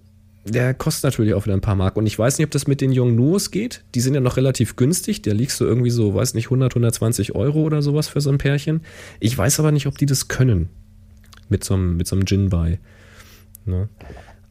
der 0.45 0.73
kostet 0.73 1.05
natürlich 1.05 1.35
auch 1.35 1.45
wieder 1.45 1.55
ein 1.55 1.61
paar 1.61 1.77
Mark. 1.77 1.97
Und 1.97 2.07
ich 2.07 2.19
weiß 2.19 2.39
nicht, 2.39 2.47
ob 2.47 2.51
das 2.51 2.67
mit 2.67 2.81
den 2.81 2.93
jungen 2.93 3.15
Nuos 3.15 3.51
geht. 3.51 3.85
Die 3.95 4.01
sind 4.01 4.15
ja 4.15 4.21
noch 4.21 4.37
relativ 4.37 4.77
günstig. 4.77 5.23
Da 5.23 5.33
liegst 5.33 5.61
du 5.61 5.65
irgendwie 5.65 5.91
so, 5.91 6.15
weiß 6.15 6.35
nicht, 6.35 6.47
100, 6.47 6.73
120 6.73 7.35
Euro 7.35 7.61
oder 7.63 7.83
sowas 7.83 8.09
für 8.09 8.21
so 8.21 8.31
ein 8.31 8.39
Pärchen. 8.39 8.81
Ich 9.21 9.37
weiß 9.37 9.61
aber 9.61 9.71
nicht, 9.71 9.87
ob 9.87 9.99
die 9.99 10.07
das 10.07 10.29
können. 10.29 10.71
Mit 11.49 11.63
so 11.63 11.75
einem, 11.75 11.97
mit 11.97 12.07
so 12.07 12.17
einem 12.17 12.25
Gin-Buy. 12.25 12.79
Ne? 13.67 13.89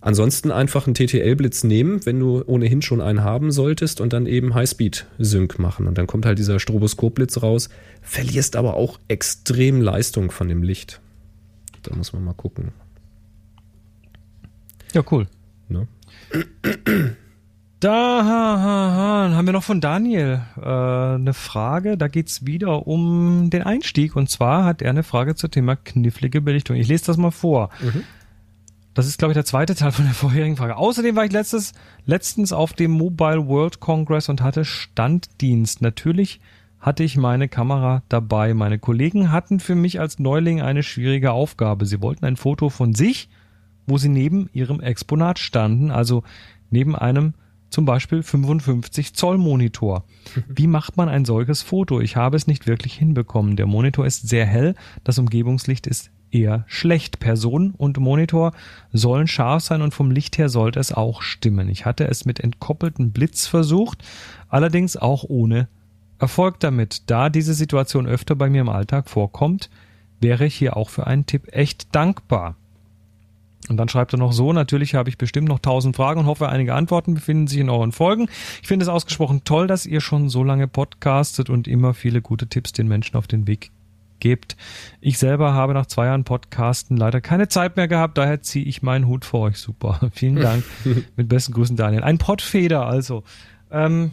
Ansonsten 0.02 0.52
einfach 0.52 0.88
einen 0.88 0.94
TTL-Blitz 0.94 1.66
nehmen, 1.66 2.06
wenn 2.06 2.20
du 2.20 2.42
ohnehin 2.46 2.82
schon 2.82 3.02
einen 3.02 3.24
haben 3.24 3.52
solltest 3.52 4.00
und 4.00 4.14
dann 4.14 4.28
eben 4.28 4.56
Highspeed-Sync 4.56 5.60
machen. 5.60 5.88
Und 5.88 5.98
dann 5.98 6.08
kommt 6.08 6.26
halt 6.26 6.40
dieser 6.40 6.60
Stroboskop-Blitz 6.60 7.42
raus. 7.42 7.70
Verlierst 8.02 8.56
aber 8.56 8.76
auch 8.76 8.98
extrem 9.10 9.82
Leistung 9.82 10.32
von 10.32 10.48
dem 10.48 10.64
Licht. 10.64 11.02
Da 11.84 11.94
muss 11.96 12.14
man 12.14 12.24
mal 12.24 12.34
gucken. 12.34 12.72
Ja, 14.94 15.04
cool. 15.12 15.28
Ne? 15.68 15.88
Da 17.82 18.24
haben 19.34 19.46
wir 19.46 19.54
noch 19.54 19.64
von 19.64 19.80
Daniel 19.80 20.42
äh, 20.58 20.66
eine 20.66 21.34
Frage. 21.34 21.98
Da 21.98 22.08
geht's 22.08 22.46
wieder 22.46 22.88
um 22.88 23.50
den 23.50 23.64
Einstieg. 23.64 24.16
Und 24.16 24.30
zwar 24.30 24.66
hat 24.66 24.82
er 24.82 24.90
eine 24.90 25.04
Frage 25.04 25.36
zum 25.36 25.52
Thema 25.52 25.76
knifflige 25.76 26.42
Belichtung. 26.42 26.76
Ich 26.76 26.88
lese 26.88 27.06
das 27.06 27.18
mal 27.18 27.32
vor. 27.32 27.70
Mhm. 27.82 28.04
Das 29.00 29.08
ist, 29.08 29.18
glaube 29.18 29.32
ich, 29.32 29.36
der 29.36 29.46
zweite 29.46 29.76
Teil 29.76 29.94
von 29.94 30.04
der 30.04 30.14
vorherigen 30.14 30.58
Frage. 30.58 30.76
Außerdem 30.76 31.16
war 31.16 31.24
ich 31.24 31.32
letztes, 31.32 31.72
letztens 32.06 32.52
auf 32.52 32.74
dem 32.74 32.92
Mobile 32.92 33.48
World 33.48 33.80
Congress 33.80 34.28
und 34.28 34.42
hatte 34.42 34.66
Standdienst. 34.66 35.82
Natürlich 35.82 36.42
hatte 36.82 37.06
ich 37.06 37.16
meine 37.16 37.48
Kamera 37.48 38.04
dabei. 38.10 38.54
Meine 38.54 38.78
Kollegen 38.78 39.32
hatten 39.32 39.62
für 39.62 39.76
mich 39.76 40.02
als 40.02 40.20
Neuling 40.20 40.62
eine 40.62 40.84
schwierige 40.84 41.32
Aufgabe. 41.32 41.86
Sie 41.86 42.02
wollten 42.02 42.26
ein 42.26 42.36
Foto 42.36 42.70
von 42.70 42.94
sich 42.94 43.30
wo 43.90 43.98
sie 43.98 44.10
neben 44.10 44.50
ihrem 44.54 44.80
Exponat 44.80 45.40
standen, 45.40 45.92
also 45.92 46.24
neben 46.70 46.96
einem 46.96 47.34
zum 47.70 47.86
Beispiel 47.86 48.24
55 48.24 49.14
Zoll 49.14 49.38
Monitor. 49.38 50.06
Wie 50.48 50.68
macht 50.68 50.98
man 50.98 51.10
ein 51.10 51.26
solches 51.26 51.62
Foto? 51.62 52.00
Ich 52.00 52.16
habe 52.16 52.38
es 52.38 52.48
nicht 52.48 52.68
wirklich 52.68 52.94
hinbekommen. 52.94 53.56
Der 53.56 53.66
Monitor 53.66 54.06
ist 54.06 54.28
sehr 54.28 54.46
hell, 54.46 54.76
das 55.04 55.20
Umgebungslicht 55.20 55.88
ist 55.88 56.12
eher 56.32 56.64
schlecht. 56.68 57.20
Person 57.20 57.74
und 57.78 57.98
Monitor 57.98 58.54
sollen 58.94 59.28
scharf 59.28 59.64
sein 59.64 59.82
und 59.82 59.94
vom 59.94 60.12
Licht 60.12 60.38
her 60.38 60.50
sollte 60.50 60.80
es 60.80 60.92
auch 60.92 61.22
stimmen. 61.22 61.70
Ich 61.70 61.86
hatte 61.86 62.08
es 62.08 62.26
mit 62.26 62.40
entkoppelten 62.40 63.12
Blitz 63.12 63.48
versucht, 63.48 64.04
allerdings 64.48 64.98
auch 64.98 65.24
ohne 65.24 65.68
Erfolg 66.20 66.60
damit. 66.60 67.10
Da 67.10 67.30
diese 67.30 67.54
Situation 67.54 68.08
öfter 68.08 68.36
bei 68.36 68.50
mir 68.50 68.62
im 68.62 68.70
Alltag 68.70 69.10
vorkommt, 69.10 69.70
wäre 70.20 70.46
ich 70.46 70.56
hier 70.56 70.76
auch 70.78 70.90
für 70.90 71.08
einen 71.08 71.26
Tipp 71.26 71.48
echt 71.52 71.94
dankbar. 71.96 72.56
Und 73.68 73.78
dann 73.78 73.90
schreibt 73.90 74.14
er 74.14 74.20
noch 74.20 74.34
so, 74.34 74.52
natürlich 74.52 74.96
habe 74.96 75.10
ich 75.10 75.18
bestimmt 75.18 75.48
noch 75.48 75.60
tausend 75.60 75.96
Fragen 75.96 76.22
und 76.22 76.26
hoffe, 76.26 76.50
einige 76.50 76.74
Antworten 76.74 77.14
befinden 77.14 77.48
sich 77.48 77.60
in 77.60 77.70
euren 77.70 77.92
Folgen. 77.92 78.28
Ich 78.62 78.68
finde 78.68 78.84
es 78.84 78.90
ausgesprochen 78.90 79.44
toll, 79.44 79.68
dass 79.68 79.86
ihr 79.86 80.02
schon 80.02 80.30
so 80.30 80.44
lange 80.44 80.68
podcastet 80.68 81.50
und 81.50 81.68
immer 81.68 81.94
viele 81.94 82.22
gute 82.22 82.48
Tipps 82.48 82.72
den 82.72 82.88
Menschen 82.88 83.16
auf 83.16 83.28
den 83.28 83.48
Weg 83.48 83.72
gebt. 84.20 84.58
Ich 85.02 85.18
selber 85.18 85.54
habe 85.54 85.74
nach 85.74 85.86
zwei 85.86 86.06
Jahren 86.06 86.24
Podcasten 86.24 86.98
leider 86.98 87.22
keine 87.22 87.48
Zeit 87.48 87.78
mehr 87.78 87.88
gehabt, 87.88 88.18
daher 88.18 88.42
ziehe 88.42 88.66
ich 88.66 88.82
meinen 88.82 89.08
Hut 89.08 89.26
vor 89.26 89.42
euch. 89.42 89.58
Super. 89.58 90.00
Vielen 90.14 90.36
Dank. 90.36 90.64
Mit 91.16 91.30
besten 91.30 91.54
Grüßen, 91.54 91.76
Daniel. 91.76 92.04
Ein 92.04 92.18
Podfeder 92.18 92.86
also. 92.86 93.24
Ähm, 93.72 94.12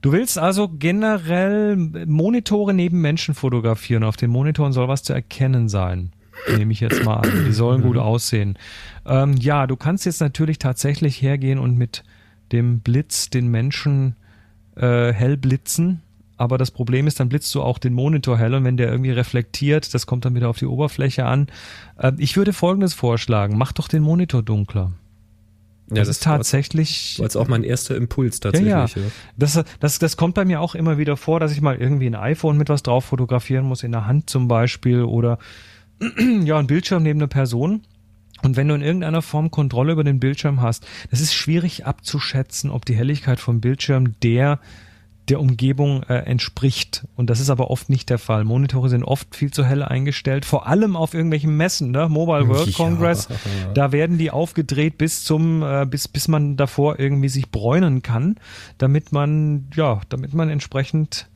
du 0.00 0.12
willst 0.12 0.38
also 0.38 0.68
generell 0.68 1.76
Monitore 1.76 2.74
neben 2.74 3.00
Menschen 3.00 3.34
fotografieren. 3.34 4.04
Auf 4.04 4.16
den 4.16 4.30
Monitoren 4.30 4.72
soll 4.72 4.88
was 4.88 5.02
zu 5.02 5.12
erkennen 5.12 5.68
sein 5.68 6.12
nehme 6.56 6.72
ich 6.72 6.80
jetzt 6.80 7.04
mal 7.04 7.16
an. 7.16 7.44
Die 7.46 7.52
sollen 7.52 7.82
gut 7.82 7.96
mhm. 7.96 8.02
aussehen. 8.02 8.58
Ähm, 9.06 9.36
ja, 9.36 9.66
du 9.66 9.76
kannst 9.76 10.06
jetzt 10.06 10.20
natürlich 10.20 10.58
tatsächlich 10.58 11.20
hergehen 11.20 11.58
und 11.58 11.76
mit 11.76 12.04
dem 12.52 12.80
Blitz 12.80 13.30
den 13.30 13.48
Menschen 13.48 14.16
äh, 14.76 15.12
hell 15.12 15.36
blitzen. 15.36 16.01
Aber 16.42 16.58
das 16.58 16.72
Problem 16.72 17.06
ist, 17.06 17.20
dann 17.20 17.28
blitzt 17.28 17.54
du 17.54 17.62
auch 17.62 17.78
den 17.78 17.94
Monitor 17.94 18.36
hell 18.36 18.54
und 18.54 18.64
wenn 18.64 18.76
der 18.76 18.90
irgendwie 18.90 19.12
reflektiert, 19.12 19.94
das 19.94 20.06
kommt 20.06 20.24
dann 20.24 20.34
wieder 20.34 20.48
auf 20.48 20.58
die 20.58 20.66
Oberfläche 20.66 21.24
an. 21.24 21.46
Äh, 21.96 22.10
ich 22.18 22.36
würde 22.36 22.52
Folgendes 22.52 22.94
vorschlagen. 22.94 23.56
Mach 23.56 23.70
doch 23.70 23.86
den 23.86 24.02
Monitor 24.02 24.42
dunkler. 24.42 24.90
Ja, 25.88 25.98
das, 25.98 26.08
das 26.08 26.16
ist 26.16 26.22
tatsächlich. 26.24 27.20
War 27.20 27.26
jetzt 27.26 27.36
auch 27.36 27.46
mein 27.46 27.62
erster 27.62 27.94
Impuls 27.94 28.40
tatsächlich. 28.40 28.72
Ja, 28.72 28.86
ja. 28.86 29.02
Das, 29.36 29.62
das, 29.78 30.00
das 30.00 30.16
kommt 30.16 30.34
bei 30.34 30.44
mir 30.44 30.60
auch 30.60 30.74
immer 30.74 30.98
wieder 30.98 31.16
vor, 31.16 31.38
dass 31.38 31.52
ich 31.52 31.60
mal 31.60 31.76
irgendwie 31.76 32.08
ein 32.08 32.16
iPhone 32.16 32.56
mit 32.56 32.68
was 32.68 32.82
drauf 32.82 33.04
fotografieren 33.04 33.64
muss, 33.64 33.84
in 33.84 33.92
der 33.92 34.06
Hand 34.06 34.28
zum 34.28 34.48
Beispiel 34.48 35.02
oder 35.02 35.38
ja, 36.42 36.58
ein 36.58 36.66
Bildschirm 36.66 37.04
neben 37.04 37.20
einer 37.20 37.28
Person. 37.28 37.82
Und 38.42 38.56
wenn 38.56 38.66
du 38.66 38.74
in 38.74 38.82
irgendeiner 38.82 39.22
Form 39.22 39.52
Kontrolle 39.52 39.92
über 39.92 40.02
den 40.02 40.18
Bildschirm 40.18 40.60
hast, 40.60 40.84
das 41.12 41.20
ist 41.20 41.34
schwierig 41.34 41.86
abzuschätzen, 41.86 42.68
ob 42.68 42.84
die 42.84 42.96
Helligkeit 42.96 43.38
vom 43.38 43.60
Bildschirm 43.60 44.18
der 44.24 44.58
der 45.28 45.40
Umgebung 45.40 46.02
äh, 46.04 46.14
entspricht. 46.14 47.06
Und 47.16 47.30
das 47.30 47.40
ist 47.40 47.50
aber 47.50 47.70
oft 47.70 47.88
nicht 47.88 48.10
der 48.10 48.18
Fall. 48.18 48.44
Monitore 48.44 48.88
sind 48.88 49.04
oft 49.04 49.34
viel 49.36 49.52
zu 49.52 49.64
hell 49.64 49.82
eingestellt, 49.82 50.44
vor 50.44 50.66
allem 50.66 50.96
auf 50.96 51.14
irgendwelchen 51.14 51.56
Messen, 51.56 51.92
ne? 51.92 52.08
Mobile 52.08 52.48
World 52.48 52.68
ja. 52.68 52.76
Congress. 52.76 53.28
Da 53.74 53.92
werden 53.92 54.18
die 54.18 54.30
aufgedreht 54.30 54.98
bis 54.98 55.24
zum, 55.24 55.62
äh, 55.62 55.86
bis, 55.86 56.08
bis 56.08 56.28
man 56.28 56.56
davor 56.56 56.98
irgendwie 56.98 57.28
sich 57.28 57.50
bräunen 57.50 58.02
kann, 58.02 58.36
damit 58.78 59.12
man, 59.12 59.68
ja, 59.74 60.00
damit 60.08 60.34
man 60.34 60.48
entsprechend, 60.48 61.28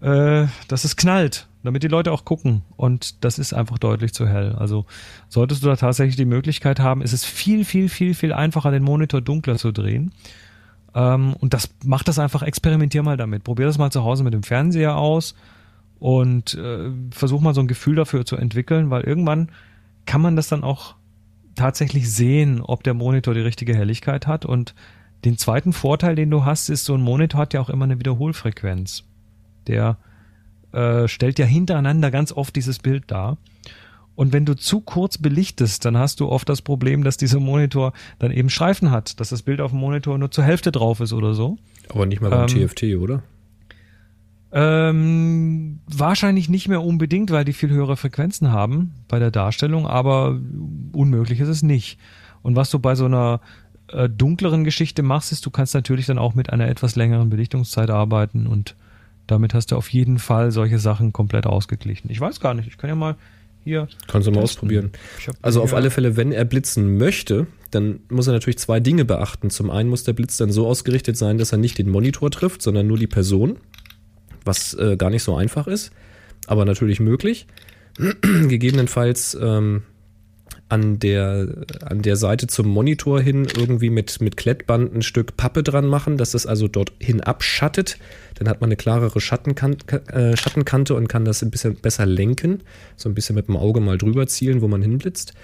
äh, 0.00 0.46
dass 0.68 0.84
es 0.84 0.96
knallt 0.96 1.46
damit 1.62 1.82
die 1.82 1.88
Leute 1.88 2.12
auch 2.12 2.24
gucken. 2.24 2.62
Und 2.76 3.24
das 3.24 3.38
ist 3.38 3.52
einfach 3.52 3.78
deutlich 3.78 4.14
zu 4.14 4.26
hell. 4.26 4.54
Also 4.58 4.86
solltest 5.28 5.62
du 5.62 5.66
da 5.66 5.76
tatsächlich 5.76 6.16
die 6.16 6.24
Möglichkeit 6.24 6.80
haben, 6.80 7.02
ist 7.02 7.12
es 7.12 7.24
viel, 7.24 7.64
viel, 7.64 7.88
viel, 7.88 8.14
viel 8.14 8.32
einfacher, 8.32 8.70
den 8.70 8.82
Monitor 8.82 9.20
dunkler 9.20 9.56
zu 9.56 9.72
drehen. 9.72 10.12
Ähm, 10.94 11.34
und 11.34 11.54
das 11.54 11.70
macht 11.84 12.08
das 12.08 12.18
einfach, 12.18 12.42
experimentier 12.42 13.02
mal 13.02 13.16
damit. 13.16 13.44
Probier 13.44 13.66
das 13.66 13.78
mal 13.78 13.90
zu 13.90 14.04
Hause 14.04 14.24
mit 14.24 14.34
dem 14.34 14.42
Fernseher 14.42 14.96
aus 14.96 15.34
und 15.98 16.54
äh, 16.54 16.90
versuch 17.10 17.40
mal 17.40 17.54
so 17.54 17.60
ein 17.60 17.68
Gefühl 17.68 17.94
dafür 17.94 18.24
zu 18.24 18.36
entwickeln, 18.36 18.90
weil 18.90 19.02
irgendwann 19.02 19.50
kann 20.06 20.20
man 20.20 20.36
das 20.36 20.48
dann 20.48 20.64
auch 20.64 20.96
tatsächlich 21.54 22.10
sehen, 22.10 22.62
ob 22.62 22.82
der 22.82 22.94
Monitor 22.94 23.34
die 23.34 23.40
richtige 23.40 23.74
Helligkeit 23.74 24.26
hat. 24.26 24.44
Und 24.44 24.74
den 25.24 25.36
zweiten 25.36 25.72
Vorteil, 25.72 26.14
den 26.14 26.30
du 26.30 26.44
hast, 26.44 26.70
ist, 26.70 26.84
so 26.84 26.94
ein 26.94 27.02
Monitor 27.02 27.40
hat 27.40 27.54
ja 27.54 27.60
auch 27.60 27.68
immer 27.68 27.84
eine 27.84 27.98
Wiederholfrequenz. 27.98 29.04
Der 29.66 29.98
äh, 30.72 31.06
stellt 31.06 31.38
ja 31.38 31.44
hintereinander 31.44 32.10
ganz 32.10 32.32
oft 32.32 32.56
dieses 32.56 32.78
Bild 32.78 33.10
dar. 33.10 33.36
Und 34.14 34.32
wenn 34.32 34.44
du 34.44 34.54
zu 34.54 34.80
kurz 34.80 35.18
belichtest, 35.18 35.84
dann 35.84 35.96
hast 35.96 36.20
du 36.20 36.28
oft 36.28 36.48
das 36.48 36.60
Problem, 36.60 37.04
dass 37.04 37.16
dieser 37.16 37.40
Monitor 37.40 37.92
dann 38.18 38.32
eben 38.32 38.50
Streifen 38.50 38.90
hat, 38.90 39.18
dass 39.18 39.30
das 39.30 39.42
Bild 39.42 39.60
auf 39.60 39.70
dem 39.70 39.80
Monitor 39.80 40.18
nur 40.18 40.30
zur 40.30 40.44
Hälfte 40.44 40.72
drauf 40.72 41.00
ist 41.00 41.12
oder 41.12 41.32
so. 41.32 41.56
Aber 41.88 42.06
nicht 42.06 42.20
mal 42.20 42.30
beim 42.30 42.48
Ähm, 42.48 42.68
TFT, 42.68 42.96
oder? 42.96 43.22
Ähm, 44.52 45.78
wahrscheinlich 45.86 46.48
nicht 46.48 46.68
mehr 46.68 46.82
unbedingt, 46.82 47.30
weil 47.30 47.44
die 47.44 47.52
viel 47.52 47.70
höhere 47.70 47.96
Frequenzen 47.96 48.50
haben 48.50 48.92
bei 49.06 49.18
der 49.20 49.30
Darstellung, 49.30 49.86
aber 49.86 50.38
unmöglich 50.92 51.38
ist 51.40 51.48
es 51.48 51.62
nicht. 51.62 51.98
Und 52.42 52.56
was 52.56 52.70
du 52.70 52.80
bei 52.80 52.96
so 52.96 53.04
einer 53.04 53.40
äh, 53.88 54.08
dunkleren 54.08 54.64
Geschichte 54.64 55.02
machst, 55.02 55.30
ist, 55.30 55.46
du 55.46 55.50
kannst 55.50 55.74
natürlich 55.74 56.06
dann 56.06 56.18
auch 56.18 56.34
mit 56.34 56.52
einer 56.52 56.68
etwas 56.68 56.96
längeren 56.96 57.30
Belichtungszeit 57.30 57.90
arbeiten 57.90 58.48
und 58.48 58.74
damit 59.28 59.54
hast 59.54 59.70
du 59.70 59.76
auf 59.76 59.88
jeden 59.90 60.18
Fall 60.18 60.50
solche 60.50 60.80
Sachen 60.80 61.12
komplett 61.12 61.46
ausgeglichen. 61.46 62.10
Ich 62.10 62.20
weiß 62.20 62.40
gar 62.40 62.54
nicht, 62.54 62.66
ich 62.66 62.76
kann 62.76 62.90
ja 62.90 62.96
mal 62.96 63.14
hier. 63.64 63.88
Kannst 64.08 64.26
du 64.26 64.32
mal 64.32 64.42
ausprobieren. 64.42 64.92
Also 65.42 65.62
auf 65.62 65.74
alle 65.74 65.90
Fälle, 65.90 66.16
wenn 66.16 66.32
er 66.32 66.44
blitzen 66.44 66.98
möchte, 66.98 67.46
dann 67.70 68.00
muss 68.08 68.26
er 68.26 68.32
natürlich 68.32 68.58
zwei 68.58 68.80
Dinge 68.80 69.04
beachten. 69.04 69.50
Zum 69.50 69.70
einen 69.70 69.88
muss 69.88 70.04
der 70.04 70.12
Blitz 70.12 70.36
dann 70.36 70.50
so 70.50 70.66
ausgerichtet 70.66 71.16
sein, 71.16 71.38
dass 71.38 71.52
er 71.52 71.58
nicht 71.58 71.78
den 71.78 71.88
Monitor 71.88 72.30
trifft, 72.30 72.62
sondern 72.62 72.86
nur 72.86 72.98
die 72.98 73.06
Person, 73.06 73.58
was 74.44 74.74
äh, 74.74 74.96
gar 74.96 75.10
nicht 75.10 75.22
so 75.22 75.36
einfach 75.36 75.66
ist, 75.66 75.92
aber 76.46 76.64
natürlich 76.64 77.00
möglich. 77.00 77.46
Gegebenenfalls 78.22 79.36
ähm, 79.40 79.82
an 80.70 80.98
der, 80.98 81.48
an 81.84 82.02
der 82.02 82.16
Seite 82.16 82.46
zum 82.46 82.68
Monitor 82.68 83.20
hin 83.20 83.46
irgendwie 83.56 83.90
mit, 83.90 84.20
mit 84.20 84.36
Klettband 84.36 84.94
ein 84.94 85.02
Stück 85.02 85.36
Pappe 85.36 85.62
dran 85.62 85.86
machen, 85.86 86.16
dass 86.16 86.30
das 86.30 86.46
also 86.46 86.68
dort 86.68 86.92
hin 86.98 87.20
abschattet. 87.20 87.98
Dann 88.36 88.48
hat 88.48 88.60
man 88.60 88.68
eine 88.68 88.76
klarere 88.76 89.20
Schattenkan 89.20 89.76
äh, 90.08 90.36
Schattenkante 90.36 90.94
und 90.94 91.08
kann 91.08 91.24
das 91.24 91.42
ein 91.42 91.50
bisschen 91.50 91.74
besser 91.74 92.06
lenken. 92.06 92.62
So 92.96 93.08
ein 93.08 93.14
bisschen 93.14 93.34
mit 93.34 93.48
dem 93.48 93.56
Auge 93.56 93.80
mal 93.80 93.98
drüber 93.98 94.26
zielen, 94.28 94.60
wo 94.60 94.68
man 94.68 94.80
hinblitzt. 94.80 95.34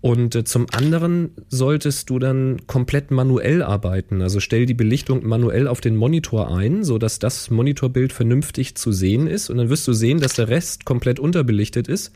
Und 0.00 0.34
äh, 0.34 0.44
zum 0.44 0.66
anderen 0.70 1.30
solltest 1.48 2.10
du 2.10 2.18
dann 2.18 2.66
komplett 2.66 3.10
manuell 3.10 3.62
arbeiten. 3.62 4.20
Also 4.22 4.38
stell 4.38 4.66
die 4.66 4.74
Belichtung 4.74 5.26
manuell 5.26 5.66
auf 5.66 5.80
den 5.80 5.96
Monitor 5.96 6.54
ein, 6.54 6.84
sodass 6.84 7.18
das 7.18 7.50
Monitorbild 7.50 8.12
vernünftig 8.12 8.76
zu 8.76 8.92
sehen 8.92 9.26
ist. 9.26 9.50
Und 9.50 9.56
dann 9.56 9.70
wirst 9.70 9.88
du 9.88 9.94
sehen, 9.94 10.20
dass 10.20 10.34
der 10.34 10.48
Rest 10.48 10.84
komplett 10.84 11.18
unterbelichtet 11.18 11.88
ist. 11.88 12.12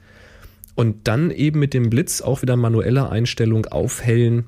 Und 0.79 1.09
dann 1.09 1.33
eben 1.33 1.59
mit 1.59 1.75
dem 1.75 1.91
Blitz 1.91 2.21
auch 2.21 2.41
wieder 2.41 2.55
manuelle 2.55 3.11
Einstellung 3.11 3.67
aufhellen, 3.67 4.45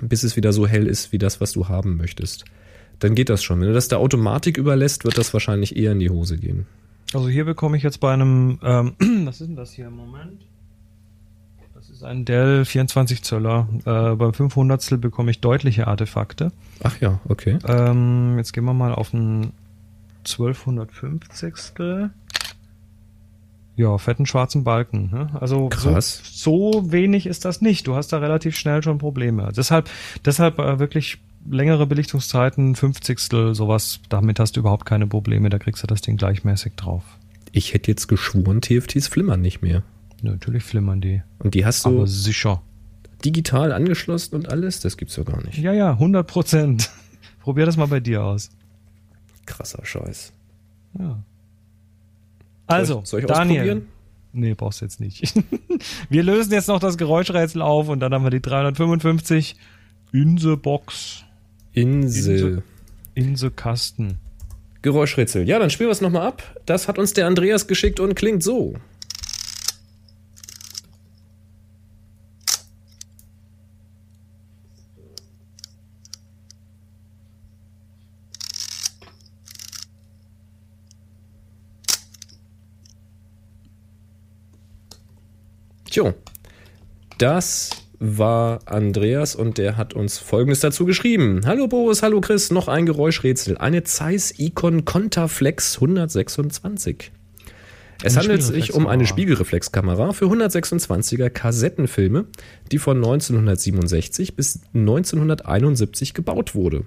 bis 0.00 0.24
es 0.24 0.34
wieder 0.34 0.52
so 0.52 0.66
hell 0.66 0.88
ist 0.88 1.12
wie 1.12 1.18
das, 1.18 1.40
was 1.40 1.52
du 1.52 1.68
haben 1.68 1.96
möchtest. 1.96 2.44
Dann 2.98 3.14
geht 3.14 3.28
das 3.28 3.44
schon. 3.44 3.60
Wenn 3.60 3.68
du 3.68 3.72
das 3.72 3.86
der 3.86 4.00
Automatik 4.00 4.56
überlässt, 4.56 5.04
wird 5.04 5.18
das 5.18 5.32
wahrscheinlich 5.32 5.76
eher 5.76 5.92
in 5.92 6.00
die 6.00 6.10
Hose 6.10 6.36
gehen. 6.36 6.66
Also 7.14 7.28
hier 7.28 7.44
bekomme 7.44 7.76
ich 7.76 7.84
jetzt 7.84 8.00
bei 8.00 8.12
einem, 8.12 8.58
ähm, 8.64 8.94
was 9.24 9.40
ist 9.40 9.46
denn 9.46 9.54
das 9.54 9.72
hier 9.72 9.86
im 9.86 9.94
Moment? 9.94 10.44
Das 11.76 11.90
ist 11.90 12.02
ein 12.02 12.24
Dell 12.24 12.64
24 12.64 13.22
Zöller. 13.22 13.68
Äh, 13.84 14.16
beim 14.16 14.34
500 14.34 15.00
bekomme 15.00 15.30
ich 15.30 15.40
deutliche 15.40 15.86
Artefakte. 15.86 16.50
Ach 16.82 17.00
ja, 17.00 17.20
okay. 17.28 17.58
Ähm, 17.68 18.34
jetzt 18.36 18.52
gehen 18.52 18.64
wir 18.64 18.74
mal 18.74 18.92
auf 18.92 19.12
ein 19.12 19.52
1250. 20.24 21.54
Ja, 23.82 23.98
fetten 23.98 24.26
schwarzen 24.26 24.62
Balken. 24.62 25.10
Ne? 25.10 25.30
Also 25.40 25.68
Krass. 25.68 26.22
So, 26.24 26.70
so 26.72 26.92
wenig 26.92 27.26
ist 27.26 27.44
das 27.44 27.60
nicht. 27.60 27.88
Du 27.88 27.96
hast 27.96 28.12
da 28.12 28.18
relativ 28.18 28.56
schnell 28.56 28.80
schon 28.82 28.98
Probleme. 28.98 29.50
Deshalb, 29.56 29.90
deshalb 30.24 30.60
äh, 30.60 30.78
wirklich 30.78 31.18
längere 31.50 31.88
Belichtungszeiten, 31.88 32.76
50. 32.76 33.18
sowas, 33.52 33.98
damit 34.08 34.38
hast 34.38 34.54
du 34.56 34.60
überhaupt 34.60 34.86
keine 34.86 35.08
Probleme. 35.08 35.50
Da 35.50 35.58
kriegst 35.58 35.82
du 35.82 35.88
das 35.88 36.00
Ding 36.00 36.16
gleichmäßig 36.16 36.74
drauf. 36.76 37.02
Ich 37.50 37.74
hätte 37.74 37.90
jetzt 37.90 38.06
geschworen, 38.06 38.60
TFTs 38.60 39.08
flimmern 39.08 39.40
nicht 39.40 39.62
mehr. 39.62 39.82
Natürlich 40.22 40.62
flimmern 40.62 41.00
die. 41.00 41.22
Und 41.40 41.54
die 41.54 41.66
hast 41.66 41.84
du 41.84 41.88
Aber 41.88 42.06
sicher. 42.06 42.62
digital 43.24 43.72
angeschlossen 43.72 44.36
und 44.36 44.48
alles? 44.48 44.78
Das 44.78 44.96
gibt's 44.96 45.16
doch 45.16 45.24
gar 45.24 45.42
nicht. 45.44 45.58
Ja, 45.58 45.72
ja, 45.72 45.90
100 45.90 46.24
Prozent. 46.24 46.88
Probier 47.40 47.66
das 47.66 47.76
mal 47.76 47.88
bei 47.88 47.98
dir 47.98 48.22
aus. 48.22 48.50
Krasser 49.44 49.84
Scheiß. 49.84 50.32
Ja. 51.00 51.24
Also, 52.66 52.94
soll 52.94 53.02
ich, 53.02 53.10
soll 53.10 53.20
ich 53.20 53.26
Daniel. 53.26 53.82
Nee, 54.32 54.54
brauchst 54.54 54.80
du 54.80 54.86
jetzt 54.86 54.98
nicht. 55.00 55.34
wir 56.08 56.22
lösen 56.22 56.52
jetzt 56.52 56.68
noch 56.68 56.80
das 56.80 56.96
Geräuschrätsel 56.96 57.60
auf 57.60 57.88
und 57.88 58.00
dann 58.00 58.14
haben 58.14 58.24
wir 58.24 58.30
die 58.30 58.40
355 58.40 59.56
in 60.12 60.38
the 60.38 60.56
Box, 60.56 61.24
Insel. 61.72 62.62
in 63.14 63.36
the 63.36 63.50
Kasten. 63.50 64.18
Geräuschrätsel. 64.80 65.46
Ja, 65.48 65.58
dann 65.58 65.70
spielen 65.70 65.88
wir 65.88 65.92
es 65.92 66.00
nochmal 66.00 66.26
ab. 66.26 66.60
Das 66.66 66.88
hat 66.88 66.98
uns 66.98 67.12
der 67.12 67.26
Andreas 67.26 67.66
geschickt 67.66 68.00
und 68.00 68.14
klingt 68.14 68.42
so. 68.42 68.74
Tjo, 85.92 86.14
das 87.18 87.68
war 87.98 88.60
Andreas 88.64 89.34
und 89.34 89.58
der 89.58 89.76
hat 89.76 89.92
uns 89.92 90.16
folgendes 90.16 90.60
dazu 90.60 90.86
geschrieben. 90.86 91.42
Hallo 91.44 91.68
Boris, 91.68 92.02
hallo 92.02 92.22
Chris, 92.22 92.50
noch 92.50 92.66
ein 92.68 92.86
Geräuschrätsel. 92.86 93.58
Eine 93.58 93.84
Zeiss 93.84 94.32
Icon 94.38 94.86
Contaflex 94.86 95.74
126. 95.74 97.12
Es 98.02 98.16
Eine 98.16 98.22
handelt 98.22 98.42
sich 98.42 98.72
um 98.72 98.86
eine 98.86 99.04
Spiegelreflexkamera. 99.04 100.14
Spiegelreflexkamera 100.14 100.48
für 100.48 101.04
126er 101.04 101.28
Kassettenfilme, 101.28 102.24
die 102.70 102.78
von 102.78 102.96
1967 102.96 104.34
bis 104.34 104.60
1971 104.72 106.14
gebaut 106.14 106.54
wurde. 106.54 106.86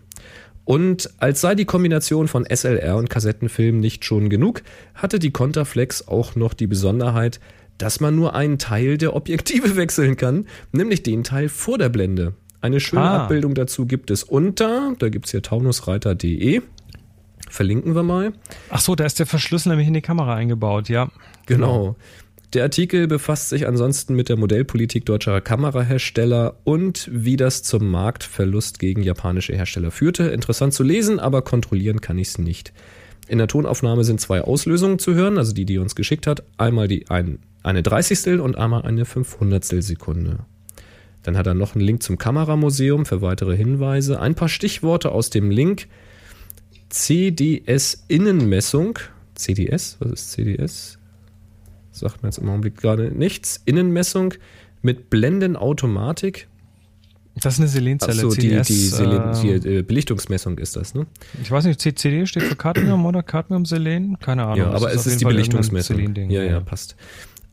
Und 0.64 1.12
als 1.20 1.42
sei 1.42 1.54
die 1.54 1.66
Kombination 1.66 2.28
von 2.28 2.44
SLR 2.44 2.98
und 2.98 3.12
Kassettenfilm 3.12 3.80
nicht 3.80 4.04
schon 4.04 4.30
genug, 4.30 4.64
hatte 4.96 5.20
die 5.20 5.30
Contaflex 5.30 6.08
auch 6.08 6.36
noch 6.36 6.56
die 6.56 6.66
Besonderheit, 6.66 7.40
dass 7.78 8.00
man 8.00 8.16
nur 8.16 8.36
einen 8.36 8.58
Teil 8.58 8.98
der 8.98 9.16
Objektive 9.16 9.76
wechseln 9.78 10.18
kann, 10.18 10.46
nämlich 10.72 11.04
den 11.04 11.24
Teil 11.24 11.50
vor 11.50 11.78
der 11.78 11.90
Blende. 11.90 12.34
Eine 12.62 12.80
schöne 12.80 13.02
Ah. 13.04 13.24
Abbildung 13.24 13.54
dazu 13.54 13.86
gibt 13.86 14.10
es 14.10 14.24
unter, 14.24 14.94
da 14.98 15.10
gibt's 15.10 15.32
hier 15.32 15.42
taunusreiter.de. 15.42 16.62
Verlinken 17.50 17.96
wir 17.96 18.04
mal. 18.04 18.34
Ach 18.70 18.80
so, 18.80 18.96
da 18.96 19.06
ist 19.06 19.20
der 19.20 19.28
Verschluss 19.28 19.66
nämlich 19.66 19.88
in 19.88 19.94
die 19.94 20.02
Kamera 20.02 20.34
eingebaut, 20.36 20.90
ja. 20.90 21.10
Genau. 21.46 21.96
Der 22.54 22.64
Artikel 22.64 23.08
befasst 23.08 23.50
sich 23.50 23.68
ansonsten 23.68 24.16
mit 24.16 24.30
der 24.30 24.38
Modellpolitik 24.38 25.06
deutscher 25.06 25.42
Kamerahersteller 25.42 26.56
und 26.64 27.10
wie 27.12 27.36
das 27.36 27.64
zum 27.64 27.90
Marktverlust 27.90 28.80
gegen 28.80 29.04
japanische 29.04 29.54
Hersteller 29.54 29.92
führte. 29.92 30.24
Interessant 30.24 30.74
zu 30.74 30.84
lesen, 30.84 31.20
aber 31.20 31.42
kontrollieren 31.42 32.02
kann 32.02 32.18
ich 32.18 32.30
es 32.30 32.38
nicht. 32.38 32.74
In 33.28 33.40
der 33.40 33.48
Tonaufnahme 33.48 34.04
sind 34.04 34.22
zwei 34.22 34.42
Auslösungen 34.42 35.00
zu 35.00 35.16
hören, 35.16 35.38
also 35.38 35.54
die, 35.54 35.66
die 35.66 35.78
er 35.78 35.82
uns 35.82 35.96
geschickt 35.96 36.28
hat. 36.28 36.44
Einmal 36.58 36.88
die 36.88 37.10
ein, 37.10 37.40
eine 37.64 37.82
30. 37.82 38.40
und 38.40 38.56
einmal 38.58 38.84
eine 38.84 39.06
500 39.06 39.66
Sekunde. 39.66 40.40
Dann 41.24 41.36
hat 41.38 41.48
er 41.48 41.56
noch 41.56 41.74
einen 41.74 41.84
Link 41.84 42.04
zum 42.04 42.20
Kameramuseum 42.20 43.08
für 43.08 43.22
weitere 43.22 43.58
Hinweise. 43.58 44.20
Ein 44.20 44.36
paar 44.36 44.50
Stichworte 44.50 45.12
aus 45.12 45.32
dem 45.32 45.50
Link. 45.50 45.88
CDS-Innenmessung. 46.90 49.00
CDS? 49.34 49.98
Was 50.00 50.12
ist 50.12 50.34
CDS? 50.34 51.00
Sagt 51.92 52.22
mir 52.22 52.30
jetzt 52.30 52.38
im 52.38 52.50
Augenblick 52.50 52.78
gerade 52.78 53.10
nichts. 53.12 53.60
Innenmessung 53.66 54.36
mit 54.84 55.10
Blendenautomatik. 55.10 56.48
Das 57.42 57.56
ist 57.56 57.60
eine 57.60 57.68
Selenzelle. 57.68 58.14
Achso, 58.14 58.30
die, 58.30 58.62
die, 58.62 58.74
Selen 58.74 59.36
hier, 59.36 59.66
äh, 59.66 59.82
Belichtungsmessung 59.82 60.58
ist 60.58 60.76
das, 60.76 60.94
ne? 60.94 61.06
Ich 61.42 61.52
weiß 61.52 61.66
nicht, 61.66 61.82
CCD 61.82 62.26
steht 62.26 62.44
für 62.44 62.56
Cadmium 62.56 63.06
oder 63.06 63.24
Cadmium-Selen? 63.24 64.18
Keine 64.20 64.44
Ahnung. 64.44 64.58
Ja, 64.58 64.72
aber 64.72 64.94
es 64.94 65.06
ist 65.06 65.20
die 65.20 65.26
Fall 65.26 65.34
Belichtungsmessung. 65.34 65.98
Selending, 65.98 66.30
Ja, 66.30 66.44
ja, 66.44 66.60
passt. 66.62 66.96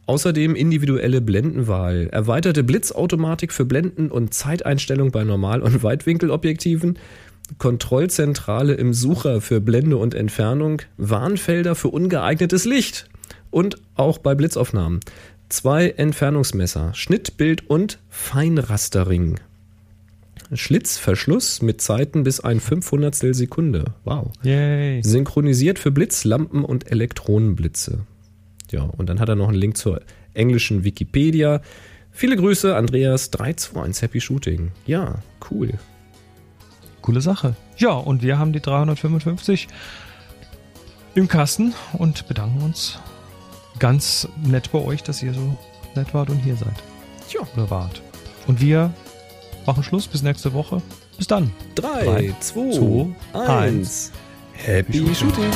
Außerdem 0.07 0.55
individuelle 0.55 1.21
Blendenwahl, 1.21 2.09
erweiterte 2.13 2.65
Blitzautomatik 2.65 3.53
für 3.53 3.65
Blenden 3.65 4.11
und 4.11 4.35
Zeiteinstellung 4.35 5.11
bei 5.11 5.25
Normal- 5.25 5.63
und 5.63 5.83
Weitwinkelobjektiven, 5.83 6.99
Kontrollzentrale 7.59 8.75
im 8.75 8.95
Sucher 8.95 9.41
für 9.41 9.61
Blende 9.61 9.97
und 9.97 10.15
Entfernung, 10.15 10.83
Warnfelder 10.97 11.75
für 11.75 11.89
ungeeignetes 11.89 12.65
Licht 12.65 13.09
und 13.51 13.77
auch 13.95 14.19
bei 14.19 14.35
Blitzaufnahmen. 14.35 15.01
Zwei 15.49 15.91
Entfernungsmesser, 15.91 16.95
Schnittbild 16.95 17.69
und 17.69 17.99
Feinrastering. 18.09 19.39
Schlitzverschluss 20.53 21.63
mit 21.63 21.81
Zeiten 21.81 22.25
bis 22.25 22.41
ein 22.41 22.61
500 22.61 23.15
Sekunde. 23.15 23.95
Wow. 24.05 24.31
Yay. 24.43 25.03
Synchronisiert 25.03 25.79
für 25.79 25.91
Blitzlampen 25.91 26.65
und 26.65 26.91
Elektronenblitze. 26.91 28.01
Ja, 28.71 28.83
und 28.83 29.09
dann 29.09 29.21
hat 29.21 29.29
er 29.29 29.37
noch 29.37 29.49
einen 29.49 29.59
Link 29.59 29.77
zur 29.77 30.01
englischen 30.35 30.85
Wikipedia. 30.85 31.61
Viele 32.11 32.37
Grüße, 32.37 32.77
Andreas 32.77 33.31
321 33.31 34.03
Happy 34.03 34.21
Shooting. 34.21 34.73
Ja, 34.87 35.23
cool. 35.51 35.73
Coole 37.01 37.21
Sache. 37.21 37.57
Ja, 37.77 37.93
und 37.93 38.23
wir 38.23 38.39
haben 38.39 38.53
die 38.53 38.61
355 38.61 39.69
im 41.15 41.29
Kasten 41.29 41.75
und 41.95 42.29
bedanken 42.29 42.63
uns 42.63 42.99
ganz 43.79 44.29
nett 44.45 44.71
bei 44.73 44.79
euch, 44.79 45.03
dass 45.03 45.23
ihr 45.23 45.35
so 45.35 45.57
nett 45.95 46.15
wart 46.15 46.31
und 46.31 46.39
hier 46.39 46.57
seid. 46.57 46.75
Tja. 47.29 47.41
Oder 47.55 47.71
wart. 47.71 48.03
Und 48.47 48.61
wir 48.61 48.93
machen 49.67 49.83
Schluss. 49.83 50.07
Bis 50.07 50.23
nächste 50.23 50.53
Woche. 50.53 50.83
Bis 51.17 51.27
dann. 51.27 51.51
3, 51.77 52.35
2, 52.41 52.71
zwei, 52.71 53.07
1. 53.39 54.13
Happy 54.55 55.15
Shooting. 55.15 55.51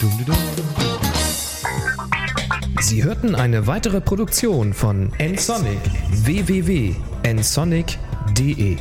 Dum. 0.00 0.10
Sie 2.80 3.02
hörten 3.02 3.34
eine 3.34 3.66
weitere 3.66 4.00
Produktion 4.00 4.72
von 4.74 5.10
nsonic 5.18 5.80
www.nsonic.de 6.10 8.76